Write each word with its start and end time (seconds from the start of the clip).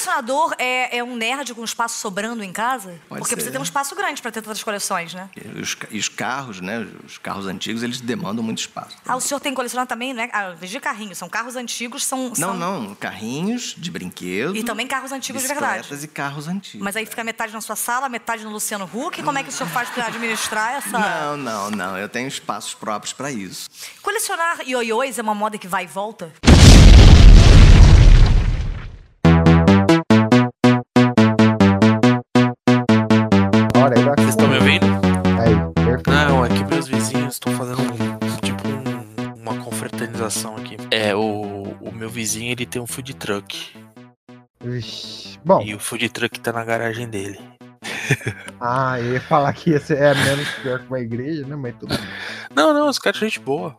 colecionador 0.00 0.54
é, 0.58 0.98
é 0.98 1.04
um 1.04 1.14
nerd 1.14 1.54
com 1.54 1.62
espaço 1.62 1.98
sobrando 1.98 2.42
em 2.42 2.52
casa? 2.52 2.98
Pode 3.08 3.20
Porque 3.20 3.28
ser. 3.30 3.34
precisa 3.36 3.52
ter 3.52 3.58
um 3.58 3.62
espaço 3.62 3.94
grande 3.94 4.22
pra 4.22 4.30
ter 4.30 4.40
tantas 4.40 4.62
coleções, 4.62 5.12
né? 5.12 5.28
E 5.36 5.60
os, 5.60 5.76
e 5.90 5.98
os 5.98 6.08
carros, 6.08 6.60
né? 6.60 6.86
Os 7.04 7.18
carros 7.18 7.46
antigos, 7.46 7.82
eles 7.82 8.00
demandam 8.00 8.42
muito 8.42 8.58
espaço. 8.58 8.96
Ah, 9.06 9.16
o 9.16 9.20
senhor 9.20 9.40
tem 9.40 9.52
colecionado 9.52 9.88
também, 9.88 10.14
né? 10.14 10.30
Ah, 10.32 10.54
de 10.58 10.80
carrinhos, 10.80 11.18
são 11.18 11.28
carros 11.28 11.54
antigos, 11.56 12.04
são... 12.04 12.28
Não, 12.30 12.34
são- 12.34 12.56
não, 12.56 12.94
carrinhos 12.94 13.74
de 13.76 13.90
brinquedo. 13.90 14.56
E 14.56 14.62
também 14.62 14.86
carros 14.86 15.12
antigos 15.12 15.42
de 15.42 15.48
verdade. 15.48 15.88
e 16.02 16.06
carros 16.08 16.48
antigos. 16.48 16.82
Mas 16.82 16.96
aí 16.96 17.04
fica 17.04 17.22
metade 17.22 17.52
na 17.52 17.60
sua 17.60 17.76
sala, 17.76 18.08
metade 18.08 18.44
no 18.44 18.50
Luciano 18.50 18.88
Huck. 18.92 19.22
Como 19.22 19.38
é 19.38 19.42
que 19.42 19.50
o 19.50 19.52
senhor 19.52 19.68
faz 19.70 19.90
pra 19.90 20.06
administrar 20.06 20.76
essa... 20.76 20.98
Não, 21.10 21.36
não, 21.36 21.70
não. 21.70 21.98
Eu 21.98 22.08
tenho 22.08 22.28
espaços 22.28 22.74
próprios 22.74 23.12
para 23.12 23.30
isso. 23.30 23.68
Colecionar 24.02 24.60
ioiôs 24.66 25.18
é 25.18 25.22
uma 25.22 25.34
moda 25.34 25.58
que 25.58 25.68
vai 25.68 25.84
e 25.84 25.86
volta? 25.86 26.32
Vocês 34.04 34.28
estão 34.30 34.48
me 34.48 34.56
ouvindo? 34.56 34.86
Aí, 35.38 35.74
perfeito. 35.84 36.10
Não, 36.10 36.44
é 36.44 36.48
que 36.48 36.64
meus 36.64 36.88
vizinhos 36.88 37.34
estão 37.34 37.52
fazendo 37.54 37.82
tipo 38.42 38.68
um- 38.68 39.34
uma 39.42 39.54
confraternização 39.62 40.56
aqui. 40.56 40.76
É, 40.90 41.14
o, 41.14 41.22
o 41.80 41.92
meu 41.92 42.08
vizinho 42.08 42.50
ele 42.52 42.64
tem 42.66 42.80
um 42.80 42.86
food 42.86 43.14
truck. 43.14 43.68
Vixe. 44.62 45.38
Bom, 45.44 45.62
E 45.62 45.74
o 45.74 45.78
food 45.80 46.08
truck 46.08 46.38
tá 46.40 46.52
na 46.52 46.64
garagem 46.64 47.08
dele. 47.08 47.38
ah, 48.60 48.98
eu 49.00 49.14
ia 49.14 49.20
falar 49.20 49.52
que 49.52 49.70
esse 49.70 49.94
é 49.94 50.14
menos 50.14 50.48
pior 50.62 50.80
que 50.80 50.86
uma 50.86 51.00
igreja, 51.00 51.46
né? 51.46 51.56
Mas 51.56 51.74
tudo 51.78 51.96
bem. 51.96 52.06
Não, 52.54 52.72
não, 52.74 52.88
os 52.88 52.98
caras 52.98 53.18
são 53.18 53.28
gente 53.28 53.40
boa. 53.40 53.76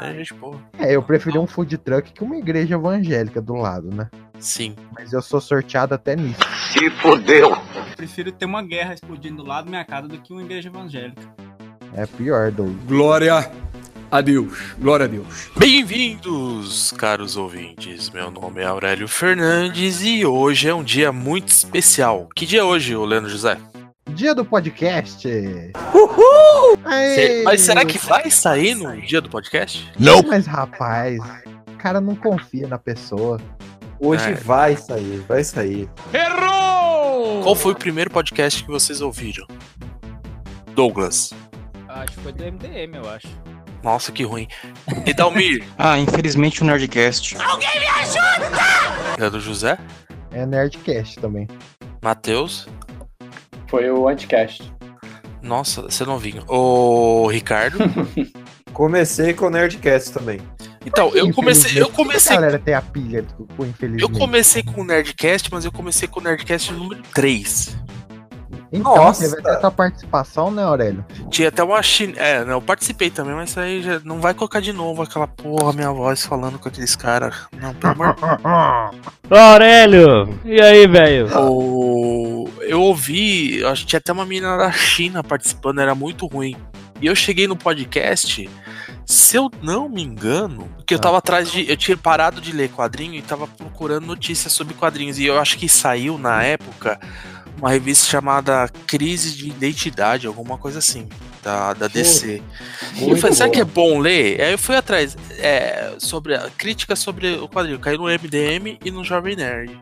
É 0.00 0.12
gente 0.14 0.34
boa. 0.34 0.60
É, 0.78 0.94
eu 0.94 1.02
preferi 1.02 1.38
um 1.38 1.46
food 1.46 1.76
truck 1.78 2.12
que 2.12 2.22
uma 2.22 2.36
igreja 2.36 2.74
evangélica 2.74 3.40
do 3.40 3.54
lado, 3.54 3.88
né? 3.94 4.08
Sim. 4.38 4.74
Mas 4.92 5.12
eu 5.12 5.22
sou 5.22 5.40
sorteado 5.40 5.94
até 5.94 6.14
nisso. 6.14 6.38
Prefiro 7.96 8.32
ter 8.32 8.44
uma 8.44 8.62
guerra 8.62 8.94
explodindo 8.94 9.42
do 9.42 9.48
lado 9.48 9.64
da 9.66 9.70
minha 9.70 9.84
casa 9.84 10.08
do 10.08 10.18
que 10.18 10.32
uma 10.32 10.42
igreja 10.42 10.68
evangélica. 10.68 11.22
É 11.94 12.04
pior, 12.06 12.50
Doug. 12.50 12.74
Glória 12.86 13.50
a 14.10 14.20
Deus. 14.20 14.58
Glória 14.78 15.04
a 15.04 15.08
Deus. 15.08 15.48
Bem-vindos, 15.56 16.92
caros 16.92 17.36
ouvintes. 17.36 18.10
Meu 18.10 18.30
nome 18.30 18.60
é 18.62 18.66
Aurélio 18.66 19.06
Fernandes 19.08 20.02
e 20.02 20.26
hoje 20.26 20.68
é 20.68 20.74
um 20.74 20.82
dia 20.82 21.12
muito 21.12 21.48
especial. 21.48 22.28
Que 22.34 22.44
dia 22.44 22.60
é 22.60 22.64
hoje, 22.64 22.94
ô 22.96 23.04
Leandro 23.04 23.30
José? 23.30 23.56
Dia 24.10 24.34
do 24.34 24.44
podcast. 24.44 25.26
Uhul! 25.94 26.78
Cê- 27.14 27.42
Mas 27.44 27.60
será 27.60 27.84
que 27.84 27.98
vai 27.98 28.30
sair 28.30 28.74
no 28.74 29.00
dia 29.00 29.20
do 29.20 29.28
podcast? 29.30 29.90
Mas 30.26 30.46
rapaz, 30.46 31.18
o 31.68 31.76
cara 31.78 32.00
não 32.00 32.14
confia 32.16 32.66
na 32.66 32.78
pessoa. 32.78 33.40
Hoje 33.98 34.30
É. 34.30 34.34
vai 34.34 34.76
sair, 34.76 35.24
vai 35.28 35.42
sair. 35.44 35.88
Qual 37.42 37.54
foi 37.54 37.72
o 37.72 37.76
primeiro 37.76 38.10
podcast 38.10 38.62
que 38.64 38.70
vocês 38.70 39.00
ouviram? 39.00 39.46
Douglas. 40.74 41.32
Acho 41.88 42.12
que 42.12 42.20
foi 42.20 42.32
do 42.32 42.44
MDM, 42.44 42.96
eu 42.96 43.08
acho. 43.08 43.28
Nossa, 43.82 44.10
que 44.12 44.24
ruim. 44.24 44.48
E 45.06 45.14
Dalmir? 45.14 45.64
Ah, 45.78 45.98
infelizmente 45.98 46.62
o 46.62 46.66
Nerdcast. 46.66 47.36
Leandro 49.18 49.40
José? 49.40 49.78
É 50.32 50.44
Nerdcast 50.44 51.18
também. 51.20 51.46
Matheus? 52.02 52.68
Foi 53.68 53.90
o 53.90 54.08
Anticast. 54.08 54.72
Nossa, 55.42 55.82
você 55.82 56.04
não 56.04 56.18
vinha. 56.18 56.42
Ô, 56.48 57.26
Ricardo? 57.28 57.78
Comecei 58.72 59.32
com 59.32 59.46
o 59.46 59.50
Nerdcast 59.50 60.12
também. 60.12 60.40
Então, 60.86 61.10
eu 61.14 61.32
comecei, 61.34 61.82
eu 61.82 61.90
comecei, 61.90 62.36
A 62.36 62.40
galera 62.40 62.58
tem 62.60 62.72
a 62.72 62.80
pilha 62.80 63.22
do 63.22 63.46
com 63.56 63.66
eu 63.98 64.08
comecei 64.08 64.62
com 64.62 64.80
o 64.82 64.84
Nerdcast, 64.84 65.48
mas 65.52 65.64
eu 65.64 65.72
comecei 65.72 66.06
com 66.06 66.20
o 66.20 66.22
Nerdcast 66.22 66.72
número 66.72 67.02
3. 67.12 67.76
Então, 68.72 68.96
Nossa. 68.96 69.28
teve 69.28 69.40
até 69.40 69.60
sua 69.60 69.70
participação, 69.70 70.50
né, 70.50 70.62
Aurélio? 70.62 71.04
Tinha 71.30 71.48
até 71.48 71.62
uma 71.62 71.82
chin... 71.82 72.12
É, 72.16 72.44
não, 72.44 72.54
eu 72.54 72.62
participei 72.62 73.10
também, 73.10 73.34
mas 73.34 73.50
isso 73.50 73.60
aí 73.60 73.82
já 73.82 74.00
não 74.04 74.20
vai 74.20 74.34
colocar 74.34 74.60
de 74.60 74.72
novo 74.72 75.02
aquela 75.02 75.26
porra, 75.26 75.72
minha 75.72 75.90
voz 75.90 76.24
falando 76.26 76.58
com 76.58 76.68
aqueles 76.68 76.94
caras. 76.96 77.34
Não, 77.60 77.72
pelo 77.74 77.92
amor 77.92 78.16
Aurélio! 79.30 80.38
E 80.44 80.60
aí, 80.60 80.86
velho? 80.86 81.28
O- 81.38 82.48
Eu 82.60 82.80
ouvi, 82.82 83.64
acho 83.64 83.82
que 83.82 83.88
tinha 83.88 83.98
até 83.98 84.12
uma 84.12 84.26
menina 84.26 84.56
da 84.56 84.70
China 84.72 85.22
participando, 85.22 85.80
era 85.80 85.94
muito 85.94 86.26
ruim. 86.26 86.56
E 87.00 87.06
eu 87.06 87.14
cheguei 87.14 87.46
no 87.46 87.56
podcast, 87.56 88.48
se 89.06 89.36
eu 89.36 89.48
não 89.62 89.88
me 89.88 90.02
engano, 90.02 90.68
porque 90.76 90.92
eu 90.92 90.98
tava 90.98 91.18
atrás 91.18 91.50
de. 91.50 91.70
Eu 91.70 91.76
tinha 91.76 91.96
parado 91.96 92.40
de 92.40 92.50
ler 92.50 92.68
quadrinho 92.70 93.14
e 93.14 93.22
tava 93.22 93.46
procurando 93.46 94.04
notícias 94.04 94.52
sobre 94.52 94.74
quadrinhos. 94.74 95.16
E 95.18 95.24
eu 95.24 95.38
acho 95.38 95.56
que 95.56 95.68
saiu 95.68 96.18
na 96.18 96.42
época 96.42 96.98
uma 97.56 97.70
revista 97.70 98.04
chamada 98.04 98.68
Crise 98.84 99.32
de 99.34 99.48
Identidade, 99.48 100.26
alguma 100.26 100.58
coisa 100.58 100.80
assim, 100.80 101.08
da, 101.40 101.72
da 101.72 101.86
DC. 101.86 102.42
E 102.96 103.08
eu 103.08 103.16
falei, 103.16 103.36
será 103.36 103.48
que 103.48 103.60
é 103.60 103.64
bom 103.64 104.00
ler? 104.00 104.40
Aí 104.40 104.52
eu 104.52 104.58
fui 104.58 104.74
atrás 104.74 105.16
é, 105.38 105.94
sobre 105.98 106.34
a 106.34 106.50
crítica 106.50 106.96
sobre 106.96 107.34
o 107.34 107.48
quadrinho. 107.48 107.78
Caiu 107.78 107.98
no 107.98 108.04
MDM 108.06 108.78
e 108.84 108.90
no 108.90 109.04
Jovem 109.04 109.36
Nerd. 109.36 109.78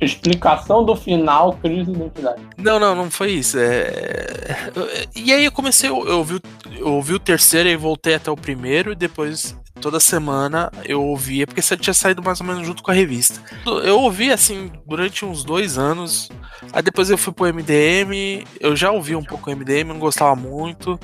Explicação 0.00 0.84
do 0.84 0.94
final, 0.94 1.54
crise 1.54 1.90
de 1.90 1.96
identidade. 1.96 2.42
Não, 2.58 2.78
não, 2.78 2.94
não 2.94 3.10
foi 3.10 3.32
isso. 3.32 3.56
É... 3.58 4.70
E 5.14 5.32
aí 5.32 5.44
eu 5.44 5.52
comecei, 5.52 5.88
eu, 5.88 6.18
ouvi, 6.18 6.40
eu 6.76 6.88
ouvi 6.88 7.14
o 7.14 7.18
terceiro 7.18 7.68
e 7.68 7.76
voltei 7.76 8.14
até 8.14 8.30
o 8.30 8.36
primeiro, 8.36 8.92
e 8.92 8.94
depois, 8.94 9.56
toda 9.80 9.98
semana, 9.98 10.70
eu 10.84 11.02
ouvia, 11.02 11.46
porque 11.46 11.62
tinha 11.76 11.94
saído 11.94 12.22
mais 12.22 12.40
ou 12.40 12.46
menos 12.46 12.66
junto 12.66 12.82
com 12.82 12.90
a 12.90 12.94
revista. 12.94 13.40
Eu 13.84 14.00
ouvi, 14.00 14.30
assim, 14.30 14.70
durante 14.86 15.24
uns 15.24 15.44
dois 15.44 15.78
anos. 15.78 16.28
Aí 16.72 16.82
depois 16.82 17.10
eu 17.10 17.18
fui 17.18 17.32
pro 17.32 17.46
MDM, 17.46 18.44
eu 18.60 18.76
já 18.76 18.90
ouvi 18.90 19.14
um 19.16 19.24
pouco 19.24 19.50
o 19.50 19.56
MDM, 19.56 19.88
não 19.88 19.98
gostava 19.98 20.34
muito. 20.36 20.98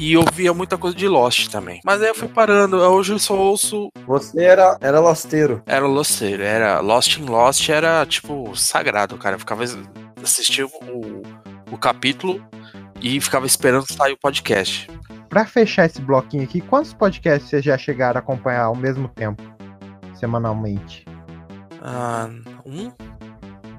E 0.00 0.14
eu 0.14 0.20
ouvia 0.20 0.54
muita 0.54 0.78
coisa 0.78 0.96
de 0.96 1.06
Lost 1.06 1.48
também. 1.48 1.78
Mas 1.84 2.00
aí 2.00 2.08
eu 2.08 2.14
fui 2.14 2.26
parando. 2.26 2.78
Hoje 2.78 3.12
eu 3.12 3.18
só 3.18 3.36
ouço. 3.36 3.90
Você 4.06 4.42
era, 4.42 4.78
era 4.80 4.98
losteiro. 4.98 5.62
Era 5.66 5.86
Losteiro, 5.86 6.42
era 6.42 6.80
Lost 6.80 7.18
in 7.18 7.26
Lost, 7.26 7.68
era 7.68 8.06
tipo 8.06 8.56
sagrado, 8.56 9.18
cara. 9.18 9.34
Eu 9.34 9.38
ficava 9.38 9.62
assistia 10.22 10.66
o, 10.66 11.22
o 11.70 11.76
capítulo 11.76 12.42
e 13.02 13.20
ficava 13.20 13.44
esperando 13.44 13.92
sair 13.92 14.14
o 14.14 14.18
podcast. 14.18 14.90
Pra 15.28 15.44
fechar 15.44 15.84
esse 15.84 16.00
bloquinho 16.00 16.44
aqui, 16.44 16.62
quantos 16.62 16.94
podcasts 16.94 17.50
vocês 17.50 17.62
já 17.62 17.76
chegaram 17.76 18.16
a 18.16 18.22
acompanhar 18.22 18.64
ao 18.64 18.74
mesmo 18.74 19.06
tempo? 19.06 19.42
Semanalmente. 20.14 21.04
Ah, 21.82 22.30
um? 22.64 22.90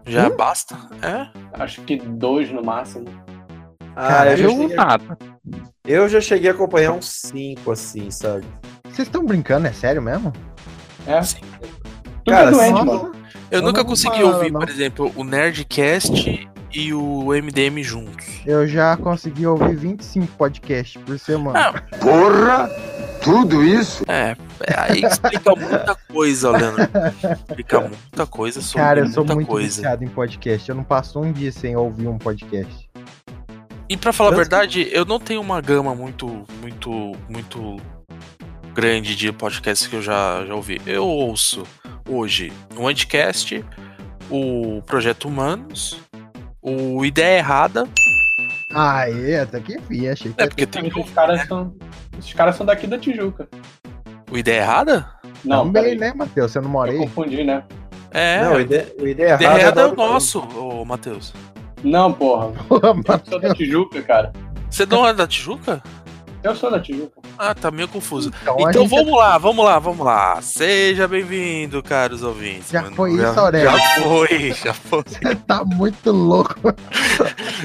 Já 0.05 0.29
basta? 0.29 0.77
É? 1.01 1.27
Acho 1.53 1.81
que 1.81 1.97
dois 1.97 2.51
no 2.51 2.63
máximo. 2.63 3.07
Ah, 3.95 4.07
Cara, 4.07 4.31
eu, 4.31 4.37
já 4.37 4.43
Eu 4.45 4.49
cheguei, 4.51 4.75
nada. 4.75 5.17
eu 5.85 6.09
já 6.09 6.21
cheguei 6.21 6.49
a 6.49 6.53
acompanhar 6.53 6.91
uns 6.93 7.05
cinco, 7.09 7.71
assim, 7.71 8.09
sabe? 8.11 8.45
Vocês 8.85 9.07
estão 9.07 9.25
brincando, 9.25 9.67
é 9.67 9.73
sério 9.73 10.01
mesmo? 10.01 10.31
É. 11.07 11.21
Sim. 11.21 11.39
Cara, 12.27 12.49
é 12.49 12.51
doente, 12.51 12.77
só- 12.77 12.85
mano. 12.85 13.11
Eu 13.49 13.59
Eu 13.59 13.61
nunca 13.65 13.83
consegui 13.83 14.21
falo, 14.21 14.33
ouvir, 14.35 14.51
não. 14.51 14.59
por 14.61 14.69
exemplo, 14.69 15.11
o 15.15 15.23
Nerdcast 15.25 16.47
e 16.73 16.93
o 16.93 17.33
MDM 17.33 17.83
juntos. 17.83 18.25
Eu 18.45 18.65
já 18.65 18.95
consegui 18.95 19.45
ouvir 19.45 19.75
25 19.75 20.27
podcasts 20.37 21.01
por 21.03 21.19
semana. 21.19 21.59
Ah, 21.59 21.97
Porra! 21.97 22.69
Tudo 23.21 23.61
isso? 23.63 24.03
é, 24.07 24.35
é, 24.65 24.73
aí 24.79 25.01
explica 25.03 25.53
muita 25.55 25.95
coisa, 26.11 26.49
Leandro. 26.51 26.87
Explica 27.35 27.81
muita 27.81 28.25
coisa 28.25 28.61
sobre 28.61 28.81
Cara, 28.81 28.99
eu 29.01 29.07
sou 29.09 29.17
muita 29.23 29.35
muito 29.35 29.47
coisa. 29.47 29.67
viciado 29.67 30.03
em 30.03 30.07
podcast. 30.07 30.69
Eu 30.69 30.75
não 30.75 30.83
passo 30.83 31.19
um 31.19 31.31
dia 31.31 31.51
sem 31.51 31.75
ouvir 31.75 32.07
um 32.07 32.17
podcast. 32.17 32.89
E 33.91 33.97
pra 33.97 34.13
falar 34.13 34.29
a 34.29 34.31
Tanto 34.31 34.39
verdade, 34.39 34.87
eu 34.89 35.03
não 35.03 35.19
tenho 35.19 35.41
uma 35.41 35.59
gama 35.59 35.93
muito, 35.93 36.45
muito, 36.61 37.11
muito 37.27 37.75
grande 38.73 39.17
de 39.17 39.33
podcasts 39.33 39.85
que 39.85 39.95
eu 39.97 40.01
já, 40.01 40.45
já 40.45 40.55
ouvi. 40.55 40.81
Eu 40.85 41.05
ouço 41.05 41.63
hoje 42.07 42.53
o 42.77 42.87
Anticast, 42.87 43.65
o 44.29 44.81
Projeto 44.85 45.27
Humanos, 45.27 45.99
o 46.61 47.03
Ideia 47.03 47.39
Errada. 47.39 47.85
Ah, 48.73 49.09
é, 49.09 49.41
até 49.41 49.59
que 49.59 49.77
vi, 49.89 50.07
achei 50.07 50.31
que 50.31 50.41
É 50.41 50.47
porque 50.47 50.65
tem 50.65 50.87
Esses 50.87 51.09
caras 51.11 51.45
são. 51.45 51.75
Esses 52.17 52.31
caras 52.33 52.55
são 52.55 52.65
daqui 52.65 52.87
da 52.87 52.97
Tijuca. 52.97 53.49
o 54.31 54.37
Ideia 54.37 54.61
Errada? 54.61 55.09
Não, 55.43 55.69
também, 55.69 55.97
né, 55.97 56.13
Matheus? 56.15 56.53
Você 56.53 56.61
não 56.61 56.69
mora 56.69 56.91
Eu 56.93 57.01
aí? 57.01 57.07
confundi, 57.07 57.43
né? 57.43 57.61
É, 58.11 58.41
Não, 58.41 58.53
o 58.53 58.55
o 58.55 58.61
ideia, 58.61 58.87
o 58.99 59.07
ideia 59.07 59.33
Ideia 59.35 59.49
errada 59.59 59.81
é 59.81 59.87
da- 59.87 59.91
o 59.91 59.95
nosso, 59.97 60.39
ô 60.39 60.85
Matheus. 60.85 61.33
Não, 61.83 62.11
porra. 62.13 62.47
Porra, 62.67 62.93
Eu 63.07 63.21
sou 63.29 63.39
da. 63.39 63.53
Tijuca, 63.53 64.01
cara. 64.01 64.31
Você 64.69 64.85
não 64.85 65.05
é 65.07 65.13
da 65.13 65.27
Tijuca? 65.27 65.81
Eu 66.43 66.55
sou 66.55 66.71
da 66.71 66.79
Tijuca. 66.79 67.21
Ah, 67.37 67.53
tá 67.53 67.69
meio 67.69 67.87
confuso. 67.87 68.31
Então, 68.41 68.55
Então 68.59 68.81
gente 68.83 68.89
vamos 68.89 69.13
lá, 69.15 69.37
vamos 69.37 69.63
lá, 69.63 69.77
vamos 69.77 70.03
lá. 70.05 70.41
Seja 70.41 71.07
bem-vindo, 71.07 71.83
caros 71.83 72.23
ouvintes. 72.23 72.71
Já 72.71 72.81
Mano, 72.81 72.95
foi 72.95 73.13
isso, 73.13 73.39
Aurélio? 73.39 73.71
Já 73.71 74.01
foi, 74.01 74.53
já 74.53 74.73
foi. 74.73 75.03
Você 75.05 75.35
tá 75.35 75.63
muito 75.63 76.11
louco. 76.11 76.55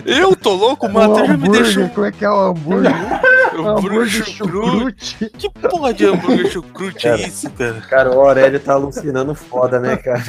Eu 0.04 0.36
tô 0.36 0.52
louco, 0.54 0.86
o 0.86 0.90
O 0.90 1.26
já 1.26 1.36
me 1.38 1.48
deixou. 1.48 1.88
como 1.88 2.06
é 2.06 2.12
que 2.12 2.24
é 2.24 2.30
o 2.30 2.38
hambúrguer? 2.50 2.92
Hambúrguer 3.64 4.06
chucrute. 4.08 5.30
Que 5.38 5.50
porra 5.50 5.94
de 5.94 6.06
hambúrguer 6.06 6.50
chucrute 6.50 7.08
é 7.08 7.26
isso, 7.26 7.50
cara? 7.50 7.80
Cara, 7.82 8.16
o 8.16 8.20
Aurélio 8.20 8.58
tá 8.60 8.72
alucinando 8.74 9.34
foda, 9.34 9.78
né, 9.78 9.96
cara? 9.96 10.22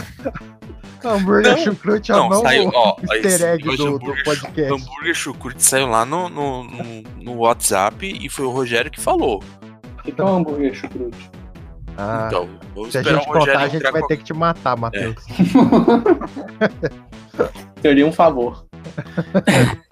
hambúrguer 1.04 1.56
não, 1.56 1.64
chucrute 1.64 2.12
é 2.12 2.16
o 2.16 2.30
novo 2.30 2.42
saiu, 2.42 2.72
ó, 2.74 2.98
easter 3.14 3.50
egg 3.54 3.78
do, 3.78 4.00
do 4.00 4.14
podcast. 4.24 4.74
Hambúrguer 4.74 5.14
chucrute 5.16 5.64
saiu 5.64 5.88
lá 5.88 6.06
no, 6.06 6.28
no, 6.30 6.64
no, 6.64 7.04
no 7.24 7.34
WhatsApp 7.38 8.06
e 8.06 8.30
foi 8.30 8.46
o 8.46 8.50
Rogério 8.50 8.92
que 8.92 9.00
falou. 9.00 9.42
O 10.00 10.02
que 10.12 10.20
é 10.20 10.24
um 10.24 10.38
hambúrguer 10.38 10.74
chucrute? 10.74 11.30
Ah, 11.98 12.26
então, 12.28 12.48
vamos 12.76 12.92
se 12.92 12.98
a 13.00 13.04
gente 13.04 13.24
o 13.28 13.34
contar, 13.34 13.60
a 13.60 13.68
gente 13.68 13.92
vai 13.92 14.02
com- 14.02 14.08
ter 14.08 14.18
que 14.18 14.24
te 14.24 14.34
matar, 14.34 14.78
Matheus. 14.78 15.16
Seria 17.82 18.06
um 18.06 18.12
favor. 18.12 18.66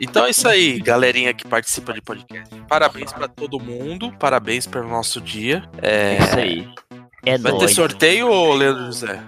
Então 0.00 0.26
é 0.26 0.30
isso 0.30 0.46
aí, 0.48 0.78
galerinha 0.80 1.32
que 1.34 1.46
participa 1.46 1.92
de 1.92 2.00
podcast. 2.00 2.54
Parabéns 2.68 3.12
pra 3.12 3.26
todo 3.28 3.58
mundo, 3.58 4.12
parabéns 4.18 4.66
pelo 4.66 4.88
nosso 4.88 5.20
dia. 5.20 5.62
É, 5.82 6.18
Isso 6.18 6.38
aí. 6.38 6.68
É 7.26 7.36
Vai 7.36 7.52
ter 7.52 7.58
nóis. 7.58 7.74
sorteio, 7.74 8.30
ô 8.30 8.54
Leandro 8.54 8.86
José? 8.86 9.20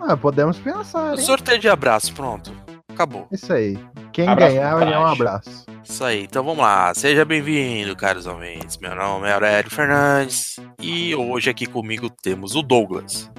Ah, 0.00 0.16
podemos 0.16 0.58
pensar, 0.58 1.12
hein? 1.12 1.18
Sorteio 1.24 1.58
de 1.58 1.68
abraço, 1.68 2.12
pronto. 2.12 2.52
Acabou. 2.92 3.26
Isso 3.32 3.52
aí. 3.52 3.78
Quem 4.12 4.28
Abraço 4.28 4.54
ganhar, 4.54 4.74
vai 4.76 4.84
ganhar 4.84 5.00
um 5.00 5.06
abraço. 5.06 5.64
Isso 5.82 6.04
aí, 6.04 6.22
então 6.24 6.44
vamos 6.44 6.62
lá. 6.62 6.92
Seja 6.94 7.24
bem-vindo, 7.24 7.96
caros 7.96 8.26
ouvintes. 8.26 8.76
Meu 8.78 8.94
nome 8.94 9.28
é 9.28 9.32
Aurélio 9.32 9.70
Fernandes 9.70 10.56
e 10.80 11.14
hoje 11.14 11.50
aqui 11.50 11.66
comigo 11.66 12.08
temos 12.22 12.54
o 12.54 12.62
Douglas. 12.62 13.30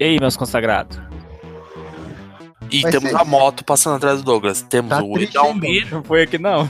E 0.00 0.04
aí, 0.04 0.18
meus 0.18 0.36
consagrados? 0.36 0.98
E 2.70 2.82
Vai 2.82 2.90
temos 2.92 3.10
ser- 3.10 3.16
a 3.16 3.24
moto 3.24 3.64
passando 3.64 3.96
atrás 3.96 4.18
do 4.18 4.24
Douglas. 4.24 4.62
Temos 4.62 4.90
Tá 4.90 5.02
o 5.02 5.18
Edalmir. 5.18 5.88
Não 5.90 6.02
foi 6.04 6.22
aqui, 6.22 6.38
não. 6.38 6.68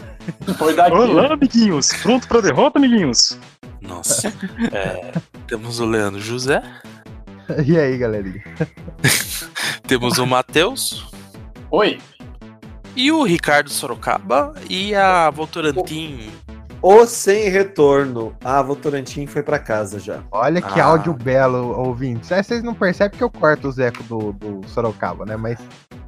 Foi 0.56 0.74
daqui. 0.74 0.92
Olá, 0.92 1.32
amiguinhos. 1.32 1.92
Pronto 2.02 2.28
pra 2.28 2.40
derrota, 2.40 2.78
amiguinhos? 2.78 3.38
Nossa. 3.80 4.32
É, 4.72 5.12
temos 5.46 5.80
o 5.80 5.86
Leandro 5.86 6.20
José. 6.20 6.62
E 7.66 7.78
aí, 7.78 7.96
galerinha? 7.96 8.42
Temos 9.88 10.18
o 10.18 10.26
Matheus. 10.26 11.06
Oi. 11.70 11.98
E 12.94 13.10
o 13.10 13.22
Ricardo 13.24 13.70
Sorocaba 13.70 14.52
e 14.68 14.94
a 14.94 15.30
Votorantim. 15.30 16.30
O 16.82 17.06
sem 17.06 17.48
retorno. 17.48 18.36
Ah, 18.44 18.60
Votorantim 18.62 19.26
foi 19.26 19.42
pra 19.42 19.58
casa 19.58 19.98
já. 19.98 20.20
Olha 20.30 20.60
que 20.60 20.78
Ah. 20.78 20.84
áudio 20.84 21.14
belo, 21.14 21.76
ouvintes. 21.78 22.30
É, 22.30 22.42
vocês 22.42 22.62
não 22.62 22.74
percebem 22.74 23.16
que 23.16 23.24
eu 23.24 23.30
corto 23.30 23.66
os 23.68 23.78
ecos 23.78 24.04
do, 24.06 24.32
do 24.34 24.60
Sorocaba, 24.68 25.24
né? 25.24 25.36
Mas 25.36 25.58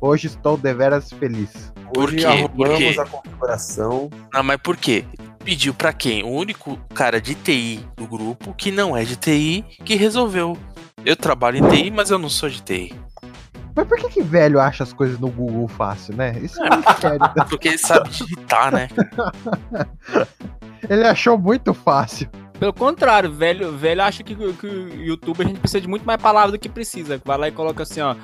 hoje 0.00 0.26
estou 0.29 0.56
deveras 0.56 1.11
feliz. 1.12 1.73
Por 1.93 2.05
Hoje 2.05 2.17
quê? 2.19 2.25
arrumamos 2.26 2.56
Por 2.56 2.76
quê? 2.76 2.97
a 3.00 3.05
configuração. 3.06 4.11
Não, 4.32 4.43
mas 4.43 4.58
por 4.58 4.76
quê? 4.76 5.05
Pediu 5.44 5.75
pra 5.75 5.93
quem? 5.93 6.23
O 6.23 6.29
único 6.29 6.79
cara 6.94 7.20
de 7.20 7.35
TI 7.35 7.85
do 7.97 8.06
grupo 8.06 8.55
que 8.55 8.70
não 8.70 8.97
é 8.97 9.05
de 9.05 9.17
TI 9.17 9.64
que 9.85 9.97
resolveu. 9.97 10.56
Eu 11.05 11.17
trabalho 11.17 11.56
em 11.58 11.69
TI, 11.69 11.91
mas 11.91 12.11
eu 12.11 12.19
não 12.19 12.29
sou 12.29 12.49
de 12.49 12.62
TI. 12.62 12.94
Mas 13.75 13.87
por 13.88 13.97
que 13.99 14.08
que 14.08 14.23
velho 14.23 14.61
acha 14.61 14.85
as 14.85 14.93
coisas 14.93 15.19
no 15.19 15.29
Google 15.29 15.67
fácil, 15.69 16.14
né? 16.14 16.37
Isso 16.43 16.62
é 16.62 16.69
muito 16.70 16.93
sério. 17.00 17.20
Porque 17.49 17.69
ele 17.69 17.79
sabe 17.79 18.11
digitar, 18.11 18.73
né? 18.73 18.88
Ele 20.88 21.06
achou 21.06 21.38
muito 21.38 21.73
fácil. 21.73 22.29
Pelo 22.58 22.75
contrário, 22.75 23.32
velho, 23.32 23.76
velho 23.76 24.03
acha 24.03 24.23
que, 24.23 24.35
que 24.35 24.67
o 24.67 25.03
YouTube 25.03 25.43
a 25.43 25.46
gente 25.46 25.61
precisa 25.61 25.81
de 25.81 25.88
muito 25.88 26.05
mais 26.05 26.20
palavras 26.20 26.53
do 26.53 26.58
que 26.58 26.69
precisa. 26.69 27.20
Vai 27.25 27.38
lá 27.38 27.49
e 27.49 27.53
coloca 27.53 27.82
assim, 27.82 28.00
ó. 28.03 28.14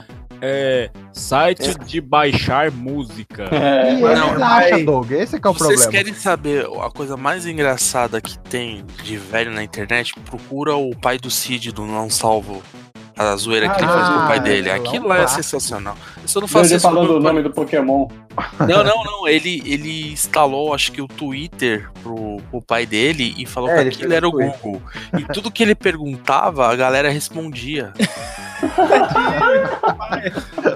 É, 0.41 0.91
site 1.13 1.75
de 1.87 2.01
baixar 2.01 2.71
música. 2.71 3.49
É, 3.57 3.95
E 3.95 4.01
não, 4.01 4.31
ele 4.31 4.39
vai. 4.39 4.73
acha, 4.73 4.85
Doug. 4.85 5.11
Esse 5.13 5.41
que 5.41 5.47
é 5.47 5.51
o 5.51 5.55
Vocês 5.55 5.81
problema. 5.81 5.91
querem 5.93 6.15
saber 6.15 6.67
a 6.83 6.91
coisa 6.91 7.17
mais 7.17 7.47
engraçada 7.47 8.21
que 8.21 8.39
tem 8.39 8.85
de 9.03 9.17
velho 9.17 9.51
na 9.51 9.63
internet? 9.63 10.13
Procura 10.25 10.77
o 10.77 10.95
pai 10.95 11.19
do 11.19 11.31
Cid 11.31 11.73
do 11.73 11.85
Não 11.87 12.09
Salvo. 12.11 12.63
A 13.19 13.35
zoeira 13.37 13.71
que 13.71 13.81
ele 13.81 13.87
Ah, 13.91 13.95
fez 13.95 14.09
com 14.09 14.15
o 14.15 14.27
pai 14.27 14.41
dele. 14.41 14.69
é 14.69 14.75
um 14.75 14.77
Aquilo 14.77 15.09
lá 15.09 15.15
é 15.15 15.19
clássico. 15.21 15.43
sensacional. 15.43 15.97
Não 16.19 16.29
isso 16.77 16.87
com 16.89 16.95
falando 16.95 17.09
meu 17.09 17.19
o 17.19 17.23
pai. 17.23 17.33
nome 17.33 17.43
do 17.43 17.51
Pokémon. 17.51 18.09
Não, 18.69 18.85
não, 18.85 19.03
não. 19.05 19.27
Ele, 19.27 19.63
ele 19.65 20.13
instalou, 20.13 20.75
acho 20.75 20.93
que 20.93 21.01
o 21.01 21.09
Twitter 21.09 21.89
pro, 22.03 22.37
pro 22.51 22.61
pai 22.61 22.85
dele 22.85 23.35
e 23.39 23.47
falou 23.47 23.71
É, 23.71 23.77
que 23.77 23.81
ele 23.81 23.89
aquilo 23.89 24.13
era 24.13 24.27
o 24.27 24.29
o 24.29 24.33
Twitter. 24.33 24.59
Google. 24.61 24.83
E 25.19 25.23
tudo 25.33 25.51
que 25.51 25.63
ele 25.63 25.75
perguntava, 25.75 26.71
a 26.71 26.77
galera 26.77 27.09
respondia. 27.09 27.95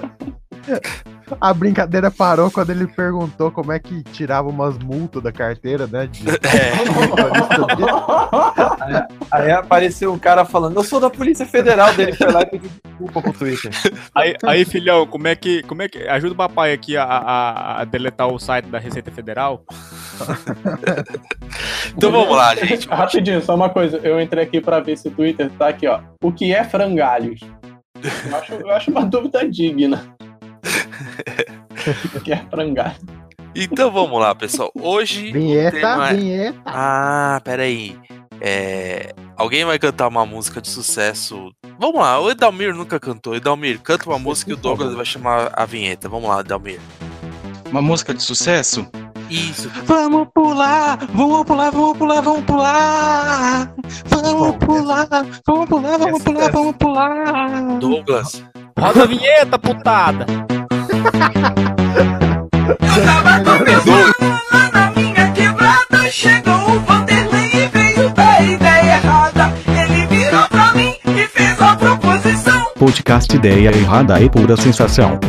A 1.39 1.53
brincadeira 1.53 2.09
parou 2.11 2.49
quando 2.51 2.69
ele 2.71 2.87
perguntou 2.87 3.51
como 3.51 3.71
é 3.71 3.79
que 3.79 4.03
tirava 4.03 4.49
umas 4.49 4.77
multas 4.77 5.21
da 5.23 5.31
carteira, 5.31 5.87
né? 5.87 6.07
de- 6.07 6.23
É. 8.81 9.07
Aí 9.31 9.51
apareceu 9.51 10.11
um 10.11 10.17
cara 10.19 10.43
falando, 10.43 10.75
eu 10.75 10.83
sou 10.83 10.99
da 10.99 11.09
Polícia 11.09 11.45
Federal 11.45 11.93
dele, 11.93 12.13
foi 12.13 12.31
lá 12.31 12.41
e 12.41 12.45
pediu 12.47 12.69
desculpa 12.83 13.21
pro 13.21 13.33
Twitter. 13.33 13.71
Aí, 14.15 14.35
aí, 14.45 14.65
filhão, 14.65 15.05
como 15.05 15.27
é 15.27 15.35
que. 15.35 15.61
Como 15.63 15.81
é 15.81 15.87
que. 15.87 15.99
Ajuda 16.07 16.33
o 16.33 16.37
papai 16.37 16.73
aqui 16.73 16.97
a, 16.97 17.03
a, 17.03 17.81
a 17.81 17.85
deletar 17.85 18.27
o 18.27 18.39
site 18.39 18.65
da 18.65 18.79
Receita 18.79 19.11
Federal. 19.11 19.63
Então 21.95 22.11
vamos 22.11 22.35
lá, 22.35 22.55
gente. 22.55 22.87
Rapidinho, 22.87 23.41
só 23.41 23.53
uma 23.55 23.69
coisa. 23.69 23.97
Eu 23.97 24.19
entrei 24.21 24.43
aqui 24.43 24.61
pra 24.61 24.79
ver 24.79 24.97
se 24.97 25.07
o 25.07 25.11
Twitter 25.11 25.49
tá 25.57 25.67
aqui, 25.67 25.87
ó. 25.87 25.99
O 26.23 26.31
que 26.31 26.53
é 26.53 26.63
frangalhos? 26.63 27.41
Eu 28.29 28.37
acho, 28.37 28.53
eu 28.53 28.71
acho 28.71 28.91
uma 28.91 29.05
dúvida 29.05 29.47
digna. 29.49 30.01
que 32.23 32.33
é? 32.33 32.45
Então 33.55 33.91
vamos 33.91 34.19
lá, 34.19 34.33
pessoal. 34.33 34.71
Hoje. 34.75 35.29
o 35.29 35.33
Vinheta, 35.33 35.71
tema 35.71 36.09
é- 36.09 36.13
vinheta. 36.13 36.61
Ah, 36.65 37.41
peraí. 37.43 37.97
É... 38.39 39.13
Alguém 39.37 39.65
vai 39.65 39.77
cantar 39.77 40.07
uma 40.07 40.25
música 40.25 40.61
de 40.61 40.69
sucesso. 40.69 41.51
Vamos 41.79 41.99
lá, 41.99 42.19
o 42.19 42.29
Edalmir 42.29 42.73
nunca 42.75 42.99
cantou. 42.99 43.35
Edalmir, 43.35 43.79
canta 43.81 44.07
uma 44.07 44.19
música 44.19 44.51
e 44.51 44.53
o 44.53 44.57
Douglas 44.57 44.93
vai 44.93 45.05
chamar 45.05 45.51
a 45.53 45.65
vinheta. 45.65 46.07
Vamos 46.07 46.29
lá, 46.29 46.41
Edalmir. 46.41 46.79
Uma 47.69 47.81
música 47.81 48.13
de 48.13 48.21
sucesso? 48.21 48.87
Isso. 49.29 49.69
Vamos 49.85 50.27
pular, 50.33 50.99
vamos 51.13 51.45
pular, 51.45 51.71
vamos 51.71 51.97
pular, 51.97 52.21
vamos 52.21 52.43
pular. 52.43 53.73
Vamos 54.09 54.55
pular, 54.57 55.07
vamos 55.47 55.69
pular, 55.69 55.97
vamos 55.97 56.23
pular, 56.23 56.51
vamos 56.51 56.75
pular. 56.75 57.79
Douglas. 57.79 58.43
Roda 58.77 59.03
a 59.03 59.05
vinheta, 59.05 59.59
putada! 59.59 60.25
Na 64.73 64.91
minha 64.95 65.31
quebrada 65.31 66.09
chegou 66.09 66.53
o 66.53 66.79
Vanderlei 66.81 67.51
e 67.53 67.67
veio 67.67 68.09
da 68.11 68.41
ideia 68.41 68.95
errada. 68.95 69.53
Ele 69.67 70.05
virou 70.07 70.47
pra 70.47 70.73
mim 70.73 70.93
e 71.05 71.27
fez 71.27 71.61
a 71.61 71.75
proposição. 71.75 72.65
Podcast 72.77 73.35
Ideia 73.35 73.75
Errada 73.75 74.19
e 74.21 74.29
Pura 74.29 74.55
Sensação. 74.57 75.19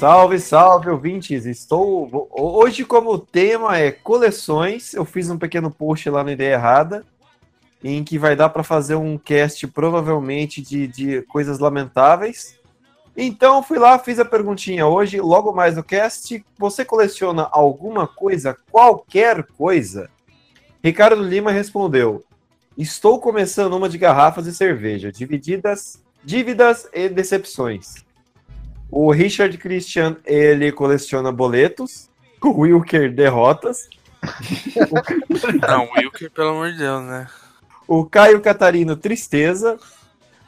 Salve, 0.00 0.40
salve, 0.40 0.88
ouvintes! 0.88 1.44
Estou. 1.44 2.26
Hoje, 2.30 2.86
como 2.86 3.10
o 3.10 3.18
tema 3.18 3.76
é 3.76 3.90
coleções, 3.90 4.94
eu 4.94 5.04
fiz 5.04 5.28
um 5.28 5.36
pequeno 5.36 5.70
post 5.70 6.08
lá 6.08 6.24
no 6.24 6.30
Ideia 6.30 6.54
Errada, 6.54 7.04
em 7.84 8.02
que 8.02 8.16
vai 8.16 8.34
dar 8.34 8.48
para 8.48 8.62
fazer 8.62 8.94
um 8.94 9.18
cast 9.18 9.66
provavelmente 9.66 10.62
de, 10.62 10.88
de 10.88 11.20
coisas 11.28 11.58
lamentáveis. 11.58 12.58
Então, 13.14 13.62
fui 13.62 13.78
lá, 13.78 13.98
fiz 13.98 14.18
a 14.18 14.24
perguntinha 14.24 14.86
hoje, 14.86 15.20
logo 15.20 15.52
mais 15.52 15.76
no 15.76 15.84
cast. 15.84 16.42
Você 16.56 16.82
coleciona 16.82 17.46
alguma 17.52 18.08
coisa, 18.08 18.56
qualquer 18.72 19.42
coisa? 19.48 20.08
Ricardo 20.82 21.22
Lima 21.22 21.52
respondeu: 21.52 22.24
Estou 22.74 23.20
começando 23.20 23.74
uma 23.74 23.86
de 23.86 23.98
garrafas 23.98 24.46
de 24.46 24.54
cerveja, 24.54 25.12
divididas, 25.12 26.02
dívidas 26.24 26.88
e 26.94 27.06
decepções. 27.06 28.08
O 28.90 29.10
Richard 29.12 29.56
Christian, 29.58 30.16
ele 30.24 30.72
coleciona 30.72 31.30
boletos. 31.32 32.08
O 32.42 32.60
Wilker, 32.60 33.12
derrotas. 33.14 33.86
Não, 35.68 35.90
Wilker, 35.94 36.30
pelo 36.30 36.48
amor 36.50 36.72
de 36.72 36.78
Deus, 36.78 37.02
né? 37.04 37.26
O 37.86 38.04
Caio 38.06 38.40
Catarino, 38.40 38.96
tristeza. 38.96 39.78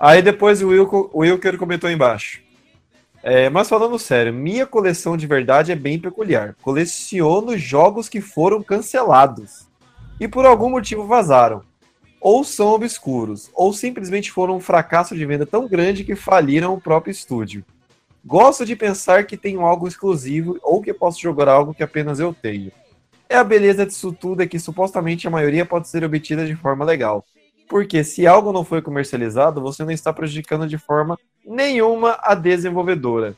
Aí 0.00 0.22
depois 0.22 0.62
o 0.62 0.68
Wilco- 0.68 1.10
o 1.12 1.18
Wilker 1.20 1.58
comentou 1.58 1.90
embaixo. 1.90 2.40
É, 3.22 3.50
mas 3.50 3.68
falando 3.68 3.98
sério, 3.98 4.32
minha 4.32 4.66
coleção 4.66 5.16
de 5.18 5.26
verdade 5.26 5.70
é 5.70 5.76
bem 5.76 5.98
peculiar. 5.98 6.56
Coleciono 6.62 7.58
jogos 7.58 8.08
que 8.08 8.22
foram 8.22 8.62
cancelados 8.62 9.68
e 10.18 10.26
por 10.26 10.46
algum 10.46 10.70
motivo 10.70 11.06
vazaram. 11.06 11.62
Ou 12.20 12.42
são 12.42 12.68
obscuros, 12.68 13.50
ou 13.52 13.72
simplesmente 13.74 14.32
foram 14.32 14.56
um 14.56 14.60
fracasso 14.60 15.14
de 15.14 15.26
venda 15.26 15.44
tão 15.44 15.68
grande 15.68 16.04
que 16.04 16.16
faliram 16.16 16.72
o 16.72 16.80
próprio 16.80 17.10
estúdio. 17.12 17.64
Gosto 18.24 18.64
de 18.64 18.76
pensar 18.76 19.26
que 19.26 19.36
tenho 19.36 19.62
algo 19.62 19.88
exclusivo 19.88 20.58
ou 20.62 20.80
que 20.80 20.94
posso 20.94 21.20
jogar 21.20 21.48
algo 21.48 21.74
que 21.74 21.82
apenas 21.82 22.20
eu 22.20 22.32
tenho. 22.32 22.70
É 23.28 23.36
a 23.36 23.44
beleza 23.44 23.84
disso 23.84 24.12
tudo 24.12 24.42
é 24.42 24.46
que 24.46 24.58
supostamente 24.58 25.26
a 25.26 25.30
maioria 25.30 25.66
pode 25.66 25.88
ser 25.88 26.04
obtida 26.04 26.46
de 26.46 26.54
forma 26.54 26.84
legal. 26.84 27.24
Porque 27.68 28.04
se 28.04 28.26
algo 28.26 28.52
não 28.52 28.64
foi 28.64 28.82
comercializado, 28.82 29.60
você 29.60 29.82
não 29.84 29.90
está 29.90 30.12
prejudicando 30.12 30.68
de 30.68 30.78
forma 30.78 31.18
nenhuma 31.44 32.18
a 32.20 32.34
desenvolvedora. 32.34 33.34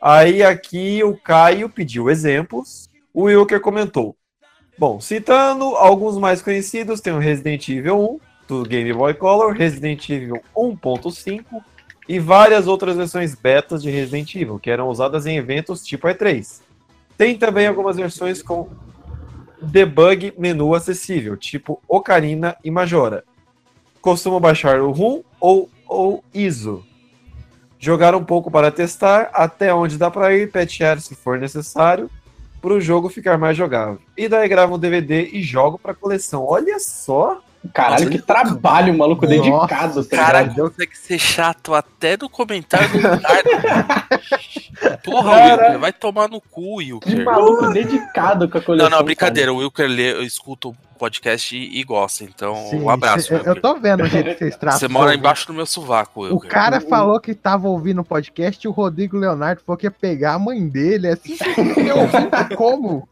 Aí 0.00 0.42
aqui 0.42 1.02
o 1.02 1.16
Caio 1.16 1.68
pediu 1.68 2.08
exemplos. 2.08 2.88
O 3.12 3.22
Wilker 3.24 3.60
comentou. 3.60 4.16
Bom, 4.78 5.00
citando 5.00 5.64
alguns 5.74 6.16
mais 6.16 6.40
conhecidos, 6.40 7.00
tem 7.00 7.12
o 7.12 7.18
Resident 7.18 7.68
Evil 7.68 7.98
1 7.98 8.20
do 8.46 8.62
Game 8.62 8.92
Boy 8.92 9.12
Color, 9.12 9.52
Resident 9.52 10.08
Evil 10.08 10.40
1.5 10.56 11.44
e 12.08 12.18
várias 12.18 12.66
outras 12.66 12.96
versões 12.96 13.34
betas 13.34 13.82
de 13.82 13.90
Resident 13.90 14.34
Evil, 14.34 14.58
que 14.58 14.70
eram 14.70 14.88
usadas 14.88 15.26
em 15.26 15.36
eventos 15.36 15.84
tipo 15.84 16.08
E3. 16.08 16.60
Tem 17.18 17.36
também 17.36 17.66
algumas 17.66 17.96
versões 17.96 18.42
com 18.42 18.68
debug 19.60 20.32
menu 20.38 20.74
acessível, 20.74 21.36
tipo 21.36 21.82
Ocarina 21.86 22.56
e 22.64 22.70
Majora. 22.70 23.24
Costumo 24.00 24.40
baixar 24.40 24.80
o 24.80 24.90
ROM 24.90 25.22
ou 25.38 25.68
o 25.86 26.22
ISO. 26.32 26.84
Jogar 27.78 28.14
um 28.14 28.24
pouco 28.24 28.50
para 28.50 28.70
testar, 28.70 29.30
até 29.34 29.72
onde 29.74 29.98
dá 29.98 30.10
para 30.10 30.34
ir, 30.34 30.50
petear 30.50 31.00
se 31.00 31.14
for 31.14 31.38
necessário, 31.38 32.10
para 32.60 32.72
o 32.72 32.80
jogo 32.80 33.08
ficar 33.08 33.36
mais 33.36 33.56
jogável. 33.56 33.98
E 34.16 34.28
daí 34.28 34.48
gravo 34.48 34.74
um 34.74 34.78
DVD 34.78 35.28
e 35.32 35.42
jogo 35.42 35.78
para 35.78 35.94
coleção. 35.94 36.44
Olha 36.44 36.78
só! 36.80 37.42
Caralho, 37.74 38.04
Nossa, 38.06 38.18
que 38.18 38.22
trabalho, 38.24 38.96
maluco 38.96 39.26
Nossa, 39.26 39.36
dedicado. 39.36 40.04
tá 40.04 40.16
Cara, 40.16 40.42
ligado? 40.42 40.70
consegue 40.70 40.96
ser 40.96 41.18
chato 41.18 41.74
até 41.74 42.16
no 42.16 42.28
comentário 42.30 42.88
do 42.90 42.96
Ricardo. 42.98 43.48
Porra, 45.04 45.30
Cara. 45.36 45.62
Wilker, 45.62 45.78
vai 45.80 45.92
tomar 45.92 46.28
no 46.28 46.40
cu, 46.40 46.78
Que 46.78 46.92
Wilker. 46.92 47.24
maluco 47.24 47.68
dedicado 47.70 48.48
com 48.48 48.58
a 48.58 48.60
coleção. 48.62 48.88
Não, 48.90 48.98
não, 48.98 49.04
brincadeira. 49.04 49.52
O 49.52 49.56
Wilker 49.56 49.88
lê, 49.88 50.12
eu 50.12 50.22
escuto 50.22 50.70
o 50.70 50.76
podcast 50.98 51.56
e, 51.56 51.80
e 51.80 51.84
gosta. 51.84 52.24
Então, 52.24 52.54
Sim, 52.70 52.80
um 52.80 52.88
abraço, 52.90 53.32
eu, 53.34 53.40
eu 53.42 53.60
tô 53.60 53.74
vendo 53.74 54.04
o 54.04 54.06
jeito 54.06 54.30
que 54.30 54.38
vocês 54.38 54.56
tratam. 54.56 54.78
Você 54.78 54.88
mora 54.88 55.10
o- 55.10 55.14
embaixo 55.14 55.46
do 55.46 55.52
meu 55.54 55.66
sovaco, 55.66 56.20
O 56.20 56.24
Wilker. 56.34 56.50
cara 56.50 56.80
falou 56.80 57.18
que 57.20 57.34
tava 57.34 57.68
ouvindo 57.68 58.00
o 58.00 58.04
podcast 58.04 58.64
e 58.64 58.68
o 58.68 58.72
Rodrigo 58.72 59.16
Leonardo 59.16 59.62
falou 59.66 59.76
que 59.76 59.86
ia 59.86 59.90
pegar 59.90 60.34
a 60.34 60.38
mãe 60.38 60.66
dele. 60.68 61.08
Assim, 61.08 61.36
você 61.36 61.92
ouvindo 61.92 62.56
como? 62.56 63.08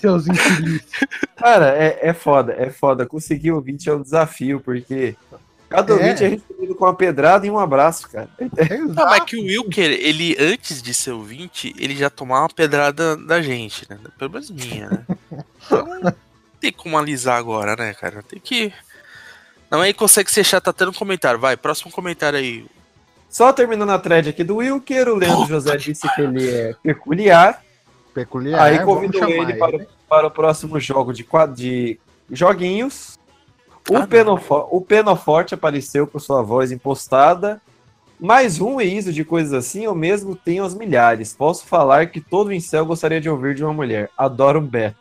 Seus 0.00 0.26
infelizes. 0.26 0.86
Cara, 1.36 1.68
é, 1.76 1.98
é 2.08 2.12
foda, 2.12 2.54
é 2.58 2.70
foda. 2.70 3.06
Conseguir 3.06 3.52
ouvinte 3.52 3.88
é 3.88 3.94
um 3.94 4.02
desafio, 4.02 4.60
porque 4.60 5.16
cada 5.68 5.92
É. 5.92 5.96
ouvinte 5.96 6.24
é 6.24 6.28
recebido 6.28 6.74
com 6.74 6.84
uma 6.84 6.94
pedrada 6.94 7.46
e 7.46 7.50
um 7.50 7.58
abraço, 7.58 8.08
cara. 8.10 8.28
Não, 8.38 9.04
mas 9.06 9.24
que 9.24 9.36
o 9.36 9.42
Wilker, 9.42 9.90
ele, 9.90 10.36
antes 10.38 10.82
de 10.82 10.92
ser 10.92 11.12
ouvinte, 11.12 11.74
ele 11.78 11.96
já 11.96 12.10
tomava 12.10 12.42
uma 12.42 12.48
pedrada 12.48 13.16
da 13.16 13.40
gente, 13.40 13.86
né? 13.88 13.98
Pelo 14.18 14.30
menos 14.32 14.50
minha, 14.50 14.88
né? 14.88 15.04
Então, 15.64 15.86
não 16.00 16.14
tem 16.60 16.72
como 16.72 16.96
alisar 16.98 17.38
agora, 17.38 17.74
né, 17.76 17.94
cara? 17.94 18.22
Tem 18.22 18.38
que. 18.38 18.72
Não, 19.70 19.80
aí 19.80 19.92
consegue 19.92 20.30
ser 20.30 20.44
chato 20.44 20.68
até 20.68 20.84
no 20.84 20.92
comentário. 20.94 21.40
Vai, 21.40 21.56
próximo 21.56 21.90
comentário 21.90 22.38
aí. 22.38 22.66
Só 23.28 23.52
terminando 23.52 23.90
a 23.90 23.98
thread 23.98 24.28
aqui 24.30 24.44
do 24.44 24.56
Wilker, 24.56 25.08
o 25.08 25.16
Leandro 25.16 25.46
José 25.46 25.76
disse 25.76 26.08
que 26.14 26.20
ele 26.20 26.48
é 26.48 26.74
peculiar. 26.82 27.62
Peculiar. 28.20 28.62
Aí 28.62 28.78
vamos 28.78 28.94
convidou 28.94 29.20
chamar 29.20 29.34
ele 29.50 29.58
para, 29.58 29.76
o- 29.76 29.86
para 30.08 30.26
o 30.26 30.30
próximo 30.30 30.80
jogo 30.80 31.12
de, 31.12 31.26
de 31.54 31.98
joguinhos. 32.30 33.18
O, 33.90 33.96
Ah, 33.98 34.06
Penofo- 34.06 34.68
o 34.70 34.80
Penoforte 34.80 35.52
apareceu 35.54 36.06
com 36.06 36.18
sua 36.18 36.40
voz 36.42 36.72
impostada. 36.72 37.60
Mais 38.18 38.58
um 38.58 38.80
ISO 38.80 39.12
de 39.12 39.22
coisas 39.22 39.52
assim, 39.52 39.84
eu 39.84 39.94
mesmo 39.94 40.34
tenho 40.34 40.62
aos 40.64 40.74
milhares. 40.74 41.34
Posso 41.34 41.66
falar 41.66 42.06
que 42.06 42.22
todo 42.22 42.54
incel 42.54 42.86
gostaria 42.86 43.20
de 43.20 43.28
ouvir 43.28 43.54
de 43.54 43.62
uma 43.62 43.74
mulher. 43.74 44.08
Adoro 44.16 44.60
um 44.60 44.66
beta. 44.66 44.96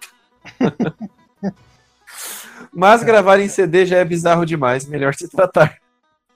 Mas 2.74 3.02
gravar 3.02 3.40
em 3.40 3.48
CD 3.48 3.86
já 3.86 4.00
é 4.00 4.04
bizarro 4.04 4.46
demais, 4.46 4.86
melhor 4.86 5.14
se 5.16 5.30
tratar. 5.30 5.78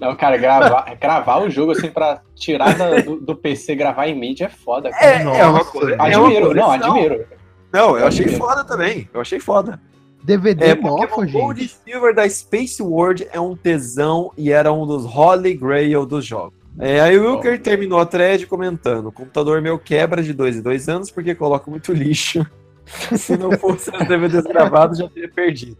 Não, 0.00 0.14
cara, 0.16 0.36
gravar, 0.36 0.94
gravar 1.00 1.38
o 1.42 1.50
jogo 1.50 1.72
assim 1.72 1.90
pra 1.90 2.20
tirar 2.34 2.76
da- 2.76 3.00
do, 3.00 3.16
do 3.20 3.34
PC, 3.36 3.74
gravar 3.74 4.06
em 4.08 4.18
mídia 4.18 4.46
é 4.46 4.48
foda. 4.48 4.90
Cara. 4.90 5.04
É, 5.06 5.40
é 5.40 5.46
uma 5.46 5.64
coisa. 5.64 5.92
é 5.92 5.96
uma 5.96 6.26
Admiro, 6.28 6.54
não, 6.54 6.70
admiro. 6.70 7.24
Não, 7.72 7.98
eu 7.98 8.06
achei 8.06 8.28
foda 8.28 8.64
também. 8.64 9.08
Eu 9.12 9.20
achei 9.20 9.40
foda. 9.40 9.80
DVD 10.22 10.66
É, 10.66 10.74
mofo, 10.74 11.06
Pokémon 11.06 11.30
Gold 11.32 11.60
gente. 11.60 11.76
Silver 11.84 12.14
da 12.14 12.28
Space 12.28 12.82
World 12.82 13.26
é 13.32 13.38
um 13.40 13.54
tesão 13.54 14.32
e 14.38 14.50
era 14.50 14.72
um 14.72 14.86
dos 14.86 15.04
Holy 15.04 15.54
Grail 15.54 16.06
dos 16.06 16.24
jogos. 16.24 16.54
É, 16.78 17.00
aí 17.00 17.18
o 17.18 17.30
Wilker 17.34 17.60
terminou 17.60 18.00
a 18.00 18.06
thread 18.06 18.46
comentando: 18.46 19.06
o 19.08 19.12
computador 19.12 19.60
meu 19.60 19.78
quebra 19.78 20.22
de 20.22 20.32
dois 20.32 20.56
em 20.56 20.62
dois 20.62 20.88
anos 20.88 21.10
porque 21.10 21.34
coloca 21.34 21.70
muito 21.70 21.92
lixo. 21.92 22.44
Se 23.16 23.36
não 23.36 23.52
fosse 23.52 23.90
os 23.90 24.06
DVDs 24.08 24.44
gravados, 24.44 24.98
já 24.98 25.08
teria 25.08 25.28
perdido. 25.30 25.76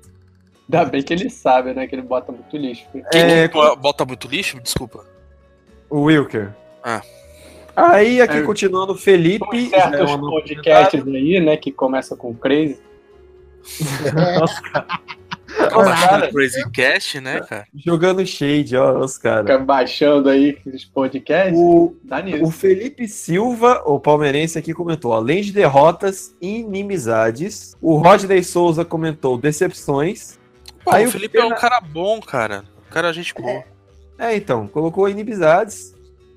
Ainda 0.73 0.85
bem 0.87 1.03
que 1.03 1.13
ele 1.13 1.29
sabe, 1.31 1.75
né? 1.75 1.87
Que 1.87 1.95
ele 1.95 2.03
bota 2.03 2.33
muito 2.33 2.57
lixo. 2.57 2.85
Quem 3.11 3.21
É, 3.23 3.49
que 3.49 3.55
bo- 3.55 3.77
bota 3.77 4.05
muito 4.05 4.27
lixo? 4.29 4.59
Desculpa. 4.61 5.05
O 5.91 6.03
Wilker. 6.05 6.51
Ah. 6.83 7.03
Aí, 7.77 8.21
aqui 8.21 8.39
É. 8.39 8.43
continuando, 8.43 8.93
o 8.93 8.97
Felipe. 8.97 9.45
Tem 9.51 9.67
é 9.75 9.83
certos 9.83 10.11
nova 10.11 10.27
podcasts 10.27 11.07
aí, 11.07 11.41
né? 11.41 11.57
Que 11.57 11.71
começa 11.73 12.17
com 12.17 12.35
crazy. 12.35 12.79
Nossa, 14.39 14.61
cara. 14.63 14.87
Tá 15.57 15.79
Os 15.79 15.85
baixando 15.85 16.09
cara 16.09 16.27
o 16.27 16.33
Crazy 16.33 16.71
Cast, 16.73 17.21
né, 17.21 17.41
cara? 17.43 17.67
jogando 17.77 18.27
shade, 18.27 18.77
ó, 18.77 18.99
os 18.99 19.17
caras. 19.17 19.43
Fica 19.47 19.59
baixando 19.59 20.29
aí 20.29 20.59
os 20.67 20.85
podcasts. 20.85 21.57
O, 21.57 21.95
Dá 22.03 22.19
O 22.19 22.23
nisso. 22.25 22.51
Felipe 22.51 23.07
Silva, 23.07 23.81
o 23.87 24.01
palmeirense 24.01 24.59
aqui, 24.59 24.75
comentou: 24.75 25.13
além 25.13 25.43
de 25.43 25.53
derrotas 25.53 26.35
e 26.41 26.59
inimizades, 26.59 27.77
o 27.81 27.97
Rodney 27.97 28.43
Souza 28.43 28.85
comentou 28.85 29.39
decepções. 29.39 30.39
Pô, 30.85 30.91
Aí 30.93 31.05
o 31.05 31.09
o 31.09 31.13
Felipe 31.13 31.39
é 31.39 31.45
um 31.45 31.49
Pena- 31.49 31.61
cara 31.61 31.81
bom, 31.81 32.21
cara. 32.21 32.65
Um 32.89 32.93
cara 32.93 33.13
gente 33.13 33.33
boa. 33.35 33.65
É, 34.19 34.37
então, 34.37 34.67
colocou 34.69 35.09
inimizades. 35.09 35.95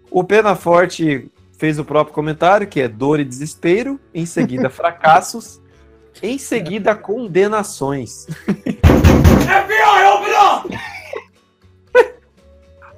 O 0.09 0.23
Pena 0.23 0.55
Forte 0.55 1.29
fez 1.57 1.77
o 1.79 1.85
próprio 1.85 2.13
comentário, 2.13 2.65
que 2.67 2.79
é 2.81 2.87
dor 2.87 3.19
e 3.19 3.23
desespero. 3.25 3.99
Em 4.13 4.25
seguida, 4.25 4.69
fracassos. 4.71 5.61
Em 6.23 6.37
seguida, 6.37 6.95
condenações. 6.95 8.25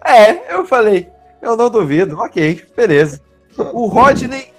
É, 0.06 0.53
eu 0.56 0.65
falei, 0.65 1.08
eu 1.41 1.56
não 1.56 1.70
duvido, 1.70 2.18
ok, 2.18 2.65
beleza. 2.75 3.22
O 3.74 3.86
Rodney 3.88 4.51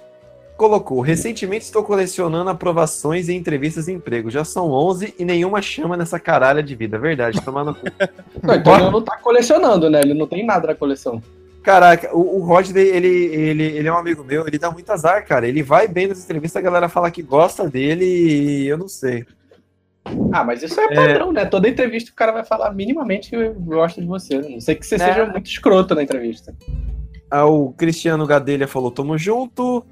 colocou: 0.61 1.01
recentemente 1.01 1.65
estou 1.65 1.83
colecionando 1.83 2.47
aprovações 2.51 3.27
e 3.27 3.33
entrevistas 3.33 3.85
de 3.85 3.93
emprego. 3.93 4.29
Já 4.29 4.45
são 4.45 4.69
11 4.69 5.15
e 5.17 5.25
nenhuma 5.25 5.59
chama 5.59 5.97
nessa 5.97 6.19
caralha 6.19 6.61
de 6.61 6.75
vida. 6.75 6.99
Verdade, 6.99 7.41
tomar 7.41 7.63
no 7.63 7.73
cu. 7.73 7.87
Não, 8.43 8.53
então 8.53 8.75
ele 8.75 8.91
não 8.91 9.01
tá 9.01 9.17
colecionando, 9.17 9.89
né? 9.89 10.01
Ele 10.01 10.13
não 10.13 10.27
tem 10.27 10.45
nada 10.45 10.67
na 10.67 10.75
coleção. 10.75 11.21
Caraca, 11.63 12.15
o, 12.15 12.37
o 12.37 12.43
Rodney, 12.43 12.87
ele, 12.87 13.07
ele, 13.07 13.63
ele 13.63 13.87
é 13.87 13.91
um 13.91 13.97
amigo 13.97 14.23
meu, 14.23 14.47
ele 14.47 14.57
dá 14.57 14.71
muito 14.71 14.91
azar, 14.91 15.25
cara. 15.27 15.47
Ele 15.47 15.61
vai 15.63 15.87
bem 15.87 16.07
nas 16.07 16.23
entrevistas, 16.23 16.59
a 16.59 16.63
galera 16.63 16.89
fala 16.89 17.11
que 17.11 17.21
gosta 17.21 17.67
dele 17.67 18.05
e 18.05 18.67
eu 18.67 18.77
não 18.77 18.87
sei. 18.87 19.25
Ah, 20.31 20.43
mas 20.43 20.63
isso 20.63 20.79
é 20.79 20.93
padrão, 20.93 21.31
né? 21.31 21.45
Toda 21.45 21.69
entrevista 21.69 22.11
o 22.11 22.15
cara 22.15 22.31
vai 22.31 22.43
falar 22.43 22.71
minimamente 22.71 23.29
que 23.29 23.35
eu 23.35 23.53
gosto 23.53 24.01
de 24.01 24.07
você. 24.07 24.39
Não 24.39 24.59
sei 24.59 24.75
que 24.75 24.85
você 24.85 24.97
Né? 24.97 25.07
seja 25.07 25.25
muito 25.25 25.47
escroto 25.47 25.93
na 25.93 26.03
entrevista. 26.03 26.53
Ah, 27.29 27.45
o 27.45 27.71
Cristiano 27.73 28.25
Gadelha 28.25 28.67
falou: 28.67 28.91
tamo 28.91 29.17
junto. 29.17 29.85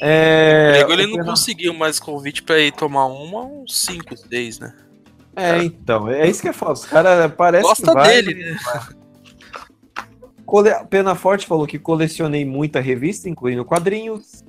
É, 0.00 0.72
Nego, 0.78 0.92
ele 0.92 1.06
não 1.06 1.24
conseguiu 1.24 1.72
mais 1.72 1.98
convite 1.98 2.42
pra 2.42 2.58
ir 2.58 2.72
tomar 2.72 3.06
uma, 3.06 3.44
uns 3.44 3.76
5, 3.76 4.16
6, 4.16 4.58
né? 4.58 4.74
É, 5.34 5.62
então, 5.62 6.08
é 6.08 6.28
isso 6.28 6.40
que 6.40 6.48
é 6.48 6.52
foda. 6.52 6.72
Os 6.72 6.84
caras 6.84 7.32
parecem 7.32 7.68
Gosta 7.68 7.86
que 7.86 7.94
vai, 7.94 8.22
dele, 8.22 8.34
né? 8.34 8.58
Cole... 10.46 10.70
Pena 10.88 11.14
Forte 11.14 11.46
falou 11.46 11.66
que 11.66 11.78
colecionei 11.78 12.44
muita 12.44 12.80
revista, 12.80 13.28
incluindo 13.28 13.64
quadrinhos. 13.64 14.44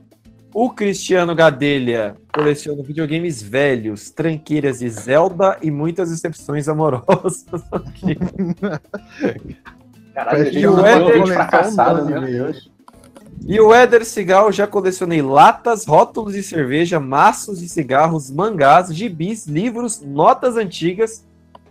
O 0.54 0.70
Cristiano 0.70 1.36
Gadelha 1.36 2.16
coleciona 2.34 2.82
videogames 2.82 3.42
velhos, 3.42 4.10
tranqueiras 4.10 4.80
de 4.80 4.89
Zelda 4.89 5.58
e 5.62 5.70
muitas 5.70 6.10
decepções 6.10 6.68
amorosas. 6.70 7.46
Caralho, 10.16 10.42
a 10.42 10.46
E 10.48 10.51
gente 10.51 10.68
o 10.68 10.86
é 10.86 10.96
um 10.96 12.76
E 13.46 13.60
o 13.60 13.74
Éder 13.74 14.06
Cigal 14.06 14.51
já 14.51 14.67
colecionei 14.67 15.22
latas, 15.22 15.86
rótulos 15.86 16.34
de 16.34 16.44
cerveja, 16.44 17.00
maços 17.00 17.60
de 17.60 17.70
cigarros, 17.70 18.29
mangás, 18.29 18.94
gibis, 18.94 19.46
livros, 19.46 20.01
notas 20.01 20.58
antigas, 20.58 21.25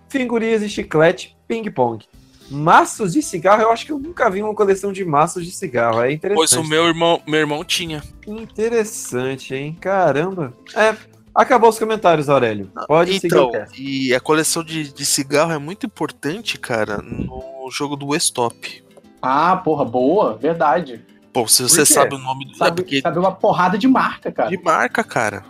figurinhas 0.08 0.60
de 0.62 0.68
chiclete, 0.68 1.36
ping-pong. 1.46 2.04
Maços 2.50 3.12
de 3.12 3.22
cigarro, 3.22 3.62
eu 3.62 3.70
acho 3.72 3.84
que 3.84 3.92
eu 3.92 3.98
nunca 3.98 4.30
vi 4.30 4.42
uma 4.42 4.54
coleção 4.54 4.92
de 4.92 5.04
maços 5.04 5.44
de 5.44 5.50
cigarro. 5.50 6.00
É 6.00 6.12
interessante. 6.12 6.36
Pois 6.38 6.52
o 6.52 6.64
meu 6.68 6.86
irmão, 6.86 7.20
meu 7.26 7.40
irmão 7.40 7.64
tinha. 7.64 8.02
Interessante, 8.26 9.54
hein? 9.54 9.76
Caramba. 9.80 10.52
É, 10.74 10.94
Acabou 11.34 11.68
os 11.68 11.78
comentários, 11.78 12.30
Aurélio. 12.30 12.70
Pode 12.88 13.12
seguir 13.20 13.26
Então, 13.26 13.48
o 13.48 13.52
cast. 13.52 13.82
e 13.82 14.14
a 14.14 14.20
coleção 14.20 14.64
de, 14.64 14.90
de 14.90 15.04
cigarro 15.04 15.52
é 15.52 15.58
muito 15.58 15.84
importante, 15.84 16.58
cara, 16.58 16.96
no 17.02 17.68
jogo 17.70 17.94
do 17.94 18.06
Westop. 18.06 18.82
Ah, 19.20 19.54
porra, 19.58 19.84
boa, 19.84 20.34
verdade. 20.34 21.04
Pô, 21.36 21.46
se 21.46 21.62
você 21.62 21.84
sabe 21.84 22.14
o 22.14 22.18
nome 22.18 22.46
do. 22.46 22.52
é 22.52 22.56
Sabe, 22.56 22.76
porque 22.82 23.00
sabe 23.02 23.18
uma 23.18 23.30
porrada 23.30 23.76
de 23.76 23.86
marca, 23.86 24.32
cara. 24.32 24.48
de 24.48 24.56
marca, 24.56 25.04
cara. 25.04 25.44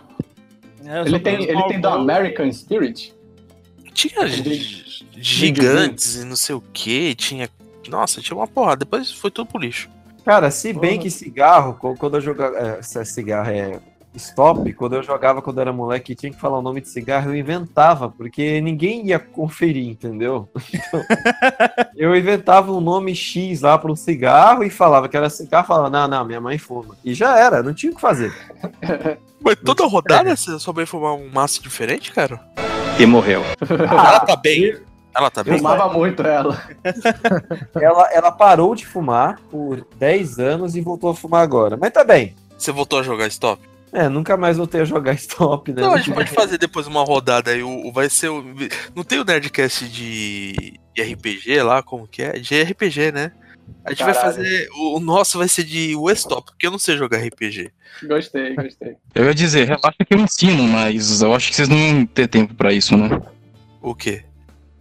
Ele 1.05 1.17
tem, 1.17 1.43
ele 1.45 1.63
tem 1.63 1.79
da 1.79 1.93
American 1.93 2.51
Spirit. 2.51 3.13
Tinha 3.93 4.27
gi- 4.27 4.83
gigantes 5.15 6.15
e 6.15 6.25
não 6.25 6.35
sei 6.35 6.55
o 6.55 6.61
que, 6.73 7.15
tinha. 7.15 7.49
Nossa, 7.87 8.19
tinha 8.21 8.35
uma 8.35 8.47
porrada. 8.47 8.79
Depois 8.79 9.09
foi 9.13 9.31
tudo 9.31 9.47
pro 9.47 9.61
lixo. 9.61 9.89
Cara, 10.25 10.51
se 10.51 10.73
bem 10.73 10.99
que 10.99 11.09
cigarro, 11.09 11.73
quando 11.97 12.17
eu 12.17 12.21
jogava. 12.21 12.57
É, 12.57 12.81
se 12.81 12.99
é 12.99 13.05
cigarro 13.05 13.49
é 13.49 13.79
stop, 14.17 14.71
quando 14.73 14.95
eu 14.95 15.03
jogava 15.03 15.41
quando 15.41 15.61
era 15.61 15.71
moleque 15.71 16.11
e 16.11 16.15
tinha 16.15 16.31
que 16.31 16.39
falar 16.39 16.59
o 16.59 16.61
nome 16.61 16.81
de 16.81 16.89
cigarro, 16.89 17.31
eu 17.31 17.35
inventava, 17.35 18.09
porque 18.09 18.59
ninguém 18.61 19.07
ia 19.07 19.19
conferir, 19.19 19.87
entendeu? 19.87 20.49
Então, 20.87 21.03
eu 21.95 22.15
inventava 22.15 22.71
um 22.71 22.79
nome 22.79 23.15
X 23.15 23.61
lá 23.61 23.77
para 23.77 23.91
um 23.91 23.95
cigarro 23.95 24.63
e 24.63 24.69
falava 24.69 25.09
que 25.09 25.17
era 25.17 25.29
cigarro, 25.29 25.67
falava, 25.67 25.89
não, 25.89 26.07
não, 26.07 26.25
minha 26.25 26.39
mãe 26.39 26.57
fuma. 26.57 26.95
E 27.03 27.13
já 27.13 27.37
era, 27.37 27.63
não 27.63 27.73
tinha 27.73 27.91
o 27.91 27.95
que 27.95 28.01
fazer. 28.01 28.33
Mas 29.41 29.55
toda 29.63 29.85
rodada 29.85 30.35
você 30.35 30.59
só 30.59 30.71
vai 30.71 30.85
fumar 30.85 31.13
um 31.13 31.29
maço 31.29 31.61
diferente, 31.61 32.11
cara? 32.11 32.39
E 32.99 33.05
morreu. 33.05 33.43
ela 33.69 34.19
tá 34.19 34.35
bem. 34.35 34.77
Ela 35.15 35.31
tá 35.31 35.43
bem. 35.43 35.57
Fumava 35.57 35.91
muito 35.91 36.21
ela. 36.21 36.61
Ela, 37.75 38.11
ela 38.11 38.31
parou 38.31 38.75
de 38.75 38.85
fumar 38.85 39.39
por 39.49 39.85
10 39.97 40.39
anos 40.39 40.75
e 40.75 40.81
voltou 40.81 41.09
a 41.09 41.15
fumar 41.15 41.41
agora. 41.41 41.75
Mas 41.75 41.91
tá 41.91 42.03
bem. 42.03 42.35
Você 42.57 42.71
voltou 42.71 42.99
a 42.99 43.03
jogar 43.03 43.27
stop? 43.27 43.61
É, 43.93 44.09
nunca 44.09 44.35
mais 44.35 44.57
voltei 44.57 44.81
a 44.81 44.85
jogar 44.85 45.13
stop, 45.15 45.71
né? 45.71 45.81
Não, 45.81 45.93
a 45.93 45.97
gente 45.97 46.13
pode 46.13 46.29
fazer 46.31 46.57
depois 46.57 46.87
uma 46.87 47.03
rodada 47.03 47.51
aí. 47.51 47.63
O, 47.63 47.87
o- 47.87 47.91
vai 47.91 48.09
ser 48.09 48.29
o. 48.29 48.43
Não 48.95 49.03
tem 49.03 49.19
o 49.19 49.23
Nerdcast 49.23 49.87
de, 49.87 50.79
de 50.93 51.01
RPG 51.01 51.61
lá, 51.63 51.81
como 51.81 52.07
que 52.07 52.21
é? 52.21 52.33
De 52.33 52.61
RPG, 52.61 53.11
né? 53.11 53.31
A 53.83 53.89
gente 53.91 54.03
vai 54.03 54.13
Caralho. 54.13 54.35
fazer. 54.35 54.69
O, 54.73 54.97
o 54.97 54.99
nosso 54.99 55.37
vai 55.37 55.47
ser 55.47 55.63
de 55.63 55.95
Westop, 55.95 56.51
porque 56.51 56.67
eu 56.67 56.71
não 56.71 56.79
sei 56.79 56.97
jogar 56.97 57.17
RPG. 57.19 57.71
Gostei, 58.07 58.55
gostei. 58.55 58.95
Eu 59.15 59.25
ia 59.25 59.33
dizer, 59.33 59.65
relaxa 59.67 59.97
que 60.07 60.13
eu 60.13 60.19
ensino, 60.19 60.63
mas 60.63 61.21
eu 61.21 61.33
acho 61.33 61.49
que 61.49 61.55
vocês 61.55 61.67
não 61.67 61.75
iam 61.77 62.05
ter 62.05 62.27
tempo 62.27 62.53
pra 62.53 62.71
isso, 62.71 62.95
né? 62.95 63.09
O 63.81 63.95
quê? 63.95 64.23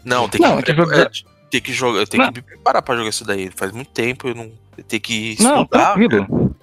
Não, 0.04 0.28
tem 0.28 0.40
que, 0.40 0.46
Não, 0.46 0.58
é 0.58 0.62
que 0.62 0.74
jogar- 0.74 1.10
tem 1.50 1.60
que 1.60 1.72
jogar. 1.72 2.00
Eu 2.00 2.06
tenho 2.06 2.22
Não. 2.24 2.32
que 2.32 2.40
me 2.40 2.46
preparar 2.46 2.82
pra 2.82 2.96
jogar 2.96 3.08
isso 3.08 3.24
daí. 3.24 3.50
Faz 3.54 3.72
muito 3.72 3.90
tempo, 3.90 4.28
eu 4.28 4.34
não. 4.34 4.52
Eu 4.76 4.84
tenho 4.84 5.00
que 5.02 5.36
Não, 5.40 5.62
estudar. 5.62 5.94
tranquilo. 5.94 6.54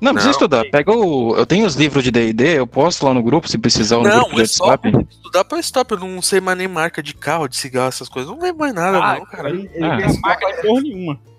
Não, 0.00 0.12
precisa 0.12 0.28
Não, 0.28 0.32
estudar. 0.32 0.64
Pega 0.70 0.90
o. 0.92 1.36
Eu 1.36 1.44
tenho 1.44 1.66
os 1.66 1.74
livros 1.74 2.02
de 2.02 2.10
DD, 2.10 2.58
eu 2.58 2.66
posto 2.66 3.04
lá 3.04 3.12
no 3.12 3.22
grupo 3.22 3.48
se 3.48 3.58
precisar 3.58 3.96
no 3.98 4.04
Não, 4.04 4.20
grupo 4.20 4.34
de 4.34 4.40
Westop. 4.40 4.88
WhatsApp. 4.88 5.06
Estudar 5.10 5.44
pra 5.44 5.56
Westop, 5.58 5.92
eu 5.92 5.98
não 6.00 6.22
sei 6.22 6.40
mais 6.40 6.56
nem 6.56 6.66
marca 6.68 7.02
de 7.02 7.14
carro, 7.14 7.46
de 7.48 7.56
cigarro, 7.56 7.88
essas 7.88 8.08
coisas. 8.08 8.30
Eu 8.30 8.36
Não 8.36 8.42
lembro 8.42 8.60
mais 8.60 8.74
nada, 8.74 8.98
Ah, 8.98 9.18
não, 9.18 9.26
cara. 9.26 9.50
Ele, 9.50 9.70
ele 9.74 9.84
Ah. 9.84 9.98
Não 10.08 10.20
marca 10.20 10.46
de 10.46 10.62
porra 10.62 10.80
nenhuma. 10.80 11.20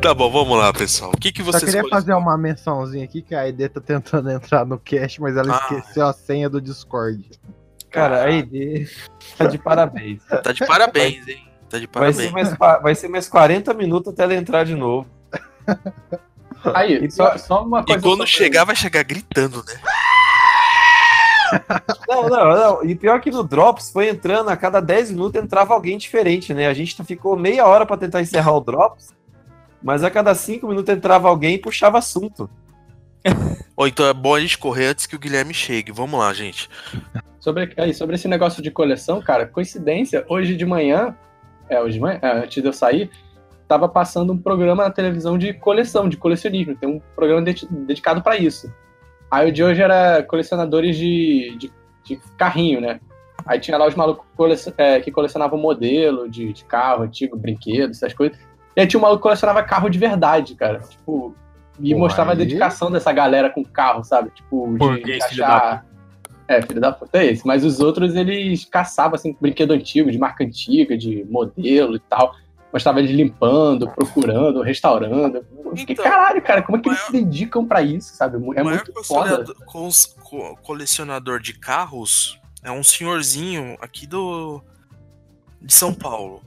Tá 0.00 0.14
bom, 0.14 0.30
vamos 0.30 0.56
lá, 0.56 0.72
pessoal. 0.72 1.12
O 1.14 1.18
que, 1.18 1.30
que 1.30 1.42
vocês 1.42 1.64
queria 1.64 1.82
cole- 1.82 1.90
fazer 1.92 2.14
uma 2.14 2.36
mençãozinha 2.38 3.04
aqui 3.04 3.20
que 3.20 3.34
a 3.34 3.46
ID 3.48 3.68
tá 3.68 3.80
tentando 3.80 4.30
entrar 4.32 4.64
no 4.64 4.78
cast, 4.78 5.20
mas 5.20 5.36
ela 5.36 5.54
Ah. 5.54 5.60
esqueceu 5.74 6.06
a 6.06 6.12
senha 6.12 6.48
do 6.48 6.60
Discord. 6.60 7.28
Cara, 7.90 8.24
a 8.24 8.30
ID 8.30 8.88
tá 9.36 9.46
de 9.46 9.58
parabéns. 9.58 10.22
Tá 10.42 10.52
de 10.52 10.64
parabéns, 10.66 11.26
hein? 11.28 11.46
Tá 11.68 11.78
de 11.78 11.86
Vai 11.86 12.12
parabéns. 12.12 12.16
ser, 12.16 12.30
mais, 12.32 12.54
vai 12.82 12.94
ser 12.94 13.08
mais 13.08 13.28
40 13.28 13.72
minutos 13.74 14.12
até 14.12 14.24
ela 14.24 14.34
entrar 14.34 14.64
de 14.64 14.74
novo. 14.74 15.06
Aí, 16.74 17.10
só, 17.10 17.36
só 17.38 17.64
uma 17.64 17.80
E 17.80 17.84
coisa. 17.84 18.00
quando 18.02 18.18
sobre- 18.18 18.30
chegar, 18.30 18.64
vai 18.64 18.76
chegar 18.76 19.02
gritando, 19.04 19.64
né? 19.66 19.74
Não, 22.08 22.28
não, 22.28 22.54
não. 22.56 22.84
E 22.84 22.94
pior 22.94 23.20
que 23.20 23.30
no 23.30 23.42
Drops 23.42 23.90
foi 23.90 24.08
entrando, 24.08 24.50
a 24.50 24.56
cada 24.56 24.80
10 24.80 25.10
minutos 25.10 25.40
entrava 25.42 25.74
alguém 25.74 25.98
diferente, 25.98 26.54
né? 26.54 26.66
A 26.68 26.74
gente 26.74 27.02
ficou 27.04 27.36
meia 27.36 27.66
hora 27.66 27.84
pra 27.86 27.96
tentar 27.96 28.20
encerrar 28.20 28.52
o 28.52 28.60
Drops, 28.60 29.08
mas 29.82 30.04
a 30.04 30.10
cada 30.10 30.34
5 30.34 30.66
minutos 30.68 30.94
entrava 30.94 31.28
alguém 31.28 31.54
e 31.54 31.58
puxava 31.58 31.98
assunto. 31.98 32.48
Ou 33.76 33.86
então 33.88 34.06
é 34.06 34.14
bom 34.14 34.34
a 34.34 34.40
gente 34.40 34.58
correr 34.58 34.86
antes 34.86 35.06
que 35.06 35.16
o 35.16 35.18
Guilherme 35.18 35.52
chegue. 35.54 35.90
Vamos 35.92 36.18
lá, 36.20 36.32
gente. 36.32 36.68
Sobre, 37.40 37.72
aí, 37.76 37.92
sobre 37.94 38.14
esse 38.16 38.28
negócio 38.28 38.62
de 38.62 38.70
coleção, 38.70 39.20
cara, 39.20 39.46
coincidência, 39.46 40.24
hoje 40.28 40.54
de 40.56 40.66
manhã, 40.66 41.16
é, 41.68 41.80
hoje 41.80 41.94
de 41.94 42.00
manhã, 42.00 42.18
é, 42.20 42.32
antes 42.44 42.62
de 42.62 42.68
eu 42.68 42.72
sair, 42.72 43.10
tava 43.66 43.88
passando 43.88 44.32
um 44.32 44.38
programa 44.38 44.84
na 44.84 44.90
televisão 44.90 45.38
de 45.38 45.54
coleção, 45.54 46.08
de 46.08 46.16
colecionismo. 46.16 46.74
Tem 46.76 46.88
um 46.88 47.00
programa 47.16 47.42
de- 47.42 47.66
dedicado 47.66 48.20
pra 48.22 48.36
isso. 48.36 48.70
Aí 49.30 49.48
o 49.48 49.52
de 49.52 49.62
hoje 49.64 49.80
era 49.80 50.22
colecionadores 50.22 50.96
de, 50.96 51.56
de, 51.56 51.72
de 52.04 52.16
carrinho, 52.36 52.80
né? 52.80 53.00
Aí 53.46 53.58
tinha 53.58 53.78
lá 53.78 53.86
os 53.86 53.94
malucos 53.94 54.26
colecion- 54.36 54.74
é, 54.76 55.00
que 55.00 55.10
colecionavam 55.10 55.58
modelo 55.58 56.28
de, 56.28 56.52
de 56.52 56.64
carro 56.64 57.04
antigo, 57.04 57.38
brinquedo, 57.38 57.90
essas 57.92 58.12
coisas. 58.12 58.36
E 58.76 58.80
aí 58.80 58.86
tinha 58.86 58.98
um 58.98 59.02
maluco 59.02 59.20
que 59.20 59.22
colecionava 59.22 59.62
carro 59.62 59.88
de 59.88 59.98
verdade, 59.98 60.54
cara. 60.54 60.80
Tipo, 60.80 61.34
e 61.80 61.94
Pô, 61.94 62.00
mostrava 62.00 62.30
a 62.30 62.34
aí- 62.34 62.38
dedicação 62.38 62.90
dessa 62.90 63.10
galera 63.12 63.48
com 63.48 63.64
carro, 63.64 64.04
sabe? 64.04 64.30
Tipo, 64.30 64.76
de, 64.76 65.18
da 65.18 65.24
achar. 65.26 65.86
É, 66.52 66.60
filho 66.62 66.80
da 66.80 66.90
puta 66.90 67.18
é 67.18 67.26
esse. 67.26 67.46
Mas 67.46 67.64
os 67.64 67.78
outros, 67.78 68.16
eles 68.16 68.64
caçavam, 68.64 69.14
assim, 69.14 69.36
brinquedo 69.40 69.70
antigo, 69.70 70.10
de 70.10 70.18
marca 70.18 70.42
antiga, 70.42 70.98
de 70.98 71.24
modelo 71.30 71.94
e 71.94 72.00
tal. 72.00 72.34
Mostrava 72.72 72.98
eles 72.98 73.12
limpando, 73.12 73.88
procurando, 73.88 74.60
restaurando. 74.62 75.44
Então, 75.76 76.04
caralho, 76.04 76.42
cara, 76.42 76.60
como 76.62 76.76
é 76.78 76.80
que 76.80 76.88
eles 76.88 77.00
se 77.02 77.12
dedicam 77.12 77.64
pra 77.66 77.82
isso, 77.82 78.14
sabe? 78.16 78.34
É 78.34 78.38
o 78.38 78.64
maior 78.64 78.84
muito 78.84 79.04
foda. 79.04 79.44
co- 79.64 80.56
colecionador 80.62 81.40
de 81.40 81.52
carros 81.52 82.40
é 82.62 82.70
um 82.70 82.82
senhorzinho 82.82 83.76
aqui 83.80 84.06
do 84.06 84.60
de 85.62 85.72
São 85.74 85.92
Paulo. 85.94 86.42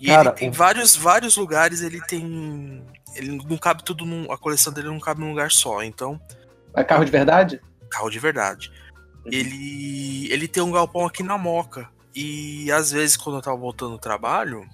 E 0.00 0.06
Cara, 0.06 0.30
ele 0.30 0.36
tem 0.36 0.50
vários, 0.50 0.96
vários 0.96 1.36
lugares, 1.36 1.80
ele 1.80 2.00
tem. 2.06 2.82
Ele 3.14 3.40
não 3.48 3.56
cabe 3.56 3.84
tudo 3.84 4.04
num. 4.04 4.30
A 4.32 4.36
coleção 4.38 4.72
dele 4.72 4.88
não 4.88 4.98
cabe 4.98 5.20
num 5.20 5.30
lugar 5.30 5.50
só. 5.52 5.82
Então, 5.82 6.20
É 6.74 6.82
carro 6.82 7.04
de 7.04 7.10
verdade? 7.12 7.60
carro 7.90 8.10
de 8.10 8.18
verdade. 8.18 8.72
Ele, 9.26 10.30
ele 10.32 10.46
tem 10.48 10.62
um 10.62 10.72
galpão 10.72 11.06
aqui 11.06 11.22
na 11.22 11.38
Moca. 11.38 11.88
E 12.14 12.70
às 12.70 12.90
vezes, 12.92 13.16
quando 13.16 13.36
eu 13.36 13.42
tava 13.42 13.56
voltando 13.56 13.92
do 13.92 13.98
trabalho, 13.98 14.66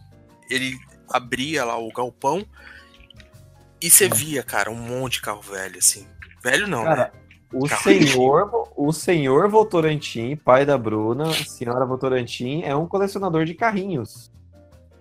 ele 0.50 0.76
abria 1.08 1.64
lá 1.64 1.78
o 1.78 1.92
galpão 1.92 2.44
e 3.80 3.90
você 3.90 4.08
via, 4.08 4.42
cara, 4.42 4.70
um 4.70 4.76
monte 4.76 5.14
de 5.14 5.22
carro 5.22 5.40
velho, 5.40 5.78
assim. 5.78 6.06
Velho 6.42 6.66
não, 6.66 6.84
Cara, 6.84 7.12
né? 7.14 7.20
O 7.52 7.66
Carro 7.66 7.82
senhor, 7.82 8.68
o 8.76 8.92
senhor 8.92 9.48
Votorantim, 9.48 10.36
pai 10.36 10.64
da 10.64 10.78
Bruna, 10.78 11.32
senhora 11.32 11.84
Votorantim, 11.84 12.62
é 12.62 12.76
um 12.76 12.86
colecionador 12.86 13.44
de 13.44 13.54
carrinhos. 13.54 14.30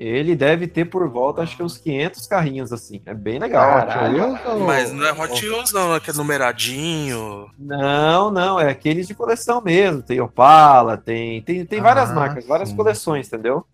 Ele 0.02 0.34
deve 0.34 0.66
ter 0.66 0.86
por 0.86 1.06
volta, 1.10 1.42
acho 1.42 1.58
que 1.58 1.62
uns 1.62 1.78
500 1.78 2.26
carrinhos, 2.26 2.72
assim. 2.72 3.02
É 3.06 3.14
bem 3.14 3.38
legal. 3.38 3.86
Caralho. 3.86 4.24
Hot 4.24 4.32
Wheels 4.46 4.46
ou- 4.46 4.66
Mas 4.66 4.94
não 4.94 5.06
é 5.06 5.12
Hot 5.12 5.46
Wheels, 5.46 5.74
não, 5.74 5.94
é 5.94 6.00
que 6.00 6.10
é 6.10 6.14
numeradinho. 6.14 7.52
Não, 7.60 8.32
não, 8.32 8.58
é 8.58 8.70
aqueles 8.70 9.06
de 9.08 9.14
coleção 9.14 9.62
mesmo. 9.62 10.02
Tem 10.02 10.22
Opala, 10.22 10.96
tem, 10.96 11.42
tem, 11.42 11.66
tem 11.66 11.82
várias 11.82 12.12
Ah, 12.12 12.14
marcas, 12.16 12.48
várias 12.48 12.70
sim. 12.70 12.78
coleções, 12.78 13.28
entendeu? 13.28 13.66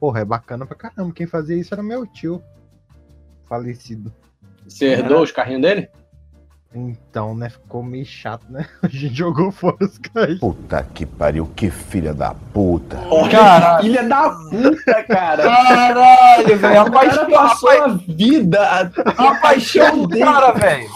Porra, 0.00 0.20
é 0.20 0.24
bacana 0.24 0.64
pra 0.64 0.74
caramba. 0.74 1.12
Quem 1.14 1.26
fazia 1.26 1.54
isso 1.56 1.74
era 1.74 1.82
meu 1.82 2.06
tio. 2.06 2.42
Falecido. 3.46 4.10
Você 4.66 4.86
herdou 4.86 5.22
os 5.22 5.32
carrinhos 5.32 5.60
dele? 5.60 5.88
Então, 6.74 7.34
né? 7.34 7.50
Ficou 7.50 7.82
meio 7.82 8.06
chato, 8.06 8.44
né? 8.48 8.66
A 8.82 8.88
gente 8.88 9.14
jogou 9.14 9.52
fora 9.52 9.76
os 9.80 9.98
caras. 9.98 10.38
Puta 10.38 10.82
que 10.94 11.04
pariu, 11.04 11.46
que 11.54 11.70
filha 11.70 12.14
da 12.14 12.34
puta. 12.52 12.98
Caralho. 13.30 13.82
Filha 13.84 14.02
da 14.08 14.30
puta, 14.30 15.02
cara. 15.04 15.42
Caralho, 15.42 16.58
velho. 16.58 16.80
A 16.80 16.84
cara 16.84 16.90
paixão, 16.90 17.30
passou 17.30 17.70
a 17.70 17.88
vida. 17.88 18.92
a 19.18 19.34
paixão 19.40 20.06
do 20.06 20.18
cara, 20.18 20.52
velho. 20.52 20.90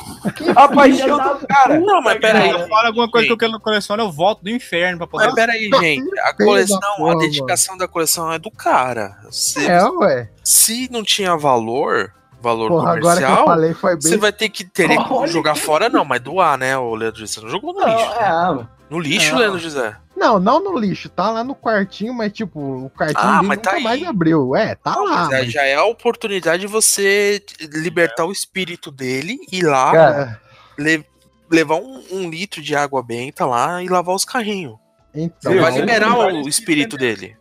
A 0.57 0.69
paixão 0.69 1.19
do 1.39 1.47
cara. 1.47 1.79
Não, 1.79 2.01
mas 2.03 2.19
peraí. 2.19 2.51
Eu 2.51 2.67
falo 2.67 2.87
alguma 2.89 3.11
coisa 3.11 3.27
que 3.27 3.33
eu 3.33 3.39
quero 3.39 3.53
no 3.53 3.61
coleciono, 3.61 4.03
eu 4.03 4.11
volto 4.11 4.43
do 4.43 4.51
inferno 4.51 4.99
pra 4.99 5.07
poder. 5.07 5.27
Mas 5.27 5.35
peraí, 5.35 5.71
gente. 5.81 6.19
A 6.21 6.33
coleção, 6.35 7.07
a 7.11 7.15
dedicação 7.17 7.77
da 7.77 7.87
coleção 7.87 8.33
é 8.33 8.39
do 8.39 8.51
cara. 8.51 9.17
Se, 9.31 9.65
É, 9.71 9.85
ué. 9.85 10.31
se 10.43 10.89
não 10.91 11.03
tinha 11.05 11.37
valor, 11.37 12.13
valor 12.41 12.69
Porra, 12.69 12.97
agora 12.97 13.17
que 13.17 13.23
eu 13.23 13.27
comercial, 13.29 13.47
falei 13.47 13.75
foi 13.75 13.93
bem. 13.95 14.03
você 14.03 14.17
vai 14.17 14.33
ter 14.33 14.49
que 14.49 14.65
ter 14.65 14.89
que 14.89 15.13
Olha 15.13 15.27
jogar 15.27 15.55
fora, 15.55 15.89
não, 15.89 16.05
mas 16.05 16.21
doar, 16.21 16.57
né, 16.59 16.77
o 16.77 16.95
Leandro 16.95 17.21
José? 17.21 17.35
Você 17.35 17.41
não 17.41 17.49
jogou 17.51 17.73
no 17.75 17.81
Não, 17.81 17.87
lixo. 17.97 18.13
é. 18.13 18.67
No 18.89 19.01
lixo, 19.01 19.33
Não. 19.33 19.39
Leandro 19.39 19.59
José. 19.59 19.97
Não, 20.17 20.39
não 20.39 20.63
no 20.63 20.79
lixo, 20.79 21.09
tá 21.09 21.31
lá 21.31 21.43
no 21.45 21.55
quartinho, 21.55 22.15
mas 22.15 22.33
tipo, 22.33 22.59
o 22.61 22.89
quartinho 22.91 23.19
Ah, 23.21 23.43
mas 23.43 23.59
nunca 23.59 23.71
tá 23.71 23.77
aí. 23.77 23.83
mais 23.83 24.03
abriu. 24.07 24.55
É, 24.57 24.75
tá 24.77 24.95
lá. 24.97 25.25
Mas 25.25 25.33
aí 25.33 25.43
mas- 25.45 25.53
já 25.53 25.63
é 25.65 25.75
a 25.75 25.85
oportunidade 25.85 26.61
de 26.63 26.67
você 26.69 27.43
libertar 27.75 28.25
o 28.25 28.33
espírito 28.33 28.91
dele 28.91 29.37
e 29.53 29.59
ir 29.59 29.65
lá 29.65 29.93
Cara, 29.93 30.41
le- 30.79 31.05
levar 31.51 31.75
um, 31.77 32.03
um 32.13 32.31
litro 32.31 32.63
de 32.63 32.75
água 32.77 33.03
benta 33.03 33.45
lá 33.45 33.83
e 33.83 33.89
lavar 33.89 34.15
os 34.15 34.25
carrinhos. 34.25 34.77
Então, 35.15 35.53
Viu? 35.53 35.63
Vai 35.63 35.73
Você 35.73 35.81
liberar 35.81 36.11
não 36.11 36.43
o 36.43 36.49
espírito 36.49 36.97
dele. 36.97 37.37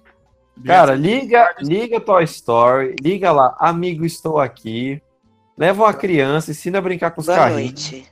Cara, 0.64 0.96
liga, 0.96 1.56
liga 1.60 2.00
Toy 2.00 2.24
Story, 2.24 2.96
liga 3.02 3.32
lá, 3.32 3.56
amigo, 3.60 4.06
estou 4.06 4.40
aqui. 4.40 5.02
Leva 5.58 5.84
uma 5.84 5.94
criança, 5.94 6.52
ensina 6.52 6.78
a 6.80 6.82
brincar 6.82 7.12
com 7.12 7.22
os 7.22 7.28
Boa 7.28 7.38
carrinhos. 7.38 7.92
noite. 7.92 8.12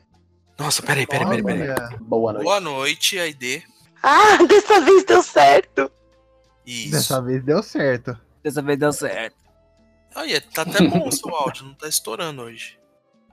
Nossa, 0.58 0.82
peraí, 0.82 1.06
peraí, 1.08 1.28
peraí, 1.28 1.44
peraí. 1.44 1.98
Boa 2.02 2.34
Boa 2.34 2.60
noite, 2.60 3.18
Aide. 3.20 3.64
Ah, 4.02 4.38
dessa 4.48 4.80
vez 4.82 5.04
deu 5.04 5.22
certo. 5.24 5.92
Isso. 6.66 6.92
Dessa 6.92 7.22
vez 7.22 7.44
deu 7.44 7.64
certo. 7.64 8.18
Dessa 8.44 8.62
vez 8.62 8.80
deu 8.80 8.94
certo. 8.94 9.38
Olha, 10.16 10.40
tá 10.42 10.62
até 10.62 10.88
bom 10.88 11.08
o 11.08 11.12
seu 11.12 11.34
áudio, 11.36 11.66
não 11.66 11.74
tá 11.74 11.88
estourando 11.88 12.44
hoje. 12.44 12.78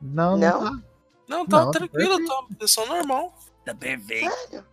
Não, 0.01 0.37
não, 0.37 0.59
tá. 0.65 0.71
Não, 1.29 1.47
tá 1.47 1.59
Não, 1.59 1.71
tá 1.71 1.79
tranquilo, 1.79 2.27
tá 2.27 2.41
uma 2.41 2.49
pessoa 2.59 2.87
normal. 2.87 3.35
Tá 3.65 3.75
perfeito. 3.75 4.65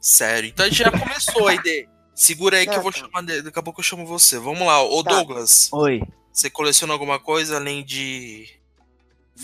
Sério, 0.00 0.48
então 0.48 0.66
a 0.66 0.68
gente 0.68 0.78
já 0.78 0.90
começou, 0.90 1.46
Aide. 1.48 1.88
Segura 2.16 2.56
aí 2.56 2.66
que 2.66 2.74
eu 2.74 2.82
vou 2.82 2.90
chamar, 2.90 3.22
de- 3.22 3.42
daqui 3.42 3.58
a 3.58 3.62
pouco 3.62 3.80
eu 3.80 3.84
chamo 3.84 4.06
você. 4.06 4.38
Vamos 4.38 4.66
lá, 4.66 4.82
ô 4.82 5.04
Tá. 5.04 5.10
Douglas. 5.10 5.68
Oi. 5.72 6.02
Você 6.32 6.48
coleciona 6.50 6.92
alguma 6.92 7.20
coisa 7.20 7.56
além 7.56 7.84
de 7.84 8.48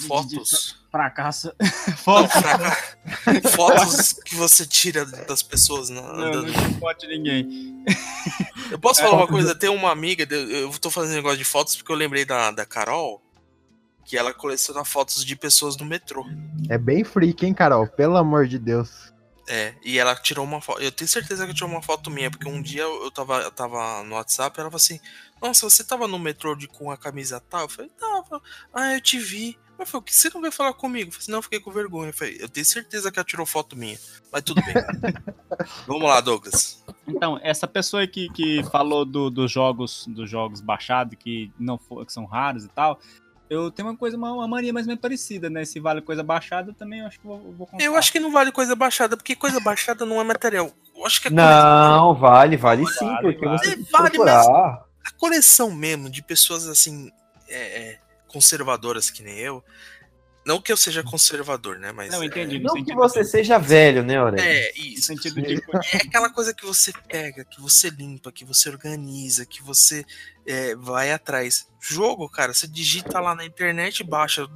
fotos? 0.08 0.80
Fracasso. 0.90 1.52
Não, 1.58 1.68
Foto. 1.96 2.28
fraca- 2.30 2.78
fotos 3.54 4.12
que 4.12 4.34
você 4.34 4.66
tira 4.66 5.04
das 5.06 5.42
pessoas 5.42 5.88
na, 5.90 6.00
Não, 6.02 6.08
andando. 6.24 6.52
não 6.52 6.74
pode 6.74 7.06
ninguém. 7.06 7.84
Eu 8.70 8.78
posso 8.78 9.00
falar 9.00 9.16
uma 9.16 9.26
coisa? 9.28 9.54
Tem 9.54 9.68
uma 9.70 9.90
amiga, 9.90 10.26
eu 10.34 10.48
eu 10.70 10.70
tô 10.78 10.90
fazendo 10.90 11.14
negócio 11.16 11.38
de 11.38 11.44
fotos 11.44 11.76
porque 11.76 11.92
eu 11.92 11.96
lembrei 11.96 12.24
da, 12.24 12.50
da 12.50 12.64
Carol, 12.66 13.22
que 14.04 14.16
ela 14.16 14.32
coleciona 14.34 14.84
fotos 14.84 15.24
de 15.24 15.36
pessoas 15.36 15.76
no 15.76 15.84
metrô. 15.84 16.26
É 16.68 16.76
bem 16.78 17.04
freak, 17.04 17.44
hein, 17.46 17.54
Carol? 17.54 17.86
Pelo 17.86 18.16
amor 18.16 18.46
de 18.46 18.58
Deus. 18.58 19.11
É, 19.48 19.74
e 19.84 19.98
ela 19.98 20.14
tirou 20.14 20.44
uma 20.44 20.60
foto. 20.60 20.80
Eu 20.80 20.92
tenho 20.92 21.08
certeza 21.08 21.46
que 21.46 21.54
tirou 21.54 21.68
uma 21.68 21.82
foto 21.82 22.10
minha, 22.10 22.30
porque 22.30 22.48
um 22.48 22.62
dia 22.62 22.82
eu 22.82 23.10
tava, 23.10 23.40
eu 23.42 23.50
tava 23.50 24.02
no 24.04 24.14
WhatsApp 24.14 24.56
e 24.56 24.60
ela 24.60 24.70
falou 24.70 24.76
assim: 24.82 25.00
Nossa, 25.40 25.68
você 25.68 25.82
tava 25.82 26.06
no 26.06 26.18
metrô 26.18 26.54
de, 26.54 26.68
com 26.68 26.90
a 26.90 26.96
camisa 26.96 27.40
tal? 27.40 27.62
Eu 27.62 27.68
falei: 27.68 27.90
Tava. 27.98 28.40
Ah, 28.72 28.94
eu 28.94 29.00
te 29.00 29.18
vi. 29.18 29.58
Eu 29.78 29.84
falei: 29.86 30.02
"Por 30.02 30.04
que 30.04 30.14
você 30.14 30.30
não 30.32 30.40
veio 30.40 30.52
falar 30.52 30.72
comigo? 30.74 31.08
Eu 31.08 31.12
falei: 31.12 31.26
Não, 31.28 31.38
eu 31.38 31.42
fiquei 31.42 31.58
com 31.58 31.72
vergonha. 31.72 32.10
Eu 32.10 32.14
falei: 32.14 32.36
Eu 32.40 32.48
tenho 32.48 32.64
certeza 32.64 33.10
que 33.10 33.18
ela 33.18 33.24
tirou 33.26 33.44
foto 33.44 33.76
minha. 33.76 33.98
Mas 34.30 34.42
tudo 34.42 34.62
bem. 34.62 34.74
Vamos 35.88 36.04
lá, 36.04 36.20
Douglas. 36.20 36.84
Então, 37.06 37.38
essa 37.42 37.66
pessoa 37.66 38.06
que, 38.06 38.28
que 38.30 38.62
falou 38.70 39.04
do- 39.04 39.28
dos 39.28 39.50
jogos 39.50 40.04
dos 40.06 40.30
jogos 40.30 40.60
baixados, 40.60 41.16
que 41.18 41.50
não 41.58 41.76
que 41.78 42.12
são 42.12 42.24
raros 42.26 42.64
e 42.64 42.68
tal, 42.68 43.00
eu 43.52 43.70
tenho 43.70 43.88
uma 43.88 43.96
coisa, 43.96 44.16
uma, 44.16 44.32
uma 44.32 44.48
mania 44.48 44.72
mais 44.72 44.86
ou 44.86 44.88
menos 44.88 45.00
parecida, 45.02 45.50
né? 45.50 45.64
Se 45.64 45.78
vale 45.80 46.00
coisa 46.00 46.22
baixada, 46.22 46.70
eu 46.70 46.74
também 46.74 47.00
acho 47.02 47.20
que 47.20 47.26
vou, 47.26 47.38
vou 47.52 47.66
comprar. 47.66 47.84
Eu 47.84 47.96
acho 47.96 48.10
que 48.10 48.18
não 48.20 48.30
vale 48.32 48.50
coisa 48.52 48.74
baixada, 48.74 49.16
porque 49.16 49.34
coisa 49.36 49.60
baixada 49.60 50.04
não 50.06 50.20
é 50.20 50.24
material. 50.24 50.70
Eu 50.96 51.06
acho 51.06 51.20
que 51.20 51.28
a 51.28 51.30
Não, 51.30 52.14
vale, 52.14 52.56
vale 52.56 52.86
sim, 52.86 53.04
Vale, 53.06 53.22
porque 53.22 53.44
vale. 53.44 53.58
você 53.58 53.72
É, 53.72 53.76
vale, 53.90 54.10
procurar. 54.10 54.40
a 55.04 55.10
coleção 55.18 55.70
mesmo 55.70 56.08
de 56.08 56.22
pessoas 56.22 56.66
assim 56.68 57.10
é, 57.48 57.60
é, 57.90 57.98
conservadoras 58.28 59.10
que 59.10 59.22
nem 59.22 59.38
eu. 59.38 59.62
Não 60.44 60.60
que 60.60 60.72
eu 60.72 60.76
seja 60.76 61.02
conservador, 61.04 61.78
né? 61.78 61.92
Mas 61.92 62.10
Não, 62.12 62.22
entendi. 62.24 62.58
no 62.58 62.74
Não 62.74 62.84
que 62.84 62.94
você 62.94 63.24
seja 63.24 63.58
velho, 63.58 64.02
né, 64.02 64.16
Aurélio? 64.16 64.44
é 64.44 64.72
isso. 64.76 65.06
sentido 65.06 65.40
de. 65.40 65.62
É 65.94 65.98
aquela 65.98 66.30
coisa 66.30 66.52
que 66.54 66.66
você 66.66 66.92
pega, 67.08 67.44
que 67.44 67.60
você 67.60 67.88
limpa, 67.90 68.32
que 68.32 68.44
você 68.44 68.68
organiza, 68.68 69.46
que 69.46 69.62
você 69.62 70.04
é, 70.46 70.74
vai 70.74 71.12
atrás. 71.12 71.68
Jogo, 71.80 72.28
cara, 72.28 72.52
você 72.52 72.66
digita 72.66 73.20
lá 73.20 73.34
na 73.34 73.44
internet, 73.44 74.02
baixa. 74.02 74.46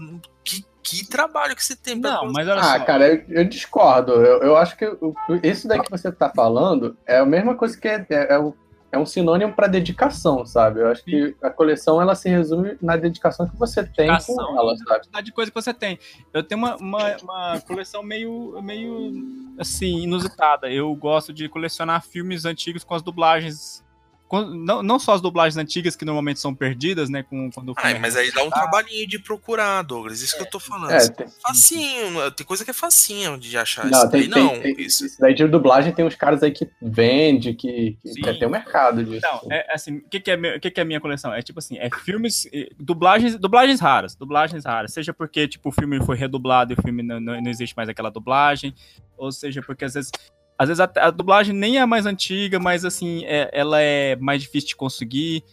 Que, 0.44 0.64
que 0.82 1.06
trabalho 1.06 1.54
que 1.56 1.64
você 1.64 1.74
tem 1.76 2.00
pra 2.00 2.10
Não, 2.12 2.32
mas 2.32 2.46
olha 2.48 2.60
Ah, 2.60 2.78
só. 2.78 2.84
cara, 2.84 3.08
eu, 3.08 3.24
eu 3.28 3.44
discordo. 3.44 4.12
Eu, 4.12 4.42
eu 4.42 4.56
acho 4.56 4.76
que 4.76 4.86
o- 4.86 5.14
isso 5.42 5.66
daí 5.68 5.80
que 5.82 5.90
você 5.90 6.10
tá 6.12 6.30
falando 6.34 6.96
é 7.06 7.18
a 7.18 7.26
mesma 7.26 7.54
coisa 7.56 7.76
que 7.78 7.86
é, 7.88 8.04
é, 8.10 8.34
é 8.34 8.38
o- 8.38 8.56
é 8.90 8.98
um 8.98 9.06
sinônimo 9.06 9.52
pra 9.52 9.66
dedicação, 9.66 10.46
sabe? 10.46 10.80
Eu 10.80 10.88
acho 10.88 11.04
que 11.04 11.34
a 11.42 11.50
coleção 11.50 12.00
ela 12.00 12.14
se 12.14 12.28
resume 12.28 12.76
na 12.80 12.96
dedicação 12.96 13.46
que 13.46 13.56
você 13.56 13.84
tem 13.84 14.06
Dedicação 14.06 14.36
com 14.36 14.58
ela, 14.58 14.76
sabe? 14.76 15.00
quantidade 15.00 15.26
de 15.26 15.32
coisa 15.32 15.50
que 15.50 15.54
você 15.54 15.74
tem. 15.74 15.98
Eu 16.32 16.42
tenho 16.42 16.58
uma, 16.58 16.76
uma, 16.76 17.16
uma 17.16 17.60
coleção 17.60 18.02
meio, 18.02 18.60
meio 18.62 19.12
assim, 19.58 20.02
inusitada. 20.02 20.70
Eu 20.70 20.94
gosto 20.94 21.32
de 21.32 21.48
colecionar 21.48 22.02
filmes 22.02 22.44
antigos 22.44 22.84
com 22.84 22.94
as 22.94 23.02
dublagens. 23.02 23.84
Não, 24.32 24.82
não 24.82 24.98
só 24.98 25.14
as 25.14 25.20
dublagens 25.20 25.56
antigas, 25.56 25.94
que 25.94 26.04
normalmente 26.04 26.40
são 26.40 26.54
perdidas, 26.54 27.08
né? 27.08 27.22
Com, 27.22 27.50
quando 27.50 27.72
é 27.82 27.98
mas 27.98 28.16
aí 28.16 28.32
dá 28.32 28.42
um 28.42 28.50
trabalhinho 28.50 29.06
de 29.06 29.18
procurar, 29.18 29.82
Douglas. 29.82 30.20
Isso 30.20 30.36
que 30.36 30.42
eu 30.42 30.50
tô 30.50 30.58
falando. 30.58 30.90
É, 30.90 31.08
tem, 31.08 31.26
Facinho, 31.42 32.30
tem 32.32 32.44
coisa 32.46 32.64
que 32.64 32.70
é 32.70 32.74
facinho 32.74 33.38
de 33.38 33.56
achar. 33.56 33.86
não, 33.86 33.98
isso 33.98 34.10
tem, 34.10 34.28
daí 34.28 34.30
tem- 34.30 34.42
não. 34.42 34.60
tem- 34.60 34.80
Isso. 34.80 35.06
isso 35.06 35.20
daí 35.20 35.34
de 35.34 35.46
dublagem 35.46 35.92
tem 35.92 36.04
uns 36.04 36.14
caras 36.14 36.42
aí 36.42 36.50
que 36.50 36.68
vende, 36.82 37.54
que, 37.54 37.96
que 38.02 38.38
ter 38.38 38.46
um 38.46 38.50
mercado 38.50 39.04
disso. 39.04 39.20
Não, 39.24 39.40
é 39.50 39.72
assim, 39.72 39.98
o 39.98 40.08
que, 40.08 40.18
que, 40.20 40.30
é, 40.30 40.58
que, 40.58 40.70
que 40.70 40.80
é 40.80 40.82
a 40.82 40.86
minha 40.86 41.00
coleção? 41.00 41.32
É 41.32 41.40
tipo 41.42 41.58
assim, 41.58 41.78
é 41.78 41.88
filmes, 41.90 42.48
dublagens, 42.78 43.36
dublagens 43.36 43.80
raras, 43.80 44.14
dublagens 44.14 44.64
raras. 44.64 44.92
Seja 44.92 45.12
porque, 45.14 45.46
tipo, 45.46 45.68
o 45.68 45.72
filme 45.72 46.04
foi 46.04 46.16
redublado 46.16 46.72
e 46.72 46.76
o 46.78 46.82
filme 46.82 47.02
não, 47.02 47.20
não, 47.20 47.40
não 47.40 47.50
existe 47.50 47.76
mais 47.76 47.88
aquela 47.88 48.10
dublagem, 48.10 48.74
ou 49.16 49.30
seja 49.30 49.62
porque 49.62 49.84
às 49.84 49.94
vezes. 49.94 50.10
Às 50.58 50.68
vezes 50.68 50.80
a, 50.80 50.90
a 50.96 51.10
dublagem 51.10 51.54
nem 51.54 51.78
é 51.78 51.84
mais 51.86 52.06
antiga, 52.06 52.58
mas 52.58 52.84
assim, 52.84 53.24
é- 53.24 53.50
ela 53.52 53.80
é 53.80 54.16
mais 54.16 54.42
difícil 54.42 54.68
de 54.68 54.76
conseguir. 54.76 55.44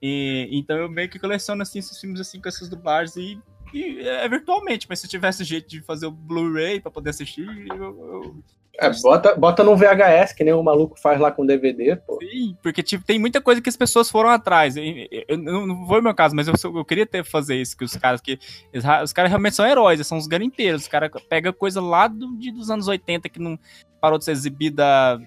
E, 0.00 0.48
então 0.52 0.76
eu 0.76 0.88
meio 0.90 1.08
que 1.08 1.18
coleciono 1.18 1.62
assim, 1.62 1.78
esses 1.78 1.98
filmes 2.00 2.20
assim 2.20 2.40
com 2.40 2.48
essas 2.48 2.68
dublagens 2.68 3.16
e, 3.16 3.38
e 3.72 4.00
é 4.00 4.28
virtualmente, 4.28 4.86
mas 4.88 4.98
se 4.98 5.06
tivesse 5.06 5.44
jeito 5.44 5.68
de 5.68 5.80
fazer 5.80 6.06
o 6.06 6.10
Blu-ray 6.10 6.80
pra 6.80 6.90
poder 6.90 7.10
assistir, 7.10 7.46
eu, 7.68 7.76
eu, 7.76 8.44
É, 8.78 8.90
bota, 9.02 9.34
bota 9.36 9.62
num 9.62 9.76
VHS, 9.76 10.32
que 10.34 10.42
nem 10.42 10.54
o 10.54 10.62
maluco 10.62 10.98
faz 10.98 11.20
lá 11.20 11.30
com 11.30 11.44
DVD, 11.44 11.94
pô. 11.96 12.18
Sim, 12.22 12.56
porque 12.62 12.82
tipo, 12.82 13.04
tem 13.04 13.18
muita 13.18 13.40
coisa 13.40 13.60
que 13.60 13.68
as 13.68 13.76
pessoas 13.76 14.10
foram 14.10 14.30
atrás. 14.30 14.76
Eu, 14.76 14.84
eu- 15.28 15.38
não, 15.38 15.66
não 15.66 15.86
foi 15.86 16.00
o 16.00 16.02
meu 16.02 16.14
caso, 16.14 16.34
mas 16.34 16.48
eu, 16.48 16.54
eu 16.74 16.84
queria 16.84 17.06
ter 17.06 17.22
fazer 17.24 17.56
isso, 17.60 17.76
que 17.76 17.84
os 17.84 17.94
caras 17.96 18.20
que. 18.20 18.38
eles 18.72 18.84
Os 19.04 19.12
caras 19.12 19.30
realmente 19.30 19.54
são 19.56 19.66
heróis, 19.66 19.98
eles 19.98 20.06
são 20.06 20.16
os 20.16 20.26
garimpeiros. 20.26 20.82
Os 20.82 20.88
caras 20.88 21.10
pegam 21.28 21.52
coisa 21.52 21.80
lá 21.82 22.08
do, 22.08 22.34
de, 22.38 22.50
dos 22.50 22.70
anos 22.70 22.88
80 22.88 23.28
que 23.28 23.38
não 23.38 23.58
parou 24.00 24.18
de 24.18 24.24
ser 24.24 24.32
exibida 24.32 24.84
há 24.84 25.18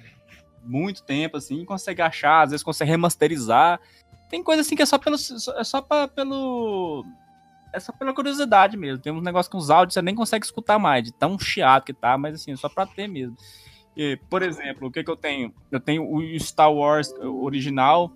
muito 0.63 1.03
tempo, 1.03 1.37
assim, 1.37 1.63
consegue 1.63 2.01
achar, 2.01 2.41
às 2.41 2.49
vezes 2.49 2.63
consegue 2.63 2.89
remasterizar. 2.89 3.79
Tem 4.27 4.41
coisa 4.43 4.61
assim 4.61 4.75
que 4.75 4.81
é 4.81 4.85
só 4.87 4.97
pelo. 4.97 5.15
É 5.55 5.63
só 5.63 5.81
pra, 5.81 6.07
pelo. 6.07 7.05
É 7.75 7.79
só 7.79 7.91
pela 7.91 8.13
curiosidade 8.13 8.77
mesmo. 8.77 9.01
Tem 9.01 9.11
uns 9.11 9.21
negócios 9.21 9.51
com 9.51 9.57
os 9.57 9.69
áudios 9.69 9.93
você 9.93 10.01
nem 10.01 10.15
consegue 10.15 10.45
escutar 10.45 10.79
mais, 10.79 11.03
de 11.03 11.11
tão 11.11 11.37
chiado 11.37 11.83
que 11.83 11.93
tá, 11.93 12.17
mas 12.17 12.35
assim, 12.35 12.53
é 12.53 12.55
só 12.55 12.69
pra 12.69 12.85
ter 12.85 13.07
mesmo. 13.07 13.35
E, 13.97 14.17
por 14.29 14.41
exemplo, 14.41 14.87
o 14.87 14.91
que, 14.91 15.03
que 15.03 15.11
eu 15.11 15.17
tenho? 15.17 15.53
Eu 15.69 15.79
tenho 15.79 16.09
o 16.09 16.39
Star 16.39 16.71
Wars 16.71 17.13
original, 17.19 18.11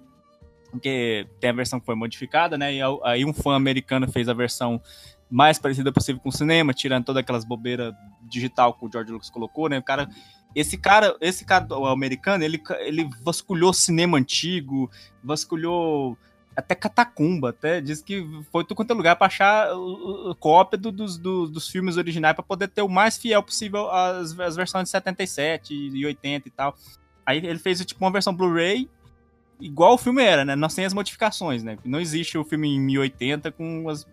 que 0.81 1.27
tem 1.41 1.49
a 1.49 1.53
versão 1.53 1.79
que 1.79 1.85
foi 1.85 1.95
modificada, 1.95 2.57
né? 2.57 2.73
E 2.73 2.79
aí 3.03 3.25
um 3.25 3.33
fã 3.33 3.55
americano 3.55 4.09
fez 4.09 4.29
a 4.29 4.33
versão 4.33 4.81
mais 5.29 5.59
parecida 5.59 5.91
possível 5.91 6.21
com 6.21 6.29
o 6.29 6.33
cinema, 6.33 6.73
tirando 6.73 7.05
todas 7.05 7.21
aquelas 7.21 7.43
bobeiras 7.43 7.93
digital 8.23 8.73
que 8.73 8.85
o 8.85 8.91
George 8.91 9.11
Lucas 9.11 9.29
colocou, 9.29 9.67
né? 9.67 9.77
O 9.77 9.83
cara, 9.83 10.09
esse 10.55 10.77
cara, 10.77 11.15
esse 11.19 11.45
cara 11.45 11.67
o 11.77 11.85
americano, 11.85 12.43
ele, 12.43 12.61
ele 12.79 13.09
vasculhou 13.23 13.73
cinema 13.73 14.17
antigo, 14.17 14.89
vasculhou 15.23 16.17
até 16.59 16.75
catacumba, 16.75 17.49
até 17.49 17.81
diz 17.81 18.01
que 18.01 18.25
foi 18.51 18.63
tudo 18.63 18.75
quanto 18.75 18.91
é 18.91 18.93
lugar 18.95 19.15
pra 19.15 19.27
achar 19.27 19.69
cópia 20.39 20.77
do- 20.77 20.91
dos, 20.91 21.17
do- 21.17 21.47
dos 21.47 21.67
filmes 21.67 21.97
originais 21.97 22.35
pra 22.35 22.43
poder 22.43 22.67
ter 22.67 22.81
o 22.81 22.87
mais 22.89 23.17
fiel 23.17 23.41
possível 23.43 23.89
às, 23.91 24.37
às 24.39 24.55
versões 24.55 24.83
de 24.85 24.89
77 24.89 25.73
e 25.73 26.05
80 26.05 26.47
e 26.47 26.51
tal. 26.51 26.75
Aí 27.25 27.37
ele 27.37 27.59
fez 27.59 27.83
tipo 27.85 28.03
uma 28.03 28.11
versão 28.11 28.33
Blu-ray 28.33 28.89
igual 29.59 29.93
o 29.95 29.97
filme 29.97 30.23
era, 30.23 30.45
né? 30.45 30.55
Não 30.55 30.69
sem 30.69 30.85
as 30.85 30.93
modificações, 30.93 31.63
né? 31.63 31.77
Não 31.83 31.99
existe 31.99 32.37
o 32.37 32.43
filme 32.45 32.69
em 32.69 32.79
1080 32.79 33.51
com 33.51 33.89
as 33.89 34.07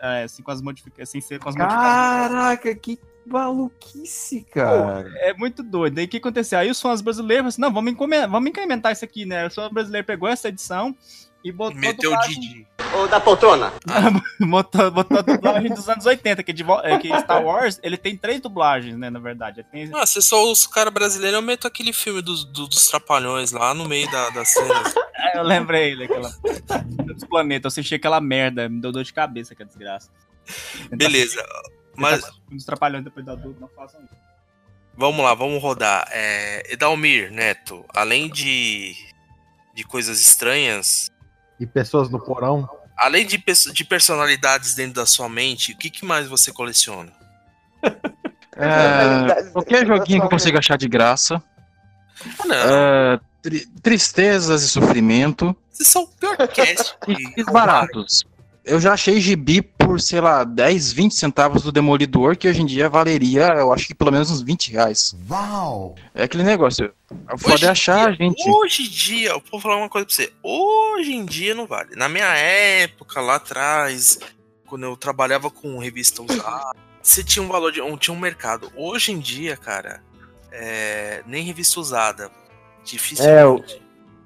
é, 0.00 0.24
assim, 0.24 0.42
com 0.42 0.50
as 0.50 0.60
modificações, 0.60 1.08
sem 1.08 1.20
ser 1.20 1.38
com 1.38 1.48
as. 1.48 1.54
Caraca, 1.54 2.74
que 2.74 2.98
maluquice, 3.26 4.42
cara. 4.52 5.08
É 5.16 5.32
muito 5.32 5.62
doido. 5.62 5.98
Aí 5.98 6.04
o 6.04 6.08
que 6.08 6.18
aconteceu? 6.18 6.58
Aí 6.58 6.70
os 6.70 6.80
fãs 6.80 7.00
brasileiros 7.00 7.46
assim, 7.54 7.60
não, 7.62 7.72
vamos, 7.72 7.94
vamos 7.96 8.50
incrementar 8.50 8.92
isso 8.92 9.04
aqui, 9.04 9.24
né? 9.24 9.46
O 9.46 9.50
fã 9.50 9.70
brasileiro 9.70 10.06
pegou 10.06 10.28
essa 10.28 10.48
edição 10.48 10.94
e 11.44 11.52
botou 11.52 11.78
Meteu 11.78 12.12
o 12.12 12.18
Didi. 12.20 12.66
Ô, 12.96 13.06
da 13.06 13.20
poltrona. 13.20 13.72
botou, 14.40 14.90
botou 14.90 15.18
a 15.18 15.22
dublagem 15.22 15.68
dos 15.74 15.88
anos 15.88 16.06
80, 16.06 16.42
que, 16.42 16.52
de, 16.52 16.62
vo- 16.62 16.80
é, 16.80 16.98
que 16.98 17.08
Star 17.20 17.44
Wars, 17.44 17.78
ele 17.82 17.96
tem 17.96 18.16
três 18.16 18.40
dublagens, 18.40 18.96
né, 18.96 19.10
na 19.10 19.18
verdade. 19.18 19.64
Tem- 19.70 19.90
Ah, 19.94 20.06
se 20.06 20.22
sou 20.22 20.50
os 20.50 20.66
caras 20.66 20.92
brasileiros, 20.92 21.36
eu 21.36 21.42
meto 21.42 21.66
aquele 21.66 21.92
filme 21.92 22.22
dos, 22.22 22.44
do- 22.44 22.66
dos 22.68 22.86
trapalhões 22.88 23.52
lá 23.52 23.74
no 23.74 23.86
meio 23.88 24.10
da, 24.10 24.30
das 24.30 24.48
cenas. 24.48 24.94
É, 25.16 25.38
eu 25.38 25.42
lembrei 25.42 25.96
daquela... 25.96 26.28
dos 27.06 27.24
planetas, 27.24 27.64
eu 27.64 27.68
assisti 27.80 27.94
aquela 27.94 28.20
merda, 28.20 28.68
me 28.68 28.78
deu 28.80 28.92
dor 28.92 29.02
de 29.04 29.12
cabeça, 29.12 29.54
que 29.54 29.62
é 29.62 29.64
desgraça. 29.64 30.10
Beleza. 30.90 31.42
Mas 31.96 32.22
Os 32.54 32.64
trapalhões 32.64 33.04
depois 33.04 33.24
do 33.24 33.32
adulto 33.32 33.58
não 33.58 33.68
façam 33.68 34.02
isso. 34.04 34.12
vamos 34.94 35.24
lá, 35.24 35.32
vamos 35.32 35.62
rodar. 35.62 36.06
É, 36.10 36.70
Edalmir, 36.72 37.32
Neto, 37.32 37.84
além 37.94 38.28
de, 38.28 38.94
de 39.74 39.82
coisas 39.84 40.20
estranhas, 40.20 41.08
E 41.60 41.66
pessoas 41.66 42.08
no 42.10 42.18
porão. 42.20 42.68
além 42.96 43.26
de, 43.26 43.42
de 43.72 43.84
personalidades 43.84 44.74
dentro 44.74 44.94
da 44.94 45.06
sua 45.06 45.28
mente, 45.28 45.72
o 45.72 45.76
que, 45.76 45.88
que 45.90 46.04
mais 46.04 46.26
você 46.28 46.52
coleciona? 46.52 47.12
É, 48.56 49.42
qualquer 49.50 49.84
joguinho 49.84 50.20
que 50.20 50.26
eu 50.26 50.30
consiga 50.30 50.60
achar 50.60 50.78
de 50.78 50.86
graça. 50.88 51.42
Não. 52.44 52.54
É, 52.54 53.20
tri- 53.42 53.66
tristezas 53.82 54.62
e 54.62 54.68
sofrimento. 54.68 55.56
Vocês 55.72 55.88
são 55.88 56.02
o 56.04 56.06
pior 56.06 56.36
cast. 56.46 56.94
E 57.36 57.42
baratos. 57.44 58.22
Eu 58.64 58.80
já 58.80 58.92
achei 58.92 59.20
gibi 59.20 59.60
por, 59.94 60.00
sei 60.00 60.20
lá, 60.20 60.42
10, 60.42 60.92
20 60.92 61.14
centavos 61.14 61.62
do 61.62 61.70
Demolidor, 61.70 62.36
que 62.36 62.48
hoje 62.48 62.60
em 62.62 62.66
dia 62.66 62.88
valeria, 62.88 63.46
eu 63.58 63.72
acho 63.72 63.86
que 63.86 63.94
pelo 63.94 64.10
menos 64.10 64.28
uns 64.28 64.42
20 64.42 64.72
reais. 64.72 65.14
Uau! 65.30 65.94
É 66.12 66.24
aquele 66.24 66.42
negócio. 66.42 66.92
Pode 67.40 67.64
achar, 67.64 68.12
gente. 68.16 68.42
Hoje 68.50 68.82
em 68.82 68.88
dia, 68.88 69.28
eu 69.30 69.42
vou 69.50 69.60
falar 69.60 69.76
uma 69.76 69.88
coisa 69.88 70.04
pra 70.04 70.14
você. 70.16 70.32
Hoje 70.42 71.12
em 71.12 71.24
dia 71.24 71.54
não 71.54 71.64
vale. 71.66 71.94
Na 71.94 72.08
minha 72.08 72.26
época, 72.36 73.20
lá 73.20 73.36
atrás, 73.36 74.18
quando 74.66 74.84
eu 74.84 74.96
trabalhava 74.96 75.48
com 75.48 75.78
revista 75.78 76.22
usada, 76.22 76.72
você 77.00 77.22
tinha 77.22 77.42
um 77.44 77.48
valor 77.48 77.70
de. 77.70 77.80
um- 77.80 77.96
tinha 77.96 78.16
um 78.16 78.18
mercado. 78.18 78.72
Hoje 78.76 79.12
em 79.12 79.20
dia, 79.20 79.56
cara, 79.56 80.02
é, 80.50 81.22
nem 81.24 81.44
revista 81.44 81.78
usada. 81.78 82.32
Dificilmente. 82.84 83.80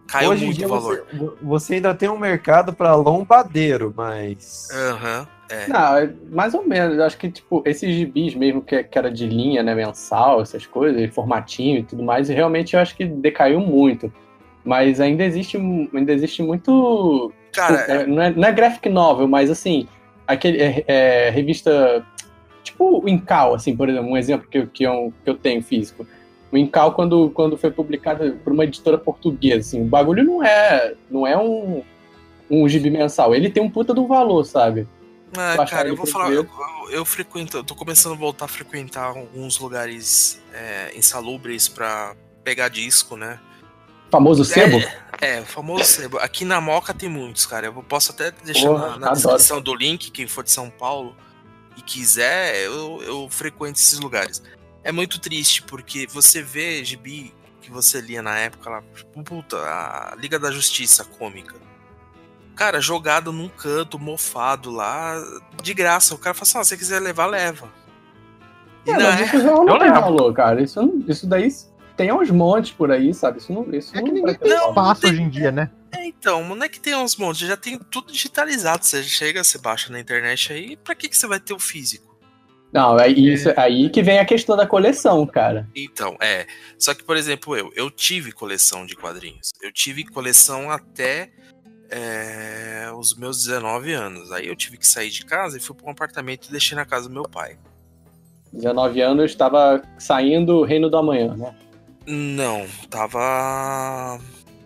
Caiu 0.08 0.30
hoje 0.30 0.46
muito 0.46 0.64
o 0.64 0.68
valor. 0.68 1.06
Você, 1.12 1.32
você 1.42 1.74
ainda 1.74 1.94
tem 1.94 2.08
um 2.08 2.18
mercado 2.18 2.72
pra 2.72 2.94
lombadeiro, 2.94 3.92
mas. 3.94 4.68
Aham, 4.72 5.28
é. 5.50 5.68
Não, 5.68 5.96
é 5.96 6.10
mais 6.30 6.54
ou 6.54 6.66
menos. 6.66 6.96
Eu 6.96 7.04
acho 7.04 7.18
que, 7.18 7.30
tipo, 7.30 7.62
esses 7.66 7.94
gibis 7.94 8.34
mesmo 8.34 8.62
que, 8.62 8.82
que 8.82 8.98
era 8.98 9.10
de 9.10 9.26
linha, 9.26 9.62
né, 9.62 9.74
mensal, 9.74 10.40
essas 10.40 10.66
coisas, 10.66 11.14
formatinho 11.14 11.80
e 11.80 11.82
tudo 11.82 12.02
mais, 12.02 12.28
realmente 12.28 12.74
eu 12.74 12.80
acho 12.80 12.96
que 12.96 13.04
decaiu 13.04 13.60
muito. 13.60 14.10
Mas 14.64 14.98
ainda 14.98 15.24
existe, 15.24 15.56
ainda 15.56 16.12
existe 16.12 16.42
muito. 16.42 17.32
Cara, 17.52 17.78
tipo, 17.78 17.90
é, 17.90 18.06
não, 18.06 18.22
é, 18.22 18.30
não 18.30 18.48
é 18.48 18.52
graphic 18.52 18.88
novel, 18.88 19.28
mas 19.28 19.50
assim, 19.50 19.86
aquele 20.26 20.58
é, 20.60 20.84
é, 20.86 21.30
revista. 21.30 22.04
Tipo 22.62 23.02
o 23.02 23.08
Incal, 23.08 23.54
assim, 23.54 23.74
por 23.76 23.88
exemplo, 23.88 24.10
um 24.10 24.16
exemplo 24.16 24.46
que, 24.50 24.66
que, 24.66 24.84
eu, 24.84 25.12
que 25.24 25.30
eu 25.30 25.34
tenho 25.34 25.62
físico. 25.62 26.06
O 26.50 26.56
Incal, 26.56 26.94
quando, 26.94 27.30
quando 27.30 27.58
foi 27.58 27.70
publicado 27.70 28.38
por 28.42 28.52
uma 28.52 28.64
editora 28.64 28.96
portuguesa, 28.96 29.60
assim, 29.60 29.82
o 29.82 29.84
bagulho 29.84 30.24
não 30.24 30.42
é, 30.42 30.94
não 31.10 31.26
é 31.26 31.36
um, 31.36 31.82
um 32.50 32.68
gibi 32.68 32.90
mensal. 32.90 33.34
Ele 33.34 33.50
tem 33.50 33.62
um 33.62 33.70
puta 33.70 33.92
do 33.92 34.06
valor, 34.06 34.44
sabe? 34.44 34.86
Ah, 35.36 35.66
cara, 35.66 35.88
eu 35.88 35.96
vou 35.96 36.06
falar, 36.06 36.32
eu, 36.32 36.44
preço. 36.44 36.60
eu, 36.86 36.90
eu 36.90 37.04
frequento, 37.04 37.58
eu 37.58 37.64
tô 37.64 37.74
começando 37.74 38.12
a 38.12 38.16
voltar 38.16 38.46
a 38.46 38.48
frequentar 38.48 39.04
alguns 39.04 39.58
lugares 39.58 40.42
é, 40.54 40.96
insalubres 40.96 41.68
pra 41.68 42.16
pegar 42.42 42.68
disco, 42.68 43.14
né? 43.14 43.38
Famoso 44.10 44.42
sebo? 44.42 44.78
É, 45.20 45.36
é, 45.36 45.40
o 45.42 45.44
famoso 45.44 45.84
sebo. 45.84 46.18
Aqui 46.18 46.46
na 46.46 46.62
Moca 46.62 46.94
tem 46.94 47.10
muitos, 47.10 47.44
cara. 47.44 47.66
Eu 47.66 47.74
posso 47.82 48.12
até 48.12 48.30
deixar 48.42 48.68
Porra, 48.68 48.90
na, 48.90 48.98
na 48.98 49.12
descrição 49.12 49.60
do 49.60 49.74
link, 49.74 50.10
quem 50.10 50.26
for 50.26 50.42
de 50.42 50.50
São 50.50 50.70
Paulo 50.70 51.14
e 51.76 51.82
quiser, 51.82 52.56
eu, 52.64 53.02
eu 53.02 53.28
frequento 53.28 53.78
esses 53.78 54.00
lugares. 54.00 54.42
É 54.88 54.92
muito 54.92 55.20
triste, 55.20 55.62
porque 55.64 56.06
você 56.10 56.40
vê 56.42 56.82
gibi 56.82 57.34
que 57.60 57.70
você 57.70 58.00
lia 58.00 58.22
na 58.22 58.38
época 58.38 58.70
lá, 58.70 58.82
tipo, 58.94 59.22
puta, 59.22 59.58
a 59.58 60.16
Liga 60.18 60.38
da 60.38 60.50
Justiça 60.50 61.04
cômica. 61.04 61.54
Cara, 62.56 62.80
jogado 62.80 63.30
num 63.30 63.50
canto, 63.50 63.98
mofado 63.98 64.70
lá, 64.70 65.22
de 65.62 65.74
graça. 65.74 66.14
O 66.14 66.18
cara 66.18 66.32
fala 66.32 66.44
assim: 66.44 66.58
ah, 66.58 66.64
se 66.64 66.70
você 66.70 66.76
quiser 66.78 67.00
levar, 67.00 67.26
leva. 67.26 67.68
E 68.86 68.90
É, 68.90 68.94
mas 68.94 69.20
época- 69.20 69.36
isso 69.36 69.46
não 69.46 69.68
Eu 69.68 69.78
tem 69.78 69.88
levo. 69.90 70.00
valor, 70.00 70.32
cara. 70.32 70.62
Isso, 70.62 70.80
isso 71.06 71.26
daí 71.26 71.48
tem 71.94 72.10
uns 72.10 72.30
montes 72.30 72.72
por 72.72 72.90
aí, 72.90 73.12
sabe? 73.12 73.40
Isso 73.40 73.52
não. 73.52 73.70
Isso 73.74 73.94
É 73.94 73.98
que 73.98 74.04
ninguém 74.06 74.22
vai 74.22 74.38
tem 74.38 74.50
espaço 74.54 75.06
hoje 75.06 75.20
em 75.20 75.28
dia, 75.28 75.52
né? 75.52 75.70
É, 75.92 76.06
então, 76.06 76.42
não 76.56 76.64
é 76.64 76.68
que 76.70 76.80
tem 76.80 76.96
uns 76.96 77.14
montes, 77.14 77.46
já 77.46 77.58
tem 77.58 77.78
tudo 77.78 78.10
digitalizado. 78.10 78.86
Você 78.86 79.02
chega, 79.04 79.44
você 79.44 79.58
baixa 79.58 79.92
na 79.92 80.00
internet 80.00 80.50
aí, 80.50 80.78
pra 80.78 80.94
que, 80.94 81.10
que 81.10 81.16
você 81.18 81.26
vai 81.26 81.38
ter 81.38 81.52
o 81.52 81.58
físico? 81.58 82.07
Não, 82.72 82.98
é 82.98 83.08
isso, 83.08 83.48
aí 83.56 83.88
que 83.88 84.02
vem 84.02 84.18
a 84.18 84.24
questão 84.24 84.56
da 84.56 84.66
coleção, 84.66 85.26
cara. 85.26 85.66
Então, 85.74 86.16
é. 86.20 86.46
Só 86.78 86.92
que, 86.92 87.02
por 87.02 87.16
exemplo, 87.16 87.56
eu, 87.56 87.72
eu 87.74 87.90
tive 87.90 88.30
coleção 88.30 88.84
de 88.84 88.94
quadrinhos. 88.94 89.52
Eu 89.62 89.72
tive 89.72 90.04
coleção 90.04 90.70
até 90.70 91.30
é, 91.90 92.90
os 92.94 93.14
meus 93.14 93.42
19 93.44 93.92
anos. 93.92 94.30
Aí 94.30 94.46
eu 94.46 94.56
tive 94.56 94.76
que 94.76 94.86
sair 94.86 95.10
de 95.10 95.24
casa 95.24 95.56
e 95.56 95.60
fui 95.60 95.74
pra 95.74 95.86
um 95.86 95.90
apartamento 95.90 96.48
e 96.48 96.52
deixei 96.52 96.76
na 96.76 96.84
casa 96.84 97.08
do 97.08 97.14
meu 97.14 97.24
pai. 97.24 97.56
19 98.52 99.00
anos, 99.00 99.30
estava 99.30 99.82
saindo 99.98 100.56
o 100.56 100.64
Reino 100.64 100.88
do 100.88 100.96
Amanhã, 100.96 101.34
né? 101.34 101.54
Não, 102.06 102.66
tava. 102.88 104.18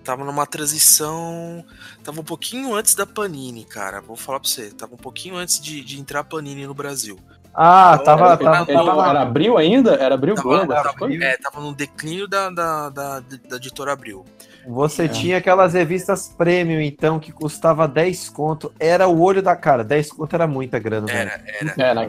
Tava 0.04 0.24
numa 0.24 0.46
transição. 0.46 1.64
Tava 2.02 2.20
um 2.20 2.24
pouquinho 2.24 2.74
antes 2.74 2.94
da 2.94 3.06
Panini, 3.06 3.64
cara. 3.64 4.00
Vou 4.00 4.16
falar 4.16 4.40
pra 4.40 4.48
você. 4.48 4.70
Tava 4.70 4.94
um 4.94 4.98
pouquinho 4.98 5.36
antes 5.36 5.60
de, 5.60 5.82
de 5.82 6.00
entrar 6.00 6.20
a 6.20 6.24
Panini 6.24 6.66
no 6.66 6.74
Brasil. 6.74 7.18
Ah, 7.54 7.98
tava. 7.98 8.26
Era, 8.28 8.36
tava, 8.38 8.56
era- 8.72 8.84
tava- 8.84 9.08
era 9.10 9.22
abril 9.22 9.58
ainda? 9.58 9.94
Era 9.94 10.14
abril 10.14 10.34
Tava, 10.34 10.48
Globo? 10.48 10.66
tava- 10.68 10.80
essas 10.80 10.94
coisas? 10.98 11.20
é, 11.22 11.36
tava 11.36 11.60
no 11.60 11.74
declínio 11.74 12.26
da, 12.26 12.48
da, 12.50 12.88
da, 12.88 13.20
da 13.20 13.56
editora 13.56 13.92
Abril. 13.92 14.24
Você 14.66 15.04
É. 15.04 15.08
tinha 15.08 15.38
aquelas 15.38 15.74
revistas 15.74 16.28
premium, 16.28 16.80
então, 16.80 17.18
que 17.18 17.32
custava 17.32 17.86
10 17.88 18.28
conto. 18.30 18.72
Era 18.78 19.08
o 19.08 19.20
olho 19.20 19.42
da 19.42 19.56
cara. 19.56 19.82
10 19.82 20.10
conto 20.12 20.34
era 20.34 20.46
muita 20.46 20.78
grana, 20.78 21.06
velho. 21.06 21.30
Era, 21.30 21.74
É, 21.76 21.94
na, 21.94 22.02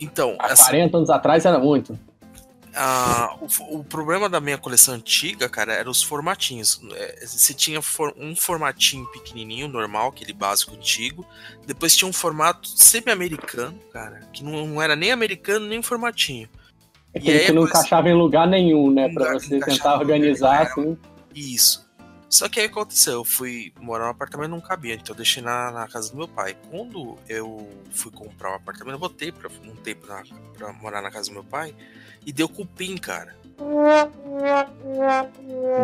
Então, 0.00 0.36
há 0.40 0.52
assim, 0.52 0.64
40 0.64 0.96
anos 0.98 1.08
atrás 1.10 1.44
era 1.46 1.58
muito. 1.58 1.96
Ah, 2.76 3.36
o, 3.40 3.78
o 3.78 3.84
problema 3.84 4.28
da 4.28 4.40
minha 4.40 4.58
coleção 4.58 4.94
antiga, 4.94 5.48
cara, 5.48 5.72
eram 5.74 5.90
os 5.90 6.02
formatinhos. 6.02 6.80
É, 6.94 7.24
Você 7.26 7.54
tinha 7.54 7.80
for- 7.80 8.14
um 8.16 8.34
formatinho 8.34 9.06
pequenininho, 9.12 9.68
normal, 9.68 10.08
aquele 10.08 10.32
básico 10.32 10.74
antigo. 10.74 11.24
Depois 11.66 11.96
tinha 11.96 12.08
um 12.08 12.12
formato 12.12 12.68
semi-americano, 12.68 13.78
cara, 13.92 14.20
que 14.32 14.42
não, 14.42 14.66
não 14.66 14.82
era 14.82 14.96
nem 14.96 15.12
americano 15.12 15.66
nem 15.66 15.82
formatinho. 15.82 16.48
Aquele 17.14 17.38
aí 17.38 17.46
que 17.46 17.52
não 17.52 17.62
coleção- 17.62 17.80
encaixava 17.80 18.08
em 18.08 18.14
lugar 18.14 18.46
nenhum, 18.48 18.90
né? 18.90 19.06
Lugar 19.06 19.24
Pra 19.30 19.32
você 19.38 19.60
tentar 19.60 19.92
lugar 19.92 20.00
organizar, 20.00 20.72
nenhum, 20.76 20.92
assim. 20.92 20.98
Isso. 21.34 21.84
Só 22.28 22.48
que 22.48 22.58
aí 22.58 22.66
aconteceu, 22.66 23.12
eu 23.12 23.24
fui 23.24 23.72
morar 23.80 24.06
no 24.06 24.10
apartamento 24.10 24.50
não 24.50 24.60
cabia, 24.60 24.94
então 24.94 25.12
eu 25.12 25.16
deixei 25.16 25.40
na, 25.40 25.70
na 25.70 25.86
casa 25.86 26.10
do 26.10 26.16
meu 26.16 26.26
pai. 26.26 26.56
Quando 26.68 27.16
eu 27.28 27.70
fui 27.92 28.10
comprar 28.10 28.50
um 28.50 28.56
apartamento, 28.56 28.94
eu 28.96 28.98
voltei 28.98 29.30
pra 29.30 29.48
um 29.64 29.76
tempo 29.76 30.04
na, 30.08 30.24
pra 30.58 30.72
morar 30.72 31.00
na 31.00 31.12
casa 31.12 31.28
do 31.28 31.34
meu 31.34 31.44
pai 31.44 31.72
e 32.26 32.32
deu 32.32 32.48
cupim, 32.48 32.96
cara. 32.96 33.34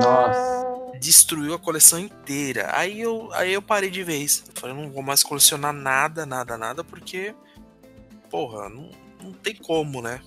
Nossa. 0.00 0.98
Destruiu 0.98 1.54
a 1.54 1.58
coleção 1.58 1.98
inteira. 1.98 2.70
Aí 2.72 3.00
eu, 3.00 3.30
aí 3.32 3.52
eu 3.52 3.62
parei 3.62 3.90
de 3.90 4.02
vez. 4.02 4.44
Eu 4.46 4.60
falei, 4.60 4.76
não 4.76 4.90
vou 4.90 5.02
mais 5.02 5.22
colecionar 5.22 5.72
nada, 5.72 6.26
nada, 6.26 6.58
nada, 6.58 6.84
porque, 6.84 7.34
porra, 8.28 8.68
não, 8.68 8.90
não 9.22 9.32
tem 9.32 9.54
como, 9.54 10.02
né? 10.02 10.20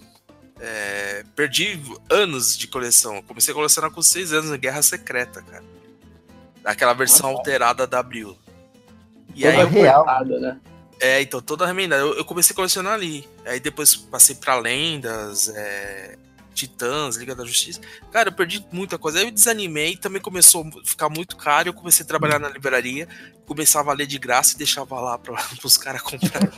É, 0.60 1.23
perdi 1.36 1.80
anos 2.10 2.58
de 2.58 2.67
coleção. 2.67 3.15
Eu 3.17 3.23
comecei 3.23 3.52
a 3.52 3.56
colecionar 3.56 3.91
com 3.91 4.02
seis 4.02 4.32
anos 4.32 4.52
em 4.52 4.60
Guerra 4.60 4.82
Secreta, 4.82 5.41
cara. 5.41 5.63
Aquela 6.63 6.93
versão 6.93 7.30
alterada 7.30 7.86
da 7.86 7.99
Abril. 7.99 8.38
E 9.36 9.41
Toda 9.41 9.54
aí 9.54 9.60
eu, 9.60 9.93
cortada, 9.93 10.39
né? 10.39 10.60
É, 11.04 11.22
então, 11.22 11.42
toda 11.42 11.66
remendada. 11.66 12.02
Eu, 12.02 12.13
eu 12.13 12.24
comecei 12.24 12.54
a 12.54 12.56
colecionar 12.56 12.94
ali. 12.94 13.28
Aí 13.46 13.60
depois 13.60 13.94
passei 13.94 14.36
pra 14.36 14.58
Lendas, 14.58 15.50
é, 15.50 16.18
Titãs, 16.54 17.18
Liga 17.18 17.36
da 17.36 17.44
Justiça. 17.44 17.82
Cara, 18.10 18.30
eu 18.30 18.34
perdi 18.34 18.66
muita 18.72 18.98
coisa. 18.98 19.20
Aí 19.20 19.26
eu 19.26 19.32
desanimei, 19.32 19.98
também 19.98 20.22
começou 20.22 20.66
a 20.66 20.88
ficar 20.88 21.10
muito 21.10 21.36
caro. 21.36 21.68
Eu 21.68 21.74
comecei 21.74 22.06
a 22.06 22.08
trabalhar 22.08 22.39
na 22.39 22.48
livraria, 22.48 23.06
começava 23.46 23.92
a 23.92 23.94
ler 23.94 24.08
de 24.08 24.18
graça 24.18 24.56
e 24.56 24.58
deixava 24.58 24.98
lá 25.02 25.18
pra, 25.18 25.36
pros 25.60 25.76
caras 25.76 26.02
comprarem. 26.02 26.50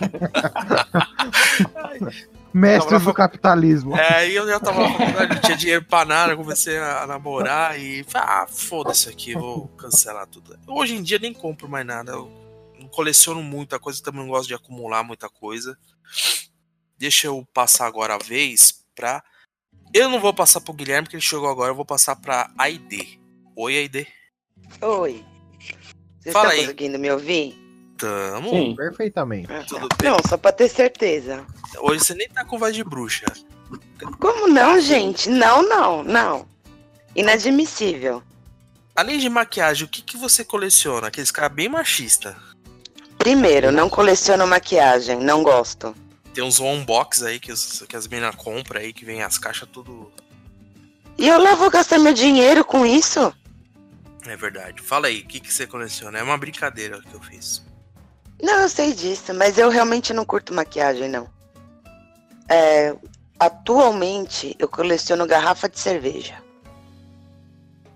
Mestres 2.53 3.01
do 3.01 3.15
capitalismo. 3.15 3.97
É, 3.97 4.17
aí 4.17 4.35
eu 4.35 4.47
já 4.47 4.59
tava 4.59 4.87
não 4.87 5.41
tinha 5.41 5.57
dinheiro 5.57 5.83
pra 5.83 6.05
nada, 6.05 6.37
comecei 6.37 6.77
a 6.77 7.07
namorar 7.07 7.79
e 7.79 8.03
falei, 8.03 8.27
ah, 8.29 8.45
foda-se 8.47 9.09
aqui, 9.09 9.33
vou 9.33 9.67
cancelar 9.69 10.27
tudo. 10.27 10.55
Hoje 10.67 10.93
em 10.93 11.01
dia 11.01 11.17
nem 11.19 11.33
compro 11.33 11.67
mais 11.67 11.85
nada, 11.85 12.13
eu 12.13 12.44
coleciono 12.95 13.43
muita 13.43 13.77
coisa, 13.77 14.01
também 14.01 14.21
não 14.21 14.29
gosto 14.29 14.47
de 14.47 14.53
acumular 14.55 15.03
muita 15.03 15.29
coisa. 15.29 15.77
Deixa 16.97 17.27
eu 17.27 17.45
passar 17.53 17.85
agora 17.85 18.15
a 18.15 18.17
vez 18.17 18.85
pra. 18.95 19.21
Eu 19.93 20.09
não 20.09 20.19
vou 20.19 20.33
passar 20.33 20.61
pro 20.61 20.73
Guilherme, 20.73 21.03
porque 21.03 21.17
ele 21.17 21.21
chegou 21.21 21.49
agora, 21.49 21.71
eu 21.71 21.75
vou 21.75 21.85
passar 21.85 22.15
pra 22.15 22.49
Aide. 22.57 23.19
Oi, 23.55 23.77
Aide. 23.77 24.07
Oi. 24.81 25.23
Vocês 26.19 26.33
Fala 26.33 26.47
estão 26.47 26.51
aí. 26.51 26.61
conseguindo 26.61 26.97
me 26.97 27.11
ouvir? 27.11 27.55
Tamo. 27.97 28.49
Sim. 28.49 28.75
Perfeitamente. 28.75 29.47
Tudo 29.67 29.87
bem. 30.01 30.11
Não, 30.11 30.17
só 30.27 30.37
pra 30.37 30.51
ter 30.51 30.69
certeza. 30.69 31.45
Hoje 31.79 32.03
você 32.03 32.15
nem 32.15 32.27
tá 32.27 32.43
com 32.43 32.57
voz 32.57 32.73
de 32.73 32.83
bruxa. 32.83 33.25
Como 34.19 34.47
não, 34.47 34.79
gente? 34.79 35.29
Não, 35.29 35.61
não, 35.67 36.03
não. 36.03 36.47
Inadmissível. 37.15 38.21
Além 38.95 39.17
de 39.19 39.29
maquiagem, 39.29 39.85
o 39.85 39.89
que, 39.89 40.01
que 40.01 40.17
você 40.17 40.43
coleciona? 40.43 41.07
Aqueles 41.07 41.31
caras 41.31 41.53
bem 41.55 41.69
machista. 41.69 42.37
Primeiro, 43.25 43.71
não 43.71 43.89
coleciono 43.89 44.45
maquiagem, 44.45 45.17
não 45.19 45.41
gosto. 45.41 45.95
Tem 46.31 46.43
uns 46.43 46.59
unbox 46.59 47.23
aí 47.23 47.39
que, 47.39 47.51
os- 47.51 47.83
que 47.89 47.95
as 47.95 48.07
meninas 48.07 48.35
compram 48.35 48.79
aí, 48.79 48.93
que 48.93 49.03
vem 49.03 49.23
as 49.23 49.39
caixas 49.39 49.67
tudo. 49.67 50.11
E 51.17 51.27
eu 51.27 51.41
lá 51.41 51.55
vou 51.55 51.71
gastar 51.71 51.97
meu 51.97 52.13
dinheiro 52.13 52.63
com 52.63 52.85
isso? 52.85 53.33
É 54.27 54.37
verdade. 54.37 54.79
Fala 54.79 55.07
aí, 55.07 55.21
o 55.21 55.25
que, 55.25 55.39
que 55.39 55.51
você 55.51 55.65
coleciona? 55.65 56.19
É 56.19 56.21
uma 56.21 56.37
brincadeira 56.37 57.01
que 57.01 57.15
eu 57.15 57.19
fiz. 57.19 57.63
Não, 58.39 58.59
eu 58.61 58.69
sei 58.69 58.93
disso, 58.93 59.33
mas 59.33 59.57
eu 59.57 59.69
realmente 59.71 60.13
não 60.13 60.23
curto 60.23 60.53
maquiagem, 60.53 61.09
não. 61.09 61.27
É, 62.47 62.95
atualmente, 63.39 64.55
eu 64.59 64.67
coleciono 64.67 65.25
garrafa 65.25 65.67
de 65.67 65.79
cerveja. 65.79 66.35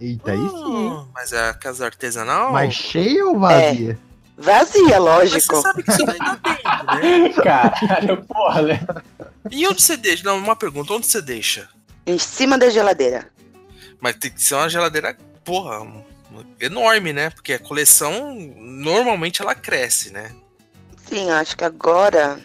Eita, 0.02 0.32
aí 0.32 0.50
sim. 0.50 1.08
Mas 1.13 1.34
é 1.34 1.50
a 1.50 1.54
casa 1.54 1.86
artesanal? 1.86 2.52
Mas 2.52 2.74
cheia 2.74 3.28
ou 3.28 3.38
vazia? 3.39 4.00
Vazia, 4.39 4.97
lógico. 4.99 5.56
Você 5.56 5.62
sabe 5.62 5.84
que 5.84 5.91
isso 5.91 6.06
daí 6.06 6.19
dá 6.19 6.36
tempo, 6.38 6.86
né? 6.95 7.30
Caralho, 7.43 8.23
porra, 8.25 8.62
né? 8.62 8.80
E 9.52 9.67
onde 9.67 9.82
você 9.82 9.97
deixa? 9.97 10.23
Não, 10.23 10.38
uma 10.38 10.56
pergunta, 10.56 10.93
onde 10.93 11.06
você 11.08 11.21
deixa? 11.21 11.67
Em 12.06 12.17
cima 12.17 12.58
da 12.58 12.69
geladeira. 12.69 13.28
Mas 13.99 14.15
tem 14.15 14.32
que 14.32 14.41
ser 14.41 14.56
uma 14.56 14.69
geladeira, 14.69 15.17
porra, 15.43 15.86
enorme, 16.60 17.12
né? 17.12 17.30
Porque 17.30 17.54
a 17.54 17.60
coleção, 17.60 18.34
normalmente 18.58 19.41
ela 19.41 19.54
cresce, 19.54 20.12
né? 20.12 20.32
Sim, 21.08 21.30
acho 21.32 21.58
que 21.58 21.63
agora. 21.63 22.39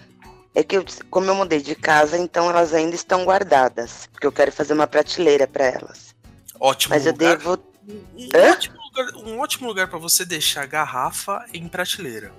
É 0.57 0.62
que 0.62 0.76
eu, 0.76 0.85
como 1.11 1.26
eu 1.28 1.35
mudei 1.35 1.61
de 1.61 1.74
casa, 1.74 2.16
então 2.16 2.48
elas 2.48 2.72
ainda 2.72 2.94
estão 2.94 3.24
guardadas. 3.24 4.09
Porque 4.12 4.26
eu 4.26 4.30
quero 4.33 4.52
fazer 4.52 4.72
uma 4.72 4.87
prateleira 4.87 5.48
pra 5.48 5.64
elas. 5.66 6.14
Ótimo 6.61 6.94
Mas 6.94 7.07
eu 7.07 7.12
lugar. 7.12 7.37
devo. 7.37 7.59
Um 7.88 8.28
Hã? 8.35 8.52
ótimo, 8.52 8.73
lugar, 8.96 9.16
um 9.16 9.38
ótimo 9.40 9.66
lugar 9.66 9.88
pra 9.88 9.98
você 9.98 10.24
deixar 10.24 10.62
a 10.62 10.66
garrafa 10.66 11.44
em 11.52 11.68
prateleira. 11.68 12.33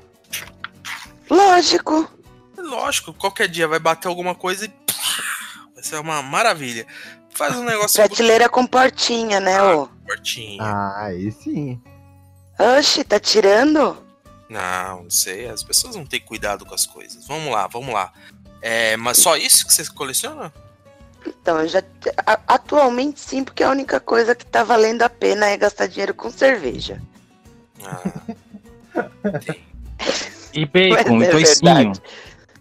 Lógico. 1.30 2.10
Lógico, 2.58 3.14
qualquer 3.14 3.48
dia 3.48 3.68
vai 3.68 3.80
bater 3.80 4.08
alguma 4.08 4.34
coisa 4.34 4.66
e. 4.66 4.74
Vai 5.74 5.84
ser 5.84 6.00
uma 6.00 6.22
maravilha. 6.22 6.88
Faz 7.32 7.56
um 7.58 7.64
negócio 7.64 7.98
Prateleira 7.98 8.48
com 8.48 8.66
portinha, 8.66 9.40
né, 9.42 9.62
ô? 9.62 9.90
curtinho. 10.06 10.62
Ah, 10.64 11.06
aí 11.06 11.32
sim. 11.32 11.82
Oxi, 12.58 13.04
tá 13.04 13.20
tirando? 13.20 13.98
Não, 14.50 15.04
não 15.04 15.10
sei. 15.10 15.50
As 15.50 15.62
pessoas 15.62 15.96
não 15.96 16.06
têm 16.06 16.22
cuidado 16.22 16.66
com 16.66 16.74
as 16.74 16.86
coisas. 16.86 17.28
Vamos 17.28 17.52
lá, 17.52 17.68
vamos 17.68 17.94
lá. 17.94 18.14
É, 18.62 18.96
mas 18.96 19.18
só 19.18 19.36
isso 19.36 19.68
que 19.68 19.74
você 19.74 19.86
coleciona? 19.92 20.54
Então, 21.26 21.60
eu 21.62 21.68
já. 21.68 21.82
atualmente 22.48 23.20
sim, 23.20 23.44
porque 23.44 23.64
a 23.64 23.70
única 23.70 24.00
coisa 24.00 24.36
que 24.36 24.46
tá 24.46 24.64
valendo 24.64 25.02
a 25.02 25.10
pena 25.10 25.48
é 25.48 25.58
gastar 25.58 25.88
dinheiro 25.88 26.14
com 26.14 26.30
cerveja. 26.30 27.02
E 30.54 30.66
bacon, 30.66 31.18
Mas 31.18 31.22
e 31.22 31.26
é 31.28 31.32
toicinho. 31.32 31.94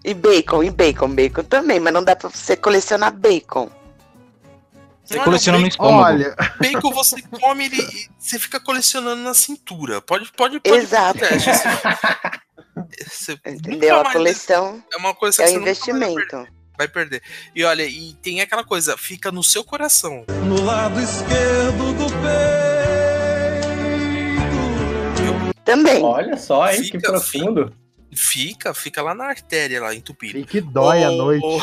E 0.04 0.14
bacon, 0.14 0.64
e 0.64 0.70
bacon, 0.70 1.08
bacon 1.14 1.44
também, 1.44 1.78
mas 1.78 1.92
não 1.92 2.02
dá 2.02 2.16
pra 2.16 2.28
você 2.28 2.56
colecionar 2.56 3.12
bacon. 3.12 3.70
Você 5.04 5.20
coleciona 5.20 5.58
no 5.58 5.66
estômago. 5.66 6.02
Olha, 6.02 6.34
Bacon 6.58 6.90
você 6.90 7.20
come 7.22 7.66
ele 7.66 7.76
e 7.80 8.08
você 8.18 8.38
fica 8.38 8.58
colecionando 8.58 9.22
na 9.22 9.34
cintura. 9.34 10.00
Pode, 10.00 10.32
pode, 10.32 10.58
pode 10.60 10.76
Exato. 10.76 11.20
Você- 11.20 11.52
você 13.06 13.32
Entendeu? 13.46 14.00
A 14.00 14.02
mais- 14.02 14.12
coleção 14.16 14.82
É 14.92 14.96
uma 14.96 15.14
coisa 15.14 15.42
é 15.42 15.46
que 15.46 15.58
um 15.58 15.60
investimento. 15.60 16.48
Vai 16.76 16.88
perder. 16.88 17.22
E 17.54 17.64
olha, 17.64 17.84
e 17.84 18.14
tem 18.22 18.40
aquela 18.40 18.64
coisa, 18.64 18.96
fica 18.96 19.30
no 19.32 19.42
seu 19.42 19.64
coração. 19.64 20.24
No 20.46 20.62
lado 20.62 21.00
esquerdo 21.00 21.92
do 21.98 22.06
peito. 22.06 22.24
Também. 25.64 26.02
Olha 26.02 26.36
só, 26.36 26.70
hein? 26.70 26.82
Fica- 26.82 26.98
que 26.98 27.06
profundo. 27.06 27.72
Fica, 28.16 28.72
fica 28.72 29.02
lá 29.02 29.12
na 29.12 29.24
artéria, 29.24 29.80
lá 29.80 29.92
entupida. 29.94 30.40
que 30.46 30.60
dói 30.60 31.02
à 31.02 31.10
Ô, 31.10 31.16
noite. 31.16 31.44
Ô, 31.44 31.58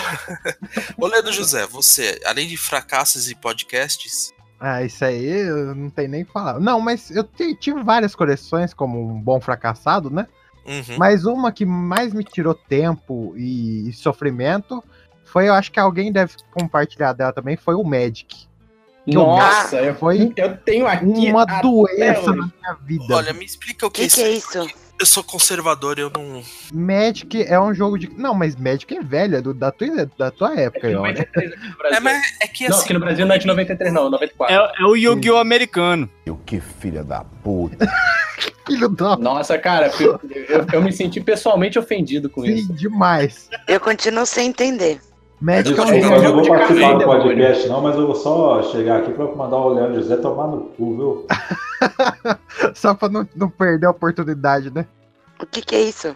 ô 0.98 1.08
Leandro 1.08 1.32
José, 1.32 1.66
você, 1.66 2.20
além 2.26 2.46
de 2.48 2.58
fracassos 2.58 3.30
e 3.32 3.36
podcasts, 3.36 4.34
Ah, 4.60 4.84
isso 4.84 5.04
aí 5.06 5.26
eu 5.26 5.74
não 5.74 5.90
tem 5.90 6.10
nem 6.10 6.24
o 6.24 6.26
que 6.26 6.34
falar. 6.34 6.60
Não, 6.60 6.82
mas 6.82 7.10
eu 7.10 7.24
tive 7.60 7.82
várias 7.84 8.14
coleções 8.14 8.74
como 8.74 9.00
um 9.12 9.20
bom 9.22 9.40
fracassado, 9.40 10.10
né? 10.10 10.28
Uhum. 10.66 10.98
Mas 10.98 11.26
uma 11.26 11.52
que 11.52 11.66
mais 11.66 12.14
me 12.14 12.24
tirou 12.24 12.54
tempo 12.54 13.34
e, 13.36 13.90
e 13.90 13.94
sofrimento 13.94 14.84
foi, 15.24 15.48
eu 15.48 15.54
acho 15.54 15.72
que 15.72 15.80
alguém 15.80 16.12
deve 16.12 16.34
compartilhar 16.52 17.14
dela 17.14 17.32
também, 17.32 17.56
foi 17.56 17.76
o 17.76 17.84
Magic. 17.84 18.48
Nossa, 19.08 19.78
eu, 19.82 19.96
foi 19.96 20.32
eu 20.36 20.58
tenho 20.58 20.86
aqui. 20.86 21.06
uma 21.06 21.46
doença 21.46 22.30
hoje. 22.30 22.40
na 22.40 22.52
minha 22.62 22.74
vida. 22.84 23.16
olha, 23.16 23.34
me 23.34 23.46
explica 23.46 23.88
o 23.88 23.92
que, 23.92 24.08
Que 24.08 24.16
que 24.16 24.22
é 24.22 24.32
isso? 24.32 24.68
Eu 25.02 25.06
sou 25.08 25.24
conservador, 25.24 25.98
eu 25.98 26.12
não. 26.16 26.44
Magic 26.72 27.42
é 27.42 27.60
um 27.60 27.74
jogo 27.74 27.98
de. 27.98 28.08
Não, 28.16 28.36
mas 28.36 28.56
Magic 28.56 28.96
é 28.96 29.02
velho, 29.02 29.36
é 29.38 29.42
do- 29.42 29.52
da, 29.52 29.72
tua, 29.72 30.08
da 30.16 30.30
tua 30.30 30.54
época, 30.60 30.88
eu 30.88 31.04
acho. 31.04 31.24
É, 31.92 32.00
mas 32.00 32.22
é 32.40 32.46
que 32.48 32.70
Não, 32.70 32.76
assim. 32.76 32.86
aqui 32.86 32.94
no 32.94 33.00
Brasil 33.00 33.26
não 33.26 33.34
é 33.34 33.40
de 33.40 33.48
93, 33.48 33.92
não, 33.92 34.12
94. 34.12 34.56
É, 34.56 34.84
é 34.84 34.86
o 34.86 34.96
Yu-Gi-Oh! 34.96 35.38
americano. 35.38 36.08
Que 36.46 36.62
filha 36.62 37.04
da 37.04 37.24
puta. 37.44 37.88
Filho 38.68 38.90
da. 38.90 39.18
Nossa, 39.18 39.58
cara, 39.58 39.92
eu, 40.00 40.20
eu- 40.32 40.68
eu 40.72 40.82
me 40.84 40.92
senti 40.94 41.20
pessoalmente 41.20 41.80
ofendido 41.80 42.30
com 42.30 42.44
Sim, 42.44 42.54
isso. 42.54 42.74
demais. 42.74 43.50
Eu 43.68 43.80
continuo 43.80 44.26
sem 44.28 44.50
entender. 44.50 45.02
Magic 45.42 45.78
é 45.78 45.84
um 45.84 45.88
eu 45.90 46.22
não 46.22 46.34
vou 46.34 46.42
de 46.44 46.50
participar 46.50 46.94
do 46.94 47.04
podcast, 47.04 47.68
não, 47.68 47.82
mas 47.82 47.96
eu 47.96 48.06
vou 48.06 48.16
só 48.16 48.62
chegar 48.72 49.00
aqui 49.00 49.12
pra 49.12 49.26
mandar 49.26 49.58
o 49.58 49.70
Leandro 49.70 49.96
José 49.96 50.16
tomar 50.18 50.48
no 50.48 50.62
cu, 50.62 50.96
viu? 50.96 51.28
Só 52.76 52.94
pra 52.94 53.10
não, 53.10 53.28
não 53.36 53.50
perder 53.50 53.88
a 53.88 53.90
oportunidade, 53.90 54.72
né? 54.72 54.86
O 55.42 55.46
que 55.48 55.62
que 55.62 55.76
é 55.76 55.82
isso? 55.82 56.16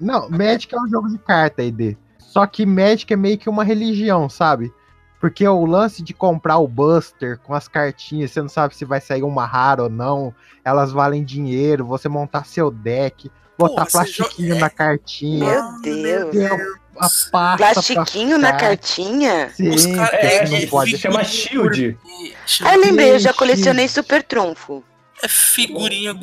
Não, 0.00 0.28
Magic 0.28 0.74
é 0.74 0.80
um 0.80 0.88
jogo 0.88 1.08
de 1.08 1.18
carta, 1.18 1.62
ID. 1.62 1.96
Só 2.18 2.46
que 2.46 2.66
Magic 2.66 3.12
é 3.12 3.16
meio 3.16 3.38
que 3.38 3.48
uma 3.48 3.62
religião, 3.62 4.28
sabe? 4.28 4.72
Porque 5.20 5.46
o 5.46 5.64
lance 5.64 6.02
de 6.02 6.12
comprar 6.12 6.58
o 6.58 6.66
Buster 6.66 7.38
com 7.38 7.54
as 7.54 7.68
cartinhas, 7.68 8.32
você 8.32 8.40
não 8.40 8.48
sabe 8.48 8.74
se 8.74 8.84
vai 8.84 9.00
sair 9.00 9.22
uma 9.22 9.46
rara 9.46 9.84
ou 9.84 9.90
não. 9.90 10.34
Elas 10.64 10.90
valem 10.90 11.24
dinheiro, 11.24 11.84
você 11.84 12.08
montar 12.08 12.44
seu 12.44 12.72
deck, 12.72 13.30
botar 13.56 13.86
plastiquinho 13.86 14.58
na 14.58 14.70
cartinha. 14.70 15.46
Meu 15.46 15.80
Deus. 15.80 16.30
ter 16.30 16.78
a 16.98 17.08
pasta 17.30 17.56
Plastiquinho 17.56 18.38
na 18.38 18.52
cartinha? 18.52 19.50
Sim, 19.54 19.70
Os 19.70 19.86
caras 19.86 20.12
É, 20.14 20.48
não 20.48 20.56
é, 20.56 20.66
pode. 20.66 20.90
se 20.92 20.98
chama 20.98 21.24
Shield. 21.24 21.96
Ah, 22.62 22.74
eu 22.74 22.80
lembrei, 22.80 23.10
eu 23.12 23.18
já 23.18 23.32
colecionei 23.32 23.88
Super 23.88 24.22
Trunfo. 24.22 24.82
É 25.20 25.26
figurinha 25.26 26.14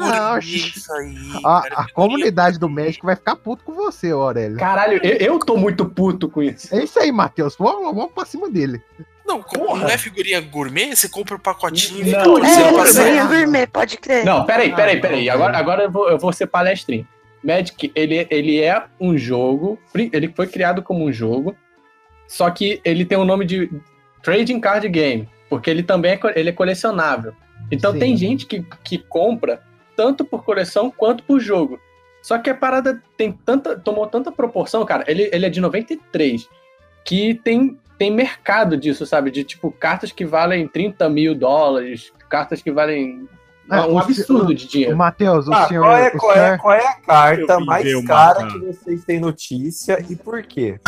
gente. 0.41 0.77
isso 0.77 0.93
aí. 0.93 1.15
A, 1.43 1.61
cara, 1.63 1.75
a 1.81 1.91
comunidade 1.91 2.57
do 2.57 2.69
Magic 2.69 3.03
vai 3.05 3.15
ficar 3.17 3.35
puto 3.35 3.63
com 3.65 3.73
você, 3.73 4.11
Aurélio. 4.11 4.57
Caralho, 4.57 5.01
eu, 5.03 5.17
eu 5.33 5.39
tô 5.39 5.57
muito 5.57 5.85
puto 5.85 6.29
com 6.29 6.41
isso. 6.41 6.73
É 6.73 6.81
isso 6.83 6.97
aí, 6.97 7.11
Matheus. 7.11 7.55
Vamos, 7.59 7.93
vamos 7.93 8.13
pra 8.13 8.23
cima 8.25 8.49
dele. 8.49 8.81
Não, 9.27 9.41
como 9.43 9.65
Porra. 9.65 9.81
não 9.81 9.89
é 9.89 9.97
figurinha 9.97 10.39
gourmet? 10.39 10.95
Você 10.95 11.09
compra 11.09 11.35
o 11.35 11.39
pacotinho 11.39 12.07
e 12.07 12.11
Não, 12.11 12.19
fica 12.19 12.27
não, 12.27 12.45
É, 12.45 12.85
sair. 12.85 12.87
figurinha 12.93 13.25
gourmet, 13.25 13.67
pode 13.67 13.97
crer. 13.97 14.23
Não, 14.23 14.45
peraí, 14.45 14.73
peraí, 14.73 14.97
Ah, 14.97 15.01
peraí. 15.01 15.29
Agora, 15.29 15.57
agora 15.57 15.83
eu, 15.83 15.91
vou, 15.91 16.09
eu 16.09 16.17
vou 16.17 16.31
ser 16.31 16.47
palestrinho. 16.47 17.05
Magic, 17.45 17.91
ele, 17.95 18.27
ele 18.29 18.61
é 18.61 18.83
um 18.99 19.17
jogo, 19.17 19.79
ele 19.93 20.27
foi 20.35 20.47
criado 20.47 20.81
como 20.81 21.05
um 21.05 21.11
jogo, 21.11 21.55
só 22.27 22.49
que 22.49 22.81
ele 22.83 23.05
tem 23.05 23.17
o 23.17 23.25
nome 23.25 23.45
de 23.45 23.69
Trading 24.23 24.59
Card 24.59 24.89
Game, 24.89 25.29
porque 25.49 25.69
ele 25.69 25.83
também 25.83 26.13
é, 26.13 26.19
ele 26.35 26.49
é 26.49 26.53
colecionável. 26.53 27.33
Então 27.71 27.93
Sim. 27.93 27.99
tem 27.99 28.17
gente 28.17 28.45
que, 28.45 28.65
que 28.83 28.97
compra 28.97 29.61
tanto 29.95 30.25
por 30.25 30.43
coleção 30.43 30.91
quanto 30.91 31.23
por 31.23 31.39
jogo. 31.39 31.79
Só 32.21 32.39
que 32.39 32.49
a 32.49 32.55
parada 32.55 33.01
tem 33.15 33.31
tanta, 33.31 33.77
tomou 33.77 34.07
tanta 34.07 34.31
proporção, 34.31 34.83
cara. 34.83 35.03
Ele, 35.07 35.29
ele 35.31 35.45
é 35.45 35.49
de 35.49 35.61
93, 35.61 36.49
que 37.03 37.35
tem, 37.35 37.77
tem 37.99 38.09
mercado 38.09 38.75
disso, 38.75 39.05
sabe? 39.05 39.29
De 39.29 39.43
tipo, 39.43 39.71
cartas 39.71 40.11
que 40.11 40.25
valem 40.25 40.67
30 40.67 41.07
mil 41.07 41.35
dólares, 41.35 42.11
cartas 42.27 42.63
que 42.63 42.71
valem 42.71 43.29
É, 43.71 43.81
um 43.81 43.97
absurdo 43.97 44.53
de 44.53 44.67
dinheiro. 44.67 44.95
Matheus, 44.95 45.47
o 45.47 45.53
Ah, 45.53 45.67
senhor. 45.67 45.81
qual, 45.83 45.97
é, 45.97 46.07
o 46.07 46.17
qual, 46.17 46.35
é, 46.35 46.57
qual 46.57 46.73
é 46.75 46.87
a 46.87 46.93
carta 46.95 47.59
mais 47.59 48.05
cara 48.05 48.47
que 48.47 48.59
vocês 48.59 49.03
têm 49.03 49.19
notícia 49.19 50.03
e 50.07 50.15
por 50.15 50.43
quê? 50.43 50.79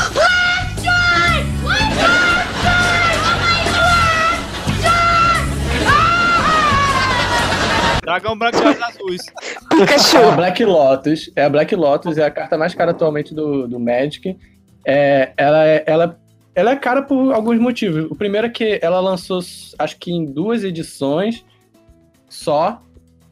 Dragão 8.04 8.38
branco 8.38 8.58
de 8.62 8.66
olhos 8.68 8.82
azuis. 8.82 9.22
É 9.28 9.76
a 9.76 9.86
Pikachu. 9.86 10.32
Black 10.36 10.64
Lotus. 10.66 11.30
É 11.36 11.44
a 11.44 11.50
Black 11.50 11.76
Lotus, 11.76 12.18
é 12.18 12.26
a 12.26 12.32
carta 12.32 12.58
mais 12.58 12.74
cara 12.74 12.92
atualmente 12.92 13.34
do, 13.36 13.68
do 13.68 13.80
Magic. 13.80 14.38
É, 14.86 15.34
ela, 15.36 15.66
é, 15.68 15.84
ela, 15.86 16.20
ela 16.56 16.72
é 16.72 16.76
cara 16.78 17.02
por 17.02 17.34
alguns 17.34 17.60
motivos. 17.60 18.10
O 18.10 18.16
primeiro 18.16 18.48
é 18.48 18.50
que 18.50 18.80
ela 18.82 19.00
lançou, 19.02 19.40
acho 19.78 19.98
que 19.98 20.12
em 20.12 20.24
duas 20.26 20.64
edições 20.64 21.44
só, 22.30 22.82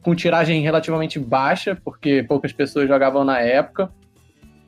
com 0.01 0.15
tiragem 0.15 0.62
relativamente 0.62 1.19
baixa, 1.19 1.77
porque 1.84 2.23
poucas 2.23 2.53
pessoas 2.53 2.88
jogavam 2.88 3.23
na 3.23 3.39
época. 3.39 3.89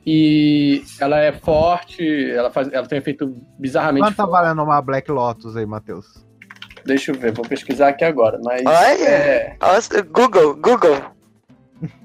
E 0.06 0.82
ela 1.00 1.20
é 1.20 1.32
forte, 1.32 2.30
ela, 2.30 2.50
faz, 2.50 2.72
ela 2.72 2.86
tem 2.86 2.98
um 2.98 3.02
efeito 3.02 3.36
bizarramente 3.58 4.06
Quanto 4.06 4.16
tá 4.16 4.24
valendo 4.24 4.62
uma 4.62 4.80
Black 4.80 5.10
Lotus 5.10 5.54
aí, 5.54 5.66
Matheus? 5.66 6.24
Deixa 6.86 7.10
eu 7.12 7.14
ver, 7.14 7.32
vou 7.32 7.44
pesquisar 7.44 7.88
aqui 7.88 8.04
agora. 8.04 8.40
Mas 8.42 8.62
Olha. 8.64 9.08
é, 9.08 9.56
Google, 10.10 10.56
Google. 10.56 10.96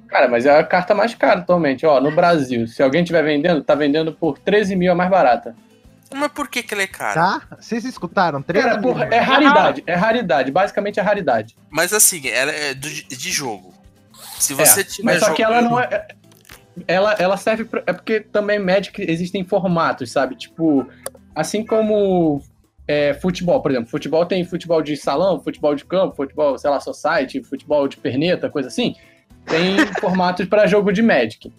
Cara, 0.09 0.27
mas 0.27 0.45
é 0.45 0.59
a 0.59 0.63
carta 0.63 0.93
mais 0.93 1.15
cara 1.15 1.39
atualmente. 1.39 1.85
Ó, 1.85 1.99
no 1.99 2.11
Brasil, 2.11 2.67
se 2.67 2.83
alguém 2.83 3.01
estiver 3.01 3.23
vendendo, 3.23 3.63
tá 3.63 3.73
vendendo 3.73 4.13
por 4.13 4.37
13 4.37 4.75
mil 4.75 4.91
a 4.91 4.95
mais 4.95 5.09
barata. 5.09 5.55
Mas 6.15 6.31
por 6.31 6.47
que 6.47 6.63
que 6.63 6.73
ele 6.73 6.83
é 6.83 6.87
caro? 6.87 7.13
Tá? 7.13 7.41
Vocês 7.59 7.83
escutaram? 7.85 8.41
13 8.41 8.67
Cara, 8.67 8.81
porra, 8.81 9.05
é 9.05 9.19
raridade. 9.19 9.83
É 9.87 9.95
raridade. 9.95 10.51
Basicamente 10.51 10.99
é 10.99 11.03
raridade. 11.03 11.55
Mas 11.69 11.93
assim, 11.93 12.27
ela 12.27 12.51
é 12.51 12.73
do- 12.73 12.89
de 12.89 13.31
jogo. 13.31 13.73
Se 14.39 14.53
você 14.53 14.81
É, 14.81 14.83
tiver 14.83 15.03
mas 15.13 15.19
só 15.19 15.33
que 15.33 15.41
ela 15.43 15.61
não 15.61 15.79
é. 15.79 16.07
Ela, 16.87 17.13
ela 17.19 17.37
serve 17.37 17.65
pra, 17.65 17.83
É 17.85 17.93
porque 17.93 18.19
também 18.19 18.57
Magic 18.59 18.99
existem 19.01 19.43
formatos, 19.43 20.11
sabe? 20.11 20.35
Tipo, 20.35 20.87
assim 21.35 21.63
como 21.65 22.41
é, 22.87 23.13
futebol, 23.13 23.61
por 23.61 23.71
exemplo. 23.71 23.89
Futebol 23.89 24.25
tem 24.25 24.43
futebol 24.43 24.81
de 24.81 24.97
salão, 24.97 25.39
futebol 25.39 25.75
de 25.75 25.85
campo, 25.85 26.15
futebol, 26.15 26.57
sei 26.57 26.69
lá, 26.69 26.79
society, 26.79 27.43
futebol 27.43 27.87
de 27.87 27.97
perneta, 27.97 28.49
coisa 28.49 28.67
assim. 28.69 28.95
Tem 29.45 29.77
formatos 30.01 30.47
para 30.47 30.65
jogo 30.67 30.91
de 30.91 31.01
Magic. 31.01 31.53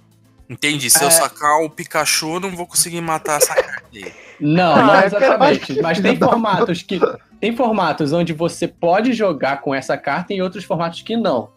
Entendi. 0.49 0.91
Se 0.91 1.03
eu 1.03 1.09
É. 1.09 1.11
sacar 1.11 1.63
o 1.63 1.71
Pikachu, 1.71 2.35
eu 2.35 2.41
não 2.41 2.51
vou 2.51 2.67
conseguir 2.67 3.01
matar 3.01 3.39
essa 3.39 3.55
carta 3.55 3.85
aí. 3.95 4.13
Não, 4.39 4.75
Ah, 4.75 4.83
não 4.83 4.95
eu 5.01 5.07
exatamente. 5.07 5.81
Mas 5.81 6.01
tem 6.01 6.17
formatos 6.19 6.83
que. 6.83 7.01
Tem 7.41 7.57
formatos 7.57 8.13
onde 8.13 8.33
você 8.33 8.67
pode 8.69 9.13
jogar 9.13 9.61
com 9.61 9.75
essa 9.75 9.97
carta 9.97 10.33
e 10.35 10.43
outros 10.43 10.65
formatos 10.65 11.03
que 11.03 11.17
não. 11.17 11.51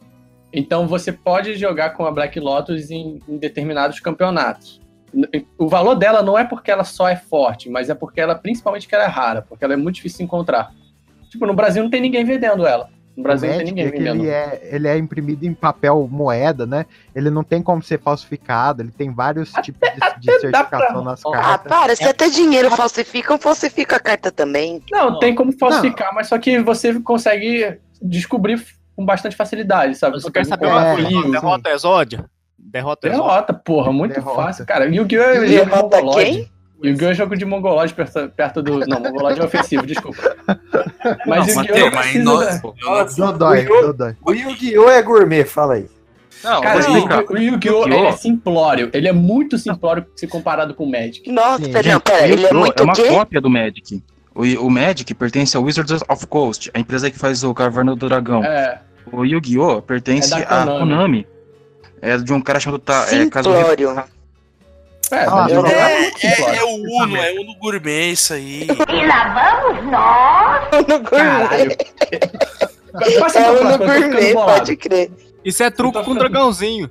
Então 0.54 0.88
você 0.88 1.12
pode 1.12 1.56
jogar 1.56 1.92
com 1.92 2.06
a 2.06 2.12
Black 2.12 2.40
Lotus 2.40 2.90
em, 2.90 3.20
em 3.28 3.38
determinados 3.38 4.00
campeonatos. 4.00 4.80
O 5.58 5.68
valor 5.68 5.96
dela 5.96 6.22
não 6.22 6.38
é 6.38 6.44
porque 6.44 6.70
ela 6.72 6.84
só 6.84 7.08
é 7.08 7.16
forte, 7.16 7.70
mas 7.70 7.90
é 7.90 7.96
porque 7.96 8.20
ela, 8.20 8.36
principalmente, 8.36 8.88
que 8.88 8.94
ela 8.96 9.06
é 9.06 9.08
rara, 9.08 9.42
porque 9.42 9.64
ela 9.64 9.74
é 9.74 9.78
muito 9.78 9.96
difícil 9.96 10.20
de 10.20 10.24
encontrar. 10.26 10.72
Tipo, 11.30 11.46
no 11.46 11.54
Brasil 11.54 11.82
não 11.84 11.90
tem 11.90 12.02
ninguém 12.02 12.24
vendendo 12.26 12.66
ela. 12.66 12.90
No 13.18 13.24
Brasil 13.24 13.50
o 13.50 13.52
não 13.52 13.58
tem 13.58 13.66
Magic 13.74 13.76
ninguém 13.76 13.88
é 13.88 13.92
que 13.92 14.20
ele 14.20 14.30
é, 14.30 14.70
ele 14.76 14.88
é 14.88 14.98
imprimido 14.98 15.44
em 15.44 15.54
papel 15.54 16.08
moeda, 16.10 16.68
né? 16.68 16.86
Ele 17.16 17.32
não 17.32 17.44
tem 17.44 17.64
como 17.64 17.82
ser 17.82 18.00
falsificado, 18.00 18.84
ele 18.84 18.92
tem 18.92 19.12
vários 19.12 19.52
tipos 19.64 19.90
de, 19.90 20.20
de 20.20 20.40
certificação 20.40 21.04
nas 21.04 21.22
Ah, 21.26 21.32
cartas. 21.32 21.68
para, 21.68 21.96
se 21.96 22.04
até 22.04 22.30
dinheiro 22.30 22.70
falsificam, 22.70 23.38
falsifica 23.40 23.96
a 23.96 24.00
carta 24.00 24.32
também. 24.32 24.84
Não, 24.92 25.18
tem 25.18 25.34
como 25.34 25.52
falsificar, 25.52 26.14
mas 26.14 26.28
só 26.28 26.38
que 26.38 26.60
você 26.60 27.00
consegue 27.00 27.80
descobrir 28.02 28.64
com 28.96 29.04
bastante 29.04 29.36
facilidade, 29.36 29.96
sabe? 29.96 30.22
Você 30.22 30.32
Quer 30.32 30.46
saber 30.46 30.68
uma 30.68 30.94
um 30.94 30.96
coisa? 31.04 31.32
Derrota 31.32 31.70
Exódia? 31.72 32.26
Derrota. 32.58 33.10
Derrota, 33.10 33.54
porra, 33.54 33.92
muito 33.92 34.14
Derrota. 34.14 34.36
fácil, 34.44 34.66
cara. 34.66 34.86
Yu-Gi-Oh! 34.86 35.22
é 35.24 35.34
jogo 35.36 35.46
de 35.48 35.56
Derrota 35.56 35.98
quem? 36.16 36.52
Yu-Gi-Oh! 36.84 37.10
é 37.10 37.14
jogo 37.14 37.36
de 37.36 37.46
mongolode 37.46 37.94
perto, 37.94 38.30
perto 38.30 38.62
do. 38.62 38.80
Não, 38.80 39.00
mongolode 39.00 39.40
é 39.40 39.44
ofensivo, 39.44 39.86
desculpa. 39.86 40.36
Mas 41.26 41.56
Não, 41.56 41.64
Yu-Gi-Oh! 41.64 41.92
Mas 41.96 42.24
da- 42.24 42.74
Fala 42.84 43.02
assim, 43.04 43.22
Dodói, 43.22 43.68
o. 43.68 44.32
O 44.32 44.34
Yu-Gi-Oh! 44.34 44.90
é 44.90 45.02
gourmet, 45.02 45.44
fala 45.46 45.76
aí. 45.76 45.88
Não, 46.44 46.62
Cara, 46.62 46.80
o 47.30 47.38
Yu-Gi-Oh! 47.38 47.86
ele 47.86 47.96
é 47.96 48.12
simplório. 48.12 48.90
Ele 48.94 49.08
é 49.08 49.12
muito 49.14 49.58
simplório 49.58 50.06
se 50.16 50.28
comparado 50.28 50.74
com 50.76 50.84
o 50.84 50.92
Magic. 50.92 51.32
Nossa, 51.32 51.64
Gente, 51.64 51.96
o 52.12 52.26
Yu-Gi-Oh! 52.28 52.66
é 52.76 52.82
uma 52.84 52.96
cópia 52.96 53.42
do 53.42 53.50
Magic. 53.50 54.04
O, 54.36 54.44
o 54.68 54.70
Magic 54.70 55.12
pertence 55.16 55.58
ao 55.58 55.64
Wizards 55.64 56.00
of 56.08 56.28
Coast, 56.28 56.70
a 56.76 56.80
empresa 56.80 57.10
que 57.10 57.18
faz 57.18 57.44
o 57.44 57.54
Caverna 57.56 57.96
do 57.96 58.08
Dragão. 58.08 58.44
É. 58.44 58.80
O 59.12 59.26
Yu-Gi-Oh! 59.26 59.82
pertence 59.82 60.32
É 60.34 60.44
à 60.44 60.64
Konami. 60.66 60.80
Konami. 60.80 61.28
É 62.00 62.18
de 62.18 62.32
um 62.32 62.40
cara 62.40 62.60
chamado 62.60 62.80
Ta, 62.80 63.06
é, 63.06 63.24
Simplório. 63.24 63.96
É, 65.12 65.26
Ah, 65.26 65.48
É, 65.70 66.28
é, 66.28 66.58
é 66.58 66.64
o 66.64 66.76
Uno, 67.04 67.16
é 67.18 67.32
o 67.32 67.42
Uno 67.42 67.56
Gourmet 67.56 68.12
isso 68.12 68.34
aí. 68.34 68.68
E 68.68 69.06
lá 69.06 69.62
vamos 69.64 69.92
nós! 69.92 70.88
No 70.88 71.00
Caralho. 71.02 71.76
Passa 73.20 73.40
É 73.40 73.52
o 73.52 73.58
próxima, 73.58 73.64
no 73.64 73.72
eu 73.72 73.78
tô 73.80 73.94
ficando 73.94 74.12
gourmet, 74.12 74.34
pode 74.34 74.76
crer. 74.76 75.12
Isso 75.46 75.64
é 75.64 75.70
truco 75.70 76.04
com 76.04 76.16
dragãozinho. 76.16 76.90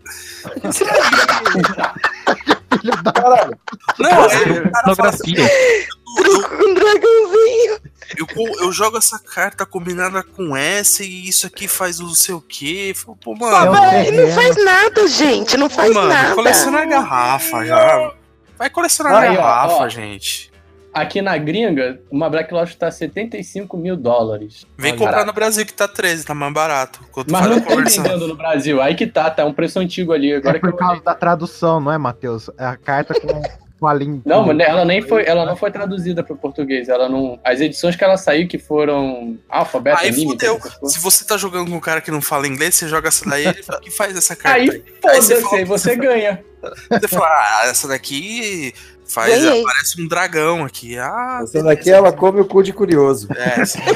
Não, 3.98 4.10
é, 4.10 4.60
o 4.60 4.72
cara 4.72 4.94
fala 4.96 5.08
assim, 5.10 5.34
Um 6.08 6.74
dragãozinho. 6.74 7.80
eu, 8.16 8.26
eu 8.66 8.72
jogo 8.72 8.96
essa 8.96 9.18
carta 9.18 9.66
combinada 9.66 10.22
com 10.22 10.56
essa 10.56 11.02
e 11.02 11.28
isso 11.28 11.46
aqui 11.46 11.66
faz 11.66 11.98
não 11.98 12.14
sei 12.14 12.34
o 12.34 12.40
quê. 12.40 12.92
Falo, 12.94 13.16
Pô, 13.16 13.34
mano. 13.34 13.72
Véi, 13.72 14.10
não 14.12 14.28
faz 14.32 14.64
nada, 14.64 15.08
gente. 15.08 15.56
Não 15.56 15.68
faz 15.68 15.92
mano, 15.92 16.08
nada. 16.08 16.34
colecionar 16.34 16.88
garrafa 16.88 17.64
já. 17.64 18.12
Vai 18.56 18.70
colecionar 18.70 19.14
Aí, 19.22 19.30
ó, 19.36 19.42
garrafa, 19.42 19.74
ó. 19.74 19.88
gente. 19.88 20.50
Aqui 20.94 21.20
na 21.20 21.36
gringa, 21.36 22.00
uma 22.10 22.30
Black 22.30 22.54
Lotus 22.54 22.74
tá 22.74 22.90
75 22.90 23.76
mil 23.76 23.96
dólares. 23.98 24.64
Vem 24.78 24.92
Mais 24.92 24.98
comprar 24.98 25.10
barato. 25.12 25.26
no 25.26 25.32
Brasil 25.34 25.66
que 25.66 25.74
tá 25.74 25.86
13, 25.86 26.24
tá 26.24 26.34
mais 26.34 26.54
barato. 26.54 27.00
Mas 27.28 27.46
não 27.50 27.56
a 27.58 27.60
conversão. 27.60 28.02
vendendo 28.02 28.28
no 28.28 28.34
Brasil. 28.34 28.80
Aí 28.80 28.94
que 28.94 29.06
tá, 29.06 29.28
tá 29.28 29.44
um 29.44 29.52
preço 29.52 29.78
antigo 29.78 30.14
ali. 30.14 30.32
Agora 30.32 30.56
É 30.56 30.60
por 30.60 30.74
causa 30.74 31.02
da 31.02 31.14
tradução, 31.14 31.80
não 31.80 31.92
é, 31.92 31.98
Matheus? 31.98 32.48
É 32.56 32.64
a 32.64 32.76
carta 32.78 33.12
com, 33.20 33.42
com 33.78 33.86
a 33.86 33.92
língua. 33.94 34.22
Não, 34.24 34.46
mas 34.46 34.58
ela 34.60 34.84
nem 34.84 35.02
foi, 35.02 35.24
ela 35.26 35.44
não 35.44 35.54
foi 35.56 35.70
traduzida 35.70 36.22
para 36.22 36.32
o 36.32 36.36
português. 36.36 36.88
Ela 36.88 37.08
não, 37.08 37.38
as 37.44 37.60
edições 37.60 37.94
que 37.96 38.02
ela 38.02 38.16
saiu 38.16 38.48
que 38.48 38.58
foram 38.58 39.38
alfabeto, 39.48 39.98
Aí 40.00 40.08
anime, 40.08 40.30
fudeu. 40.32 40.58
Se 40.84 40.98
você 41.00 41.24
tá 41.24 41.36
jogando 41.36 41.70
com 41.70 41.76
um 41.76 41.80
cara 41.80 42.00
que 42.00 42.10
não 42.10 42.22
fala 42.22 42.46
inglês, 42.46 42.74
você 42.74 42.88
joga 42.88 43.08
essa 43.08 43.28
daí, 43.28 43.46
ele 43.46 43.62
fala, 43.62 43.80
que 43.80 43.90
faz 43.90 44.16
essa 44.16 44.34
carta 44.34 44.58
Aí 44.58 44.70
aí? 44.70 44.82
foda-se, 45.02 45.20
você 45.34 45.40
fala- 45.42 45.56
aí 45.58 45.64
você 45.64 45.96
ganha. 45.96 46.44
Você 46.90 47.08
fala, 47.08 47.26
ah, 47.28 47.62
essa 47.66 47.86
daqui 47.86 48.74
faz, 49.06 49.40
Ganhei. 49.42 49.62
parece 49.62 50.02
um 50.02 50.08
dragão 50.08 50.64
aqui. 50.64 50.98
Ah, 50.98 51.40
Essa 51.42 51.62
daqui 51.62 51.90
ela 51.90 52.12
come 52.12 52.40
o 52.40 52.44
cu 52.44 52.62
de 52.62 52.72
curioso. 52.72 53.28
é, 53.36 53.64
sim. 53.64 53.78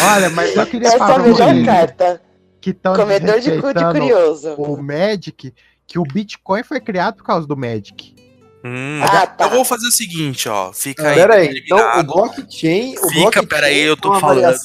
Olha, 0.00 0.28
mas 0.30 0.54
eu 0.56 0.66
queria 0.66 0.88
Essa 0.88 0.96
é 0.96 0.98
falar 0.98 1.10
a 1.12 1.14
pra 1.14 1.22
melhor 1.22 1.48
vocês 1.54 1.66
carta. 1.66 2.20
que 2.60 2.70
estão 2.70 2.94
Comedor 2.96 3.38
de 3.40 3.60
cu 3.60 3.72
de 3.74 3.84
curioso. 3.84 4.54
o 4.54 4.82
Magic, 4.82 5.54
que 5.86 5.98
o 5.98 6.02
Bitcoin 6.02 6.62
foi 6.62 6.80
criado 6.80 7.16
por 7.16 7.24
causa 7.24 7.46
do 7.46 7.56
Magic. 7.56 8.14
Hum, 8.64 9.00
Ah, 9.02 9.26
tá. 9.26 9.44
Eu 9.44 9.50
vou 9.50 9.64
fazer 9.64 9.86
o 9.86 9.92
seguinte, 9.92 10.48
ó. 10.48 10.72
Fica 10.72 11.08
aí. 11.08 11.14
Pera 11.16 11.34
aí, 11.34 11.62
então 11.64 12.00
o 12.00 12.02
blockchain. 12.02 12.94
O 12.96 13.08
Fica, 13.08 13.20
blockchain 13.20 13.46
pera 13.46 13.66
aí, 13.66 13.80
eu 13.80 13.96
tô 13.96 14.08
é 14.08 14.10
uma 14.12 14.20
falando. 14.20 14.56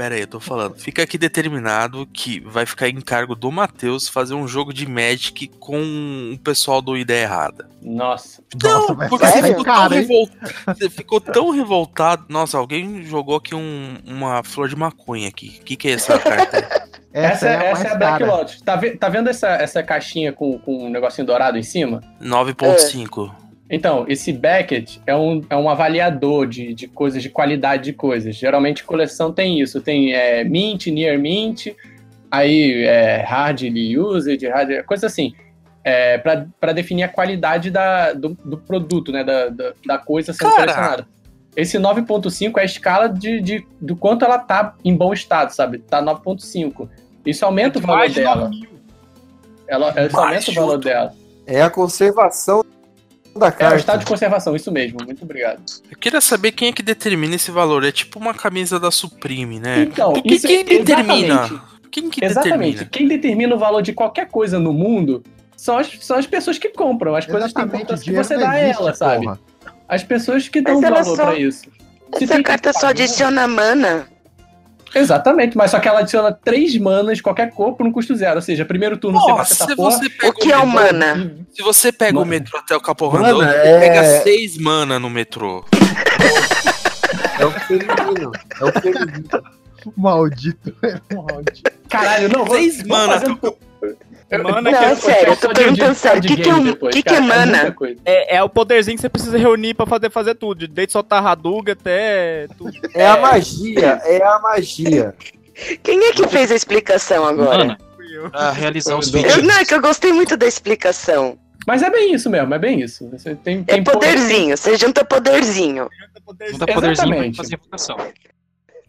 Pera 0.00 0.14
aí, 0.14 0.22
eu 0.22 0.26
tô 0.26 0.40
falando. 0.40 0.78
Fica 0.78 1.02
aqui 1.02 1.18
determinado 1.18 2.06
que 2.10 2.40
vai 2.40 2.64
ficar 2.64 2.88
em 2.88 3.02
cargo 3.02 3.34
do 3.34 3.52
Matheus 3.52 4.08
fazer 4.08 4.32
um 4.32 4.48
jogo 4.48 4.72
de 4.72 4.86
Magic 4.88 5.48
com 5.60 6.30
o 6.32 6.38
pessoal 6.38 6.80
do 6.80 6.96
Ideia 6.96 7.24
Errada. 7.24 7.68
Nossa. 7.82 8.42
Nossa, 8.62 8.94
vai 8.94 9.10
Porque 9.10 9.26
você 9.26 9.42
ficou, 9.42 9.54
tão 9.56 9.64
caro, 9.64 9.94
hein? 9.94 10.00
revol- 10.00 10.28
você 10.68 10.88
ficou 10.88 11.20
tão 11.20 11.50
revoltado. 11.50 12.24
Nossa, 12.30 12.56
alguém 12.56 13.02
jogou 13.04 13.36
aqui 13.36 13.54
um- 13.54 13.98
uma 14.06 14.42
flor 14.42 14.70
de 14.70 14.76
maconha 14.76 15.28
aqui. 15.28 15.58
O 15.60 15.64
que, 15.66 15.76
que 15.76 15.88
é 15.88 15.92
essa 15.92 16.18
carta? 16.18 16.88
Essa, 17.12 17.48
é 17.48 17.56
a 17.56 17.64
essa 17.64 17.88
é 17.88 17.90
a 17.90 17.94
Black 17.96 18.18
cara. 18.20 18.32
Lotus. 18.36 18.60
Tá, 18.62 18.76
ve- 18.76 18.96
tá 18.96 19.08
vendo 19.08 19.28
essa, 19.28 19.48
essa 19.48 19.82
caixinha 19.82 20.32
com, 20.32 20.56
com 20.60 20.86
um 20.86 20.88
negocinho 20.88 21.26
dourado 21.26 21.58
em 21.58 21.62
cima? 21.62 22.00
9.5. 22.22 23.34
Então, 23.70 24.04
esse 24.08 24.32
Beckett 24.32 25.00
é 25.06 25.14
um, 25.14 25.44
é 25.48 25.56
um 25.56 25.70
avaliador 25.70 26.44
de, 26.48 26.74
de 26.74 26.88
coisas, 26.88 27.22
de 27.22 27.30
qualidade 27.30 27.84
de 27.84 27.92
coisas. 27.92 28.34
Geralmente 28.34 28.82
coleção 28.82 29.32
tem 29.32 29.60
isso. 29.60 29.80
Tem 29.80 30.12
é, 30.12 30.42
Mint, 30.42 30.88
Near 30.88 31.16
Mint, 31.20 31.68
aí 32.28 32.82
é, 32.82 33.22
Hardly 33.22 33.96
Used, 33.96 34.44
hard, 34.48 34.84
coisa 34.84 35.06
assim. 35.06 35.32
É, 35.84 36.18
para 36.18 36.72
definir 36.72 37.04
a 37.04 37.08
qualidade 37.08 37.70
da, 37.70 38.12
do, 38.12 38.36
do 38.44 38.58
produto, 38.58 39.12
né? 39.12 39.22
Da, 39.22 39.48
da, 39.48 39.72
da 39.86 39.98
coisa 39.98 40.32
sendo 40.32 40.50
Cara. 40.50 40.72
colecionada. 40.72 41.08
Esse 41.56 41.78
9.5 41.78 42.58
é 42.58 42.62
a 42.62 42.64
escala 42.64 43.08
de, 43.08 43.40
de, 43.40 43.66
do 43.80 43.94
quanto 43.94 44.24
ela 44.24 44.38
tá 44.38 44.74
em 44.84 44.96
bom 44.96 45.12
estado, 45.12 45.52
sabe? 45.52 45.78
Tá 45.78 46.02
9.5. 46.02 46.88
Isso 47.24 47.44
aumenta 47.44 47.78
o 47.78 47.82
valor 47.82 48.10
dela. 48.10 48.50
Ela, 49.68 50.06
isso 50.06 50.18
aumenta 50.18 50.50
o 50.50 50.54
valor 50.54 50.78
dela. 50.78 51.14
É 51.46 51.62
a 51.62 51.70
conservação 51.70 52.64
da 53.36 53.46
É 53.46 53.48
o 53.48 53.52
carta. 53.52 53.76
estado 53.76 54.00
de 54.00 54.06
conservação, 54.06 54.54
isso 54.56 54.70
mesmo. 54.72 54.98
Muito 55.04 55.22
obrigado. 55.24 55.60
Eu 55.90 55.96
queria 55.98 56.20
saber 56.20 56.52
quem 56.52 56.68
é 56.68 56.72
que 56.72 56.82
determina 56.82 57.34
esse 57.36 57.50
valor. 57.50 57.84
É 57.84 57.92
tipo 57.92 58.18
uma 58.18 58.34
camisa 58.34 58.78
da 58.80 58.90
Supreme, 58.90 59.58
né? 59.60 59.82
Então, 59.82 60.12
quem, 60.14 60.32
isso- 60.34 60.46
quem 60.46 60.64
determina? 60.64 61.34
exatamente. 61.34 61.70
Quem 61.90 62.08
que 62.10 62.24
Exatamente. 62.24 62.50
determina? 62.78 62.88
Quem 62.90 63.08
determina 63.08 63.54
o 63.54 63.58
valor 63.58 63.82
de 63.82 63.92
qualquer 63.92 64.28
coisa 64.28 64.58
no 64.60 64.72
mundo 64.72 65.22
são 65.56 65.76
as, 65.76 65.90
são 66.00 66.16
as 66.16 66.26
pessoas 66.26 66.56
que 66.58 66.68
compram. 66.68 67.14
As 67.16 67.26
coisas 67.26 67.52
têm 67.52 67.64
importância 67.64 68.04
que 68.04 68.12
você 68.16 68.36
dá 68.38 68.50
a 68.50 68.58
ela, 68.58 68.94
sabe? 68.94 69.24
porra. 69.24 69.40
As 69.88 70.04
pessoas 70.04 70.48
que 70.48 70.60
dão 70.60 70.80
valor 70.80 71.04
só- 71.04 71.16
pra 71.26 71.38
isso. 71.38 71.62
Se 72.16 72.24
Essa 72.24 72.34
tem- 72.34 72.42
carta 72.42 72.72
só 72.72 72.88
adiciona 72.88 73.46
mana. 73.48 74.06
Exatamente, 74.94 75.56
mas 75.56 75.70
só 75.70 75.78
que 75.78 75.86
ela 75.88 76.00
adiciona 76.00 76.32
três 76.32 76.76
manas, 76.76 77.20
qualquer 77.20 77.50
cor, 77.52 77.74
por 77.74 77.86
um 77.86 77.92
custo 77.92 78.14
zero. 78.16 78.36
Ou 78.36 78.42
seja, 78.42 78.64
primeiro 78.64 78.96
turno 78.96 79.20
você 79.20 79.30
mata 79.30 79.42
essa 79.42 79.66
se 79.66 79.76
porra. 79.76 79.90
você 79.92 80.10
pega 80.10 80.28
O 80.28 80.32
que 80.32 80.50
é 80.52 80.58
o 80.58 80.66
mana? 80.66 81.36
Se 81.52 81.62
você 81.62 81.92
pega 81.92 82.16
o 82.18 82.20
Mana. 82.20 82.30
metrô 82.30 82.58
até 82.58 82.76
o 82.76 82.80
Capão 82.80 83.10
Mana, 83.12 83.26
Redondo, 83.26 83.44
é- 83.44 83.80
pega 83.80 84.22
seis 84.22 84.56
mana 84.58 84.98
no 84.98 85.08
metrô. 85.10 85.64
É 87.38 87.44
o 87.46 87.50
feminino. 87.52 88.32
É 88.60 88.64
o 88.64 88.72
feminino. 88.80 89.28
Maldito. 89.96 90.74
Caralho, 91.88 92.28
não, 92.28 92.44
vou, 92.44 92.56
Seis 92.56 92.78
vou 92.78 92.88
mana, 92.88 93.22
Eu- 93.42 93.58
Mana 94.38 94.68
eu- 94.70 94.72
Não, 94.72 94.82
eu- 94.90 94.96
sério, 94.96 95.32
eu 95.32 95.36
tô 95.36 95.48
perguntando 95.52 95.94
sério, 95.94 96.20
card 96.22 96.36
que 96.36 96.42
que 96.42 96.48
é 96.48 96.54
um- 96.54 96.64
depois, 96.64 96.94
que 96.94 97.02
que 97.02 97.14
é 97.14 97.20
mana? 97.20 97.76
É, 98.04 98.36
é 98.36 98.42
o 98.42 98.48
poderzinho 98.48 98.96
que 98.96 99.00
você 99.00 99.08
precisa 99.08 99.36
reunir 99.36 99.74
pra 99.74 99.86
fazer, 99.86 100.10
fazer 100.10 100.34
tudo. 100.36 100.68
Desde 100.68 100.92
soltar 100.92 101.24
Hadouken 101.26 101.72
até. 101.72 102.46
Tudo. 102.56 102.72
É 102.94 103.06
a 103.06 103.16
magia. 103.18 104.00
É 104.04 104.22
a 104.24 104.38
magia. 104.38 105.14
Quem 105.82 106.06
é 106.06 106.12
que 106.12 106.26
fez 106.28 106.50
a 106.50 106.54
explicação 106.54 107.26
agora? 107.26 107.64
Mana, 107.64 107.78
pra 108.30 108.50
realizar 108.52 108.96
os 108.96 109.10
feitiços. 109.10 109.42
não, 109.42 109.56
é 109.58 109.64
que 109.64 109.74
eu 109.74 109.80
gostei 109.80 110.12
muito 110.12 110.36
da 110.36 110.46
explicação. 110.46 111.38
Mas 111.66 111.82
é 111.82 111.90
bem 111.90 112.14
isso 112.14 112.30
mesmo, 112.30 112.54
é 112.54 112.58
bem 112.58 112.80
isso. 112.80 113.08
Você 113.10 113.34
tem, 113.34 113.62
É 113.66 113.74
tem 113.74 113.84
poderzinho, 113.84 114.56
você 114.56 114.76
junta 114.76 115.04
poderzinho. 115.04 115.88
Não 115.90 116.58
dá 116.58 116.66
poderzinho 116.66 116.96
pra 116.96 117.34
fazer 117.34 117.54
invocação. 117.56 117.96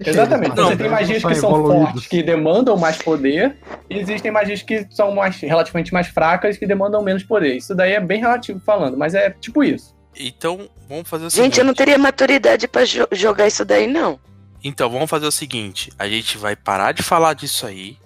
Exatamente. 0.06 0.56
Não, 0.56 0.70
você 0.70 0.76
tem 0.78 0.90
magias 0.90 1.24
que 1.24 1.36
são 1.36 1.50
evoluídos. 1.52 1.84
fortes, 1.92 2.08
que 2.08 2.24
demandam 2.24 2.78
mais 2.78 2.98
poder, 2.98 3.58
e 3.90 3.98
existem 4.00 4.32
magias 4.32 4.62
que 4.62 4.86
são 4.92 5.14
mais, 5.14 5.40
relativamente 5.40 5.94
mais 5.94 6.08
fracas, 6.08 6.58
que 6.58 6.66
demandam 6.66 7.02
menos 7.04 7.24
poder. 7.24 7.56
Isso 7.56 7.74
daí 7.76 7.94
é 7.94 8.00
bem 8.00 8.20
relativo 8.20 8.60
falando, 8.66 8.98
mas 8.98 9.14
é 9.14 9.30
tipo 9.30 9.64
isso. 9.64 9.96
Então, 10.20 10.70
vamos 10.90 11.08
fazer 11.08 11.26
o 11.26 11.30
seguinte. 11.30 11.46
Gente, 11.46 11.60
eu 11.60 11.66
não 11.66 11.74
teria 11.74 11.98
maturidade 11.98 12.68
pra 12.68 12.84
jo- 12.84 13.08
jogar 13.12 13.48
isso 13.48 13.64
daí, 13.64 13.88
não. 13.88 14.20
Então, 14.64 14.90
vamos 14.90 15.10
fazer 15.10 15.26
o 15.26 15.32
seguinte: 15.32 15.92
a 15.98 16.08
gente 16.08 16.38
vai 16.38 16.56
parar 16.56 16.92
de 16.92 17.02
falar 17.02 17.34
disso 17.34 17.66
aí. 17.66 17.98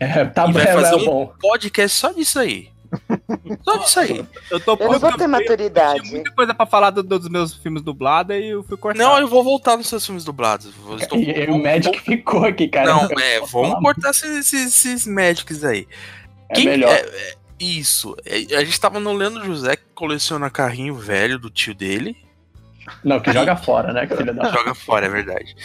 É, 0.00 0.24
tá 0.24 0.46
e 0.48 0.52
vai 0.52 0.64
bom, 0.66 0.72
fazer 0.80 0.94
é 0.94 0.96
um 0.96 1.04
bom. 1.04 1.32
podcast 1.40 1.96
só 1.98 2.12
disso 2.12 2.38
aí. 2.38 2.68
Só 3.62 3.76
disso 3.78 4.00
aí. 4.00 4.26
Eu 4.50 4.60
tô 4.60 4.76
Eu 4.80 4.90
não 4.92 4.98
vou 4.98 5.12
ter 5.16 5.26
maturidade. 5.26 6.10
muita 6.10 6.30
coisa 6.32 6.54
pra 6.54 6.66
falar 6.66 6.90
do- 6.90 7.02
dos 7.02 7.28
meus 7.28 7.54
filmes 7.54 7.82
dublados 7.82 8.36
e 8.36 8.46
eu 8.48 8.62
fui 8.64 8.76
cortado. 8.76 9.04
Não, 9.06 9.18
eu 9.18 9.28
vou 9.28 9.42
voltar 9.44 9.76
nos 9.76 9.86
seus 9.88 10.04
filmes 10.04 10.24
dublados. 10.24 10.72
Eu 10.88 10.96
estou- 10.96 11.18
E, 11.18 11.46
o 11.50 11.58
Magic 11.62 12.00
ficou 12.00 12.44
aqui, 12.44 12.68
cara. 12.68 12.86
Não, 12.94 13.02
Eu 13.10 13.18
é, 13.18 13.38
vamos 13.40 13.50
falar 13.50 13.80
cortar 13.80 14.10
esses, 14.10 14.30
esses, 14.52 14.66
esses 14.84 15.06
Magics 15.06 15.64
aí. 15.64 15.86
É 16.50 16.60
melhor. 16.64 16.90
é- 16.92 17.00
é- 17.00 17.34
isso. 17.60 18.16
É, 18.24 18.36
a 18.56 18.64
gente 18.64 18.78
tava 18.80 19.00
no 19.00 19.12
Leandro 19.12 19.44
José 19.44 19.76
que 19.76 19.84
coleciona 19.94 20.48
carrinho 20.48 20.94
velho 20.94 21.38
do 21.38 21.50
tio 21.50 21.74
dele. 21.74 22.16
Não, 23.04 23.20
que 23.20 23.32
joga 23.32 23.56
fora, 23.56 23.92
né? 23.92 24.06
Que 24.06 24.16
filho 24.16 24.34
da... 24.34 24.44
Joga 24.50 24.74
fora, 24.74 25.06
é 25.06 25.08
verdade. 25.08 25.56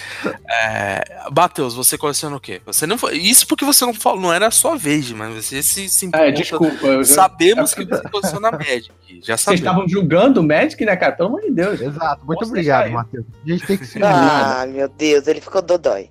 É, 0.49 1.24
Matheus, 1.36 1.74
você 1.76 1.97
coleciona 1.97 2.36
o 2.36 2.39
quê? 2.39 2.61
Você 2.65 2.86
não 2.88 2.97
foi- 2.97 3.17
Isso 3.17 3.47
porque 3.47 3.63
você 3.65 3.86
não 3.86 3.93
falou, 3.93 4.19
não 4.21 4.34
era 4.34 4.47
a 4.47 4.51
sua 4.51 4.76
vez, 4.76 5.11
mas 5.11 5.34
você 5.45 5.61
se, 5.63 5.88
se 5.89 6.09
É, 6.13 6.32
desculpa. 6.32 6.86
eu- 6.86 7.03
Sabemos 7.05 7.74
é 7.74 7.76
que 7.76 7.86
você 7.86 8.09
coleciona 8.09 8.51
Magic. 8.51 8.91
Já 9.24 9.38
Vocês 9.38 9.41
sabemos. 9.41 9.59
estavam 9.61 9.88
julgando 9.88 10.41
o 10.41 10.43
Magic, 10.43 10.84
né, 10.86 10.95
cara? 10.95 11.11
Pelo 11.13 11.30
amor 11.30 11.41
de 11.41 11.51
Deus. 11.51 11.80
Exato, 11.80 12.26
muito 12.26 12.39
Posso 12.39 12.51
obrigado. 12.51 12.89
Matheus. 12.91 13.26
A 13.45 13.49
gente 13.49 13.65
tem 13.67 13.78
que 13.78 13.86
se 13.86 13.99
Ah, 14.03 14.65
meu 14.67 14.89
Deus, 14.89 15.28
ele 15.28 15.39
ficou 15.39 15.61
dodói. 15.61 16.09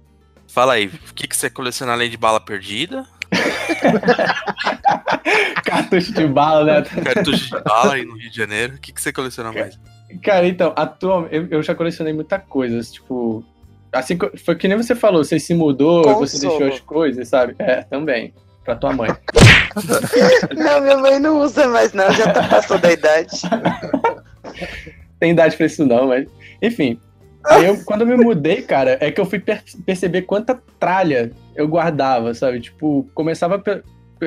Fala 0.48 0.74
aí, 0.74 0.86
o 0.86 1.14
que, 1.14 1.26
que 1.26 1.36
você 1.36 1.48
coleciona 1.50 1.92
além 1.92 2.08
de 2.10 2.16
bala 2.16 2.38
perdida? 2.40 3.04
Cartucho 5.64 6.12
de 6.12 6.26
bala, 6.26 6.64
né? 6.64 6.82
Cartucho 7.02 7.56
de 7.56 7.62
bala 7.62 7.94
aí 7.94 8.04
no 8.04 8.16
Rio 8.16 8.30
de 8.30 8.36
Janeiro. 8.36 8.74
O 8.74 8.78
que, 8.78 8.92
que 8.92 9.00
você 9.00 9.12
coleciona 9.12 9.52
mais? 9.52 9.78
Cara, 10.22 10.46
então, 10.46 10.72
atualmente, 10.76 11.34
eu, 11.34 11.46
eu 11.50 11.62
já 11.62 11.74
colecionei 11.74 12.12
muita 12.12 12.38
coisa, 12.38 12.80
tipo... 12.82 13.44
Assim, 13.92 14.16
foi 14.44 14.54
que 14.56 14.66
nem 14.68 14.76
você 14.76 14.94
falou, 14.94 15.22
você 15.22 15.38
se 15.38 15.52
mudou, 15.54 16.02
você 16.14 16.38
Consolo. 16.38 16.58
deixou 16.58 16.74
as 16.74 16.80
coisas, 16.80 17.28
sabe? 17.28 17.54
É, 17.58 17.82
também. 17.82 18.32
Pra 18.64 18.74
tua 18.74 18.92
mãe. 18.92 19.10
Não, 20.56 20.80
minha 20.80 20.96
mãe 20.98 21.18
não 21.18 21.40
usa 21.40 21.66
mais, 21.68 21.92
não. 21.92 22.10
Já 22.12 22.32
tá, 22.32 22.46
passou 22.48 22.78
da 22.78 22.92
idade. 22.92 23.40
Tem 25.18 25.32
idade 25.32 25.56
pra 25.56 25.66
isso 25.66 25.84
não, 25.86 26.08
mas... 26.08 26.26
Enfim. 26.60 26.98
Aí 27.44 27.66
eu, 27.66 27.82
quando 27.84 28.02
eu 28.02 28.06
me 28.06 28.16
mudei, 28.16 28.62
cara, 28.62 28.96
é 29.00 29.10
que 29.10 29.20
eu 29.20 29.24
fui 29.26 29.38
per- 29.38 29.62
perceber 29.84 30.22
quanta 30.22 30.60
tralha 30.78 31.32
eu 31.56 31.66
guardava, 31.68 32.32
sabe? 32.34 32.60
Tipo, 32.60 33.08
começava... 33.14 33.58
pe- 33.58 33.82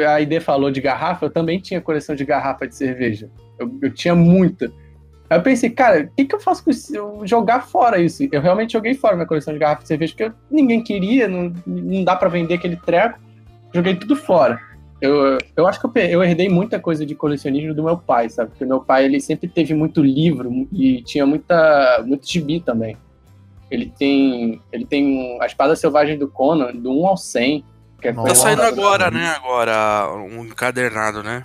A 0.06 0.20
ID 0.22 0.42
falou 0.42 0.70
de 0.72 0.82
garrafa, 0.82 1.26
eu 1.26 1.30
também 1.30 1.60
tinha 1.60 1.80
coleção 1.82 2.16
de 2.16 2.26
garrafa 2.26 2.68
de 2.68 2.76
cerveja. 2.76 3.30
Eu, 3.58 3.72
eu 3.82 3.90
tinha 3.94 4.14
muita. 4.16 4.72
Aí 5.30 5.38
eu 5.38 5.42
pensei, 5.42 5.70
cara, 5.70 6.04
o 6.04 6.16
que, 6.16 6.26
que 6.26 6.36
eu 6.36 6.40
faço 6.40 6.64
com 6.64 6.70
isso? 6.70 6.96
Eu 6.96 7.22
jogar 7.26 7.62
fora 7.62 8.00
isso. 8.00 8.28
Eu 8.32 8.42
realmente 8.42 8.74
joguei 8.74 8.94
fora 8.94 9.16
minha 9.16 9.28
coleção 9.28 9.54
de 9.54 9.60
garrafa 9.60 9.82
de 9.82 9.88
cerveja, 9.88 10.14
porque 10.16 10.32
ninguém 10.50 10.84
queria, 10.84 11.28
não, 11.28 11.52
não 11.66 12.04
dá 12.04 12.16
pra 12.16 12.30
vender 12.30 12.56
aquele 12.56 12.76
treco. 12.76 13.20
Joguei 13.74 13.96
tudo 13.96 14.16
fora. 14.16 14.60
Eu, 15.02 15.38
eu 15.56 15.68
acho 15.68 15.80
que 15.80 16.00
eu, 16.00 16.04
eu 16.04 16.24
herdei 16.24 16.48
muita 16.48 16.80
coisa 16.80 17.06
de 17.06 17.16
colecionismo 17.16 17.74
do 17.74 17.84
meu 17.84 17.98
pai, 17.98 18.30
sabe? 18.30 18.52
Porque 18.52 18.66
meu 18.66 18.80
pai, 18.80 19.06
ele 19.06 19.20
sempre 19.20 19.48
teve 19.48 19.74
muito 19.74 20.02
livro 20.02 20.68
e 20.72 21.02
tinha 21.02 21.26
muita, 21.26 22.04
muito 22.06 22.28
gibi 22.30 22.60
também. 22.60 22.96
Ele 23.70 23.92
tem, 23.98 24.62
ele 24.72 24.86
tem 24.86 25.38
a 25.42 25.46
Espada 25.46 25.76
Selvagem 25.76 26.18
do 26.18 26.28
Conan, 26.28 26.72
do 26.72 26.92
1 26.92 27.08
ao 27.08 27.18
100. 27.18 27.66
Que 28.00 28.10
é 28.10 28.14
Tá 28.14 28.36
saindo 28.36 28.62
agora, 28.62 29.10
né? 29.10 29.34
Agora, 29.36 30.08
um 30.14 30.46
encadernado, 30.46 31.24
né? 31.24 31.44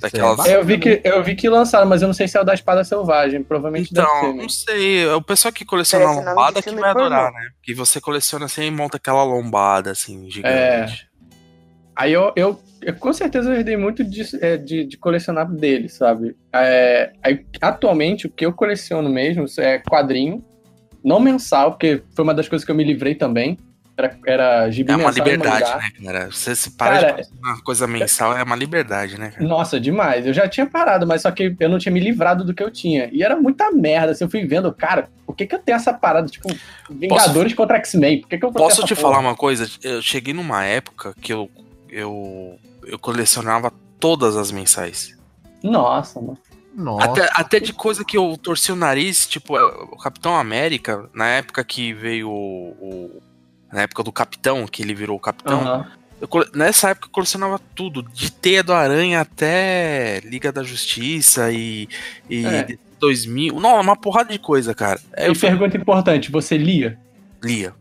Daquelas... 0.00 0.46
É, 0.46 0.56
eu 0.56 0.64
vi, 0.64 0.78
que, 0.78 1.00
eu 1.04 1.22
vi 1.22 1.34
que 1.34 1.48
lançaram, 1.48 1.86
mas 1.86 2.02
eu 2.02 2.08
não 2.08 2.14
sei 2.14 2.28
se 2.28 2.36
é 2.36 2.40
o 2.40 2.44
da 2.44 2.54
Espada 2.54 2.84
Selvagem. 2.84 3.42
Provavelmente 3.42 3.92
deve 3.92 4.06
Então, 4.06 4.20
ser. 4.20 4.32
né? 4.34 4.42
não 4.42 4.48
sei. 4.48 5.04
É 5.04 5.14
o 5.14 5.22
pessoal 5.22 5.52
que 5.52 5.64
coleciona 5.64 6.04
Parece 6.06 6.28
lombada 6.28 6.62
que 6.62 6.74
vai 6.74 6.90
adorar, 6.90 7.32
né? 7.32 7.48
Que 7.62 7.74
você 7.74 8.00
coleciona 8.00 8.46
assim 8.46 8.64
e 8.64 8.70
monta 8.70 8.96
aquela 8.96 9.24
lombada, 9.24 9.90
assim, 9.90 10.30
gigante. 10.30 10.52
É. 10.52 11.08
Aí 11.96 12.12
eu, 12.12 12.32
eu, 12.36 12.60
eu 12.80 12.94
com 12.94 13.12
certeza 13.12 13.50
eu 13.50 13.56
herdei 13.56 13.76
muito 13.76 14.04
de, 14.04 14.22
é, 14.40 14.56
de, 14.56 14.84
de 14.84 14.96
colecionar 14.96 15.50
dele, 15.50 15.88
sabe? 15.88 16.36
É, 16.52 17.12
aí, 17.22 17.44
atualmente, 17.60 18.26
o 18.26 18.30
que 18.30 18.46
eu 18.46 18.52
coleciono 18.52 19.08
mesmo 19.10 19.46
é 19.58 19.78
quadrinho, 19.80 20.44
não 21.02 21.18
mensal, 21.18 21.72
porque 21.72 22.02
foi 22.14 22.22
uma 22.22 22.34
das 22.34 22.48
coisas 22.48 22.64
que 22.64 22.70
eu 22.70 22.76
me 22.76 22.84
livrei 22.84 23.16
também. 23.16 23.58
Era, 23.98 24.16
era 24.24 24.70
gibi 24.70 24.92
É 24.92 24.94
uma 24.94 25.08
mensal 25.08 25.26
liberdade, 25.26 25.64
mangá. 25.64 25.76
né, 25.78 25.90
cara? 26.04 26.30
Você 26.30 26.54
se 26.54 26.70
para 26.70 26.94
Cara, 26.94 27.06
de 27.06 27.12
colecionar 27.14 27.54
uma 27.56 27.62
coisa 27.64 27.86
mensal, 27.88 28.38
é 28.38 28.42
uma 28.44 28.54
liberdade, 28.54 29.18
né, 29.18 29.30
cara? 29.32 29.44
Nossa, 29.44 29.80
demais. 29.80 30.24
Eu 30.24 30.32
já 30.32 30.48
tinha 30.48 30.66
parado, 30.66 31.04
mas 31.04 31.22
só 31.22 31.32
que 31.32 31.56
eu 31.58 31.68
não 31.68 31.78
tinha 31.78 31.92
me 31.92 31.98
livrado 31.98 32.44
do 32.44 32.54
que 32.54 32.62
eu 32.62 32.70
tinha. 32.70 33.08
E 33.12 33.24
era 33.24 33.34
muita 33.34 33.72
merda. 33.72 34.12
Assim, 34.12 34.22
eu 34.22 34.30
fui 34.30 34.46
vendo, 34.46 34.72
cara, 34.72 35.08
por 35.26 35.34
que, 35.34 35.46
que 35.46 35.54
eu 35.56 35.58
tenho 35.58 35.74
essa 35.74 35.92
parada? 35.92 36.28
Tipo, 36.28 36.48
Vingadores 36.88 37.52
contra 37.54 37.76
X-Men. 37.78 38.20
Por 38.20 38.28
que, 38.28 38.38
que 38.38 38.44
eu 38.44 38.52
Posso 38.52 38.84
te 38.84 38.94
porra? 38.94 39.08
falar 39.08 39.18
uma 39.18 39.34
coisa? 39.34 39.68
Eu 39.82 40.00
cheguei 40.00 40.32
numa 40.32 40.64
época 40.64 41.12
que 41.20 41.32
eu, 41.32 41.50
eu, 41.90 42.56
eu 42.86 42.98
colecionava 43.00 43.72
todas 43.98 44.36
as 44.36 44.52
mensais. 44.52 45.18
Nossa, 45.60 46.20
mano. 46.20 46.38
Até, 47.00 47.28
até 47.32 47.58
de 47.58 47.72
coisa 47.72 48.04
que 48.04 48.16
eu 48.16 48.38
torci 48.40 48.70
o 48.70 48.76
nariz, 48.76 49.26
tipo, 49.26 49.58
é, 49.58 49.62
o 49.64 49.96
Capitão 49.96 50.36
América, 50.36 51.10
na 51.12 51.26
época 51.26 51.64
que 51.64 51.92
veio 51.92 52.30
o. 52.30 52.68
o- 52.80 53.22
na 53.72 53.82
época 53.82 54.02
do 54.02 54.12
Capitão, 54.12 54.66
que 54.66 54.82
ele 54.82 54.94
virou 54.94 55.16
o 55.16 55.20
Capitão. 55.20 55.60
Aham. 55.60 55.86
eu 56.20 56.28
nessa 56.54 56.90
época 56.90 57.06
eu 57.08 57.12
colecionava 57.12 57.60
tudo, 57.74 58.02
de 58.02 58.30
Teia 58.32 58.62
do 58.62 58.72
Aranha 58.72 59.20
até 59.20 60.20
Liga 60.24 60.50
da 60.50 60.62
Justiça 60.62 61.50
e, 61.52 61.88
e 62.28 62.44
É. 62.46 62.78
2000. 63.00 63.60
Não, 63.60 63.80
uma 63.80 63.94
porrada 63.96 64.32
de 64.32 64.38
coisa, 64.38 64.74
cara. 64.74 65.00
Aí 65.16 65.26
E 65.26 65.28
eu 65.28 65.36
pergunta 65.36 65.76
importante, 65.76 66.30
você 66.32 66.56
lia? 66.58 66.98
lia. 67.42 67.72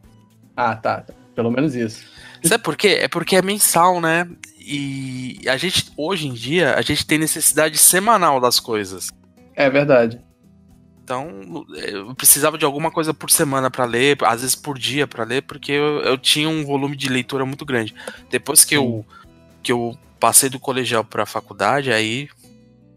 Ah, 0.56 0.76
tá. 0.76 1.02
tá. 1.02 1.14
Pelo 1.36 1.50
menos 1.52 1.74
isso. 1.76 2.04
Sabe 2.44 2.64
por 2.64 2.76
quê? 2.76 3.00
É 3.02 3.08
porque 3.08 3.36
é 3.36 3.42
mensal, 3.42 4.00
né? 4.00 4.28
E 4.60 5.40
a 5.48 5.56
gente, 5.58 5.92
hoje 5.96 6.28
em 6.28 6.34
dia, 6.34 6.76
a 6.76 6.82
gente 6.82 7.06
tem 7.06 7.18
necessidade 7.18 7.78
semanal 7.78 8.40
das 8.40 8.60
coisas. 8.60 9.12
É 9.56 9.70
verdade. 9.70 10.20
Então, 11.08 11.66
eu 11.74 12.14
precisava 12.16 12.58
de 12.58 12.66
alguma 12.66 12.92
coisa 12.92 13.14
por 13.14 13.32
semana 13.32 13.72
pra 13.72 13.86
ler, 13.86 14.18
às 14.26 14.42
vezes 14.42 14.56
por 14.58 14.78
dia 14.78 15.08
pra 15.08 15.24
ler, 15.24 15.42
porque 15.44 15.72
eu, 15.72 16.02
eu 16.02 16.18
tinha 16.18 16.50
um 16.50 16.66
volume 16.66 16.98
de 16.98 17.08
leitura 17.08 17.46
muito 17.46 17.64
grande. 17.66 17.96
Depois 18.30 18.66
que 18.66 18.76
eu 18.76 19.06
que 19.64 19.72
eu 19.72 19.98
passei 20.20 20.50
do 20.50 20.60
colegial 20.60 21.06
pra 21.06 21.26
faculdade, 21.26 21.94
aí 21.94 22.28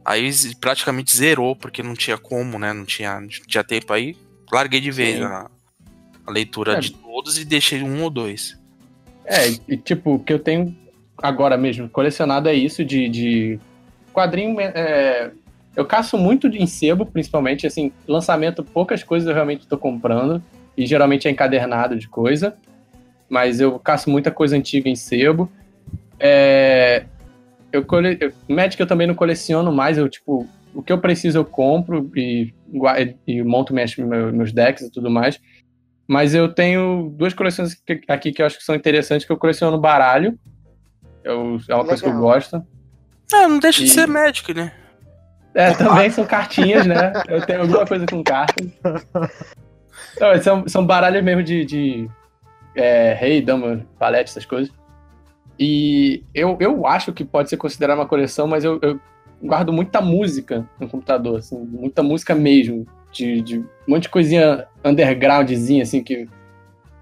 aí 0.05 0.29
praticamente 0.61 1.17
zerou, 1.17 1.55
porque 1.55 1.85
não 1.85 1.95
tinha 1.95 2.19
como, 2.19 2.59
né? 2.59 2.73
Não 2.73 2.85
tinha, 2.85 3.21
não 3.21 3.29
tinha 3.29 3.63
tempo 3.63 3.93
aí. 3.93 4.17
Larguei 4.53 4.81
de 4.81 4.91
vez 4.91 5.23
a, 5.23 5.49
a 6.27 6.31
leitura 6.33 6.79
É. 6.79 6.81
de 6.81 6.91
todos 6.91 7.39
e 7.39 7.45
deixei 7.45 7.81
um 7.81 8.03
ou 8.03 8.11
dois. 8.11 8.59
É, 9.25 9.51
e 9.69 9.77
tipo, 9.77 10.15
o 10.15 10.19
que 10.19 10.33
eu 10.33 10.41
tenho 10.41 10.77
agora 11.17 11.57
mesmo 11.57 11.89
colecionado 11.89 12.49
é 12.49 12.55
isso 12.55 12.85
de, 12.85 13.09
de 13.09 13.61
quadrinho. 14.13 14.61
é, 14.61 15.31
eu 15.77 15.85
caço 15.85 16.19
muito 16.19 16.49
de 16.49 16.65
sebo, 16.67 17.07
principalmente, 17.07 17.67
assim, 17.67 17.93
lançamento, 18.07 18.63
poucas 18.65 19.03
coisas 19.03 19.29
eu 19.29 19.35
realmente 19.35 19.67
tô 19.67 19.79
comprando, 19.79 20.43
e 20.77 20.87
geralmente 20.87 21.29
é 21.29 21.31
encadernado 21.31 21.97
de 21.97 22.09
coisa, 22.09 22.57
mas 23.29 23.61
eu 23.61 23.79
caço 23.79 24.11
muita 24.11 24.31
coisa 24.31 24.57
antiga 24.57 24.89
em 24.89 24.97
sebo. 24.97 25.51
É, 26.19 27.05
eu 27.73 27.85
cole... 27.85 28.17
eu- 28.21 28.33
Magic 28.49 28.81
eu 28.81 28.87
também 28.87 29.07
não 29.07 29.15
coleciono 29.15 29.71
mais, 29.73 29.97
eu, 29.99 30.09
tipo, 30.09 30.47
o 30.75 30.83
que 30.83 30.93
eu 30.93 30.99
preciso 30.99 31.39
eu 31.39 31.45
compro 31.45 32.11
e, 32.17 32.53
e 33.27 33.43
monto 33.43 33.73
minhas, 33.73 33.97
meu- 33.97 34.33
meus 34.33 34.53
decks 34.53 34.83
e 34.85 34.91
tudo 34.91 35.11
mais. 35.11 35.39
Mas 36.07 36.35
eu 36.35 36.53
tenho 36.53 37.13
duas 37.17 37.33
coleções 37.33 37.81
aqui 38.09 38.33
que 38.33 38.43
eu 38.43 38.47
acho 38.47 38.59
que 38.59 38.65
são 38.65 38.75
interessantes, 38.75 39.25
que 39.25 39.33
eu 39.33 39.37
coleciono 39.37 39.79
baralho. 39.79 40.37
Eu, 41.23 41.59
é 41.69 41.75
uma 41.75 41.85
coisa 41.85 42.03
que 42.03 42.09
eu 42.09 42.13
Legal. 42.15 42.21
gosto. 42.35 42.67
Ah, 43.33 43.47
não 43.47 43.61
deixa 43.61 43.79
de 43.81 43.87
E- 43.87 43.91
ser 43.91 44.09
Magic, 44.09 44.53
né? 44.53 44.73
É, 45.55 45.73
também 45.75 46.11
são 46.11 46.25
cartinhas, 46.25 46.87
né? 46.87 47.13
Eu 47.29 47.45
tenho 47.45 47.63
alguma 47.63 47.85
coisa 47.87 48.07
com 48.07 48.23
cartas. 48.23 48.67
Não, 50.21 50.43
são, 50.43 50.69
são 50.69 50.85
baralhos 50.87 51.23
mesmo 51.25 51.43
de, 51.43 51.65
de 51.65 52.11
é, 52.75 53.15
rei, 53.15 53.41
dama, 53.43 53.85
palete, 53.99 54.31
essas 54.31 54.45
coisas. 54.45 54.73
E 55.59 56.25
eu, 56.35 56.57
eu 56.61 56.87
acho 56.87 57.13
que 57.13 57.25
pode 57.25 57.49
ser 57.51 57.57
considerado 57.57 57.99
uma 57.99 58.07
coleção, 58.07 58.47
mas 58.47 58.65
eu, 58.65 58.79
eu 58.83 58.99
guardo 59.43 59.73
muita 59.73 60.01
música 60.01 60.67
no 60.79 60.89
computador, 60.89 61.39
assim, 61.39 61.59
muita 61.59 62.03
música 62.03 62.35
mesmo. 62.35 62.87
De, 63.13 63.43
de 63.43 63.59
um 63.59 63.67
monte 63.89 64.05
de 64.05 64.09
coisinha 64.09 64.67
undergroundzinha, 64.85 65.83
assim, 65.83 66.01
que, 66.03 66.29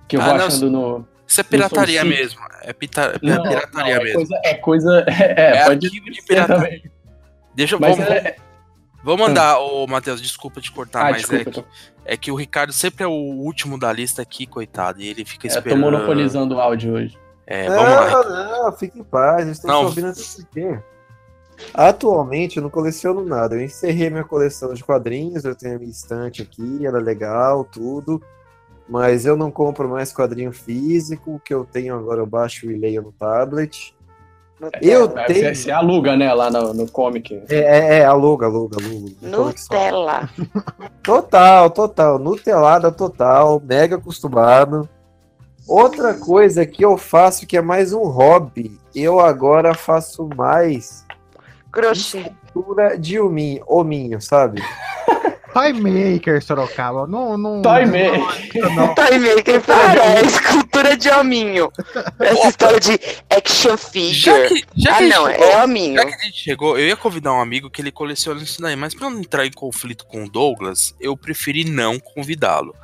que 0.09 0.17
eu 0.17 0.23
Ah, 0.23 0.25
vou 0.25 0.39
não, 0.39 0.47
achando 0.47 0.71
no. 0.71 1.09
Isso 1.27 1.41
é 1.41 1.45
pirataria 1.45 2.03
mesmo. 2.03 2.41
É, 2.63 2.73
pita- 2.73 3.15
é 3.23 3.27
Não, 3.27 3.43
pirataria 3.43 3.95
não, 3.95 4.01
é 4.01 4.05
mesmo. 4.05 4.15
Coisa, 4.15 4.41
é 4.43 4.55
coisa. 4.55 5.07
É, 5.37 5.43
É 5.59 5.65
pode 5.67 5.87
arquivo 5.87 6.11
de 6.11 6.23
pirataria. 6.23 6.57
também. 6.65 6.91
Deixa 7.55 7.75
eu. 7.75 7.79
Vamos, 7.81 7.99
é- 8.01 8.37
vamos 9.03 9.29
mandar, 9.29 9.59
ô 9.61 9.87
Matheus, 9.87 10.21
desculpa 10.23 10.61
te 10.61 10.71
cortar, 10.73 11.07
Ah, 11.07 11.11
mas 11.11 11.23
desculpa, 11.23 11.51
é, 11.51 11.53
que, 11.53 11.65
é 12.05 12.17
que 12.17 12.31
o 12.31 12.35
Ricardo 12.35 12.73
sempre 12.73 13.05
é 13.05 13.07
o 13.07 13.11
último 13.13 13.79
da 13.79 13.93
lista 13.93 14.23
aqui, 14.23 14.47
coitado, 14.47 15.01
e 15.01 15.09
ele 15.09 15.25
fica 15.25 15.47
É, 15.47 15.51
tô 15.51 15.59
esperando. 15.59 15.81
monopolizando 15.81 16.55
o 16.57 16.61
áudio 16.61 16.95
hoje. 16.95 17.19
É, 17.47 17.67
vamos 17.69 17.83
lá. 17.83 18.23
Não, 18.25 18.65
não, 18.65 18.73
fique 18.73 18.99
em 18.99 19.05
paz, 19.05 19.63
Não. 19.65 19.81
te 19.81 19.85
ouvindo 19.87 20.13
por 20.15 20.47
quê? 20.53 20.79
Atualmente 21.75 22.57
eu 22.59 22.63
não 22.63 22.71
coleciono 22.71 23.25
nada. 23.25 23.57
Eu 23.57 23.63
encerrei 23.63 24.11
minha 24.11 24.25
coleção 24.25 24.73
de 24.75 24.85
quadrinhos, 24.85 25.45
eu 25.45 25.55
tenho 25.55 25.77
a 25.77 25.79
minha 25.79 25.91
estante 25.91 26.43
aqui, 26.43 26.87
ela 26.87 26.99
é 26.99 27.03
legal, 27.03 27.65
tudo. 27.65 28.23
Mas 28.89 29.27
eu 29.27 29.37
não 29.37 29.51
compro 29.51 29.89
mais 29.89 30.13
quadrinho 30.13 30.53
físico. 30.53 31.35
O 31.35 31.41
que 31.41 31.53
eu 31.53 31.65
tenho 31.65 31.95
agora 31.97 32.21
eu 32.21 32.27
baixo 32.27 32.71
e 32.71 32.77
leio 32.79 33.03
no 33.03 33.13
tablet. 33.13 33.95
Eu 34.83 35.05
É, 35.17 35.25
tenho. 35.27 35.41
Você, 35.41 35.55
você 35.55 35.71
aluga, 35.71 36.17
né, 36.17 36.33
lá 36.35 36.51
no, 36.51 36.75
no 36.75 36.91
comic. 36.91 37.41
É, 37.49 37.57
é, 37.57 37.99
é, 37.99 38.05
aluga, 38.05 38.47
aluga, 38.47 38.77
aluga. 38.83 39.13
Nutella. 39.23 40.29
Total, 41.03 41.71
total. 41.71 42.19
Nutelada 42.19 42.91
total, 42.93 43.63
mega 43.65 43.97
acostumado. 43.97 44.89
Outra 45.67 46.15
coisa 46.15 46.65
que 46.67 46.85
eu 46.85 46.97
faço 46.97 47.47
que 47.47 47.57
é 47.57 47.61
mais 47.63 47.93
um 47.93 48.05
hobby, 48.05 48.79
eu 48.95 49.21
agora 49.21 49.75
faço 49.75 50.29
mais 50.35 51.05
Crochê. 51.71 52.19
escultura 52.21 52.99
de 52.99 53.21
hominho, 53.21 53.63
hominho, 53.67 54.21
sabe? 54.21 54.63
Toy 55.53 55.73
Maker, 55.73 56.43
Sorocaba. 56.43 57.07
Não, 57.07 57.37
não, 57.39 57.63
Toy 57.63 57.85
não- 57.87 57.93
Maker. 58.27 58.75
não. 58.75 58.95
Toy 58.95 59.19
Maker, 59.19 59.61
para, 59.63 60.05
é 60.05 60.23
escultura 60.23 60.97
de 60.97 61.09
hominho. 61.11 61.73
Essa 62.21 62.49
história 62.49 62.81
de 62.81 62.99
action 63.31 63.77
figure. 63.77 64.13
Já 64.15 64.49
que, 64.49 64.65
já 64.77 64.91
ah, 64.93 64.99
que 64.99 65.03
a 65.05 65.07
gente 65.07 65.15
não, 65.17 65.27
chegou- 65.27 65.45
é 65.47 65.65
hominho. 65.65 65.95
Já 65.95 66.05
que 66.07 66.15
a 66.15 66.19
gente 66.19 66.39
chegou, 66.39 66.79
eu 66.79 66.87
ia 66.87 66.97
convidar 66.97 67.33
um 67.33 67.41
amigo 67.41 67.71
que 67.71 67.81
ele 67.83 67.91
coleciona 67.91 68.43
isso 68.43 68.61
daí, 68.61 68.77
mas 68.77 68.95
pra 68.95 69.09
não 69.11 69.21
entrar 69.21 69.47
em 69.47 69.53
conflito 69.53 70.05
com 70.07 70.25
o 70.25 70.31
Douglas, 70.31 70.95
eu 71.01 71.17
preferi 71.17 71.65
não 71.65 71.99
convidá-lo. 71.99 72.75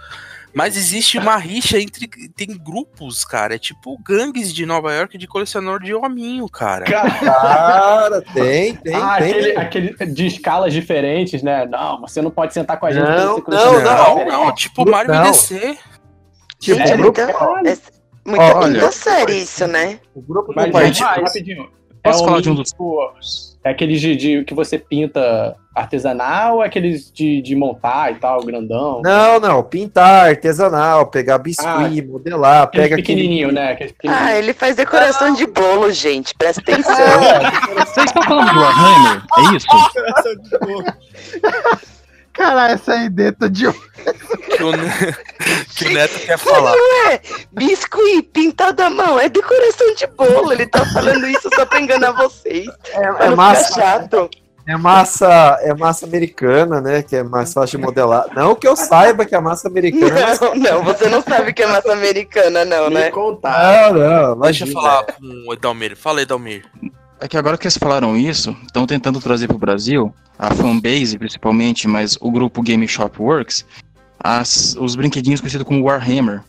Mas 0.54 0.76
existe 0.76 1.18
uma 1.18 1.36
rixa 1.36 1.78
entre. 1.80 2.06
Tem 2.36 2.46
grupos, 2.56 3.24
cara. 3.24 3.56
É 3.56 3.58
tipo 3.58 3.98
gangues 4.02 4.52
de 4.54 4.64
Nova 4.64 4.92
York 4.92 5.18
de 5.18 5.26
colecionador 5.26 5.82
de 5.82 5.92
hominho, 5.94 6.48
cara. 6.48 6.84
Cara, 6.84 8.22
tem, 8.32 8.76
tem, 8.84 8.94
ah, 8.94 9.16
tem. 9.18 9.30
Aquele, 9.56 9.56
aquele 9.92 10.12
de 10.12 10.26
escalas 10.26 10.72
diferentes, 10.72 11.42
né? 11.42 11.66
Não, 11.66 12.00
você 12.02 12.22
não 12.22 12.30
pode 12.30 12.54
sentar 12.54 12.78
com 12.78 12.86
a 12.86 12.92
gente. 12.92 13.02
Não, 13.04 13.38
não, 13.48 13.82
não, 13.82 14.24
não, 14.26 14.54
tipo 14.54 14.88
Mario 14.88 15.12
Não. 15.12 15.22
BDC. 15.24 15.76
Tipo, 16.60 16.80
o 16.80 16.86
grupo, 16.86 17.02
muita, 17.02 17.20
é, 17.22 17.74
muita 18.24 18.56
Olha. 18.56 18.92
série 18.92 19.42
isso, 19.42 19.66
né? 19.66 19.98
o 20.14 20.22
grupo 20.22 20.52
Mas, 20.54 20.70
do 20.72 20.80
gente, 20.80 21.02
partido. 21.02 21.24
rapidinho. 21.26 21.70
Posso 22.02 22.22
é 22.22 22.26
falar 22.26 22.40
de 22.40 22.50
um 22.50 22.54
dos- 22.54 22.70
tipo, 22.70 23.12
É 23.64 23.70
aqueles 23.70 23.98
de, 24.00 24.14
de- 24.14 24.44
que 24.44 24.52
você 24.52 24.78
pinta 24.78 25.56
artesanal 25.74 26.56
ou 26.56 26.62
é 26.62 26.66
aqueles 26.66 27.10
de, 27.10 27.40
de 27.40 27.56
montar 27.56 28.12
e 28.12 28.16
tal, 28.16 28.40
grandão? 28.44 29.00
Não, 29.02 29.40
não, 29.40 29.62
pintar, 29.64 30.28
artesanal, 30.28 31.06
pegar 31.06 31.38
biscuit, 31.38 32.02
modelar, 32.06 32.64
Aqueles 32.64 32.84
pega 32.84 32.94
aquele. 33.00 33.16
pequenininho, 33.16 33.50
né? 33.50 33.72
Aqueles 33.72 33.92
pequenininho. 33.92 34.26
Ah, 34.26 34.36
ele 34.36 34.52
faz 34.52 34.76
decoração 34.76 35.32
de 35.34 35.46
bolo, 35.46 35.90
gente. 35.90 36.34
Presta 36.36 36.60
atenção. 36.60 36.94
Vocês 37.86 38.06
estão 38.06 38.22
falando 38.22 38.52
do 38.52 38.60
Warhammer? 38.60 39.22
É 39.38 39.56
isso? 39.56 39.66
Cara, 42.34 42.72
essa 42.72 42.96
ideia 42.96 43.32
tá 43.32 43.46
de. 43.46 43.72
Que 43.72 44.62
o, 44.62 44.72
Ne- 44.72 45.16
que 45.76 45.86
o 45.86 45.92
Neto 45.94 46.18
quer 46.26 46.36
falar. 46.36 46.72
Não 46.72 47.06
é 47.10 47.20
biscuit 47.52 48.22
pintado 48.32 48.82
à 48.82 48.90
mão, 48.90 49.18
é 49.18 49.28
decoração 49.28 49.94
de 49.94 50.06
bolo. 50.08 50.52
Ele 50.52 50.66
tá 50.66 50.84
falando 50.86 51.26
isso 51.28 51.48
só 51.54 51.64
pra 51.64 51.80
enganar 51.80 52.10
vocês. 52.12 52.66
É, 52.92 53.26
é 53.26 53.30
massa, 53.30 53.74
chato. 53.74 54.28
é 54.66 54.76
massa, 54.76 55.58
é 55.62 55.72
massa 55.74 56.06
americana, 56.06 56.80
né? 56.80 57.02
Que 57.02 57.16
é 57.16 57.22
mais 57.22 57.52
fácil 57.52 57.78
de 57.78 57.84
modelar. 57.84 58.26
Não 58.34 58.56
que 58.56 58.66
eu 58.66 58.74
saiba 58.74 59.24
que 59.24 59.34
a 59.34 59.40
massa 59.40 59.68
americana 59.68 60.18
é 60.20 60.38
Não, 60.40 60.54
não, 60.56 60.82
você 60.82 61.08
não 61.08 61.22
sabe 61.22 61.52
que 61.52 61.62
é 61.62 61.66
massa 61.68 61.92
americana, 61.92 62.64
não, 62.64 62.90
né? 62.90 63.10
Não, 63.14 63.92
não, 64.34 64.40
Deixa 64.40 64.64
eu 64.66 64.72
falar 64.72 65.04
com 65.04 65.44
o 65.48 65.52
Edalmir. 65.52 65.96
Fala, 65.96 66.20
Edalmir. 66.20 66.64
É 67.24 67.28
que 67.28 67.38
agora 67.38 67.56
que 67.56 67.64
eles 67.66 67.78
falaram 67.78 68.14
isso, 68.18 68.54
estão 68.66 68.84
tentando 68.86 69.18
trazer 69.18 69.46
pro 69.48 69.56
Brasil, 69.56 70.14
a 70.38 70.52
fanbase 70.54 71.16
principalmente, 71.18 71.88
mas 71.88 72.18
o 72.20 72.30
grupo 72.30 72.60
Game 72.62 72.86
Shop 72.86 73.18
Works, 73.18 73.64
as, 74.22 74.76
os 74.78 74.94
brinquedinhos 74.94 75.40
conhecidos 75.40 75.66
como 75.66 75.82
Warhammer. 75.84 76.42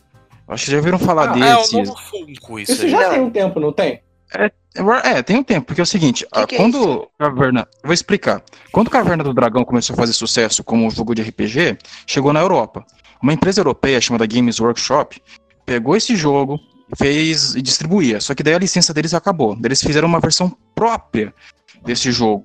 Acho 0.46 0.66
que 0.66 0.70
já 0.72 0.76
ouviram 0.76 0.98
falar 0.98 1.30
Ah, 1.30 1.32
desses. 1.32 1.72
É 1.72 1.76
o 1.76 1.84
novo 1.86 1.98
Funko 1.98 2.58
isso, 2.60 2.72
Isso 2.72 2.84
aí. 2.84 2.90
já 2.90 3.08
tem 3.08 3.20
um 3.22 3.30
tempo, 3.30 3.58
não 3.58 3.72
tem? 3.72 4.02
É, 4.34 4.50
War- 4.82 5.00
é, 5.06 5.22
tem 5.22 5.38
um 5.38 5.42
tempo, 5.42 5.66
porque 5.66 5.80
é 5.80 5.84
o 5.84 5.86
seguinte, 5.86 6.26
ah, 6.30 6.46
que 6.46 6.56
é 6.56 6.58
quando 6.58 7.08
Caverna. 7.18 7.60
Eu 7.82 7.86
vou 7.86 7.94
explicar. 7.94 8.42
Quando 8.70 8.90
Caverna 8.90 9.24
do 9.24 9.32
Dragão 9.32 9.64
começou 9.64 9.94
a 9.94 9.96
fazer 9.96 10.12
sucesso 10.12 10.62
como 10.62 10.90
jogo 10.90 11.14
de 11.14 11.22
RPG, 11.22 11.78
chegou 12.06 12.34
na 12.34 12.40
Europa. 12.40 12.84
Uma 13.22 13.32
empresa 13.32 13.60
europeia 13.60 13.98
chamada 13.98 14.26
Games 14.26 14.60
Workshop 14.60 15.22
pegou 15.64 15.96
esse 15.96 16.14
jogo, 16.14 16.60
fez 16.94 17.54
e 17.54 17.62
distribuía. 17.62 18.20
Só 18.20 18.34
que 18.34 18.42
daí 18.42 18.54
a 18.54 18.58
licença 18.58 18.94
deles 18.94 19.14
acabou. 19.14 19.58
Eles 19.64 19.82
fizeram 19.82 20.08
uma 20.08 20.20
versão 20.20 20.56
própria 20.74 21.34
desse 21.84 22.12
jogo. 22.12 22.44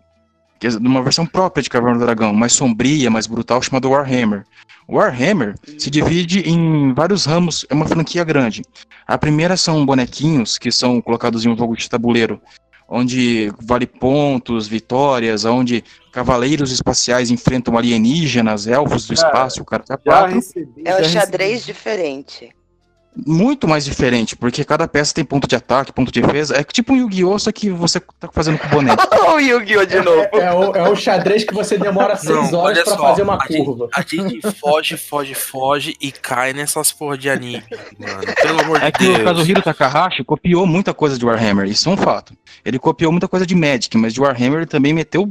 que 0.60 0.68
é 0.68 0.70
Uma 0.72 1.04
versão 1.04 1.26
própria 1.26 1.62
de 1.62 1.70
Caverna 1.70 2.00
do 2.00 2.06
Dragão, 2.06 2.34
mais 2.34 2.54
sombria, 2.54 3.10
mais 3.10 3.28
brutal, 3.28 3.62
chamada 3.62 3.88
Warhammer. 3.88 4.44
Warhammer 4.90 5.56
se 5.78 5.90
divide 5.90 6.42
em 6.42 6.94
vários 6.94 7.26
ramos, 7.26 7.66
é 7.70 7.74
uma 7.74 7.88
franquia 7.88 8.24
grande. 8.24 8.62
A 9.08 9.18
primeira 9.18 9.56
são 9.56 9.86
bonequinhos 9.86 10.58
que 10.58 10.72
são 10.72 11.02
colocados 11.02 11.46
em 11.46 11.50
um 11.50 11.58
jogo 11.58 11.78
de 11.78 11.90
tabuleiro, 11.90 12.42
onde 12.90 13.52
vale 13.62 13.88
pontos, 13.88 14.68
vitórias, 14.68 15.46
onde 15.46 15.84
cavaleiros 16.12 16.72
espaciais 16.72 17.32
enfrentam 17.32 17.78
alienígenas, 17.78 18.68
elfos 18.68 19.08
do 19.08 19.16
Cara, 19.16 19.28
espaço, 19.28 19.62
o 19.62 19.66
cara 19.66 19.84
tá 19.84 19.98
quatro. 19.98 20.40
É 20.84 20.96
um 20.98 21.04
xadrez 21.06 21.64
diferente. 21.64 22.54
Muito 23.14 23.68
mais 23.68 23.84
diferente, 23.84 24.38
porque 24.38 24.64
cada 24.64 24.88
peça 24.88 25.14
tem 25.14 25.26
ponto 25.26 25.46
de 25.46 25.54
ataque, 25.56 25.92
ponto 25.92 26.10
de 26.12 26.22
defesa. 26.22 26.56
É 26.58 26.64
tipo 26.64 26.94
um 26.94 26.98
Yu-Gi-Oh! 26.98 27.38
só 27.40 27.52
que 27.52 27.70
você 27.70 28.00
tá 28.00 28.30
fazendo 28.32 28.58
com 28.58 28.70
boneco. 28.70 29.04
Olha 29.12 29.36
o 29.36 29.40
Yu-Gi-Oh! 29.40 29.86
de 29.86 30.00
novo. 30.00 30.22
É, 30.32 30.38
é 30.40 30.54
o, 30.54 30.76
é 30.78 30.90
o 30.90 30.96
xadrez 30.96 31.44
que 31.44 31.54
você 31.54 31.78
demora 31.78 32.16
seis 32.16 32.52
Não, 32.52 32.60
horas 32.60 32.84
pra 32.84 32.96
só, 32.96 33.02
fazer 33.02 33.24
uma 33.24 33.36
a 33.36 33.46
gente- 33.48 33.66
curva. 33.66 33.90
A 33.94 34.02
gente 34.02 34.42
foge, 34.58 34.96
foge, 34.96 35.34
foge 35.36 35.98
e 36.00 36.10
cai 36.10 36.54
nessas 36.54 36.94
porra 36.94 37.18
de 37.18 37.30
anime, 37.30 37.62
mano. 38.00 38.22
Pelo 38.42 38.62
amor 38.62 38.80
de 38.80 38.86
É 38.86 38.92
que 38.92 39.04
o 39.04 39.14
Deus. 39.14 39.24
Kazuhiro 39.24 39.62
Takahashi 39.62 40.24
copiou 40.24 40.66
muita 40.66 40.94
coisa 40.94 41.18
de 41.18 41.26
Warhammer, 41.26 41.66
isso 41.68 41.90
é 41.90 41.92
um 41.92 41.98
fato. 41.98 42.34
Ele 42.64 42.80
copiou 42.80 43.12
muita 43.12 43.28
coisa 43.28 43.46
de 43.46 43.54
Magic, 43.56 43.96
mas 43.98 44.14
de 44.14 44.22
Warhammer 44.22 44.60
ele 44.60 44.66
também 44.68 44.94
meteu. 44.94 45.30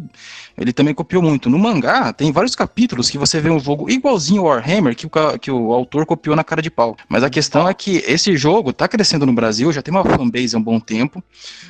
Ele 0.59 0.73
também 0.75 0.93
copiou 0.93 1.23
muito. 1.23 1.49
No 1.49 1.59
mangá, 1.59 2.13
tem 2.13 2.31
vários 2.31 2.55
capítulos 2.55 3.09
que 3.09 3.17
você 3.17 3.41
vê 3.41 3.49
um 3.49 3.59
jogo 3.59 3.89
igualzinho 3.89 4.43
ao 4.43 4.49
Warhammer 4.49 4.95
que 4.95 5.07
o, 5.07 5.11
que 5.41 5.51
o 5.51 5.73
autor 5.73 6.05
copiou 6.05 6.37
na 6.37 6.45
cara 6.45 6.61
de 6.61 6.71
pau. 6.71 6.95
Mas 7.09 7.23
a 7.25 7.31
questão 7.31 7.70
é 7.71 7.75
que 7.75 8.03
esse 8.07 8.37
jogo 8.37 8.73
tá 8.73 8.87
crescendo 8.87 9.25
no 9.25 9.33
Brasil, 9.33 9.73
já 9.73 9.81
tem 9.81 9.93
uma 9.93 10.05
fanbase 10.05 10.55
há 10.55 10.59
um 10.59 10.63
bom 10.63 10.79
tempo. 10.79 11.23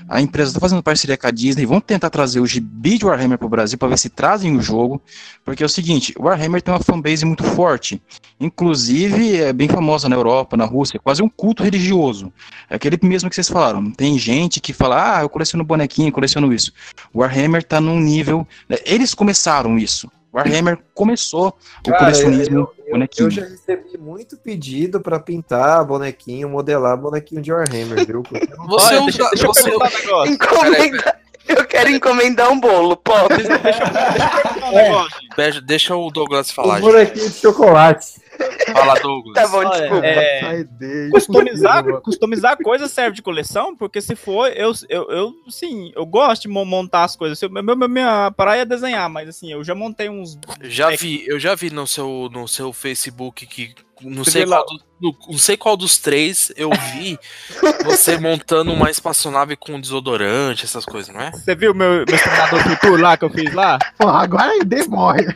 A 0.08 0.20
empresa 0.20 0.54
tá 0.54 0.60
fazendo 0.60 0.82
parceria 0.82 1.16
com 1.16 1.26
a 1.26 1.30
Disney, 1.30 1.66
vão 1.66 1.80
tentar 1.80 2.10
trazer 2.10 2.40
o 2.40 2.46
gibi 2.46 2.98
de 2.98 3.04
Warhammer 3.04 3.38
pro 3.38 3.48
Brasil 3.48 3.78
para 3.78 3.88
ver 3.88 3.98
se 3.98 4.08
trazem 4.08 4.56
o 4.56 4.60
jogo. 4.62 5.00
Porque 5.44 5.62
é 5.62 5.66
o 5.66 5.68
seguinte, 5.68 6.14
o 6.18 6.24
Warhammer 6.24 6.62
tem 6.62 6.72
uma 6.72 6.80
fanbase 6.80 7.24
muito 7.24 7.44
forte. 7.44 8.02
Inclusive, 8.38 9.36
é 9.36 9.52
bem 9.52 9.68
famosa 9.68 10.08
na 10.08 10.16
Europa, 10.16 10.56
na 10.56 10.64
Rússia, 10.64 10.96
é 10.96 11.00
quase 11.00 11.22
um 11.22 11.28
culto 11.28 11.62
religioso. 11.62 12.32
É 12.68 12.76
aquele 12.76 12.98
mesmo 13.02 13.28
que 13.28 13.34
vocês 13.34 13.48
falaram. 13.48 13.90
Tem 13.90 14.18
gente 14.18 14.60
que 14.60 14.72
fala, 14.72 15.18
ah, 15.18 15.22
eu 15.22 15.28
coleciono 15.28 15.64
bonequinho, 15.64 16.10
coleciono 16.10 16.52
isso. 16.52 16.72
O 17.12 17.20
Warhammer 17.20 17.62
tá 17.62 17.80
num 17.80 18.00
nível. 18.00 18.46
né, 18.68 18.78
Eles 18.84 19.14
começaram 19.14 19.78
isso. 19.78 20.10
O 20.32 20.36
Warhammer 20.38 20.78
começou 20.94 21.48
o 21.48 21.90
Cara, 21.90 21.98
colecionismo 21.98 22.58
eu, 22.60 22.74
eu, 22.86 22.92
bonequinho. 22.92 23.26
eu 23.26 23.30
já 23.30 23.42
recebi 23.42 23.98
muito 23.98 24.36
pedido 24.36 25.00
pra 25.00 25.18
pintar 25.18 25.84
bonequinho, 25.84 26.48
modelar 26.48 26.96
bonequinho 26.96 27.42
de 27.42 27.52
Warhammer, 27.52 28.06
viu? 28.06 28.22
Você 28.68 28.94
Olha, 28.94 29.00
deixa, 29.02 29.28
deixa 29.30 29.46
eu 29.46 29.52
perguntar 29.52 29.88
um 29.88 30.00
negócio. 30.00 30.32
Encomenda... 30.34 31.20
Eu 31.48 31.64
quero 31.66 31.90
encomendar 31.90 32.48
um 32.52 32.60
bolo, 32.60 32.96
pode? 32.96 33.42
Um 33.42 34.72
negócio. 34.76 35.18
Deixa- 35.36 35.60
Deixa 35.60 35.96
o 35.96 36.08
Douglas 36.10 36.50
O 36.50 36.54
falar, 36.54 36.76
gente. 36.80 36.84
bonequinho 36.92 37.28
de 37.30 37.36
chocolate. 37.36 38.19
Fala, 38.72 38.94
Douglas. 38.94 39.34
Tá 39.34 39.48
bom, 39.48 39.68
desculpa. 39.68 40.06
é, 40.06 40.64
customizar, 41.10 41.84
customizar 42.02 42.56
coisa 42.58 42.86
serve 42.88 43.16
de 43.16 43.22
coleção, 43.22 43.76
porque 43.76 44.00
se 44.00 44.14
for, 44.16 44.48
eu, 44.48 44.72
eu, 44.88 45.10
eu 45.10 45.34
sim, 45.48 45.92
eu 45.94 46.06
gosto 46.06 46.42
de 46.42 46.48
mo- 46.48 46.64
montar 46.64 47.04
as 47.04 47.16
coisas. 47.16 47.40
Eu- 47.42 47.50
meu- 47.50 47.62
meu- 47.76 47.88
minha 47.88 48.30
praia 48.30 48.62
é 48.62 48.64
desenhar, 48.64 49.08
mas 49.10 49.28
assim, 49.28 49.52
eu 49.52 49.62
já 49.64 49.74
montei 49.74 50.08
uns. 50.08 50.38
Já 50.62 50.90
vi, 50.90 51.24
eu 51.26 51.38
já 51.38 51.54
vi 51.54 51.70
no 51.70 51.86
seu, 51.86 52.28
no 52.32 52.46
seu 52.48 52.72
Facebook 52.72 53.46
que 53.46 53.74
não 54.02 54.24
sei, 54.24 54.46
qual 54.46 54.64
do- 54.66 54.80
no- 55.00 55.16
não 55.28 55.38
sei 55.38 55.56
qual 55.56 55.76
dos 55.76 55.98
três 55.98 56.52
eu 56.56 56.70
vi 56.92 57.18
você 57.84 58.18
montando 58.18 58.72
uma 58.72 58.90
espaçonave 58.90 59.56
com 59.56 59.80
desodorante, 59.80 60.64
essas 60.64 60.84
coisas, 60.84 61.14
não 61.14 61.20
é? 61.20 61.30
Você 61.32 61.54
viu 61.54 61.74
meu, 61.74 62.04
meu 62.06 62.14
Exterminador 62.16 62.60
Futuro 62.62 63.02
lá 63.02 63.16
que 63.16 63.24
eu 63.24 63.30
fiz 63.30 63.52
lá? 63.54 63.78
Porra, 63.98 64.22
agora 64.22 64.50
a 64.50 64.56
ideia 64.56 64.84
morre. 64.88 65.26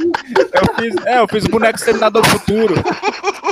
Eu 0.00 0.74
fiz, 0.76 1.06
é, 1.06 1.18
eu 1.20 1.28
fiz 1.28 1.44
o 1.44 1.48
boneco 1.48 1.78
Exterminador 1.78 2.26
Futuro. 2.26 2.74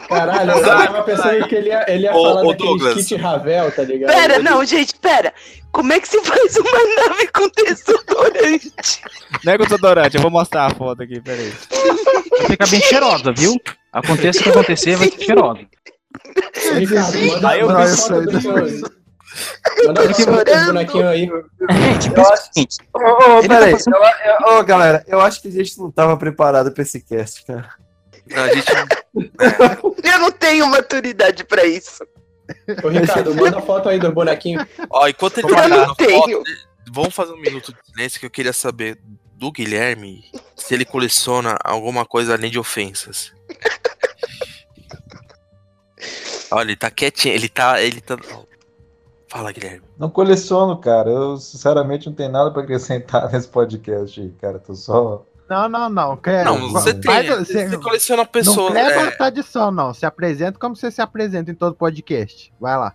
Caralho, 0.09 0.51
eu 0.53 0.62
tava 0.62 1.03
pensando 1.03 1.46
que 1.48 1.55
ele 1.55 1.68
ia, 1.68 1.84
ele 1.88 2.05
ia 2.05 2.14
Ô, 2.14 2.22
falar 2.24 2.42
ô, 2.44 2.48
daquele 2.53 2.68
Douglas. 2.68 2.94
kit 2.94 3.14
Ravel, 3.16 3.72
tá 3.72 3.82
ligado? 3.82 4.12
Pera, 4.12 4.38
não, 4.40 4.64
gente, 4.64 4.94
pera. 4.96 5.32
Como 5.72 5.92
é 5.92 6.01
que 6.01 6.09
se 6.09 6.20
faz 6.22 6.57
uma 6.57 7.09
nave 7.09 7.28
com 7.28 7.48
desodorante? 7.48 8.72
Não 9.44 9.53
é 9.53 9.59
com 9.59 9.64
desodorante, 9.64 10.16
eu 10.16 10.22
vou 10.22 10.30
mostrar 10.30 10.66
a 10.66 10.70
foto 10.74 11.03
aqui, 11.03 11.20
peraí. 11.20 11.53
Vai 12.40 12.46
ficar 12.48 12.66
bem 12.68 12.80
cheirosa, 12.80 13.32
viu? 13.36 13.55
Aconteça 13.93 14.41
o 14.41 14.43
que 14.43 14.49
acontecer, 14.51 14.97
vai 14.97 15.11
ser 15.11 15.20
cheirosa. 15.22 15.61
Ricardo, 16.74 17.18
manda, 17.18 17.49
Aí 17.49 17.61
eu 17.61 17.66
manda 17.68 17.97
foto 17.97 18.20
do 18.22 18.41
Manda 19.86 20.66
bonequinho 20.66 21.09
aí. 21.09 21.20
Gente, 21.70 22.12
Eu 22.16 22.22
acho- 22.22 22.51
Ô, 22.95 22.99
ô, 23.34 23.38
Ele 23.38 23.49
tá 23.49 23.59
peraí. 23.59 23.74
Ô, 24.59 24.62
galera, 24.64 25.05
eu 25.07 25.20
acho 25.20 25.41
que 25.41 25.49
a 25.49 25.53
gente 25.53 25.78
não 25.78 25.91
tava 25.91 26.16
preparado 26.16 26.72
pra 26.72 26.82
esse 26.82 27.01
cast, 27.01 27.45
cara. 27.45 27.70
A 28.34 28.55
gente 28.55 28.66
Eu 30.12 30.18
não 30.20 30.30
tenho 30.32 30.66
maturidade 30.66 31.45
pra 31.45 31.64
isso. 31.64 32.05
Ô, 32.82 32.88
Ricardo, 32.88 33.34
manda 33.34 33.59
a 33.59 33.62
foto 33.62 33.88
aí 33.88 33.99
do 33.99 34.12
bonequinho. 34.12 34.66
Ó, 34.91 35.07
enquanto 35.09 35.38
ele 35.38 35.49
Eu 35.51 35.55
tá 35.57 35.68
não 35.68 35.76
mandando 35.78 35.95
tenho. 35.97 36.20
foto, 36.38 36.45
vamos 36.93 37.14
fazer 37.14 37.32
um 37.32 37.41
minuto 37.41 37.72
de 37.72 37.78
silêncio 37.86 38.20
que 38.20 38.26
eu 38.26 38.30
queria 38.30 38.53
saber 38.53 38.99
do 39.36 39.51
Guilherme 39.53 40.24
se 40.57 40.74
ele 40.74 40.84
coleciona 40.84 41.57
alguma 41.64 42.05
coisa 42.05 42.34
além 42.34 42.51
de 42.51 42.59
ofensas. 42.59 43.32
Olha, 46.51 46.68
ele 46.68 46.76
tá 46.76 46.90
quietinho, 46.90 47.34
ele 47.34 47.48
tá. 47.48 47.80
Ele 47.82 48.01
tá. 48.01 48.16
Fala, 49.28 49.53
Guilherme. 49.53 49.82
Não 49.98 50.11
coleciono, 50.11 50.76
cara. 50.78 51.09
Eu, 51.11 51.36
sinceramente, 51.36 52.07
não 52.09 52.14
tenho 52.14 52.32
nada 52.32 52.51
pra 52.51 52.62
acrescentar 52.62 53.30
nesse 53.32 53.48
podcast 53.48 54.20
aí, 54.20 54.30
cara. 54.40 54.59
Tô 54.59 54.74
só. 54.74 55.24
Não, 55.48 55.68
não, 55.68 55.88
não. 55.90 56.16
Quer, 56.16 56.44
Não, 56.44 56.70
você 56.70 56.92
tem. 56.94 57.03
faz- 57.03 57.28
Você, 57.48 57.68
você 57.68 57.78
coleciona 57.78 58.24
pessoas. 58.24 58.72
Não 58.72 58.80
é, 58.80 59.09
a 59.09 59.16
tradição, 59.16 59.70
não. 59.72 59.92
Se 59.92 60.07
apresenta 60.07 60.59
como 60.59 60.76
você 60.76 60.90
se 60.90 61.01
apresenta 61.03 61.51
em 61.51 61.55
todo 61.55 61.74
podcast. 61.74 62.53
Vai 62.61 62.76
lá. 62.76 62.94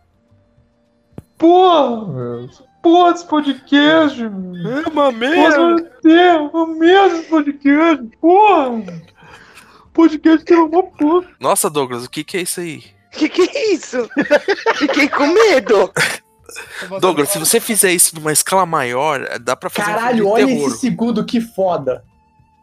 Porra, 1.37 2.07
meu. 2.07 2.49
Porra, 2.81 3.11
esse 3.13 3.25
podcast, 3.25 4.21
meu. 4.29 4.77
É 4.77 4.87
uma 4.87 5.11
Porra, 5.11 5.91
Deus, 6.01 6.51
uma 6.53 6.67
merda 6.67 7.17
esse 7.17 7.29
podcast. 7.29 8.17
Porra. 8.21 8.83
Podcast 9.93 10.45
tem 10.45 10.57
uma 10.57 10.83
puta. 10.83 11.27
Nossa, 11.39 11.69
Douglas, 11.69 12.05
o 12.05 12.09
que, 12.09 12.23
que 12.23 12.37
é 12.37 12.41
isso 12.41 12.59
aí? 12.61 12.83
Que 13.15 13.29
que 13.29 13.41
é 13.43 13.71
isso? 13.73 14.09
Fiquei 14.75 15.07
com 15.07 15.25
medo. 15.27 15.91
Douglas, 16.99 17.29
se 17.29 17.39
você 17.39 17.59
fizer 17.59 17.91
isso 17.91 18.15
numa 18.15 18.31
escala 18.31 18.65
maior, 18.65 19.39
dá 19.39 19.55
pra 19.55 19.69
fazer 19.69 19.91
Caralho, 19.93 20.27
um 20.27 20.31
olha 20.31 20.45
terror. 20.45 20.67
esse 20.69 20.77
segundo, 20.79 21.25
que 21.25 21.39
foda. 21.41 22.03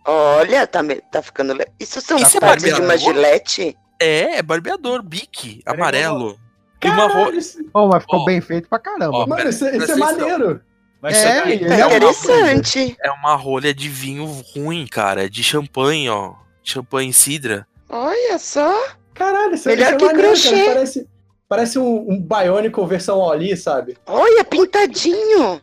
Olha, 0.06 0.66
tá, 0.66 0.82
me- 0.82 1.00
tá 1.12 1.22
ficando. 1.22 1.56
Isso 1.78 2.00
são 2.00 2.16
Isso 2.18 2.36
é 2.36 2.40
partes 2.40 2.74
de 2.74 2.80
uma 2.80 2.96
gilete? 2.96 3.76
É, 4.00 4.38
é 4.38 4.42
barbeador, 4.42 5.02
bique, 5.02 5.62
amarelo. 5.64 6.38
E 6.82 6.88
uma 6.88 7.04
ro... 7.04 7.08
Caralho, 7.12 7.38
isso- 7.38 7.58
Ô, 7.72 7.86
mas 7.88 8.02
ficou 8.02 8.20
Ó. 8.20 8.24
bem 8.24 8.40
feito 8.40 8.68
pra 8.68 8.78
caramba. 8.78 9.16
Ó, 9.18 9.26
Mano, 9.26 9.48
isso, 9.48 9.64
é- 9.64 9.76
isso 9.76 9.92
é 9.92 9.96
maneiro. 9.96 10.60
Vai 11.00 11.12
É, 11.12 11.58
Tá 11.58 11.74
é 11.74 11.86
uma 11.86 11.96
interessante. 11.96 12.96
É 13.02 13.10
uma 13.10 13.34
rolha 13.34 13.72
de 13.74 13.88
vinho 13.88 14.24
ruim, 14.54 14.86
cara. 14.86 15.28
De 15.30 15.42
champanhe, 15.42 16.08
ó. 16.08 16.34
Champanhe 16.64 17.12
cidra. 17.12 17.66
Olha 17.88 18.38
só. 18.38 18.72
Caralho, 19.14 19.54
isso, 19.54 19.68
Melhor 19.68 19.86
isso 19.86 19.94
é 19.94 19.98
que 19.98 20.04
maneiro, 20.04 20.28
crochê. 20.28 20.50
cara. 20.50 20.74
Parece, 20.74 21.08
parece 21.48 21.78
um, 21.78 22.10
um 22.10 22.20
Bionicle 22.20 22.86
versão 22.86 23.18
Oli, 23.18 23.56
sabe? 23.56 23.96
Olha, 24.06 24.44
pintadinho. 24.44 25.60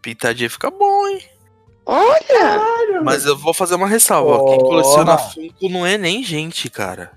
Pintadinha 0.00 0.48
fica 0.50 0.70
bom, 0.70 1.06
hein? 1.08 1.22
Olha. 1.86 3.02
Mas 3.02 3.26
eu 3.26 3.36
vou 3.36 3.52
fazer 3.52 3.74
uma 3.74 3.86
ressalva. 3.86 4.32
ó. 4.42 4.50
Quem 4.50 4.58
coleciona 4.60 5.18
Funko 5.18 5.68
não 5.68 5.84
é 5.84 5.98
nem 5.98 6.22
gente, 6.22 6.70
cara. 6.70 7.12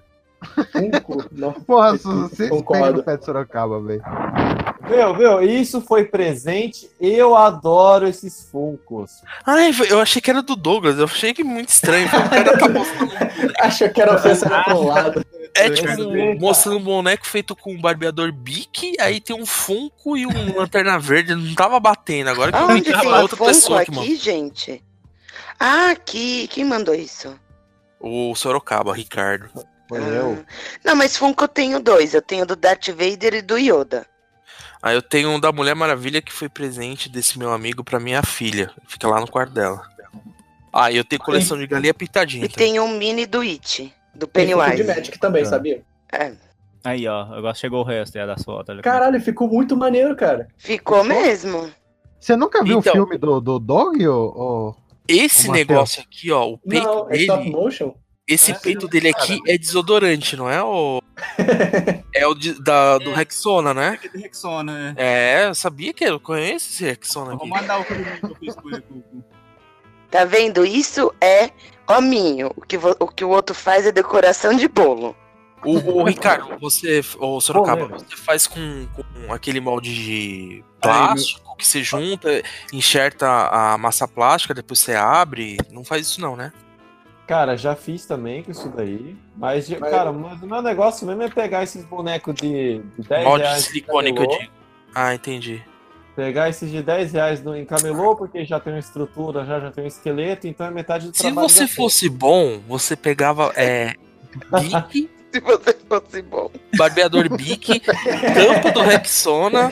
Funko. 0.73 1.25
Não. 1.31 1.53
Porra, 1.53 1.97
vocês 1.97 2.49
Concordo. 2.49 2.83
pegam 2.83 2.97
no 2.97 3.03
pé 3.03 3.17
de 3.17 3.25
Sorocaba, 3.25 3.79
velho. 3.81 4.03
Meu, 4.89 5.13
meu, 5.15 5.41
isso 5.43 5.81
foi 5.81 6.05
presente. 6.05 6.89
Eu 6.99 7.35
adoro 7.35 8.07
esses 8.07 8.47
Funkos. 8.49 9.21
Ai, 9.45 9.71
eu 9.89 9.99
achei 9.99 10.21
que 10.21 10.29
era 10.29 10.41
do 10.41 10.55
Douglas. 10.55 10.97
Eu 10.97 11.05
achei 11.05 11.33
que 11.33 11.43
muito 11.43 11.69
estranho. 11.69 12.07
O 12.07 12.29
cara 12.29 12.57
tá 12.57 12.69
mostrando. 12.69 13.11
Acha 13.59 13.89
que 13.89 14.01
era 14.01 14.15
ofensa 14.15 14.49
pro 14.63 14.83
lado. 14.83 15.25
É 15.55 15.69
tipo 15.69 16.39
mostrando 16.39 16.77
um 16.77 16.83
boneco 16.83 17.25
feito 17.25 17.55
com 17.55 17.73
um 17.73 17.81
barbeador 17.81 18.31
bique, 18.31 18.95
aí 18.99 19.19
tem 19.19 19.35
um 19.35 19.45
Funko 19.45 20.15
e 20.15 20.25
um 20.25 20.55
lanterna 20.55 20.99
verde. 20.99 21.33
Não 21.35 21.55
tava 21.55 21.79
batendo. 21.79 22.29
Agora 22.29 22.51
que 22.51 22.57
eu 22.57 22.67
vi 22.67 22.81
que 22.81 22.91
tem 22.93 23.07
era 23.09 23.21
outra 23.21 23.35
Funko 23.37 23.49
pessoa 23.49 23.83
que 23.83 23.91
mandou. 23.91 24.03
aqui, 24.03 24.15
gente? 24.15 24.83
Ah, 25.59 25.89
aqui. 25.91 26.47
Quem 26.47 26.63
mandou 26.63 26.93
isso? 26.93 27.35
O 27.99 28.35
Sorocaba, 28.35 28.93
Ricardo. 28.93 29.49
Foi 29.89 29.99
Ah. 29.99 30.01
eu. 30.03 30.45
Não, 30.83 30.95
mas 30.95 31.17
Funko 31.17 31.45
eu 31.45 31.47
tenho 31.47 31.79
dois. 31.79 32.13
Eu 32.13 32.21
tenho 32.21 32.45
do 32.45 32.55
Darth 32.55 32.89
Vader 32.89 33.33
e 33.35 33.41
do 33.41 33.57
Yoda. 33.57 34.05
Aí 34.81 34.95
eu 34.95 35.01
tenho 35.01 35.29
um 35.29 35.39
da 35.39 35.51
Mulher 35.51 35.75
Maravilha 35.75 36.21
que 36.21 36.31
foi 36.31 36.47
presente 36.49 37.09
desse 37.09 37.37
meu 37.39 37.51
amigo 37.51 37.83
pra 37.83 37.99
minha 37.99 38.21
filha. 38.23 38.71
Fica 38.87 39.07
lá 39.07 39.19
no 39.19 39.27
quarto 39.29 39.53
dela. 39.53 39.81
Ah, 40.71 40.91
e 40.91 40.97
eu 40.97 41.03
tenho 41.03 41.21
coleção 41.21 41.57
de 41.57 41.65
galinha 41.65 41.93
pintadinha. 41.93 42.45
E 42.45 42.49
tem 42.49 42.79
um 42.79 42.97
mini 42.97 43.25
do 43.25 43.41
It, 43.41 43.91
do 44.13 44.27
Tem 44.27 44.47
Funko 44.47 44.59
de 44.61 44.69
Pennywise. 44.69 44.83
Magic 44.83 45.19
também, 45.19 45.45
sabia? 45.45 45.81
É, 46.11 46.33
Aí, 46.83 47.05
ó. 47.07 47.23
Agora 47.33 47.53
chegou 47.53 47.81
o 47.81 47.83
resto 47.83 48.17
aí 48.17 48.25
das 48.25 48.43
fotos. 48.43 48.69
olha. 48.69 48.81
Caralho, 48.81 49.19
ficou 49.19 49.47
muito 49.49 49.75
maneiro, 49.75 50.15
cara. 50.15 50.47
ficou 50.57 51.03
mesmo. 51.03 51.69
Você 52.19 52.35
nunca 52.35 52.63
viu 52.63 52.79
Então. 52.79 52.93
o 52.93 52.95
filme 52.95 53.17
do, 53.17 53.41
do 53.41 53.59
Dog, 53.59 54.07
ô, 54.07 54.25
ô? 54.35 54.75
Esse 55.07 55.49
Ô, 55.49 55.53
negócio 55.53 56.01
aqui, 56.01 56.31
ó, 56.31 56.47
o 56.49 56.57
peito 56.57 56.85
Não, 56.85 57.09
é 57.09 57.17
stop 57.17 57.43
dele. 57.43 57.51
motion? 57.55 57.93
Esse 58.27 58.53
peito 58.61 58.87
dele 58.87 59.09
aqui 59.09 59.39
é 59.47 59.57
desodorante, 59.57 60.35
não 60.35 60.49
é 60.49 60.61
o. 60.61 61.01
é 62.13 62.25
o 62.27 62.33
de- 62.33 62.61
da, 62.61 62.97
do 62.97 63.11
Rexona, 63.13 63.73
né? 63.73 63.89
Aqui 63.89 64.09
de 64.09 64.17
Rexona, 64.17 64.73
né? 64.73 64.93
É, 64.97 65.45
eu 65.47 65.55
sabia 65.55 65.93
que 65.93 66.03
eu 66.03 66.19
conheço 66.19 66.69
esse 66.71 66.83
Rexona 66.85 67.33
Eu 67.33 67.37
vou 67.37 67.47
aqui. 67.47 67.55
mandar 67.61 67.79
o 67.79 67.85
que 67.85 67.93
eu 67.93 68.35
fiz 68.35 68.55
com 68.55 68.69
ele. 68.69 68.83
Tá 70.09 70.23
vendo? 70.25 70.65
Isso 70.65 71.13
é 71.21 71.51
hominho. 71.87 72.51
O 72.55 72.61
que, 72.61 72.77
vo- 72.77 72.95
o 72.99 73.07
que 73.07 73.23
o 73.25 73.29
outro 73.29 73.53
faz 73.55 73.85
é 73.85 73.91
decoração 73.91 74.55
de 74.55 74.67
bolo. 74.67 75.15
O, 75.65 76.01
o 76.01 76.03
Ricardo, 76.07 76.57
você. 76.59 77.01
O 77.19 77.41
Sorocaba, 77.41 77.87
Polêmica. 77.87 78.05
você 78.09 78.15
faz 78.23 78.47
com, 78.47 78.87
com 78.95 79.33
aquele 79.33 79.59
molde 79.59 79.93
de 79.93 80.63
plástico 80.81 81.57
que 81.57 81.65
você 81.67 81.81
junta, 81.83 82.29
enxerta 82.71 83.27
a 83.49 83.77
massa 83.79 84.07
plástica, 84.07 84.53
depois 84.53 84.79
você 84.79 84.93
abre. 84.95 85.57
Não 85.71 85.83
faz 85.83 86.05
isso, 86.07 86.21
não, 86.21 86.35
né? 86.35 86.53
Cara, 87.27 87.57
já 87.57 87.75
fiz 87.75 88.05
também 88.05 88.41
com 88.41 88.51
isso 88.51 88.69
daí. 88.69 89.15
Mas, 89.35 89.69
Mas- 89.69 89.91
cara, 89.91 90.11
mas 90.13 90.41
o 90.41 90.47
meu 90.47 90.61
negócio 90.61 91.05
mesmo 91.05 91.23
é 91.23 91.29
pegar 91.29 91.61
esses 91.63 91.83
bonecos 91.83 92.33
de, 92.35 92.79
de 92.97 93.07
10 93.07 93.23
molde 93.25 93.43
de 93.43 93.49
reais. 93.49 93.63
silicone 93.65 94.13
que 94.13 94.19
eu 94.21 94.27
digo. 94.27 94.51
Ah, 94.95 95.13
entendi. 95.13 95.61
Pegar 96.15 96.49
esses 96.49 96.71
de 96.71 96.81
10 96.81 97.11
reais 97.11 97.43
no, 97.43 97.55
em 97.55 97.65
camelô, 97.65 98.15
porque 98.15 98.43
já 98.45 98.59
tem 98.59 98.73
uma 98.73 98.79
estrutura, 98.79 99.45
já, 99.45 99.59
já 99.59 99.71
tem 99.71 99.83
um 99.83 99.87
esqueleto, 99.87 100.47
então 100.47 100.65
é 100.65 100.71
metade 100.71 101.09
do 101.09 101.15
Se 101.15 101.21
trabalho. 101.21 101.47
você 101.49 101.67
já 101.67 101.75
fosse 101.75 102.09
bom, 102.09 102.59
você 102.67 102.95
pegava 102.95 103.51
é, 103.55 103.93
bique, 104.61 105.09
Se 105.37 105.39
você 105.39 105.77
fosse 105.87 106.21
bom. 106.23 106.49
barbeador 106.75 107.29
bique, 107.29 107.79
tampa 107.79 108.71
do 108.71 108.81
Rexona, 108.81 109.69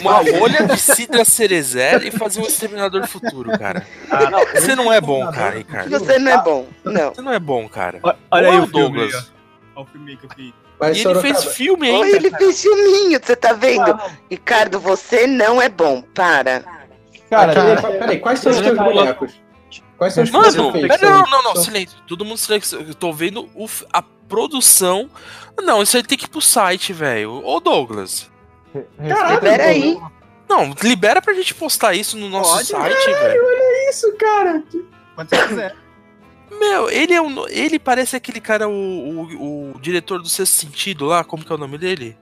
uma 0.00 0.14
rolha 0.38 0.66
de 0.66 0.76
Cidra 0.80 1.24
Cerezer 1.24 2.04
e 2.04 2.10
fazia 2.10 2.42
um 2.42 2.46
exterminador 2.46 3.02
do 3.02 3.06
futuro, 3.06 3.56
cara. 3.56 3.86
Você 4.54 4.74
não 4.74 4.92
é 4.92 5.00
bom, 5.00 5.30
cara, 5.30 5.56
Ricardo. 5.56 5.90
Você 5.90 6.18
não 6.18 6.32
é 6.32 6.42
bom. 6.42 6.66
Não. 6.84 7.14
Você 7.14 7.22
não 7.22 7.32
é 7.32 7.38
bom, 7.38 7.68
cara. 7.68 8.00
Olha 8.02 8.50
aí 8.50 8.58
o 8.58 8.66
filme 8.66 8.72
Douglas. 8.72 9.32
Olha 9.76 9.84
o 9.84 9.86
filme 9.86 10.16
que 10.16 10.26
eu 10.26 10.30
fiz. 10.34 10.52
Mas 10.80 10.96
E 10.98 11.06
ele 11.06 11.20
fez 11.20 11.44
filme 11.44 11.88
ainda. 11.88 12.16
ele 12.16 12.30
fez 12.32 12.60
filminho, 12.62 13.20
você 13.22 13.36
tá 13.36 13.52
vendo? 13.52 13.98
Ricardo, 14.30 14.80
você 14.80 15.26
não 15.26 15.62
é 15.62 15.68
bom. 15.68 16.02
Para. 16.02 16.64
Cara, 17.30 17.54
Peraí, 17.54 17.98
peraí, 17.98 18.18
quais 18.18 18.40
são 18.40 18.52
os 18.52 18.60
teus 18.60 18.76
bonecos? 18.76 19.40
Quais 19.96 20.12
são 20.14 20.24
os 20.24 20.30
Mano, 20.30 20.72
fez? 20.72 21.00
não, 21.00 21.22
não, 21.26 21.42
não, 21.42 21.56
silêncio. 21.56 21.98
Todo 22.06 22.24
mundo 22.24 22.36
silêncio. 22.36 22.80
Eu 22.80 22.94
tô 22.94 23.12
vendo 23.12 23.48
o 23.54 23.66
a 23.92 24.02
produção. 24.02 25.08
Não, 25.62 25.82
isso 25.82 25.96
aí 25.96 26.02
tem 26.02 26.18
que 26.18 26.26
ir 26.26 26.28
pro 26.28 26.40
site, 26.40 26.92
velho. 26.92 27.42
Ô, 27.44 27.60
Douglas. 27.60 28.30
Caralho, 28.98 29.40
Pera 29.40 29.64
aí. 29.64 29.98
Não, 30.48 30.74
libera 30.82 31.20
pra 31.22 31.34
gente 31.34 31.54
postar 31.54 31.94
isso 31.94 32.16
no 32.16 32.28
nosso 32.28 32.52
Pode, 32.52 32.66
site, 32.68 33.04
velho. 33.06 33.44
Olha 33.44 33.90
isso, 33.90 34.16
cara. 34.16 34.62
Quando 35.14 35.28
você 35.30 35.48
quiser. 35.48 35.76
Meu, 36.50 36.90
ele 36.90 37.12
é 37.14 37.20
um. 37.20 37.48
Ele 37.48 37.78
parece 37.78 38.14
aquele 38.16 38.40
cara, 38.40 38.68
o, 38.68 38.72
o, 38.72 39.72
o 39.74 39.80
diretor 39.80 40.20
do 40.22 40.28
sexto 40.28 40.52
sentido 40.52 41.06
lá, 41.06 41.24
como 41.24 41.44
que 41.44 41.50
é 41.50 41.54
o 41.54 41.58
nome 41.58 41.78
dele? 41.78 42.16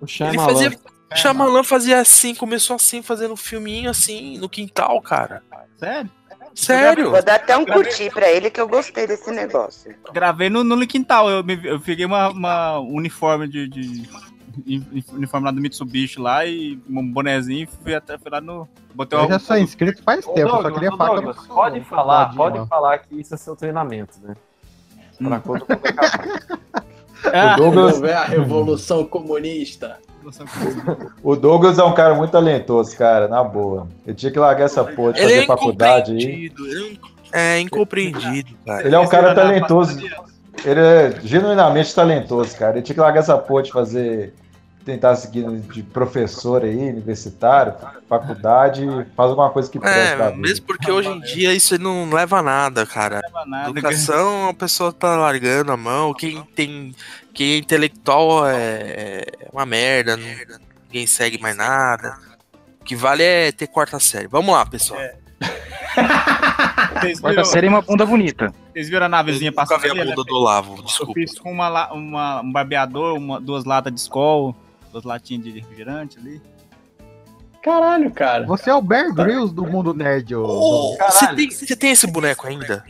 O 0.00 0.04
Ele 0.04 0.12
Shyamalan. 0.12 0.52
fazia. 0.52 0.78
Shyamalan 1.14 1.62
fazia 1.62 2.00
assim, 2.00 2.34
começou 2.34 2.76
assim, 2.76 3.02
fazendo 3.02 3.32
um 3.32 3.36
filminho 3.36 3.88
assim, 3.88 4.36
no 4.38 4.48
quintal, 4.48 5.00
cara. 5.00 5.42
Sério? 5.78 6.10
Sério? 6.54 7.10
Vou 7.10 7.22
dar 7.22 7.36
até 7.36 7.56
um 7.56 7.64
curtir 7.64 8.10
pra 8.12 8.28
ele 8.30 8.50
que 8.50 8.60
eu 8.60 8.68
gostei 8.68 9.06
desse 9.06 9.30
negócio. 9.30 9.94
Gravei 10.12 10.48
no, 10.50 10.64
no 10.64 10.86
Quintal. 10.86 11.30
Eu, 11.30 11.44
me- 11.44 11.60
eu 11.64 11.80
peguei 11.80 12.04
uma, 12.04 12.28
uma 12.28 12.78
uniforme 12.78 13.46
de, 13.48 13.68
de- 13.68 14.08
uni- 14.66 15.04
Uniforme 15.12 15.46
lá 15.46 15.52
do 15.52 15.60
Mitsubishi 15.60 16.18
lá 16.20 16.44
e 16.44 16.80
um 16.88 17.10
bonezinho 17.12 17.62
e 17.62 17.66
fui, 17.66 17.94
até, 17.94 18.18
fui 18.18 18.30
lá 18.30 18.40
no. 18.40 18.68
Botei 18.94 19.18
Eu 19.18 19.22
uma- 19.22 19.30
já 19.30 19.38
sou 19.38 19.56
inscrito 19.58 20.02
faz 20.02 20.24
tempo, 20.24 20.38
eu 20.38 20.48
só 20.48 20.54
Douglas, 20.62 20.74
queria 20.74 20.96
falar 20.96 21.14
Douglas, 21.14 21.36
sou 21.36 21.54
pode 21.56 21.80
falar, 21.82 22.34
pode 22.34 22.58
não. 22.58 22.66
falar 22.66 22.98
que 22.98 23.20
isso 23.20 23.34
é 23.34 23.36
seu 23.36 23.54
treinamento, 23.54 24.18
né? 24.22 24.34
Pra 25.22 25.40
quando 25.40 25.62
acabar. 25.68 26.48
Ah, 27.32 27.54
O 27.54 27.56
Douglas, 27.58 27.84
Vamos 27.94 28.00
ver 28.00 28.12
a 28.14 28.24
revolução 28.24 29.04
comunista. 29.04 29.98
O 31.22 31.36
Douglas 31.36 31.78
é 31.78 31.84
um 31.84 31.94
cara 31.94 32.14
muito 32.14 32.30
talentoso, 32.30 32.96
cara, 32.96 33.28
na 33.28 33.42
boa. 33.42 33.86
Ele 34.06 34.16
tinha 34.16 34.32
que 34.32 34.38
largar 34.38 34.64
essa 34.64 34.84
porra 34.84 35.12
de 35.12 35.20
Ele 35.20 35.32
é 35.32 35.36
fazer 35.36 35.46
faculdade 35.46 36.12
aí. 36.12 36.52
é 37.32 37.56
É 37.56 37.60
incompreendido, 37.60 38.54
cara. 38.64 38.86
Ele 38.86 38.94
é 38.94 38.98
um 38.98 39.06
cara 39.06 39.34
talentoso. 39.34 39.98
Ele 40.64 40.80
é 40.80 41.14
genuinamente 41.22 41.94
talentoso, 41.94 42.56
cara. 42.56 42.76
Ele 42.76 42.82
tinha 42.82 42.94
que 42.94 43.00
largar 43.00 43.20
essa 43.20 43.38
porra 43.38 43.62
de 43.62 43.72
fazer 43.72 44.34
tentar 44.88 45.14
seguir 45.16 45.44
de 45.60 45.82
professor 45.82 46.64
aí, 46.64 46.76
universitário, 46.90 47.74
faculdade, 48.08 48.80
faz 49.16 49.28
alguma 49.30 49.50
coisa 49.50 49.70
que 49.70 49.78
presta. 49.78 50.24
É, 50.24 50.34
mesmo 50.34 50.66
porque 50.66 50.90
hoje 50.90 51.08
em 51.10 51.20
dia 51.20 51.52
isso 51.52 51.78
não 51.78 52.08
leva 52.10 52.38
a 52.38 52.42
nada, 52.42 52.86
cara. 52.86 53.20
nada, 53.46 53.68
Educação, 53.70 54.48
a 54.48 54.54
pessoa 54.54 54.92
tá 54.92 55.14
largando 55.16 55.72
a 55.72 55.76
mão. 55.76 56.14
Quem 56.14 56.42
tem. 56.54 56.94
Quem 57.34 57.52
é 57.52 57.58
intelectual 57.58 58.46
é 58.48 59.24
é 59.40 59.48
uma 59.52 59.66
merda, 59.66 60.16
não- 60.16 60.26
ninguém 60.86 61.06
segue 61.06 61.38
mais 61.38 61.54
nada. 61.56 62.16
O 62.80 62.84
que 62.84 62.96
vale 62.96 63.22
é 63.22 63.52
ter 63.52 63.66
quarta 63.66 64.00
série. 64.00 64.26
Vamos 64.26 64.52
lá, 64.54 64.64
pessoal. 64.64 64.98
Vocês 67.00 67.20
Quarta 67.20 67.44
série 67.44 67.66
é 67.66 67.70
uma 67.70 67.82
bunda 67.82 68.04
bonita. 68.04 68.52
vocês 68.72 68.88
viram 68.88 69.06
a 69.06 69.08
navezinha 69.08 69.50
Nunca 69.50 69.62
passando 69.66 69.82
vi 69.82 69.90
a 69.90 69.94
bunda 70.04 70.16
né? 70.16 70.24
do 70.26 70.34
Olavo, 70.34 70.76
Eu 70.78 70.82
desculpa. 70.82 71.12
fiz 71.14 71.38
com 71.38 71.52
uma, 71.52 71.92
uma- 71.92 72.40
um 72.40 72.50
barbeador, 72.50 73.16
uma, 73.16 73.40
duas 73.40 73.64
latas 73.64 73.92
de 73.92 74.00
Skol, 74.00 74.56
duas 74.88 75.04
latinhas 75.04 75.44
de 75.44 75.50
refrigerante 75.50 76.18
ali. 76.18 76.40
Caralho, 77.62 78.10
cara. 78.10 78.46
Você 78.46 78.70
é 78.70 78.74
o 78.74 78.80
Bear 78.80 79.12
Grylls 79.12 79.52
do 79.52 79.66
mundo 79.66 79.92
nerd, 79.92 80.34
ô. 80.34 80.44
Ô, 80.44 80.96
Você 80.96 81.34
tem, 81.34 81.50
você 81.50 81.76
tem 81.76 81.90
esse 81.90 82.06
boneco 82.06 82.46
ainda? 82.46 82.84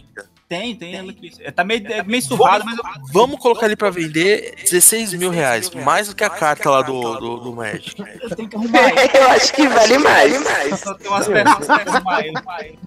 Tem, 0.49 0.75
tem 0.75 0.95
ela 0.97 1.11
aqui. 1.11 1.31
É, 1.41 1.51
Tá 1.51 1.63
meio, 1.63 1.87
é 1.93 2.03
meio 2.03 2.23
surrado, 2.23 2.65
mas 2.65 2.79
eu, 2.79 2.85
Vamos 3.13 3.39
colocar 3.39 3.67
ele 3.67 3.77
pra 3.77 3.91
vender 3.91 4.55
16 4.63 5.15
mil 5.15 5.31
reais. 5.31 5.71
Mais 5.71 6.09
do 6.09 6.15
que 6.15 6.25
a 6.25 6.31
carta 6.31 6.71
lá 6.71 6.81
do, 6.83 7.01
do, 7.19 7.37
do 7.41 7.53
Magic. 7.53 8.03
eu 8.23 8.35
tenho 8.35 8.49
que 8.49 8.57
arrumar 8.57 8.89
ele. 8.89 9.11
Eu 9.19 9.29
acho 9.29 9.53
que 9.53 9.69
vale 9.69 9.99
mais. 9.99 10.81
Só 10.81 10.95
tem 10.95 11.09
umas 11.09 11.29
peças 11.29 11.67
pra 11.67 11.75
arrumar 11.77 12.21
ele. 12.65 12.79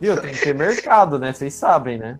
Viu? 0.00 0.20
Tem 0.20 0.34
que 0.34 0.40
ter 0.40 0.54
mercado, 0.54 1.18
né? 1.18 1.32
Vocês 1.32 1.54
sabem, 1.54 1.96
né? 1.98 2.18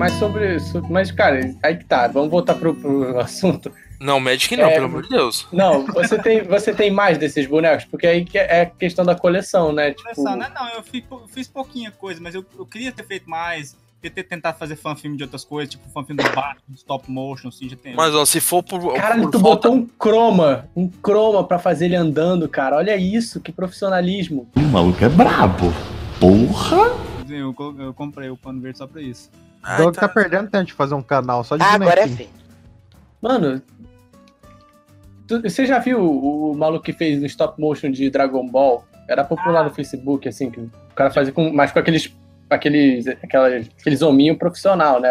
Mas 0.00 0.14
sobre 0.14 0.56
isso. 0.56 0.80
Mas, 0.88 1.10
cara, 1.12 1.54
aí 1.62 1.76
que 1.76 1.84
tá. 1.84 2.08
Vamos 2.08 2.30
voltar 2.30 2.54
pro, 2.54 2.74
pro 2.74 3.20
assunto. 3.20 3.70
Não, 4.00 4.18
Magic 4.18 4.56
não, 4.56 4.64
É, 4.64 4.70
pelo 4.72 4.86
amor 4.86 5.02
de 5.02 5.10
Deus. 5.10 5.46
Não, 5.52 5.84
você 5.84 6.18
tem, 6.18 6.42
você 6.42 6.72
tem 6.72 6.90
mais 6.90 7.18
desses 7.18 7.46
bonecos? 7.46 7.84
Porque 7.84 8.06
aí 8.06 8.24
que 8.24 8.38
é 8.38 8.64
questão 8.64 9.04
da 9.04 9.14
coleção, 9.14 9.72
né? 9.74 9.90
Tipo, 9.90 10.04
Coleção, 10.04 10.36
né? 10.36 10.50
Não, 10.54 10.68
eu 10.70 10.82
fiz, 10.82 11.04
fiz 11.28 11.48
pouquinha 11.48 11.90
coisa, 11.90 12.18
mas 12.18 12.34
eu, 12.34 12.42
eu 12.58 12.64
queria 12.64 12.90
ter 12.90 13.04
feito 13.04 13.28
mais. 13.28 13.76
Queria 14.00 14.14
ter 14.14 14.22
tentado 14.22 14.56
fazer 14.58 14.76
fan-filme 14.76 15.18
de 15.18 15.24
outras 15.24 15.44
coisas, 15.44 15.70
tipo 15.74 15.86
fan-filme 15.90 16.22
do 16.22 16.30
Batman, 16.30 16.62
do 16.66 16.76
stop 16.76 17.10
motion, 17.10 17.48
assim, 17.48 17.68
já 17.68 17.76
tem. 17.76 17.94
Mas 17.94 18.14
ó, 18.14 18.24
se 18.24 18.40
for 18.40 18.62
por. 18.62 18.94
Caralho, 18.94 19.24
por 19.24 19.32
tu 19.32 19.38
falta- 19.38 19.68
botou 19.68 19.74
um 19.74 19.86
croma, 19.86 20.66
um 20.74 20.88
croma 20.88 21.44
pra 21.44 21.58
fazer 21.58 21.84
ele 21.84 21.96
andando, 21.96 22.48
cara. 22.48 22.76
Olha 22.76 22.96
isso, 22.96 23.38
que 23.38 23.52
profissionalismo. 23.52 24.48
O 24.56 24.60
maluco 24.60 25.04
é 25.04 25.10
brabo. 25.10 25.74
Porra! 26.18 26.88
Eu, 27.28 27.54
eu 27.78 27.92
comprei 27.92 28.30
o 28.30 28.36
pano 28.38 28.62
verde 28.62 28.78
só 28.78 28.86
pra 28.86 29.02
isso. 29.02 29.30
O 29.62 29.76
Doug 29.76 29.94
tá 29.96 30.08
perdendo 30.08 30.48
tempo 30.50 30.64
de 30.64 30.72
fazer 30.72 30.94
um 30.94 31.02
canal 31.02 31.44
só 31.44 31.56
de 31.56 31.62
Ah, 31.62 31.74
agora 31.74 32.00
é 32.00 32.08
fim. 32.08 32.28
Mano, 33.20 33.60
tu- 35.26 35.42
você 35.42 35.66
já 35.66 35.78
viu 35.78 36.00
o, 36.00 36.52
o 36.52 36.56
maluco 36.56 36.84
que 36.84 36.92
fez 36.92 37.20
no 37.20 37.26
stop 37.26 37.60
motion 37.60 37.90
de 37.90 38.08
Dragon 38.10 38.46
Ball? 38.48 38.84
Era 39.08 39.24
popular 39.24 39.64
no 39.64 39.70
Facebook, 39.70 40.28
assim, 40.28 40.50
que 40.50 40.60
o 40.60 40.70
cara 40.94 41.10
fazia 41.10 41.32
com, 41.32 41.52
mas 41.52 41.72
com 41.72 41.78
aqueles, 41.80 42.14
aqueles, 42.48 43.06
aquelas, 43.08 43.68
aqueles 43.80 44.02
hominhos 44.02 44.38
profissional, 44.38 45.00
né? 45.00 45.10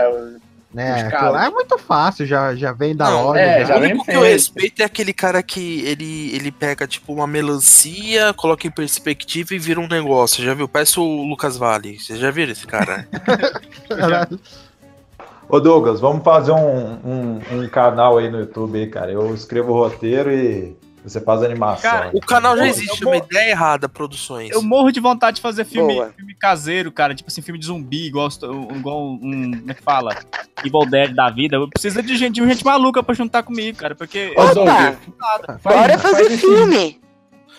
Né? 0.72 1.09
lá 1.11 1.47
é 1.47 1.49
muito 1.49 1.80
fácil, 1.80 2.28
já, 2.28 2.53
já 2.55 2.72
vem 2.72 2.95
da 2.95 3.09
Não, 3.09 3.24
loja. 3.24 3.39
é, 3.39 3.61
já. 3.61 3.65
já 3.65 3.78
o 3.78 3.80
vem 3.80 3.89
único 3.91 4.05
que 4.05 4.11
eu 4.11 4.22
respeito 4.22 4.82
é 4.82 4.86
aquele 4.86 5.11
cara 5.11 5.41
que 5.41 5.82
ele, 5.82 6.36
ele 6.36 6.51
pega, 6.51 6.86
tipo, 6.86 7.11
uma 7.11 7.26
melancia, 7.26 8.34
coloca 8.36 8.67
em 8.67 8.72
perspectiva 8.72 9.55
e 9.55 9.59
vira 9.59 9.80
um 9.80 9.88
negócio. 9.88 10.43
Já 10.43 10.53
viu? 10.53 10.67
Parece 10.67 10.99
o 10.99 11.24
Lucas 11.24 11.57
Vale. 11.57 11.99
Vocês 11.99 12.20
já 12.20 12.30
viram 12.30 12.51
esse 12.51 12.67
cara? 12.67 13.07
Ô 15.49 15.59
Douglas, 15.59 15.99
vamos 15.99 16.24
fazer 16.24 16.51
um, 16.51 16.99
um, 17.03 17.41
um 17.51 17.70
canal 17.70 18.20
aí 18.20 18.30
no 18.30 18.39
YouTube 18.39 18.78
aí, 18.78 18.86
cara. 18.86 19.11
Eu 19.11 19.34
escrevo 19.34 19.72
o 19.72 19.76
roteiro 19.76 20.32
e 20.32 20.78
você 21.04 21.20
faz 21.22 21.43
animação. 21.43 21.89
Cara, 21.89 22.06
aí. 22.06 22.12
O 22.14 22.20
canal 22.20 22.58
já 22.58 22.68
existe, 22.68 23.06
uma 23.06 23.18
ideia 23.18 23.52
errada, 23.52 23.88
produções. 23.88 24.52
Eu 24.52 24.62
morro 24.62 24.91
de 24.91 25.00
vontade 25.00 25.36
de 25.36 25.41
fazer 25.41 25.66
filme, 25.66 25.95
Boa. 25.95 26.12
filme 26.16 26.36
caseiro, 26.36 26.91
cara. 26.91 27.16
Tipo 27.16 27.30
assim, 27.30 27.41
filme 27.41 27.60
de 27.60 27.66
zumbi, 27.66 28.08
igual, 28.08 28.28
igual 28.76 29.14
um. 29.14 29.52
Como 29.60 29.72
é 29.72 29.74
que 29.74 29.82
fala? 29.82 30.16
Evil 30.64 30.86
Dead 30.89 31.14
da 31.14 31.30
vida. 31.30 31.56
Eu 31.58 31.70
preciso 31.70 32.02
de 32.02 32.16
gente, 32.18 32.36
de 32.36 32.47
gente 32.47 32.66
maluca 32.66 33.02
pra 33.02 33.16
juntar 33.16 33.43
comigo, 33.43 33.78
cara. 33.78 33.95
Porque. 33.95 34.34
Ô, 34.36 34.54
Doug, 34.54 34.68
bora 35.64 35.97
faz 35.97 36.02
fazer 36.02 36.38
filme. 36.38 37.00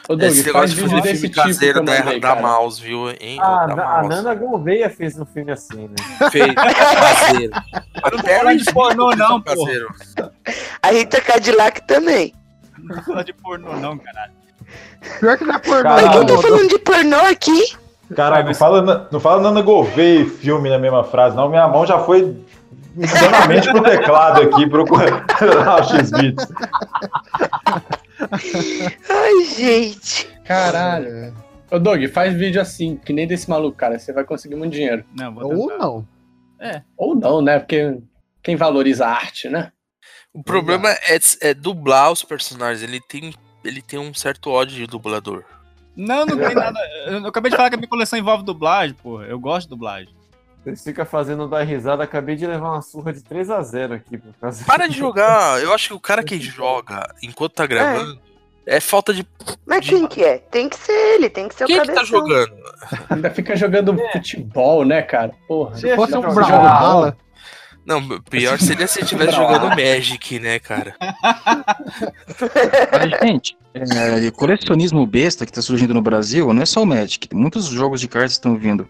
Ô, 0.09 0.16
Doug, 0.16 0.30
Esse 0.30 0.45
negócio 0.45 0.76
de 0.76 0.82
fazer 0.82 1.03
filme 1.03 1.28
tipo 1.28 1.34
caseiro 1.43 1.74
que 1.74 1.80
eu 1.80 1.84
da, 1.84 2.05
mandei, 2.05 2.20
da. 2.20 2.36
Mouse, 2.36 2.82
viu? 2.82 3.11
Hein? 3.11 3.38
Ah, 3.41 3.66
da 3.66 3.72
a, 3.72 4.03
Mouse. 4.03 4.09
Nana 4.09 4.34
Gouveia 4.34 4.91
fez 4.91 5.18
um 5.18 5.24
filme 5.24 5.53
assim, 5.53 5.88
né? 5.88 6.30
Feio, 6.30 6.55
caseiro. 6.55 7.53
Eu 8.28 8.45
não 8.45 8.57
de 8.57 8.64
pornô, 8.72 9.14
não, 9.14 9.41
pô. 9.41 9.55
Caseiro. 9.55 9.88
A 10.82 10.91
Rita 10.91 11.20
Cadillac 11.20 11.82
também. 11.86 12.32
Não 12.34 12.39
tô 12.89 13.03
falando 13.03 13.24
de 13.24 13.33
pornô, 13.33 13.76
não, 13.76 13.99
caralho. 13.99 14.33
Pior 15.18 15.37
que 15.39 15.45
não 15.45 15.55
é 15.55 15.59
pornô, 15.59 15.83
Caralho. 15.83 16.07
Mas 16.07 16.14
não, 16.14 16.22
eu 16.22 16.26
tô 16.26 16.35
Doug. 16.35 16.47
falando 16.47 16.68
de 16.68 16.78
pornô 16.78 17.16
aqui. 17.16 17.76
Cara, 18.14 18.43
não 18.43 18.55
fala, 18.55 19.09
não 19.11 19.20
fala 19.20 19.43
Nana 19.43 19.62
Gouveia 19.62 20.20
e 20.22 20.28
filme 20.28 20.68
na 20.68 20.78
mesma 20.78 21.05
frase, 21.05 21.37
não. 21.37 21.49
Minha 21.49 21.68
mão 21.68 21.87
já 21.87 21.99
foi 22.01 22.37
insanamente 22.97 23.70
pro 23.70 23.83
teclado 23.83 24.43
aqui 24.43 24.68
procurando 24.68 25.24
o 25.81 25.83
X-Vídeos. 25.85 26.49
Ai, 29.09 29.45
gente. 29.57 30.26
Caralho. 30.45 31.35
Ô, 31.70 31.78
Doug, 31.78 32.05
faz 32.09 32.35
vídeo 32.35 32.61
assim, 32.61 32.97
que 32.97 33.12
nem 33.12 33.26
desse 33.26 33.49
maluco, 33.49 33.76
cara. 33.76 33.99
Você 33.99 34.12
vai 34.12 34.24
conseguir 34.24 34.57
muito 34.57 34.72
dinheiro. 34.72 35.05
Não, 35.16 35.33
vou 35.33 35.57
Ou 35.57 35.78
não. 35.78 36.07
É. 36.61 36.83
Ou 36.97 37.14
não, 37.14 37.41
né? 37.41 37.59
Porque 37.61 37.99
quem 38.43 38.57
valoriza 38.57 39.07
a 39.07 39.11
arte, 39.12 39.49
né? 39.49 39.70
O 40.33 40.43
problema 40.43 40.91
é, 40.91 41.18
é 41.41 41.55
dublar 41.55 42.12
os 42.12 42.22
personagens. 42.22 42.83
Ele 42.83 43.01
tem, 43.01 43.35
ele 43.64 43.83
tem 43.83 43.99
um 43.99 44.14
certo 44.14 44.51
ódio 44.51 44.76
de 44.76 44.87
dublador. 44.87 45.45
Não, 45.97 46.24
não 46.24 46.37
tem 46.37 46.55
nada. 46.55 46.78
Eu, 47.07 47.26
acabei 47.26 47.51
de 47.51 47.57
falar 47.57 47.68
que 47.68 47.74
a 47.74 47.78
minha 47.78 47.89
coleção 47.89 48.18
envolve 48.18 48.45
dublagem, 48.45 48.97
pô. 49.03 49.22
Eu 49.22 49.39
gosto 49.39 49.66
de 49.66 49.70
dublagem. 49.70 50.14
Vocês 50.62 50.85
ficam 50.85 51.05
fazendo 51.05 51.49
dar 51.49 51.62
risada. 51.62 52.05
Acabei 52.05 52.37
de 52.37 52.47
levar 52.47 52.70
uma 52.70 52.83
surra 52.83 53.12
de 53.12 53.22
3 53.22 53.51
a 53.51 53.62
0 53.62 53.95
aqui. 53.95 54.18
Por 54.18 54.33
causa 54.35 54.64
Para 54.64 54.87
de 54.87 54.97
jogar. 54.99 55.61
Eu 55.62 55.74
acho 55.74 55.89
que 55.89 55.95
o 55.95 56.01
cara 56.01 56.22
que 56.22 56.39
joga 56.41 57.12
enquanto 57.22 57.55
tá 57.55 57.66
gravando 57.66 58.20
é, 58.66 58.78
falta 58.78 59.12
de. 59.12 59.26
Mas 59.66 59.89
quem 59.89 60.07
que 60.07 60.22
é? 60.22 60.39
Tem 60.39 60.68
que 60.68 60.76
ser 60.76 60.93
ele, 60.93 61.28
tem 61.28 61.49
que 61.49 61.55
ser 61.57 61.66
Quem 61.66 61.78
o 61.78 61.83
que 61.83 61.93
tá 61.93 62.05
jogando? 62.05 62.55
Ainda 63.09 63.31
fica 63.31 63.57
jogando 63.57 63.99
futebol, 64.12 64.85
né, 64.85 65.03
cara? 65.03 65.33
Porra. 65.49 65.76
Se 65.76 65.95
fosse 65.97 66.16
um 66.16 66.22
Joga 66.22 66.35
Brawlhalla, 66.35 67.16
Não, 67.87 68.20
pior 68.22 68.59
seria 68.59 68.87
se 68.87 68.99
ele 68.99 69.05
estivesse 69.05 69.33
jogando 69.37 69.68
Magic, 69.70 70.39
né, 70.39 70.59
cara? 70.59 70.95
Mas, 72.93 73.20
gente, 73.28 73.57
é, 73.74 74.31
colecionismo 74.31 75.07
besta 75.07 75.47
que 75.47 75.53
tá 75.53 75.62
surgindo 75.62 75.95
no 75.95 76.03
Brasil 76.03 76.53
não 76.53 76.62
é 76.62 76.66
só 76.66 76.83
o 76.83 76.87
Magic. 76.87 77.28
Muitos 77.35 77.66
jogos 77.66 78.01
de 78.01 78.09
cartas 78.09 78.33
estão 78.33 78.57
vindo. 78.57 78.89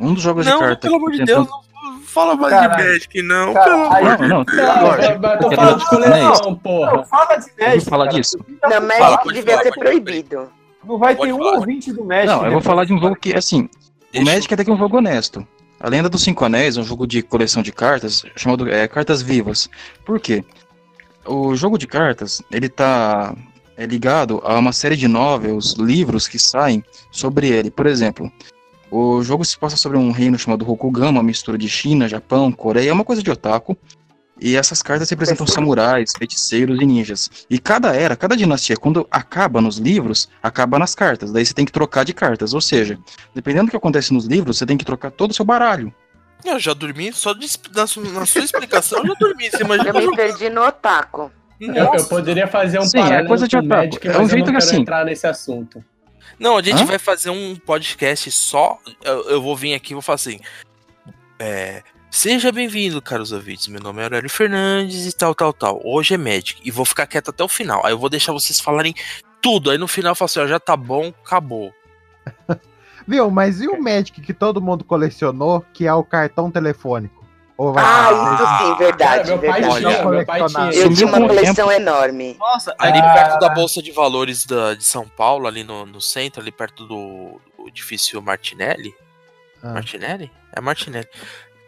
Um 0.00 0.12
dos 0.14 0.22
jogos 0.22 0.44
Não, 0.44 0.54
de 0.54 0.58
cartas. 0.60 0.80
pelo 0.80 0.96
amor 0.96 1.12
de 1.12 1.18
tá 1.18 1.24
Deus, 1.24 1.46
tentando- 1.46 1.66
não 1.82 2.00
fala 2.02 2.34
mais 2.36 2.52
Caralho. 2.52 2.76
de 2.84 2.88
Magic, 2.92 3.22
não. 3.22 3.54
Cara, 3.54 3.64
pelo 3.70 3.92
aí- 3.92 4.04
amor 4.04 4.16
de 4.16 4.22
Não, 4.28 4.28
não, 4.28 4.44
Não, 4.44 4.88
mas 4.90 5.06
eu 5.06 5.38
tô 5.38 5.52
É 5.52 5.56
falando 5.56 5.78
de 5.78 5.86
coleção, 5.86 6.54
porra. 6.56 7.04
Fala 7.04 7.36
de 7.36 7.46
Vamos 7.46 7.56
Magic. 7.58 7.90
falar 7.90 8.04
cara. 8.06 8.16
disso? 8.18 8.38
Não, 8.62 8.70
Fala, 8.70 8.80
Magic 8.86 9.28
devia 9.32 9.44
falar, 9.52 9.62
ser 9.62 9.72
proibido. 9.72 10.48
Não 10.86 10.98
vai 10.98 11.16
Pode 11.16 11.28
ter 11.30 11.34
um 11.34 11.38
falar. 11.38 11.58
ouvinte 11.58 11.92
do 11.92 12.04
Magic. 12.04 12.26
Não, 12.26 12.34
eu 12.34 12.40
vou 12.40 12.48
depois. 12.50 12.64
falar 12.66 12.84
de 12.84 12.92
um 12.92 12.98
jogo 13.00 13.16
que, 13.16 13.34
assim, 13.34 13.62
o 13.62 13.68
Deixa 14.12 14.28
eu- 14.28 14.34
Magic 14.34 14.54
até 14.54 14.64
que 14.64 14.70
é 14.70 14.72
um 14.74 14.78
jogo 14.78 14.98
honesto. 14.98 15.46
A 15.78 15.88
Lenda 15.88 16.08
dos 16.08 16.22
Cinco 16.22 16.44
Anéis 16.44 16.76
é 16.76 16.80
um 16.80 16.84
jogo 16.84 17.06
de 17.06 17.22
coleção 17.22 17.62
de 17.62 17.70
cartas 17.70 18.24
chamado 18.34 18.68
é, 18.68 18.88
Cartas 18.88 19.20
Vivas. 19.20 19.68
Por 20.04 20.18
quê? 20.18 20.42
O 21.26 21.54
jogo 21.54 21.76
de 21.76 21.86
cartas, 21.86 22.40
ele 22.50 22.68
tá 22.68 23.36
é, 23.76 23.84
ligado 23.84 24.40
a 24.44 24.58
uma 24.58 24.72
série 24.72 24.96
de 24.96 25.06
novels, 25.06 25.74
livros 25.74 26.26
que 26.26 26.38
saem 26.38 26.82
sobre 27.10 27.48
ele. 27.48 27.70
Por 27.70 27.86
exemplo, 27.86 28.32
o 28.90 29.22
jogo 29.22 29.44
se 29.44 29.58
passa 29.58 29.76
sobre 29.76 29.98
um 29.98 30.10
reino 30.10 30.38
chamado 30.38 30.64
Rokugan, 30.64 31.10
uma 31.10 31.22
mistura 31.22 31.58
de 31.58 31.68
China, 31.68 32.08
Japão, 32.08 32.50
Coreia, 32.50 32.90
é 32.90 32.92
uma 32.92 33.04
coisa 33.04 33.22
de 33.22 33.30
otaku. 33.30 33.76
E 34.40 34.54
essas 34.54 34.82
cartas 34.82 35.08
representam 35.08 35.46
samurais, 35.46 36.12
feiticeiros 36.18 36.78
e 36.80 36.84
ninjas. 36.84 37.30
E 37.48 37.58
cada 37.58 37.94
era, 37.96 38.14
cada 38.14 38.36
dinastia, 38.36 38.76
quando 38.76 39.06
acaba 39.10 39.60
nos 39.62 39.78
livros, 39.78 40.28
acaba 40.42 40.78
nas 40.78 40.94
cartas. 40.94 41.32
Daí 41.32 41.44
você 41.46 41.54
tem 41.54 41.64
que 41.64 41.72
trocar 41.72 42.04
de 42.04 42.12
cartas. 42.12 42.52
Ou 42.52 42.60
seja, 42.60 42.98
dependendo 43.34 43.66
do 43.66 43.70
que 43.70 43.76
acontece 43.76 44.12
nos 44.12 44.26
livros, 44.26 44.58
você 44.58 44.66
tem 44.66 44.76
que 44.76 44.84
trocar 44.84 45.10
todo 45.10 45.30
o 45.30 45.34
seu 45.34 45.44
baralho. 45.44 45.92
Eu 46.44 46.58
já 46.60 46.74
dormi, 46.74 47.12
só 47.14 47.32
de, 47.32 47.46
na, 47.74 47.86
su- 47.86 48.02
na 48.12 48.26
sua 48.26 48.42
explicação 48.44 48.98
eu 48.98 49.06
já 49.06 49.14
dormi. 49.14 49.50
Você 49.50 49.62
imagina 49.62 49.98
Eu 50.00 50.10
me 50.10 50.16
perdi 50.16 50.50
no 50.50 50.62
otaku. 50.66 51.32
Eu, 51.58 51.74
eu 51.94 52.04
poderia 52.04 52.46
fazer 52.46 52.78
um 52.78 52.82
Sim, 52.84 53.00
é 53.00 53.24
coisa 53.24 53.48
de 53.48 53.56
otaku. 53.56 53.68
Magic, 53.74 54.06
É 54.06 54.10
um 54.10 54.12
mas 54.12 54.22
eu 54.22 54.28
jeito 54.28 54.44
que 54.44 54.52
quero 54.52 54.58
assim- 54.58 54.80
entrar 54.82 55.04
nesse 55.06 55.26
assunto. 55.26 55.82
Não, 56.38 56.58
a 56.58 56.62
gente 56.62 56.82
Hã? 56.82 56.84
vai 56.84 56.98
fazer 56.98 57.30
um 57.30 57.56
podcast 57.56 58.30
só. 58.30 58.78
Eu, 59.02 59.30
eu 59.30 59.42
vou 59.42 59.56
vir 59.56 59.72
aqui 59.72 59.92
e 59.92 59.94
vou 59.94 60.02
falar 60.02 60.16
assim. 60.16 60.38
É, 61.38 61.82
Seja 62.10 62.50
bem-vindo, 62.50 63.02
caros 63.02 63.32
ouvintes. 63.32 63.66
Meu 63.68 63.80
nome 63.80 64.00
é 64.00 64.04
Aurélio 64.04 64.30
Fernandes 64.30 65.06
e 65.06 65.12
tal, 65.12 65.34
tal, 65.34 65.52
tal. 65.52 65.80
Hoje 65.84 66.14
é 66.14 66.16
Magic. 66.16 66.60
E 66.64 66.70
vou 66.70 66.84
ficar 66.84 67.06
quieto 67.06 67.30
até 67.30 67.44
o 67.44 67.48
final. 67.48 67.84
Aí 67.84 67.92
eu 67.92 67.98
vou 67.98 68.08
deixar 68.08 68.32
vocês 68.32 68.58
falarem 68.60 68.94
tudo. 69.42 69.70
Aí 69.70 69.78
no 69.78 69.86
final 69.88 70.14
fala 70.14 70.26
assim, 70.26 70.40
ó, 70.40 70.46
já 70.46 70.58
tá 70.58 70.76
bom, 70.76 71.12
acabou. 71.24 71.72
Viu? 73.06 73.30
Mas 73.30 73.60
e 73.60 73.68
o 73.68 73.80
Magic 73.80 74.20
que 74.20 74.32
todo 74.32 74.60
mundo 74.60 74.84
colecionou, 74.84 75.64
que 75.72 75.86
é 75.86 75.92
o 75.92 76.02
cartão 76.02 76.50
telefônico? 76.50 77.24
Ou 77.56 77.72
vai 77.72 77.84
Ah, 77.84 78.10
isso 78.34 78.66
sim, 78.66 78.78
verdade, 78.78 79.28
Cara, 79.30 79.40
meu 79.40 79.50
pai 79.50 79.60
verdade. 79.60 79.80
tinha, 79.80 80.04
meu 80.04 80.26
pai 80.26 80.46
tinha. 80.46 80.70
Eu 80.72 80.94
tinha 80.94 81.06
uma 81.06 81.26
coleção 81.26 81.72
enorme. 81.72 82.36
Nossa, 82.38 82.74
Ali 82.78 82.98
ah, 82.98 83.12
perto 83.14 83.38
da 83.38 83.48
Bolsa 83.50 83.82
de 83.82 83.92
Valores 83.92 84.44
da, 84.44 84.74
de 84.74 84.84
São 84.84 85.08
Paulo, 85.08 85.46
ali 85.46 85.64
no, 85.64 85.86
no 85.86 86.00
centro, 86.00 86.40
ali 86.42 86.52
perto 86.52 86.86
do, 86.86 87.40
do 87.56 87.68
edifício 87.68 88.20
Martinelli. 88.20 88.94
Ah. 89.62 89.72
Martinelli? 89.72 90.30
É 90.54 90.60
Martinelli. 90.60 91.08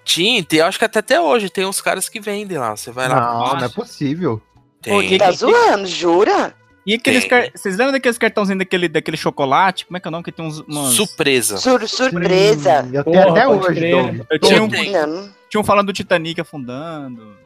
Tinha, 0.09 0.43
tem, 0.43 0.63
acho 0.63 0.79
que 0.79 0.87
até, 0.87 1.01
até 1.01 1.21
hoje 1.21 1.51
tem 1.51 1.67
uns 1.67 1.83
caras 1.83 2.09
que 2.09 2.19
vendem 2.19 2.57
lá. 2.57 2.75
Você 2.75 2.91
vai 2.91 3.07
lá. 3.09 3.21
Não, 3.21 3.57
não 3.57 3.65
é 3.67 3.69
possível. 3.69 4.41
Tem. 4.81 5.19
Tá 5.19 5.31
zoando, 5.31 5.87
jura? 5.87 6.55
E 6.87 6.95
aqueles 6.95 7.27
car... 7.27 7.51
Vocês 7.55 7.77
lembram 7.77 7.93
daqueles 7.93 8.17
cartãozinhos 8.17 8.61
daquele, 8.61 8.89
daquele 8.89 9.19
chocolate? 9.19 9.85
Como 9.85 9.99
é 9.99 10.01
que 10.01 10.09
é 10.09 10.09
o 10.09 10.13
nome? 10.13 10.25
Que 10.25 10.33
tem 10.33 10.47
uns. 10.47 10.61
Umas... 10.61 10.95
Surpresa. 10.95 11.59
Sur 11.59 11.87
surpresa. 11.87 12.85
Hum, 12.85 12.91
eu 12.95 13.05
tenho 13.05 13.23
Porra, 13.23 13.31
até 13.31 13.49
hoje. 13.49 13.91
Eu 14.31 14.39
tinha 14.39 14.63
um. 14.63 14.69
Não, 14.69 15.31
tinha 15.51 15.61
um 15.61 15.65
falando 15.65 15.89
do 15.89 15.93
Titanic 15.93 16.41
afundando. 16.41 17.37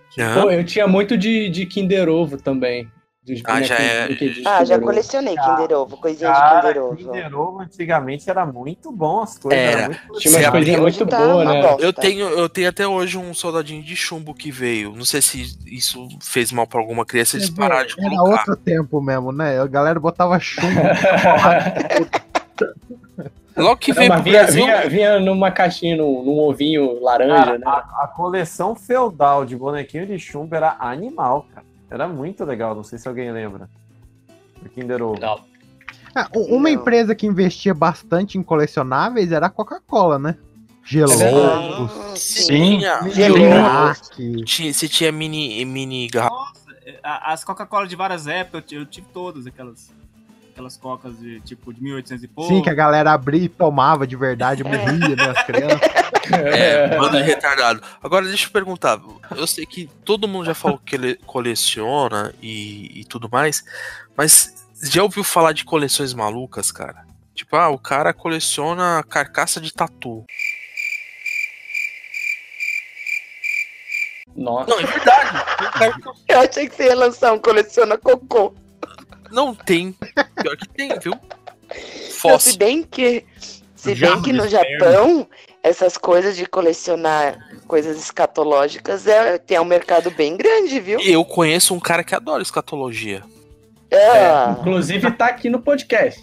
Pô, 0.40 0.48
eu 0.48 0.64
tinha 0.64 0.86
muito 0.86 1.18
de, 1.18 1.48
de 1.48 1.66
Kinder 1.66 2.08
Ovo 2.08 2.36
também. 2.36 2.88
Dos 3.24 3.40
Ah, 3.44 3.62
já 3.62 3.76
é- 3.76 4.08
Ah, 4.44 4.62
de 4.64 4.68
já 4.68 4.80
colecionei 4.80 5.36
Kinder 5.36 5.78
Ovo, 5.78 5.96
coisinha 5.96 6.28
de 6.32 6.36
Cara, 6.36 6.66
Kinder 6.72 6.82
Ovo. 6.82 6.96
Kinder 6.96 7.38
Ovo 7.38 7.60
antigamente 7.60 8.28
era 8.28 8.44
muito 8.44 8.90
bom 8.90 9.22
as 9.22 9.38
coisas. 9.38 9.60
Era. 9.60 9.70
Era 9.82 9.88
muito 9.90 10.18
Tinha 10.18 10.32
coisinhas 10.32 10.46
abriu- 10.48 10.80
muito 10.82 11.06
Tá 11.06 11.36
uma 11.36 11.44
né? 11.44 11.62
bosta. 11.62 11.82
Eu 11.84 11.92
tenho, 11.92 12.28
eu 12.30 12.48
tenho 12.48 12.68
até 12.68 12.84
hoje 12.84 13.16
um 13.16 13.32
soldadinho 13.32 13.80
de 13.80 13.94
chumbo 13.94 14.34
que 14.34 14.50
veio. 14.50 14.92
Não 14.96 15.04
sei 15.04 15.22
se 15.22 15.56
isso 15.64 16.08
fez 16.20 16.50
mal 16.50 16.66
pra 16.66 16.80
alguma 16.80 17.06
criança, 17.06 17.36
eles 17.36 17.48
pararam 17.48 17.86
de 17.86 17.94
Era 18.00 18.10
colocar. 18.10 18.30
outro 18.40 18.56
tempo 18.56 19.00
mesmo, 19.00 19.30
né? 19.30 19.60
A 19.60 19.66
galera 19.68 20.00
botava 20.00 20.40
chumbo. 20.40 20.66
Logo 23.56 23.76
que 23.76 23.92
veio 23.92 24.10
vinha, 24.22 24.38
Brasil. 24.42 24.64
vinha, 24.64 24.88
vinha 24.88 25.20
numa 25.20 25.50
caixinha, 25.50 25.96
num, 25.96 26.22
num 26.24 26.38
ovinho 26.40 26.98
laranja, 27.00 27.34
Cara, 27.44 27.58
né? 27.58 27.64
a, 27.66 28.04
a 28.04 28.08
coleção 28.08 28.74
feudal 28.74 29.44
de 29.44 29.54
bonequinho 29.56 30.06
de 30.06 30.18
chumbo 30.18 30.54
era 30.56 30.74
animal, 30.80 31.46
cara. 31.54 31.66
Era 31.92 32.08
muito 32.08 32.42
legal, 32.44 32.74
não 32.74 32.82
sei 32.82 32.98
se 32.98 33.06
alguém 33.06 33.30
lembra. 33.30 33.68
Do 34.62 34.68
Kinder 34.70 35.02
Ovo. 35.02 35.20
Não. 35.20 35.38
Ah, 36.14 36.28
u- 36.34 36.54
uma 36.56 36.68
Não. 36.70 36.80
empresa 36.80 37.14
que 37.14 37.26
investia 37.26 37.74
bastante 37.74 38.38
em 38.38 38.42
colecionáveis 38.42 39.30
era 39.30 39.46
a 39.46 39.50
Coca-Cola, 39.50 40.18
né? 40.18 40.36
Geloucos, 40.84 41.22
Ah, 41.22 42.16
Sim. 42.16 42.80
Você 44.72 44.88
tinha 44.88 45.12
mini, 45.12 45.64
mini 45.64 46.08
garrafa. 46.08 46.34
Nossa, 46.34 46.60
a- 47.02 47.32
as 47.32 47.44
Coca-Cola 47.44 47.86
de 47.86 47.94
várias 47.94 48.26
épocas, 48.26 48.72
eu 48.72 48.84
tive 48.86 49.06
todas 49.12 49.46
aquelas. 49.46 49.90
Aquelas 50.52 50.76
cocas 50.76 51.18
de 51.18 51.40
tipo 51.40 51.72
de 51.72 51.82
1800 51.82 52.24
e 52.24 52.28
pouco. 52.28 52.52
Sim, 52.52 52.62
que 52.62 52.68
a 52.68 52.74
galera 52.74 53.12
abria 53.12 53.44
e 53.44 53.48
tomava 53.48 54.06
de 54.06 54.14
verdade, 54.14 54.62
morria, 54.62 55.16
né? 55.16 55.30
As 55.36 55.42
crianças. 55.44 55.80
É, 56.30 56.96
bando 56.96 57.16
de 57.16 57.22
retardado. 57.24 57.82
Agora 58.00 58.24
deixa 58.24 58.46
eu 58.46 58.52
perguntar. 58.52 59.00
Eu 59.36 59.44
sei 59.44 59.66
que 59.66 59.90
todo 60.04 60.28
mundo 60.28 60.46
já 60.46 60.54
falou 60.54 60.78
que 60.78 60.94
ele 60.94 61.16
coleciona 61.26 62.32
e, 62.40 63.00
e 63.00 63.04
tudo 63.04 63.28
mais, 63.28 63.64
mas 64.16 64.64
já 64.84 65.02
ouviu 65.02 65.24
falar 65.24 65.52
de 65.52 65.64
coleções 65.64 66.14
malucas, 66.14 66.70
cara? 66.70 67.04
Tipo, 67.34 67.56
ah, 67.56 67.70
o 67.70 67.78
cara 67.78 68.12
coleciona 68.12 69.02
carcaça 69.02 69.60
de 69.60 69.72
tatu. 69.72 70.24
Nossa. 74.36 74.70
Não, 74.70 74.80
é 74.80 74.86
verdade. 74.86 76.02
Eu 76.28 76.40
achei 76.40 76.68
que 76.68 76.74
você 76.74 76.84
ia 76.84 76.94
lançar 76.94 77.32
um 77.32 77.38
coleciona 77.38 77.98
cocô. 77.98 78.54
Não 79.32 79.54
tem. 79.54 79.92
Pior 80.40 80.56
que 80.56 80.68
tem, 80.68 80.90
viu? 81.00 81.12
Não, 81.72 81.76
se 81.76 82.20
Fóssil. 82.20 82.56
bem 82.58 82.82
que. 82.82 83.24
Se 83.74 83.94
bem 83.94 84.22
que 84.22 84.32
no. 84.32 84.46
Japão, 84.46 85.26
essas 85.62 85.96
coisas 85.96 86.36
de 86.36 86.46
colecionar 86.46 87.38
coisas 87.66 87.98
escatológicas 87.98 89.06
é, 89.06 89.38
tem 89.38 89.58
um 89.58 89.64
mercado 89.64 90.10
bem 90.10 90.36
grande, 90.36 90.78
viu? 90.78 91.00
Eu 91.00 91.24
conheço 91.24 91.74
um 91.74 91.80
cara 91.80 92.04
que 92.04 92.14
adora 92.14 92.42
escatologia. 92.42 93.22
Ah, 93.92 94.56
Inclusive 94.60 95.10
tá 95.12 95.26
aqui 95.26 95.50
no 95.50 95.60
podcast. 95.60 96.22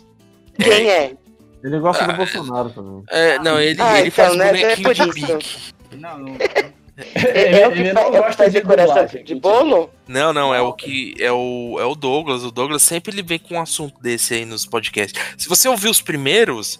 quem 0.57 0.89
é? 0.89 1.15
Ele 1.63 1.79
gosta 1.79 2.05
do 2.07 2.13
Bolsonaro 2.13 2.69
também. 2.69 3.03
É, 3.09 3.37
não, 3.39 3.59
ele, 3.59 3.81
Ah, 3.81 3.99
ele 3.99 4.07
então, 4.07 4.25
faz 4.25 4.37
né, 4.37 4.47
é 4.47 4.51
bonequinho 4.75 4.87
por 4.87 4.93
de 4.93 5.01
isso. 5.01 5.13
bique. 5.37 5.73
Não, 5.97 6.17
não. 6.19 6.37
É, 7.15 7.61
é 7.61 7.67
o 7.67 7.71
que 7.71 7.79
ele 7.79 7.93
não 7.93 8.01
é 8.01 8.07
o 8.07 8.11
que 8.11 8.17
gosta 8.17 8.33
faz 8.33 8.51
de 8.53 8.59
decoração 8.59 8.93
dublagem, 8.95 9.23
de 9.23 9.35
bolo? 9.35 9.89
Não, 10.07 10.33
não, 10.33 10.53
é 10.53 10.61
o 10.61 10.73
que 10.73 11.13
é 11.19 11.31
o, 11.31 11.77
é 11.79 11.85
o 11.85 11.95
Douglas. 11.95 12.43
O 12.43 12.51
Douglas 12.51 12.83
sempre 12.83 13.13
ele 13.13 13.23
vem 13.23 13.39
com 13.39 13.55
um 13.55 13.61
assunto 13.61 13.99
desse 14.01 14.33
aí 14.33 14.45
nos 14.45 14.65
podcasts. 14.65 15.19
Se 15.37 15.47
você 15.47 15.67
ouvir 15.69 15.89
os 15.89 16.01
primeiros, 16.01 16.79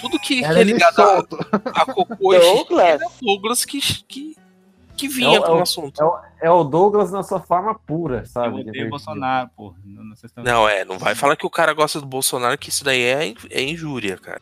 tudo 0.00 0.18
que, 0.18 0.44
é 0.44 0.50
ele 0.50 0.72
ligado 0.72 1.00
a, 1.00 1.18
a 1.82 1.86
cocô 1.86 2.34
e 2.34 2.38
Douglas? 2.38 2.84
era 2.86 3.06
o 3.06 3.10
Douglas 3.24 3.64
que, 3.64 3.80
que, 3.80 4.36
que 4.96 5.08
vinha 5.08 5.36
É 5.36 5.40
o- 5.40 5.42
com 5.42 5.52
é 5.52 5.54
o 5.58 5.62
assunto. 5.62 6.00
É 6.00 6.04
o, 6.04 6.18
é 6.42 6.50
o 6.50 6.64
Douglas 6.64 7.10
na 7.10 7.22
sua 7.22 7.40
forma 7.40 7.74
pura, 7.74 8.18
Eu 8.20 8.26
sabe? 8.26 8.48
odeio 8.48 8.64
Divertido. 8.66 8.90
Bolsonaro, 8.90 9.50
pô. 9.56 9.74
Não, 9.84 10.04
não, 10.04 10.14
vocês 10.16 10.30
estão- 10.30 10.44
Não, 10.44 10.68
é, 10.68 10.84
não 10.84 10.98
vai 10.98 11.14
falar 11.14 11.36
que 11.36 11.46
o 11.46 11.50
cara 11.50 11.72
gosta 11.72 12.00
do 12.00 12.06
Bolsonaro, 12.06 12.58
que 12.58 12.68
isso 12.68 12.84
daí 12.84 13.02
é, 13.02 13.34
é 13.50 13.62
injúria, 13.62 14.16
cara. 14.18 14.40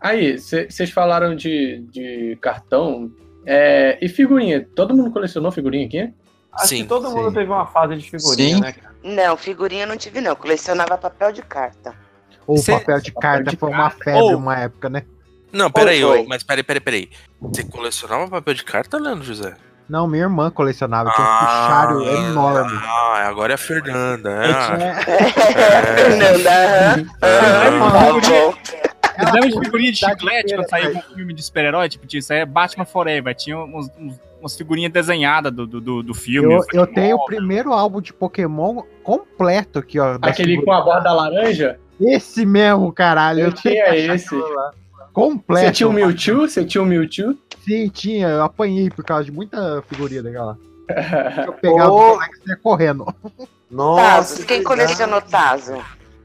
Aí, 0.00 0.36
vocês 0.36 0.90
falaram 0.90 1.36
de, 1.36 1.86
de 1.92 2.36
cartão 2.40 3.08
é, 3.46 3.98
e 4.00 4.08
figurinha. 4.08 4.66
Todo 4.74 4.94
mundo 4.94 5.10
colecionou 5.10 5.50
figurinha 5.52 5.86
aqui? 5.86 6.12
Acho 6.52 6.68
Sim, 6.68 6.82
que 6.82 6.88
todo 6.88 7.10
mundo 7.10 7.28
sim. 7.30 7.34
teve 7.34 7.50
uma 7.50 7.66
fase 7.66 7.96
de 7.96 8.10
figurinha, 8.10 8.56
Sim. 8.56 8.60
né, 8.60 8.72
cara? 8.72 8.94
Não, 9.02 9.36
figurinha 9.36 9.84
eu 9.84 9.88
não 9.88 9.96
tive, 9.96 10.20
não. 10.20 10.36
Colecionava 10.36 10.98
papel 10.98 11.32
de 11.32 11.42
carta. 11.42 11.94
O 12.46 12.58
Cê- 12.58 12.72
papel 12.72 13.00
de 13.00 13.12
carta 13.12 13.50
de 13.50 13.56
foi 13.56 13.70
uma 13.70 13.88
febre 13.90 14.34
Ô. 14.34 14.36
uma 14.36 14.58
época, 14.58 14.88
né? 14.90 15.02
Não, 15.52 15.70
peraí, 15.70 16.02
ô, 16.04 16.24
mas 16.26 16.42
peraí, 16.42 16.62
peraí, 16.62 16.80
peraí. 16.80 17.10
Você 17.40 17.62
colecionava 17.64 18.28
papel 18.28 18.54
de 18.54 18.64
carta, 18.64 18.98
Leandro 18.98 19.24
José? 19.24 19.54
Não, 19.88 20.06
minha 20.06 20.22
irmã 20.24 20.50
colecionava, 20.50 21.10
tinha 21.10 21.26
um 21.26 21.38
fichário 21.38 22.02
enorme. 22.30 22.78
Ah, 22.82 23.28
agora 23.28 23.52
é 23.52 23.56
a 23.56 23.58
Fernanda. 23.58 24.40
Ah, 24.44 24.76
tinha- 24.76 26.38
dá. 26.42 26.96
Ah. 27.20 28.91
Vocês 29.16 29.32
lembram 29.32 29.48
de 29.50 29.60
figurinha 29.66 29.92
de 29.92 29.98
chiclete 29.98 30.54
quando 30.54 30.68
saía 30.68 30.90
um 30.90 31.02
filme 31.14 31.32
de 31.32 31.42
super-herói? 31.42 31.88
Tipo, 31.88 32.06
tinha, 32.06 32.22
saía 32.22 32.46
Batman 32.46 32.84
Forever. 32.84 33.34
Tinha 33.34 33.58
uns, 33.58 33.90
uns- 33.98 34.20
umas 34.40 34.56
figurinhas 34.56 34.92
desenhadas 34.92 35.52
do, 35.52 35.66
do, 35.66 36.02
do, 36.02 36.14
filme. 36.14 36.52
Eu, 36.54 36.64
eu 36.72 36.86
tenho 36.86 37.16
o 37.16 37.24
primeiro 37.24 37.72
álbum 37.72 38.00
de 38.00 38.12
Pokémon 38.12 38.82
completo 39.04 39.78
aqui, 39.78 39.98
ó. 40.00 40.18
Aquele 40.20 40.60
com 40.62 40.72
a 40.72 40.80
borda 40.80 41.12
laranja? 41.12 41.78
Esse 42.00 42.44
mesmo, 42.44 42.92
caralho. 42.92 43.40
Eu 43.40 43.52
tinha 43.52 43.74
tinha 43.74 43.84
que 43.84 43.90
achar 44.00 44.14
esse. 44.16 44.36
Completo. 45.12 45.66
Você 45.66 45.72
tinha 45.72 45.88
o 45.88 45.92
Mewtwo? 45.92 46.48
Você 46.48 46.64
tinha 46.64 46.82
o 46.82 46.86
Mewtwo? 46.86 47.36
Sim, 47.64 47.88
tinha. 47.88 48.28
Eu 48.28 48.42
apanhei 48.42 48.90
por 48.90 49.04
causa 49.04 49.24
de 49.24 49.30
muita 49.30 49.82
figurinha 49.88 50.22
daquela. 50.22 50.58
Eu 51.46 51.52
pegava 51.52 51.90
Ô. 51.92 52.16
o 52.16 52.22
e 52.22 52.26
saia 52.44 52.58
correndo. 52.62 53.06
Nossa, 53.70 54.02
Tazos. 54.02 54.44
Quem 54.44 54.58
verdade. 54.58 54.64
colecionou 54.64 55.20
Tazo? 55.22 55.74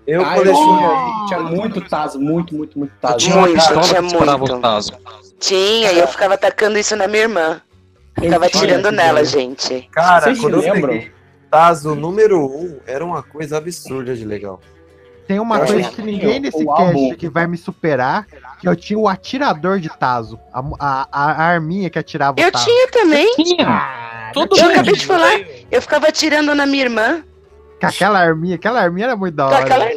Eu 0.08 0.26
Ah, 0.26 0.38
eu 0.38 0.44
colecionei. 0.44 0.78
tinha, 0.78 1.26
tinha 1.28 1.40
muito 1.42 1.82
Tazo, 1.82 2.20
muito, 2.20 2.56
muito, 2.56 2.80
muito 2.80 2.94
Tazo. 3.02 3.18
Tinha 3.18 3.36
uma 3.36 3.48
Muito, 3.48 3.56
pistola 3.60 3.82
tinha 3.82 4.02
muito. 4.02 4.54
o 4.56 4.60
taso. 4.62 4.94
Tinha, 5.40 5.92
e 5.92 6.00
eu 6.00 6.08
ficava 6.08 6.36
atacando 6.36 6.78
isso 6.80 6.96
na 6.96 7.08
minha 7.08 7.24
irmã. 7.24 7.62
Eu 8.16 8.24
Ficava 8.24 8.50
tinha 8.50 8.64
atirando 8.64 8.88
esse 8.88 8.96
nela, 8.96 9.24
gente. 9.26 9.90
Cara, 9.92 10.22
Vocês 10.22 10.40
quando 10.40 10.54
eu 10.56 10.62
lembram? 10.62 10.94
peguei 10.94 11.12
Tazo 11.52 11.94
número 11.96 12.40
1, 12.40 12.46
um, 12.60 12.80
era 12.88 13.04
uma 13.06 13.22
coisa 13.22 13.58
absurda 13.58 14.16
de 14.16 14.26
legal. 14.26 14.60
Tem 15.28 15.40
uma 15.40 15.60
Eu 15.60 15.66
coisa 15.68 15.90
que 15.92 16.02
ninguém 16.02 16.40
nesse 16.40 16.66
cast 16.66 17.16
que 17.18 17.28
vai 17.30 17.46
me 17.48 17.58
superar, 17.58 18.26
que 18.60 18.68
eu 18.68 18.76
tinha 18.78 18.98
o 18.98 19.08
atirador 19.10 19.78
de 19.80 19.90
Tazo. 19.90 20.40
A, 20.54 20.62
a, 20.80 21.08
a 21.12 21.44
arminha 21.48 21.90
que 21.90 22.00
atirava 22.00 22.40
Eu 22.40 22.48
o 22.48 22.52
Tazo. 22.52 22.64
tinha 22.66 22.88
também. 22.92 23.36
todo 24.34 24.56
Eu 24.58 24.64
mundo 24.64 24.72
acabei 24.72 24.94
de 24.94 25.00
tinha. 25.02 25.08
falar. 25.18 25.40
Eu 25.70 25.82
ficava 25.82 26.08
atirando 26.08 26.56
na 26.56 26.66
minha 26.66 26.84
irmã. 26.86 27.24
Com 27.80 27.86
aquela 27.88 28.20
arminha, 28.20 28.56
aquela 28.56 28.82
arminha 28.82 29.08
era 29.08 29.16
muito 29.16 29.36
da 29.36 29.48
hora. 29.48 29.58
aquela... 29.60 29.90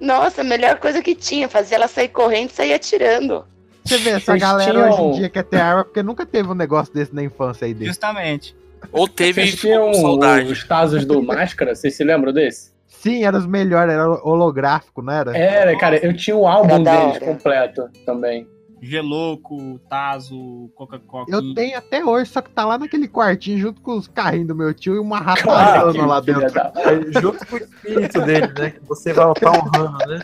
Nossa, 0.00 0.42
a 0.42 0.44
melhor 0.44 0.76
coisa 0.78 1.02
que 1.02 1.14
tinha. 1.14 1.48
Fazia 1.48 1.76
ela 1.76 1.88
sair 1.88 2.08
correndo 2.08 2.50
e 2.50 2.52
sair 2.52 2.72
atirando. 2.72 3.44
Você 3.84 3.96
vê, 3.98 4.10
essa 4.10 4.32
Vocês 4.32 4.40
galera 4.40 4.70
tinham- 4.72 4.90
hoje 4.90 5.02
em 5.02 5.12
dia 5.20 5.28
quer 5.28 5.44
ter 5.44 5.60
arma 5.60 5.84
porque 5.84 6.02
nunca 6.02 6.24
teve 6.26 6.48
um 6.48 6.54
negócio 6.54 6.92
desse 6.92 7.14
na 7.14 7.22
infância 7.22 7.64
aí 7.66 7.72
dele. 7.74 7.86
Justamente. 7.86 8.54
Ou 8.92 9.08
teve 9.08 9.42
Vocês 9.42 9.56
tinham 9.60 9.92
saudade. 9.94 10.52
os 10.52 10.62
Tazos 10.64 11.04
do 11.04 11.22
Máscara? 11.22 11.74
Vocês 11.74 11.96
se 11.96 12.04
lembram 12.04 12.32
desse? 12.32 12.70
Sim, 12.86 13.24
era 13.24 13.36
os 13.36 13.46
melhores, 13.46 13.92
era 13.92 14.08
holográfico, 14.08 15.02
não 15.02 15.12
era? 15.12 15.36
Era, 15.36 15.76
cara, 15.78 15.96
eu 16.04 16.14
tinha 16.16 16.36
o 16.36 16.46
álbum 16.46 16.82
deles 16.82 17.18
completo 17.18 17.88
também. 18.04 18.46
Geloco, 18.80 19.78
Tazo, 19.88 20.70
Coca-Cola. 20.74 21.26
Eu 21.28 21.52
tenho 21.54 21.76
até 21.76 22.04
hoje, 22.04 22.30
só 22.30 22.40
que 22.40 22.50
tá 22.50 22.64
lá 22.64 22.78
naquele 22.78 23.08
quartinho 23.08 23.58
junto 23.58 23.80
com 23.80 23.96
os 23.98 24.06
carrinhos 24.06 24.48
do 24.48 24.54
meu 24.54 24.72
tio 24.72 24.94
e 24.94 24.98
uma 24.98 25.18
Cara, 25.22 25.40
ratazana 25.42 26.06
lá 26.06 26.20
dentro. 26.20 26.52
da- 26.52 26.72
É, 26.78 27.20
junto 27.20 27.46
com 27.46 27.56
o 27.56 27.58
espírito 27.58 28.20
dele, 28.22 28.46
né? 28.58 28.70
Que 28.70 28.80
você 28.86 29.12
vai 29.12 29.30
estar 29.32 29.50
honrando, 29.50 29.98
né? 30.06 30.20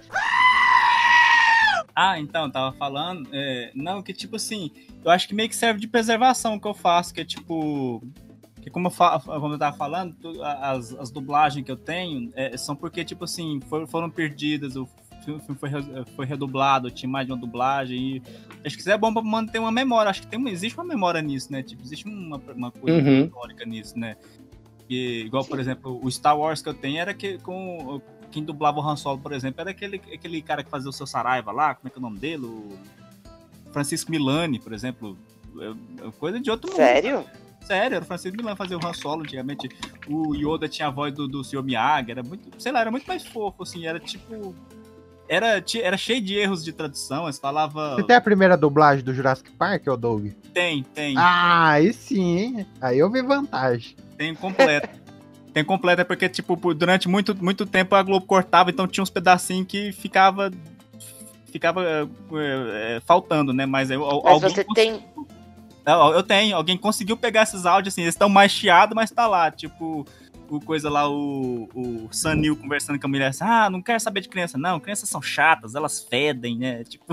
Ah, 1.97 2.19
então, 2.19 2.51
tava 2.51 2.77
falando. 2.77 3.29
é, 3.33 3.71
não, 3.75 4.03
que 4.03 4.13
tipo 4.13 4.37
assim, 4.37 4.71
eu 5.05 5.11
acho 5.11 5.29
que 5.29 5.35
meio 5.35 5.49
que 5.49 5.55
serve 5.57 5.81
de 5.81 5.87
preservação 5.87 6.59
que 6.59 6.67
eu 6.67 6.75
faço, 6.75 7.15
que 7.15 7.21
é 7.21 7.25
tipo. 7.25 8.03
Que 8.61 8.71
como 8.71 8.87
eu, 8.87 8.91
fa- 8.91 9.21
como 9.21 9.55
eu 9.55 9.59
tava 9.59 9.77
falando, 9.77 10.17
as, 10.43 10.93
as 10.95 11.11
dublagens 11.11 11.65
que 11.65 11.71
eu 11.71 11.77
tenho 11.77 12.33
é, 12.35 12.57
são 12.57 12.75
porque, 12.75 13.05
tipo 13.05 13.25
assim, 13.25 13.61
foram, 13.69 13.87
foram 13.87 14.09
perdidas, 14.11 14.75
o 14.75 14.89
filme 15.25 15.41
filme 15.41 15.59
foi, 15.59 15.71
foi 16.17 16.27
redublado, 16.27 16.91
tinha 16.91 17.09
mais 17.09 17.27
de 17.27 17.33
uma 17.33 17.39
dublagem. 17.39 18.17
E 18.17 18.23
acho 18.67 18.77
que 18.77 18.81
isso 18.83 18.91
é 18.91 18.97
bom 18.99 19.13
pra 19.13 19.23
manter 19.23 19.59
uma 19.59 19.73
memória. 19.73 20.11
Acho 20.11 20.21
que 20.23 20.27
tem, 20.27 20.49
existe 20.49 20.77
uma 20.79 20.85
memória 20.85 21.21
nisso, 21.23 21.51
né? 21.53 21.63
Tipo, 21.63 21.83
existe 21.83 22.07
uma, 22.07 22.37
uma 22.55 22.71
coisa 22.71 22.99
Uhum. 22.99 23.25
histórica 23.25 23.65
nisso, 23.65 23.99
né? 23.99 24.17
E, 24.89 25.23
igual, 25.27 25.45
por 25.45 25.59
exemplo, 25.59 25.99
o 26.03 26.11
Star 26.11 26.39
Wars 26.39 26.61
que 26.61 26.69
eu 26.69 26.75
tenho 26.75 26.99
era 26.99 27.15
que 27.15 27.39
com. 27.39 28.01
Quem 28.31 28.43
dublava 28.43 28.81
o 28.81 28.83
Han 28.89 28.97
Solo, 28.97 29.19
por 29.21 29.33
exemplo, 29.33 29.61
era 29.61 29.71
aquele, 29.71 29.97
aquele 30.13 30.43
cara 30.43 30.65
que 30.65 30.69
fazia 30.71 30.91
o 30.91 30.93
seu 30.93 31.07
Saraiva 31.07 31.53
lá, 31.53 31.75
como 31.75 31.87
é 31.87 31.91
que 31.91 31.97
é 31.97 32.01
o 32.01 32.03
nome 32.03 32.19
dele? 32.19 32.45
O 32.45 32.77
Francisco 33.73 34.11
Milani, 34.11 34.59
por 34.59 34.73
exemplo. 34.73 35.17
É- 35.59 36.09
é 36.09 36.11
coisa 36.19 36.41
de 36.41 36.51
outro 36.51 36.69
mundo. 36.69 36.77
Sério? 36.79 37.25
Sério, 37.63 37.95
era 37.95 38.05
o 38.05 38.07
Francisco 38.07 38.37
Milani 38.37 38.57
fazer 38.57 38.75
o 38.77 38.85
Han 38.85 38.93
Solo 38.93 39.23
antigamente. 39.23 39.69
O 40.09 40.35
Yoda 40.35 40.69
tinha 40.69 40.89
a 40.89 40.91
voz 40.91 41.15
do, 41.15 41.27
do 41.29 41.43
Sr. 41.45 41.63
Miyagi, 41.63 42.11
era 42.11 42.23
muito, 42.23 42.51
sei 42.61 42.73
lá, 42.73 42.81
era 42.81 42.91
muito 42.91 43.07
mais 43.07 43.25
fofo, 43.25 43.63
assim, 43.63 43.87
era 43.87 43.99
tipo. 44.01 44.55
Era, 45.29 45.65
era 45.83 45.97
cheio 45.97 46.21
de 46.21 46.35
erros 46.37 46.63
de 46.63 46.73
tradução, 46.73 47.25
eles 47.25 47.39
falavam. 47.39 47.97
Você 47.97 48.03
tem 48.05 48.17
a 48.17 48.21
primeira 48.21 48.57
dublagem 48.57 49.03
do 49.05 49.15
Jurassic 49.15 49.51
Park, 49.53 49.87
ô 49.87 49.97
Doug? 49.97 50.29
Tem, 50.53 50.83
tem. 50.83 51.17
Ah, 51.17 51.71
aí 51.71 51.93
sim, 51.93 52.37
hein? 52.39 52.67
Aí 52.81 52.99
eu 52.99 53.11
vi 53.11 53.23
vantagem. 53.23 53.97
Tem 54.19 54.35
completa. 54.35 54.91
tem 55.55 55.65
completa 55.65 56.05
porque, 56.05 56.29
tipo, 56.29 56.57
por- 56.57 56.75
durante 56.75 57.09
muito, 57.09 57.35
muito 57.43 57.65
tempo 57.65 57.95
a 57.95 58.03
Globo 58.03 58.27
cortava, 58.27 58.71
então 58.71 58.87
tinha 58.87 59.03
uns 59.03 59.11
pedacinhos 59.11 59.67
que 59.67 59.93
ficava. 59.93 60.51
Ficava 61.51 61.83
é, 61.85 62.07
é, 62.97 63.01
faltando, 63.07 63.53
né? 63.53 63.65
Mas, 63.65 63.91
eu, 63.91 64.01
Mas 64.01 64.35
alguém 64.35 64.51
você 64.51 64.65
cons- 64.65 64.75
tem. 64.75 65.05
Não, 65.87 66.13
eu 66.13 66.23
tenho. 66.23 66.57
Alguém 66.57 66.77
conseguiu 66.77 67.17
pegar 67.17 67.45
esses 67.45 67.65
áudios, 67.65 67.95
assim, 67.95 68.03
eles 68.03 68.15
estão 68.15 68.29
mais 68.29 68.53
chiados, 68.53 68.95
mas 68.95 69.11
tá 69.11 69.27
lá. 69.27 69.51
Tipo, 69.51 70.05
o 70.49 70.61
coisa 70.61 70.89
lá, 70.91 71.09
o, 71.09 71.69
o 71.75 72.09
Sanil 72.13 72.57
conversando 72.57 72.99
com 72.99 73.07
a 73.07 73.11
mulher 73.11 73.29
assim, 73.29 73.45
ah, 73.45 73.69
não 73.71 73.81
quero 73.83 73.99
saber 74.01 74.21
de 74.21 74.29
criança, 74.29 74.57
não. 74.59 74.79
Crianças 74.81 75.09
são 75.09 75.21
chatas, 75.23 75.75
elas 75.75 76.03
fedem, 76.03 76.59
né? 76.59 76.85
Tipo, 76.89 77.07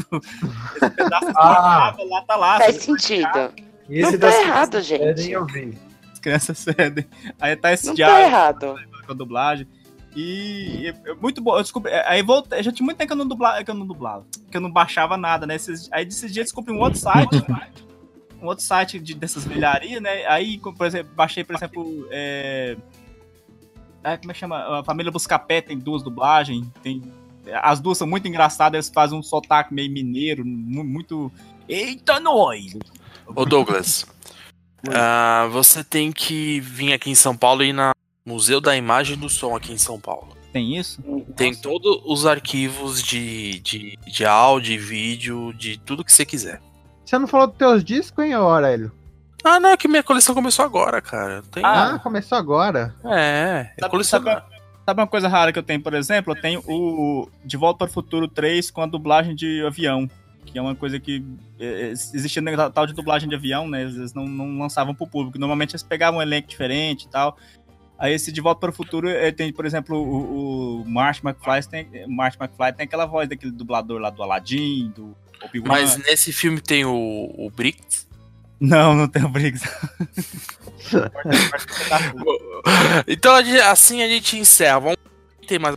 esse 0.76 0.90
pedaço 0.92 1.28
Ah. 1.36 1.94
cortado 1.96 2.10
lá 2.10 2.22
tá 2.24 2.36
lá. 2.36 2.58
Faz 2.60 2.76
você- 2.76 2.82
sentido. 2.82 3.54
Esse 3.90 4.12
Não 4.14 4.20
tá 4.20 4.42
errado, 4.42 4.82
gente. 4.82 5.00
pedem, 5.00 5.32
eu 5.32 5.46
vi. 5.46 5.78
As 6.14 6.20
crianças 6.20 6.58
cedem. 6.60 7.06
Aí 7.40 7.56
tá 7.56 7.74
esse 7.74 7.88
Não 7.88 7.94
tá 7.94 7.96
diálogo 7.98 8.22
errado. 8.22 8.76
com 9.06 9.12
a 9.12 9.16
dublagem. 9.16 9.68
E 10.16 10.88
é- 11.06 11.12
é 11.12 11.14
muito 11.16 11.42
bom. 11.42 11.56
Eu 11.58 11.62
descobri. 11.62 11.92
Aí 12.06 12.22
voltei. 12.22 12.62
Já 12.64 12.72
tinha 12.72 12.86
muito 12.86 12.98
tempo 12.98 13.08
que 13.08 13.14
eu 13.14 13.18
não 13.18 13.28
dublava, 13.28 13.64
que 13.64 13.72
eu 13.72 13.76
não 13.76 13.86
dublava. 13.88 14.26
Que 14.50 14.58
eu 14.58 14.62
não 14.62 14.72
baixava 14.72 15.18
nada, 15.18 15.46
né? 15.48 15.56
Esses- 15.56 15.90
aí 15.92 16.06
desses 16.06 16.32
dias 16.32 16.46
descobri 16.48 16.74
um 16.74 16.80
outro 16.80 17.00
site. 17.00 17.32
um 18.42 18.46
outro 18.46 18.64
site 18.64 19.00
de, 19.00 19.14
dessas 19.14 19.46
velharias, 19.46 20.02
né? 20.02 20.26
Aí, 20.28 20.58
por 20.60 20.86
exemplo, 20.86 21.14
baixei, 21.16 21.44
por 21.44 21.56
exemplo. 21.56 22.08
É... 22.12 22.76
ah, 24.04 24.18
como 24.18 24.32
é 24.32 24.34
que 24.34 24.40
chama? 24.40 24.80
A 24.80 24.84
família 24.84 25.12
Buscapé 25.12 25.62
tem 25.62 25.78
duas 25.78 26.04
dublagens. 26.04 26.68
Tem... 26.82 27.02
As 27.62 27.80
duas 27.80 27.98
são 27.98 28.08
muito 28.08 28.28
engraçadas, 28.28 28.86
eles 28.86 28.94
fazem 28.94 29.18
um 29.18 29.24
sotaque 29.24 29.74
meio 29.74 29.92
mineiro, 29.92 30.46
mu- 30.46 30.84
muito. 30.84 31.32
Eita, 31.68 32.20
nós! 32.20 32.78
Ô 33.36 33.46
Douglas, 33.46 34.06
ah, 34.94 35.48
você 35.52 35.84
tem 35.84 36.12
que 36.12 36.60
vir 36.60 36.94
aqui 36.94 37.10
em 37.10 37.16
São 37.16 37.36
Paulo 37.36 37.64
e 37.64 37.70
ir 37.70 37.74
na 37.74 37.94
Museu 38.26 38.62
da 38.62 38.76
Imagem 38.76 39.16
e 39.16 39.20
do 39.20 39.30
Som 39.30 39.56
aqui 39.56 39.72
em 39.74 39.78
São 39.78 40.00
Paulo. 40.00 40.36
Tem 40.52 40.78
isso? 40.78 41.02
Tem 41.36 41.56
todos 41.56 42.02
os 42.06 42.26
arquivos 42.26 43.02
de, 43.02 43.60
de, 43.62 43.98
de 44.06 44.26
áudio, 44.26 44.74
e 44.74 44.78
vídeo, 44.78 45.54
de 45.54 45.80
tudo 45.80 46.04
que 46.04 46.12
você 46.12 46.26
quiser. 46.26 46.62
Você 47.06 47.18
não 47.18 47.26
falou 47.26 47.48
dos 47.48 47.58
teus 47.58 47.84
discos, 47.84 48.24
hein, 48.24 48.36
ô 48.36 48.50
Aurélio? 48.50 48.92
Ah, 49.44 49.60
não, 49.60 49.70
é 49.70 49.78
que 49.78 49.88
minha 49.88 50.04
coleção 50.04 50.36
começou 50.36 50.64
agora, 50.64 51.02
cara. 51.02 51.44
Tem... 51.52 51.64
Ah, 51.66 52.00
começou 52.02 52.38
agora. 52.38 52.94
É, 53.04 53.72
é 53.78 53.90
coleção. 53.90 54.24
Sabe, 54.24 54.44
sabe 54.86 55.02
uma 55.02 55.08
coisa 55.08 55.28
rara 55.28 55.52
que 55.52 55.60
eu 55.60 55.64
tenho, 55.64 55.82
por 55.82 55.94
exemplo? 55.94 56.34
Eu 56.34 56.42
tenho 56.42 56.64
o 56.68 57.28
De 57.44 57.58
Volta 57.58 57.80
para 57.80 57.88
o 57.88 57.94
Futuro 57.94 58.28
3 58.28 58.70
com 58.72 58.82
a 58.82 58.86
dublagem 58.86 59.36
de 59.36 59.66
avião. 59.66 60.10
Que 60.46 60.58
é 60.58 60.62
uma 60.62 60.76
coisa 60.76 61.00
que 61.00 61.24
é, 61.60 61.90
existia 61.92 62.42
na 62.42 62.70
tal 62.70 62.88
de 62.88 62.94
dublagem 62.94 63.30
de 63.30 63.36
avião, 63.36 63.68
né? 63.68 63.84
Eles 63.84 64.14
não, 64.14 64.26
não 64.26 64.60
lançavam 64.60 64.94
pro 64.94 65.08
público. 65.08 65.38
Normalmente 65.38 65.72
eles 65.72 65.84
pegavam 65.84 66.20
um 66.20 66.22
elenco 66.22 66.48
diferente 66.48 67.04
e 67.06 67.10
tal. 67.10 67.38
Aí 67.98 68.14
esse 68.14 68.32
De 68.32 68.42
Volta 68.42 68.60
para 68.60 68.72
o 68.72 68.74
Futuro 68.74 69.08
eh, 69.08 69.32
tem, 69.32 69.54
por 69.54 69.64
exemplo, 69.64 69.96
o, 69.96 70.82
o 70.82 70.90
Marsh 70.90 71.22
McFly 71.24 71.64
tem, 71.70 72.08
Marsh 72.08 72.36
McFly 72.36 72.74
tem 72.74 72.86
aquela 72.86 73.06
voz 73.06 73.30
daquele 73.30 73.52
dublador 73.52 74.02
lá 74.02 74.10
do 74.10 74.24
Aladdin, 74.24 74.92
do 74.96 75.16
Obi-Wan. 75.44 75.68
Mas 75.68 75.98
nesse 75.98 76.34
filme 76.34 76.60
tem 76.60 76.84
o, 76.84 76.92
o 77.38 77.52
Briggs. 77.56 78.08
Não, 78.62 78.94
não 78.94 79.08
tem 79.08 79.26
o 79.26 79.30
Briggs. 79.30 79.68
Então 83.08 83.34
assim 83.70 84.04
a 84.04 84.08
gente 84.08 84.38
encerra. 84.38 84.80
Vamos 84.80 84.98
tem 85.48 85.58
mais 85.58 85.76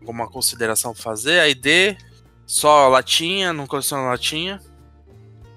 alguma 0.00 0.28
consideração 0.28 0.92
pra 0.92 1.02
fazer? 1.02 1.38
A 1.40 1.48
ID, 1.48 1.96
só 2.44 2.88
latinha, 2.88 3.52
não 3.52 3.66
coleciona 3.66 4.02
latinha. 4.08 4.60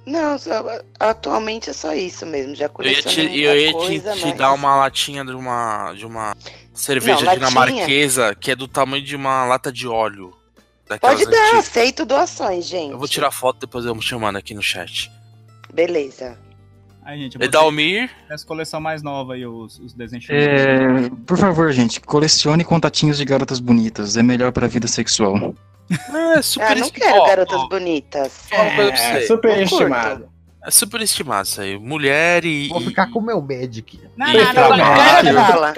Não, 0.06 0.38
só- 0.38 0.64
atualmente 1.00 1.72
é 1.72 1.74
só 1.74 1.94
isso 1.96 2.26
mesmo. 2.28 2.54
Já 2.56 2.70
Eu 2.78 2.86
ia 2.86 3.02
te, 3.02 3.22
eu 3.22 3.60
ia 3.60 3.68
te, 3.70 3.74
coisa, 3.74 4.14
te 4.14 4.26
mas... 4.28 4.38
dar 4.38 4.54
uma 4.54 4.76
latinha 4.76 5.26
de 5.26 5.32
uma, 5.32 5.94
de 5.94 6.06
uma 6.06 6.36
cerveja 6.74 7.22
Não, 7.22 7.26
latinha? 7.26 7.48
dinamarquesa 7.48 8.36
que 8.36 8.52
é 8.52 8.56
do 8.56 8.68
tamanho 8.68 9.04
de 9.04 9.16
uma 9.16 9.46
lata 9.46 9.72
de 9.72 9.88
óleo. 9.88 10.32
Pode 11.02 11.26
dar, 11.26 11.32
antigas. 11.48 11.68
aceito 11.68 12.06
doações, 12.06 12.66
gente. 12.66 12.92
Eu 12.92 13.00
vou 13.00 13.08
tirar 13.08 13.32
foto 13.32 13.62
depois 13.62 13.84
eu 13.86 13.94
vou 13.94 14.04
chamando 14.04 14.36
aqui 14.38 14.54
no 14.54 14.62
chat. 14.62 15.12
Beleza. 15.76 16.38
Aí, 17.04 17.20
gente, 17.20 17.38
eu 17.40 17.46
Edalmir. 17.46 18.10
Essa 18.30 18.46
coleção 18.48 18.82
mais 18.82 19.04
nova 19.04 19.34
aí, 19.36 19.46
os, 19.46 19.78
os 19.80 19.94
desenhos. 19.94 20.26
É, 20.30 21.10
por 21.28 21.38
favor, 21.38 21.72
gente, 21.72 22.00
colecione 22.02 22.64
contatinhos 22.64 23.18
de 23.18 23.26
garotas 23.26 23.60
bonitas. 23.60 24.18
É 24.18 24.24
melhor 24.24 24.52
pra 24.52 24.66
vida 24.68 24.88
sexual. 24.88 25.54
É 26.36 26.42
super 26.42 26.72
Ah, 26.72 26.76
não 26.76 26.90
quero 26.90 27.26
garotas 27.26 27.70
bonitas. 27.70 28.48
Uma 28.52 28.76
coisa 28.76 28.92
pra 28.92 29.02
É, 29.02 29.20
você. 29.20 29.28
superestimado. 29.28 30.30
É 30.66 30.72
superestimado 30.72 31.48
isso 31.48 31.62
aí. 31.62 31.78
Mulher 31.78 32.44
e. 32.44 32.70
Vou 32.70 32.82
ficar 32.82 33.12
com 33.12 33.20
o 33.20 33.22
meu 33.22 33.40
Magic. 33.40 34.02
Não, 34.18 34.26
não, 34.26 34.34
não, 34.34 34.94
o 34.94 34.96
cara 34.96 35.34
fala. 35.46 35.74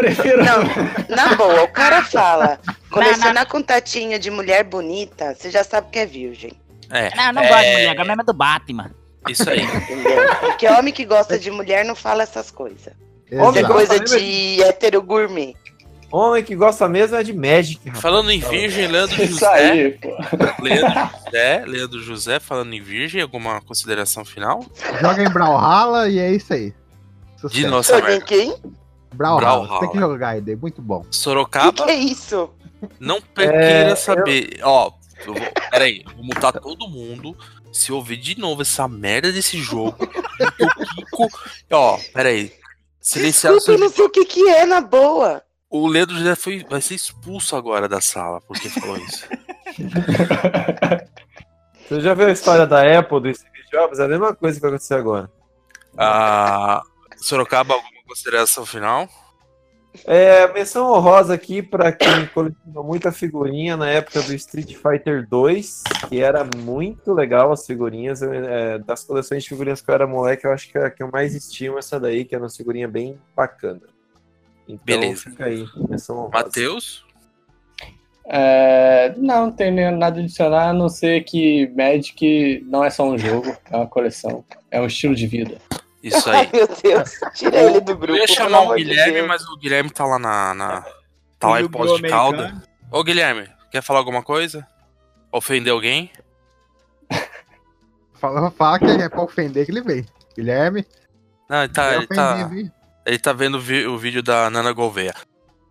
Não, 1.09 1.15
na 1.15 1.35
boa, 1.35 1.63
o 1.63 1.67
cara 1.67 2.03
fala. 2.03 2.59
Colecionar 2.89 3.45
contatinho 3.47 4.17
de 4.17 4.31
mulher 4.31 4.63
bonita, 4.63 5.35
você 5.35 5.51
já 5.51 5.61
sabe 5.61 5.89
que 5.91 5.99
é 5.99 6.05
virgem. 6.05 6.53
É. 6.89 7.13
Não, 7.17 7.33
não 7.33 7.41
é, 7.41 7.49
gosto 7.49 7.63
de 7.65 7.71
mulher, 7.71 7.99
a 7.99 8.05
mesma 8.05 8.23
do 8.23 8.33
Batman. 8.33 8.91
Isso 9.29 9.49
aí. 9.49 9.61
Entendeu? 9.63 10.35
Porque 10.41 10.67
homem 10.67 10.93
que 10.93 11.05
gosta 11.05 11.37
de 11.37 11.49
mulher 11.51 11.83
não 11.85 11.95
fala 11.95 12.23
essas 12.23 12.49
coisas. 12.51 12.93
Homem 13.31 13.63
é 13.63 13.67
coisa 13.67 13.99
de 13.99 14.61
hétero 14.63 15.01
gourmet. 15.01 15.53
Homem 16.09 16.41
que 16.41 16.55
gosta 16.55 16.87
mesmo 16.87 17.17
é 17.17 17.23
de 17.23 17.33
Magic, 17.33 17.79
rapaz. 17.85 18.01
Falando 18.01 18.31
em 18.31 18.39
virgem, 18.39 18.87
Leandro 18.87 19.21
Isso 19.21 19.33
José. 19.33 19.47
aí, 19.71 19.91
pô. 19.91 20.07
Leandro 20.63 21.09
José, 21.25 21.63
Leandro 21.67 22.01
José, 22.01 22.39
falando 22.39 22.73
em 22.73 22.81
virgem, 22.81 23.21
alguma 23.21 23.59
consideração 23.59 24.23
final? 24.23 24.63
Joga 25.01 25.21
em 25.23 25.29
Brawlhalla 25.29 26.07
e 26.07 26.17
é 26.19 26.31
isso 26.31 26.53
aí. 26.53 26.73
De 27.51 27.67
nossa 27.67 27.95
Joga 27.95 28.07
em 28.07 28.11
merda. 28.11 28.25
quem? 28.25 28.55
Brawlhalla. 29.13 29.65
Brawlhalla. 29.67 29.79
Tem 29.81 29.89
que 29.91 29.99
jogar 29.99 30.29
aí, 30.29 30.55
muito 30.55 30.81
bom. 30.81 31.05
Sorocaba. 31.11 31.73
Que 31.73 31.83
que 31.83 31.89
é 31.91 31.95
isso? 31.95 32.49
Não 32.99 33.17
É, 33.17 33.21
queira 33.47 33.89
eu- 33.89 33.95
saber. 33.97 34.59
Ó, 34.63 34.91
eu 35.25 35.33
vou, 35.33 35.47
peraí, 35.71 36.05
vou 36.15 36.23
mutar 36.23 36.53
todo 36.53 36.87
mundo. 36.87 37.35
Se 37.71 37.91
ouvir 37.91 38.17
de 38.17 38.39
novo 38.39 38.61
essa 38.61 38.87
merda 38.87 39.31
desse 39.31 39.57
jogo, 39.59 39.97
o 40.01 40.95
Kiko. 40.95 41.27
Ó, 41.71 41.99
peraí. 42.13 42.51
Silenciar 42.99 43.53
o 43.53 43.57
Desculpa, 43.57 43.79
eu 43.79 43.83
não 43.85 43.93
sei 43.93 44.05
o 44.05 44.09
que 44.09 44.25
que 44.25 44.49
é, 44.49 44.65
na 44.65 44.81
boa. 44.81 45.41
O 45.69 45.87
Leandro 45.87 46.15
José 46.15 46.35
foi, 46.35 46.65
vai 46.69 46.81
ser 46.81 46.95
expulso 46.95 47.55
agora 47.55 47.87
da 47.87 48.01
sala 48.01 48.41
porque 48.41 48.69
falou 48.69 48.97
isso. 48.97 49.27
Você 51.87 52.01
já 52.01 52.13
viu 52.13 52.27
a 52.27 52.31
história 52.31 52.67
da 52.67 52.99
Apple, 52.99 53.21
do 53.21 53.33
Steve 53.33 53.63
Jobs? 53.71 53.99
É 53.99 54.05
a 54.05 54.07
mesma 54.07 54.35
coisa 54.35 54.55
que 54.55 54.61
vai 54.61 54.71
acontecer 54.71 54.95
agora. 54.95 55.31
Ah, 55.97 56.81
Sorocaba, 57.17 57.73
alguma 57.73 58.03
consideração 58.05 58.65
final? 58.65 59.09
É, 60.05 60.51
menção 60.53 60.91
honrosa 60.91 61.33
aqui 61.33 61.61
pra 61.61 61.91
quem 61.91 62.27
colecionou 62.33 62.83
muita 62.83 63.11
figurinha 63.11 63.75
na 63.75 63.89
época 63.89 64.21
do 64.21 64.33
Street 64.33 64.75
Fighter 64.75 65.27
2, 65.27 65.83
que 66.09 66.19
era 66.19 66.47
muito 66.57 67.13
legal 67.13 67.51
as 67.51 67.65
figurinhas. 67.65 68.21
é, 68.21 68.79
das 68.79 69.03
coleções 69.03 69.43
de 69.43 69.49
figurinhas 69.49 69.81
que 69.81 69.89
eu 69.89 69.95
era 69.95 70.07
moleque, 70.07 70.45
eu 70.45 70.51
acho 70.51 70.69
que 70.71 70.77
a 70.77 70.89
que 70.89 71.03
eu 71.03 71.09
mais 71.11 71.33
estimo 71.35 71.75
é 71.75 71.79
essa 71.79 71.99
daí, 71.99 72.25
que 72.25 72.35
era 72.35 72.43
uma 72.43 72.49
figurinha 72.49 72.87
bem 72.87 73.17
bacana. 73.35 73.81
Então, 74.67 74.83
Beleza. 74.85 75.29
fica 75.29 75.45
aí, 75.45 75.65
menção 75.89 76.17
honrosa. 76.17 76.45
Matheus? 76.45 77.07
É, 78.29 79.13
não, 79.17 79.47
não 79.47 79.97
nada 79.97 80.19
a 80.19 80.23
adicionar, 80.23 80.69
a 80.69 80.73
não 80.73 80.89
ser 80.89 81.23
que 81.23 81.71
Magic 81.75 82.65
não 82.67 82.83
é 82.83 82.89
só 82.89 83.07
um 83.07 83.17
jogo, 83.17 83.55
é 83.71 83.77
uma 83.77 83.87
coleção. 83.87 84.43
É 84.69 84.81
um 84.81 84.85
estilo 84.85 85.15
de 85.15 85.25
vida. 85.25 85.57
Isso 86.07 86.27
aí. 86.29 86.37
Ai, 86.37 86.49
meu 86.53 86.67
Deus. 86.67 87.11
Tira 87.35 87.57
ele 87.57 87.81
do 87.81 87.95
grupo. 87.95 88.13
Eu 88.13 88.17
ia 88.17 88.27
chamar 88.27 88.61
o 88.61 88.73
Guilherme, 88.73 89.21
mas 89.23 89.47
o 89.47 89.57
Guilherme 89.57 89.89
tá 89.89 90.05
lá 90.05 90.17
na. 90.19 90.53
na- 90.53 90.85
tá 91.39 91.49
lá 91.49 91.57
em 91.59 91.63
Ele 91.65 91.69
pós 91.69 91.91
de 91.95 92.07
calda. 92.07 92.61
Ô 92.91 93.03
Guilherme, 93.03 93.49
quer 93.71 93.81
falar 93.83 93.99
alguma 93.99 94.23
coisa? 94.23 94.65
Ofender 95.31 95.71
alguém? 95.73 96.11
Fala, 98.19 98.49
fala 98.51 98.79
que 98.79 98.85
é 98.85 99.09
pra 99.09 99.21
ofender 99.21 99.65
que 99.65 99.71
ele 99.71 99.81
vem. 99.81 100.05
Guilherme. 100.35 100.85
Não, 101.47 101.63
ele 101.63 101.71
tá. 101.73 101.91
é 101.93 101.95
Ele 101.97 102.07
tá, 102.07 102.49
hein? 102.51 102.71
Ele 103.05 103.19
tá 103.19 103.31
vendo 103.33 103.55
o 103.57 103.97
vídeo 103.97 104.23
da 104.23 104.49
Nana 104.49 104.71
Gouveia. 104.73 105.13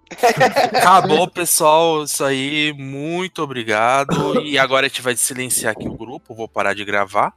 Acabou, 0.79 1.29
pessoal. 1.29 2.05
Isso 2.05 2.23
aí. 2.25 2.73
Muito 2.73 3.43
obrigado. 3.43 4.41
E 4.43 4.57
agora 4.59 4.87
a 4.87 4.89
gente 4.89 5.03
vai 5.03 5.17
silenciar 5.17 5.73
aqui 5.73 5.89
o 5.89 5.97
grupo. 5.97 6.35
Vou 6.35 6.49
parar 6.49 6.73
de 6.75 6.85
gravar. 6.85 7.33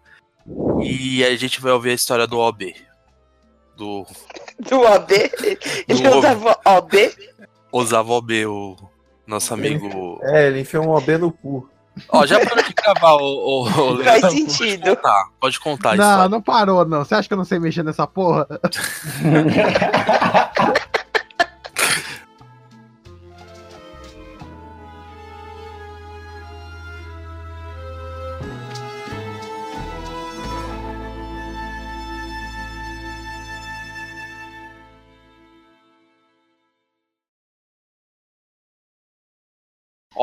E 0.81 1.23
a 1.25 1.35
gente 1.35 1.59
vai 1.59 1.71
ouvir 1.71 1.89
a 1.89 1.95
história 1.95 2.27
do 2.27 2.37
OB. 2.39 2.75
Do 3.79 4.05
Do 4.59 4.81
OB? 4.81 5.13
Ele 5.87 6.01
Do 6.03 6.17
usava 6.17 6.59
OB? 6.65 7.15
usava 7.71 8.11
OB, 8.11 8.45
o 8.45 8.75
nosso 9.25 9.53
amigo. 9.53 10.19
É, 10.23 10.47
ele 10.47 10.59
enfiou 10.59 10.85
um 10.85 10.89
OB 10.89 11.17
no 11.17 11.31
cu. 11.31 11.69
Ó, 12.09 12.25
já 12.25 12.45
parou 12.45 12.61
de 12.63 12.73
gravar 12.73 13.13
o. 13.13 13.23
o, 13.23 13.63
o 13.93 14.03
Faz 14.03 14.25
sentido. 14.33 14.83
Pode 14.83 14.95
contar, 14.97 15.23
pode 15.39 15.59
contar 15.61 15.95
isso. 15.95 16.03
Não, 16.03 16.27
não 16.29 16.41
parou, 16.41 16.83
não. 16.85 17.05
Você 17.05 17.15
acha 17.15 17.27
que 17.29 17.33
eu 17.33 17.37
não 17.37 17.45
sei 17.45 17.57
mexer 17.57 17.83
nessa 17.83 18.05
porra? 18.05 18.45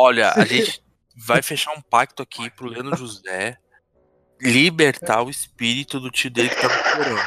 Olha, 0.07 0.33
a 0.37 0.45
gente 0.47 0.81
vai 1.17 1.43
fechar 1.43 1.73
um 1.73 1.81
pacto 1.81 2.23
aqui 2.23 2.49
pro 2.51 2.69
Leandro 2.69 2.97
José 2.97 3.59
libertar 4.41 5.23
o 5.23 5.31
espírito 5.31 5.99
do 5.99 6.11
tio 6.11 6.31
dele 6.31 6.51
que 6.51 6.61
tá 6.61 6.69
procurando. 6.69 7.21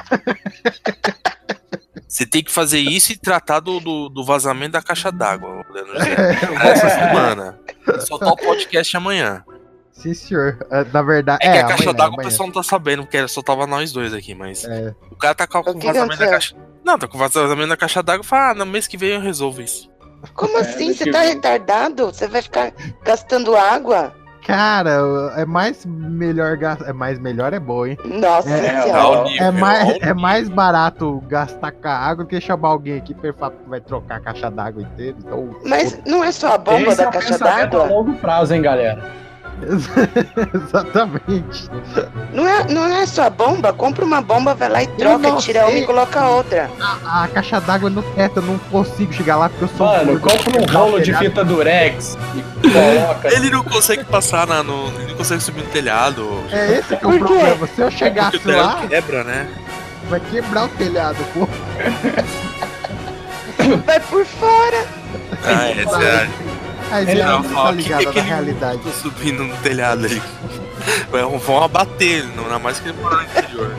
Você 2.08 2.26
tem 2.26 2.44
que 2.44 2.52
fazer 2.52 2.80
isso 2.80 3.12
e 3.12 3.18
tratar 3.18 3.60
do, 3.60 3.80
do, 3.80 4.10
do 4.10 4.24
vazamento 4.24 4.72
da 4.74 4.82
caixa 4.82 5.12
d'água, 5.12 5.66
Leandro 5.70 5.94
José. 5.94 6.16
Essa 6.64 6.90
semana. 6.90 7.60
E 7.88 8.02
soltar 8.02 8.30
o 8.30 8.38
podcast 8.38 8.96
amanhã. 8.96 9.44
Sim, 9.92 10.14
senhor. 10.14 10.58
É, 10.72 10.84
Na 10.86 11.02
verdade, 11.02 11.46
É, 11.46 11.52
que 11.52 11.58
é, 11.58 11.62
a 11.62 11.68
caixa 11.68 11.84
amanhã, 11.84 11.98
d'água 11.98 12.22
o 12.22 12.24
pessoal 12.24 12.48
não 12.48 12.54
tá 12.54 12.64
sabendo, 12.64 13.04
porque 13.04 13.28
só 13.28 13.42
tava 13.42 13.68
nós 13.68 13.92
dois 13.92 14.14
aqui, 14.14 14.34
mas. 14.34 14.64
É. 14.64 14.96
O 15.12 15.16
cara 15.16 15.36
tá 15.36 15.46
com, 15.46 15.62
que 15.78 15.86
vazamento 15.86 16.20
da 16.20 16.30
caixa. 16.30 16.56
Não, 16.86 16.98
tá 16.98 17.08
com 17.08 17.18
vazamento 17.18 17.70
da 17.70 17.78
caixa 17.78 18.02
d'água 18.02 18.24
e 18.24 18.28
fala, 18.28 18.52
ah, 18.52 18.56
no 18.56 18.66
mês 18.66 18.88
que 18.88 18.98
vem 18.98 19.10
eu 19.10 19.22
resolvo 19.22 19.62
isso. 19.62 19.90
Como 20.34 20.58
assim? 20.58 20.94
Você 20.94 21.10
tá 21.12 21.22
retardado? 21.22 22.08
Você 22.08 22.28
vai 22.28 22.42
ficar 22.42 22.72
gastando 23.04 23.56
água? 23.56 24.14
Cara, 24.46 24.98
é 25.36 25.46
mais 25.46 25.86
melhor 25.86 26.58
gas- 26.58 26.82
é 26.82 26.92
mais 26.94 27.20
melhor 27.20 27.54
é 27.54 27.60
bom, 27.60 27.86
hein? 27.86 27.98
Nossa 28.04 28.50
é, 28.50 28.82
senhora. 28.82 29.30
é, 29.38 29.52
mais, 29.52 29.90
é 30.02 30.14
mais 30.14 30.50
barato 30.50 31.22
gastar 31.28 31.72
com 31.72 31.88
a 31.88 31.92
água 31.96 32.24
do 32.24 32.28
que 32.28 32.42
chamar 32.42 32.70
alguém 32.70 32.98
aqui 32.98 33.16
falar 33.38 33.52
que 33.52 33.70
vai 33.70 33.80
trocar 33.80 34.16
a 34.16 34.20
caixa 34.22 34.50
d'água 34.50 34.82
inteira. 34.82 35.16
Então, 35.20 35.56
Mas 35.64 36.00
não 36.06 36.24
é 36.24 36.32
só 36.32 36.54
a 36.54 36.58
bomba 36.58 36.80
Esse 36.88 36.98
da 36.98 37.04
é 37.04 37.12
caixa 37.12 37.28
pensamento 37.34 37.78
a 37.78 37.80
d'água? 37.82 37.84
longo 37.86 38.14
prazo, 38.16 38.54
hein, 38.56 38.62
galera? 38.62 39.04
Exatamente. 40.54 41.70
Não 42.34 42.48
é, 42.48 42.64
não 42.70 42.86
é 42.86 43.06
só 43.06 43.24
a 43.24 43.30
bomba? 43.30 43.74
Compra 43.74 44.06
uma 44.06 44.22
bomba, 44.22 44.54
vai 44.54 44.70
lá 44.70 44.84
e 44.84 44.88
troca, 44.88 45.36
tira 45.38 45.68
uma 45.68 45.78
e 45.78 45.86
coloca 45.86 46.28
outra. 46.28 46.70
A, 46.80 47.24
a 47.24 47.28
caixa 47.28 47.60
d'água 47.60 47.90
no 47.90 48.02
teto, 48.02 48.38
eu 48.38 48.44
não 48.44 48.58
consigo 48.58 49.12
chegar 49.14 49.38
lá 49.38 49.50
porque 49.50 49.66
eu 49.66 49.70
sou 49.78 49.88
Mano, 49.88 50.20
compra 50.20 50.62
um 50.62 50.66
rolo 50.72 51.02
de 51.02 51.14
fita 51.14 51.44
durex 51.44 52.18
e 52.36 52.70
coloca. 52.70 53.34
Ele 53.34 53.50
não 53.50 53.64
consegue 53.64 54.04
passar 54.06 54.48
na, 54.48 54.64
no. 54.64 54.88
Ele 55.00 55.08
não 55.10 55.16
consegue 55.16 55.42
subir 55.42 55.64
no 55.64 55.70
telhado. 55.70 56.44
É 56.52 56.80
esse 56.80 56.88
que 56.88 56.94
é 56.96 56.98
Por 56.98 57.16
o 57.16 57.18
quê? 57.18 57.20
problema. 57.26 57.68
Se 57.68 57.82
eu 57.82 57.92
chegasse 57.92 58.48
lá, 58.48 58.86
quebra, 58.88 59.24
né? 59.24 59.48
vai 60.10 60.20
quebrar 60.20 60.66
o 60.66 60.70
telhado, 60.70 61.18
pô. 61.34 61.48
Vai 63.86 64.00
por 64.00 64.26
fora. 64.26 64.86
Ah, 65.44 65.70
é, 65.70 65.86
sério. 65.86 66.32
Aí 66.92 67.10
Ele 67.10 67.24
não, 67.24 67.44
tá 67.44 67.50
ó, 67.64 67.68
que 67.70 67.76
ligado 67.76 68.06
que 68.12 68.18
na 68.20 68.24
realidade. 68.26 68.80
Subindo 69.02 69.44
no 69.44 69.56
telhado 69.58 70.06
ali. 70.06 70.22
Vai- 71.12 71.22
Vão 71.24 71.64
abater 71.64 72.20
ele, 72.20 72.34
não, 72.36 72.44
ainda 72.46 72.60
mais 72.60 72.80
que 72.80 72.90
ele 72.90 72.98
mora 73.02 73.18
no 73.18 73.24
interior. 73.24 73.76